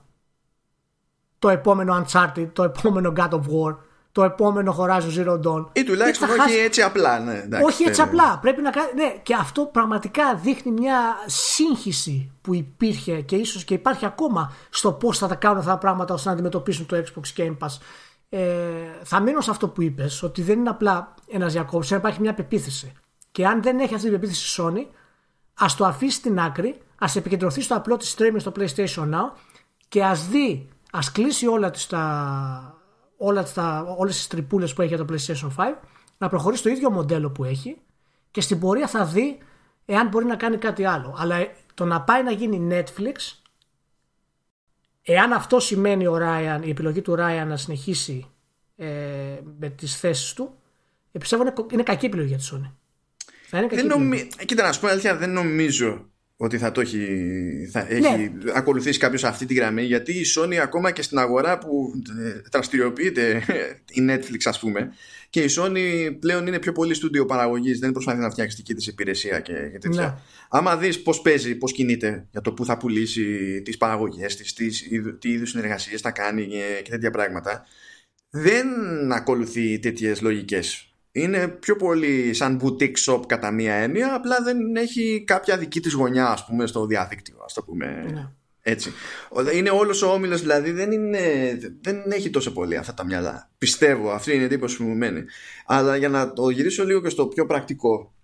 το 1.38 1.48
επόμενο 1.48 2.04
Uncharted, 2.04 2.48
το 2.52 2.62
επόμενο 2.62 3.12
God 3.16 3.30
of 3.30 3.40
War, 3.40 3.76
το 4.12 4.24
επόμενο 4.24 4.76
Horizon 4.78 5.18
Zero 5.18 5.40
Dawn. 5.40 5.66
Ή 5.72 5.84
τουλάχιστον 5.84 6.28
όχι 6.28 6.38
χάσεις... 6.38 6.58
έτσι 6.58 6.82
απλά, 6.82 7.18
ναι. 7.18 7.38
Εντάξει, 7.38 7.66
όχι 7.66 7.84
έτσι 7.84 8.00
απλά. 8.00 8.38
Πρέπει 8.38 8.62
να 8.62 8.70
κάνει. 8.70 8.88
Ναι, 8.94 9.14
και 9.22 9.34
αυτό 9.34 9.64
πραγματικά 9.64 10.34
δείχνει 10.34 10.72
μια 10.72 10.98
σύγχυση 11.26 12.32
που 12.40 12.54
υπήρχε 12.54 13.20
και 13.20 13.36
ίσως 13.36 13.64
και 13.64 13.74
υπάρχει 13.74 14.06
ακόμα 14.06 14.52
στο 14.70 14.92
πώς 14.92 15.18
θα 15.18 15.26
τα 15.26 15.34
κάνουν 15.34 15.58
αυτά 15.58 15.70
τα 15.70 15.78
πράγματα 15.78 16.14
ώστε 16.14 16.28
να 16.28 16.34
αντιμετωπίσουν 16.34 16.86
το 16.86 16.96
Xbox 16.96 17.40
Game 17.40 17.56
Pass. 17.58 17.78
Ε, 18.28 18.40
θα 19.02 19.20
μείνω 19.20 19.40
σε 19.40 19.50
αυτό 19.50 19.68
που 19.68 19.82
είπες, 19.82 20.22
ότι 20.22 20.42
δεν 20.42 20.58
είναι 20.58 20.68
απλά 20.68 21.14
ένας 21.28 21.52
διακόψη, 21.52 21.94
υπάρχει 21.94 22.20
μια 22.20 22.34
πεποίθηση. 22.34 22.92
Και 23.30 23.46
αν 23.46 23.62
δεν 23.62 23.78
έχει 23.78 23.94
αυτή 23.94 24.10
την 24.10 24.20
πεποίθηση 24.20 24.60
η 24.60 24.64
Sony, 24.64 24.94
ας 25.54 25.76
το 25.76 25.84
αφήσει 25.84 26.16
στην 26.16 26.40
άκρη, 26.40 26.80
ας 26.98 27.16
επικεντρωθεί 27.16 27.60
στο 27.60 27.76
απλό 27.76 27.96
της 27.96 28.16
streaming 28.18 28.36
στο 28.36 28.52
PlayStation 28.56 29.10
Now 29.10 29.32
και 29.88 30.04
ας 30.04 30.28
δει, 30.28 30.68
ας 30.92 31.12
κλείσει 31.12 31.46
όλα 31.46 31.70
τις 31.70 31.86
τα, 31.86 32.78
όλα 33.16 33.52
τα, 33.52 33.94
όλες 33.98 34.16
τις 34.16 34.26
τρυπούλες 34.26 34.74
που 34.74 34.82
έχει 34.82 34.94
για 34.94 35.04
το 35.04 35.14
PlayStation 35.14 35.50
5 35.56 35.74
να 36.18 36.28
προχωρήσει 36.28 36.62
το 36.62 36.68
ίδιο 36.68 36.90
μοντέλο 36.90 37.30
που 37.30 37.44
έχει 37.44 37.76
και 38.30 38.40
στην 38.40 38.58
πορεία 38.58 38.88
θα 38.88 39.04
δει 39.04 39.38
εάν 39.84 40.08
μπορεί 40.08 40.24
να 40.24 40.36
κάνει 40.36 40.56
κάτι 40.56 40.84
άλλο. 40.84 41.16
Αλλά 41.18 41.36
το 41.74 41.84
να 41.84 42.02
πάει 42.02 42.22
να 42.22 42.30
γίνει 42.30 42.68
Netflix 42.70 43.38
εάν 45.02 45.32
αυτό 45.32 45.60
σημαίνει 45.60 46.06
ο 46.06 46.18
Ryan, 46.20 46.60
η 46.64 46.70
επιλογή 46.70 47.02
του 47.02 47.12
Ryan 47.18 47.44
να 47.46 47.56
συνεχίσει 47.56 48.26
ε, 48.76 48.86
με 49.58 49.68
τις 49.68 49.98
θέσεις 49.98 50.32
του 50.32 50.58
ε, 51.12 51.18
πιστεύω 51.18 51.42
είναι, 51.42 51.52
είναι 51.72 51.82
κακή 51.82 52.06
επιλογή 52.06 52.28
για 52.28 52.38
τη 52.38 52.48
Sony. 52.52 52.70
Δεν 53.68 53.86
νομι... 53.86 54.28
Κοίτα 54.44 54.62
να 54.66 54.72
σου 54.72 54.80
πω 54.80 54.88
αλήθεια 54.88 55.16
δεν 55.16 55.32
νομίζω 55.32 56.06
ότι 56.36 56.58
θα 56.58 56.72
το 56.72 56.80
έχει, 56.80 57.06
θα 57.72 57.86
έχει 57.88 58.00
ναι. 58.00 58.52
ακολουθήσει 58.54 58.98
κάποιος 58.98 59.24
αυτή 59.24 59.46
τη 59.46 59.54
γραμμή 59.54 59.82
γιατί 59.82 60.12
η 60.12 60.24
Sony 60.36 60.54
ακόμα 60.54 60.90
και 60.90 61.02
στην 61.02 61.18
αγορά 61.18 61.58
που 61.58 61.92
ε, 62.18 62.40
δραστηριοποιείται 62.52 63.42
η 63.98 64.06
Netflix 64.08 64.38
ας 64.44 64.58
πούμε 64.58 64.92
και 65.30 65.42
η 65.42 65.48
Sony 65.56 66.16
πλέον 66.20 66.46
είναι 66.46 66.58
πιο 66.58 66.72
πολύ 66.72 66.94
στούντιο 66.94 67.26
παραγωγής 67.26 67.78
δεν 67.78 67.92
προσπαθεί 67.92 68.20
να 68.20 68.30
φτιάξει 68.30 68.56
δική 68.56 68.74
της 68.74 68.86
υπηρεσία 68.86 69.40
και, 69.40 69.52
και 69.72 69.78
τέτοια. 69.78 70.06
Ναι. 70.06 70.14
Άμα 70.48 70.76
δεις 70.76 71.02
πώς 71.02 71.20
παίζει, 71.20 71.54
πώς 71.54 71.72
κινείται 71.72 72.26
για 72.30 72.40
το 72.40 72.52
που 72.52 72.64
θα 72.64 72.76
πουλήσει 72.76 73.62
τις 73.62 73.76
παραγωγές 73.76 74.36
της, 74.36 74.52
τις, 74.52 74.88
τι 75.18 75.28
είδους 75.28 75.50
συνεργασίες 75.50 76.00
θα 76.00 76.10
κάνει 76.10 76.46
και 76.82 76.90
τέτοια 76.90 77.10
πράγματα 77.10 77.66
δεν 78.30 78.66
ακολουθεί 79.12 79.78
τέτοιες 79.78 80.20
λογικές 80.20 80.93
είναι 81.16 81.48
πιο 81.48 81.76
πολύ 81.76 82.34
σαν 82.34 82.60
boutique 82.62 82.96
shop 83.06 83.26
κατά 83.26 83.50
μία 83.50 83.74
έννοια, 83.74 84.14
απλά 84.14 84.42
δεν 84.42 84.76
έχει 84.76 85.24
κάποια 85.26 85.58
δική 85.58 85.80
της 85.80 85.92
γωνιά 85.92 86.28
ας 86.28 86.46
πούμε 86.46 86.66
στο 86.66 86.86
διαδίκτυο, 86.86 87.36
ας 87.44 87.52
το 87.52 87.62
πούμε 87.62 87.86
ναι. 88.12 88.28
έτσι. 88.62 88.92
Είναι 89.54 89.70
όλος 89.70 90.02
ο 90.02 90.12
όμιλος 90.12 90.40
δηλαδή 90.40 90.70
δεν, 90.70 90.92
είναι, 90.92 91.58
δεν 91.80 92.10
έχει 92.10 92.30
τόσο 92.30 92.52
πολύ 92.52 92.76
αυτά 92.76 92.94
τα 92.94 93.04
μυαλά. 93.04 93.50
Πιστεύω, 93.58 94.10
αυτή 94.10 94.32
είναι 94.32 94.42
η 94.42 94.44
εντύπωση 94.44 94.76
που 94.76 94.82
μου 94.82 94.94
μένει. 94.94 95.24
Αλλά 95.66 95.96
για 95.96 96.08
να 96.08 96.32
το 96.32 96.50
γυρίσω 96.50 96.84
λίγο 96.84 97.02
και 97.02 97.08
στο 97.08 97.26
πιο 97.26 97.46
πρακτικό, 97.46 98.14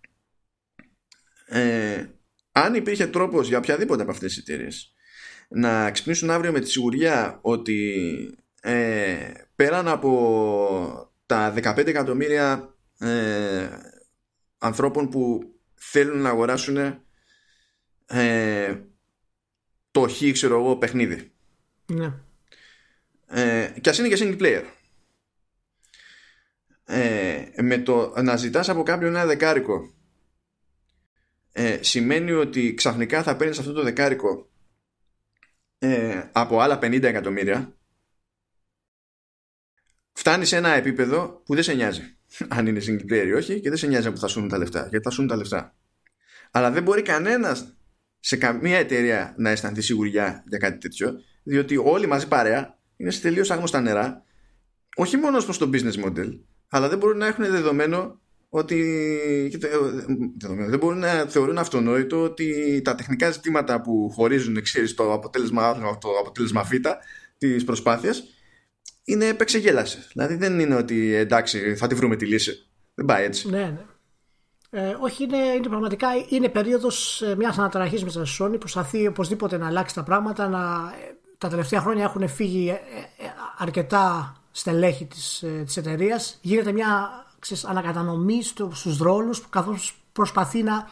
ε, 1.46 2.04
αν 2.52 2.74
υπήρχε 2.74 3.06
τρόπος 3.06 3.48
για 3.48 3.58
οποιαδήποτε 3.58 4.02
από 4.02 4.10
αυτές 4.10 4.34
τις 4.34 4.42
εταιρείες 4.42 4.94
να 5.48 5.90
ξυπνήσουν 5.90 6.30
αύριο 6.30 6.52
με 6.52 6.60
τη 6.60 6.70
σιγουριά 6.70 7.38
ότι 7.42 8.04
ε, 8.60 9.16
πέραν 9.56 9.88
από 9.88 11.10
τα 11.26 11.54
15 11.62 11.86
εκατομμύρια 11.86 12.74
ε, 13.00 13.68
ανθρώπων 14.58 15.08
που 15.08 15.52
θέλουν 15.74 16.20
να 16.20 16.28
αγοράσουν 16.28 16.76
ε, 18.06 18.80
το 19.90 20.08
χ 20.08 20.32
ξέρω 20.32 20.58
εγώ 20.58 20.76
παιχνίδι. 20.76 21.32
Ναι. 21.86 22.12
ε, 23.26 23.72
και 23.80 23.88
ας 23.90 23.98
είναι 23.98 24.08
και 24.08 24.16
single 24.18 24.40
player. 24.42 24.64
Ε, 26.84 27.62
με 27.62 27.78
το 27.78 28.22
να 28.22 28.36
ζητάς 28.36 28.68
από 28.68 28.82
κάποιον 28.82 29.14
ένα 29.14 29.26
δεκάρικο 29.26 29.94
ε, 31.52 31.82
σημαίνει 31.82 32.30
ότι 32.30 32.74
ξαφνικά 32.74 33.22
θα 33.22 33.36
παίρνεις 33.36 33.58
αυτό 33.58 33.72
το 33.72 33.82
δεκάρικο 33.82 34.50
ε, 35.78 36.28
από 36.32 36.60
άλλα 36.60 36.78
50 36.82 37.02
εκατομμύρια 37.02 37.76
φτάνεις 40.12 40.48
σε 40.48 40.56
ένα 40.56 40.68
επίπεδο 40.68 41.42
που 41.44 41.54
δεν 41.54 41.62
σε 41.62 41.74
νοιάζει 41.74 42.16
αν 42.48 42.66
είναι 42.66 42.80
single 42.86 43.12
player 43.12 43.26
ή 43.26 43.32
όχι 43.32 43.60
και 43.60 43.68
δεν 43.68 43.78
σε 43.78 43.86
νοιάζει 43.86 44.10
που 44.10 44.18
θα 44.18 44.28
σούν 44.28 44.48
τα 44.48 44.58
λεφτά 44.58 44.80
γιατί 44.90 45.04
θα 45.04 45.10
σούν 45.10 45.26
τα 45.26 45.36
λεφτά. 45.36 45.74
Αλλά 46.50 46.70
δεν 46.70 46.82
μπορεί 46.82 47.02
κανένας 47.02 47.74
σε 48.20 48.36
καμία 48.36 48.78
εταιρεία 48.78 49.34
να 49.36 49.50
αισθανθεί 49.50 49.80
σιγουριά 49.80 50.44
για 50.48 50.58
κάτι 50.58 50.78
τέτοιο 50.78 51.20
διότι 51.42 51.76
όλοι 51.76 52.06
μαζί 52.06 52.28
παρέα 52.28 52.78
είναι 52.96 53.10
σε 53.10 53.20
τελείως 53.20 53.50
άγνωστα 53.50 53.80
νερά 53.80 54.24
όχι 54.96 55.16
μόνος 55.16 55.44
προς 55.44 55.58
το 55.58 55.70
business 55.72 56.04
model 56.04 56.38
αλλά 56.68 56.88
δεν 56.88 56.98
μπορούν 56.98 57.18
να 57.18 57.26
έχουν 57.26 57.50
δεδομένο 57.50 58.20
ότι 58.48 58.82
δεν 60.66 60.78
μπορούν 60.78 60.98
να 60.98 61.24
θεωρούν 61.24 61.58
αυτονόητο 61.58 62.22
ότι 62.22 62.80
τα 62.84 62.94
τεχνικά 62.94 63.30
ζητήματα 63.30 63.80
που 63.80 64.10
χωρίζουν 64.10 64.62
ξέρεις, 64.62 64.94
το 64.94 65.12
αποτέλεσμα 65.12 65.78
το 65.98 66.08
αποτέλεσμα 66.20 66.64
φύτα 66.64 66.98
της 67.38 67.64
προσπάθειας 67.64 67.64
προσπάθειας 67.64 68.39
είναι 69.10 69.26
επεξεγέλασε. 69.26 70.06
Δηλαδή 70.12 70.34
δεν 70.34 70.60
είναι 70.60 70.74
ότι 70.74 71.14
εντάξει 71.14 71.74
θα 71.74 71.86
τη 71.86 71.94
βρούμε 71.94 72.16
τη 72.16 72.26
λύση. 72.26 72.66
Δεν 72.94 73.04
πάει 73.06 73.24
έτσι. 73.24 73.50
Ναι, 73.50 73.58
ναι. 73.58 73.84
Ε, 74.72 74.96
όχι, 75.00 75.24
είναι, 75.24 75.36
είναι 75.36 75.68
πραγματικά 75.68 76.08
είναι 76.28 76.48
περίοδος 76.48 77.22
ε, 77.22 77.36
μιας 77.36 77.58
αναταραχής 77.58 78.04
με 78.04 78.10
τη 78.10 78.18
Sony. 78.40 78.56
Προσπαθεί 78.58 79.06
οπωσδήποτε 79.06 79.56
να 79.56 79.66
αλλάξει 79.66 79.94
τα 79.94 80.02
πράγματα. 80.02 80.48
Να, 80.48 80.58
ε, 81.08 81.14
τα 81.38 81.48
τελευταία 81.48 81.80
χρόνια 81.80 82.04
έχουν 82.04 82.28
φύγει 82.28 82.68
ε, 82.68 82.76
αρκετά 83.58 84.34
στελέχη 84.50 85.04
της, 85.04 85.44
της 85.64 85.76
εταιρείας. 85.76 86.38
Γίνεται 86.40 86.72
μια 86.72 87.10
ξέρεις, 87.38 87.64
ανακατανομή 87.64 88.42
στους 88.72 88.98
ρόλους 88.98 89.48
καθώς 89.48 90.02
προσπαθεί 90.12 90.62
να, 90.62 90.88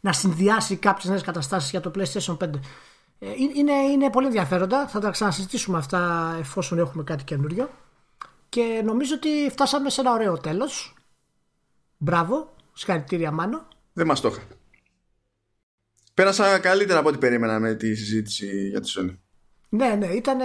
να 0.00 0.12
συνδυάσει 0.12 0.76
κάποιες 0.76 1.10
νέες 1.10 1.22
καταστάσεις 1.22 1.70
για 1.70 1.80
το 1.80 1.90
PlayStation 1.94 2.36
5. 2.36 2.50
Ε, 3.18 3.26
είναι, 3.54 3.72
είναι 3.72 4.10
πολύ 4.10 4.26
ενδιαφέροντα. 4.26 4.88
Θα 4.88 5.00
τα 5.00 5.10
ξανασυζητήσουμε 5.10 5.78
αυτά 5.78 6.34
εφόσον 6.38 6.78
έχουμε 6.78 7.02
κάτι 7.02 7.24
καινούριο. 7.24 7.70
Και 8.48 8.82
νομίζω 8.84 9.14
ότι 9.14 9.48
φτάσαμε 9.50 9.90
σε 9.90 10.00
ένα 10.00 10.12
ωραίο 10.12 10.38
τέλος. 10.38 10.94
Μπράβο. 11.96 12.54
Συγχαρητήρια 12.72 13.30
Μάνο. 13.30 13.68
Δεν 13.92 14.06
μας 14.06 14.20
το 14.20 14.28
είχα. 14.28 14.42
Πέρασα 16.14 16.58
καλύτερα 16.58 16.98
από 16.98 17.08
ό,τι 17.08 17.18
περίμενα 17.18 17.58
με 17.58 17.74
τη 17.74 17.94
συζήτηση 17.94 18.68
για 18.68 18.80
τη 18.80 18.92
Sony. 18.96 19.16
Ναι, 19.68 19.88
ναι, 19.88 20.06
ήταν, 20.06 20.38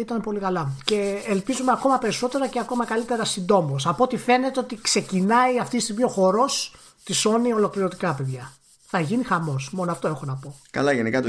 ήταν 0.00 0.20
πολύ 0.20 0.38
καλά. 0.38 0.76
Και 0.84 1.22
ελπίζουμε 1.26 1.72
ακόμα 1.72 1.98
περισσότερα 1.98 2.48
και 2.48 2.58
ακόμα 2.58 2.84
καλύτερα 2.84 3.24
συντόμως. 3.24 3.86
Από 3.86 4.04
ό,τι 4.04 4.16
φαίνεται 4.16 4.60
ότι 4.60 4.80
ξεκινάει 4.80 5.58
αυτή 5.58 5.76
τη 5.76 5.82
στιγμή 5.82 6.04
ο 6.04 6.08
χορός 6.08 6.74
της 7.04 7.26
Sony 7.26 7.54
ολοκληρωτικά, 7.54 8.14
παιδιά. 8.14 8.52
Θα 8.94 9.00
γίνει 9.00 9.24
χαμός. 9.24 9.70
Μόνο 9.70 9.90
αυτό 9.90 10.08
έχω 10.08 10.24
να 10.24 10.34
πω. 10.34 10.54
Καλά, 10.70 10.92
γενικά 10.92 11.22
το 11.22 11.28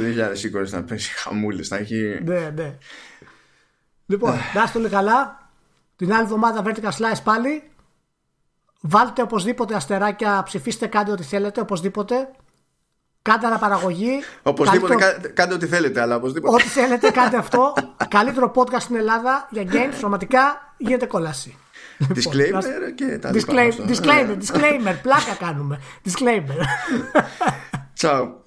2020 0.61 0.65
θα 0.65 0.84
πέσει 0.84 1.11
χαμούλες. 1.11 1.68
Θα 1.68 1.77
έχει. 1.77 2.19
Ναι, 2.23 2.52
ναι. 2.56 2.77
Λοιπόν, 4.06 4.34
να 4.53 4.64
είστε 4.64 4.77
όλοι 4.77 4.90
καλά. 4.90 5.49
Την 5.95 6.14
άλλη 6.14 6.23
εβδομάδα 6.23 6.64
Vertical 6.65 6.90
Slice 6.90 7.22
πάλι. 7.23 7.72
Βάλτε 8.81 9.22
οπωσδήποτε 9.22 9.76
αστεράκια, 9.76 10.44
ψηφίστε, 10.45 10.88
κάντε 10.88 11.11
ό,τι 11.11 11.23
θέλετε, 11.23 11.61
οπωσδήποτε. 11.61 12.31
Κάντε 13.22 13.48
αναπαραγωγή. 13.48 14.23
Οπωσδήποτε 14.44 14.95
καλύτερο... 14.95 15.34
κάντε 15.34 15.53
ό,τι 15.53 15.65
θέλετε, 15.65 16.02
αλλά 16.02 16.15
οπωσδήποτε. 16.15 16.53
Ό,τι 16.53 16.68
θέλετε, 16.68 17.11
κάντε 17.11 17.38
αυτό. 17.38 17.73
Καλύτερο 18.18 18.52
podcast 18.56 18.81
στην 18.81 18.95
Ελλάδα 18.95 19.48
για 19.52 19.64
games, 19.64 19.95
πραγματικά 19.99 20.73
γίνεται 20.77 21.06
κόλαση. 21.06 21.57
Disclaimer 22.09 22.63
λοιπόν, 22.63 22.95
και 22.95 23.17
τα 23.21 23.31
Disclaimer, 23.34 23.89
disclaimer, 23.89 24.38
disclaimer, 24.38 24.95
πλάκα 25.01 25.35
κάνουμε. 25.39 25.80
Disclaimer. 26.05 26.65
Ciao. 27.93 28.42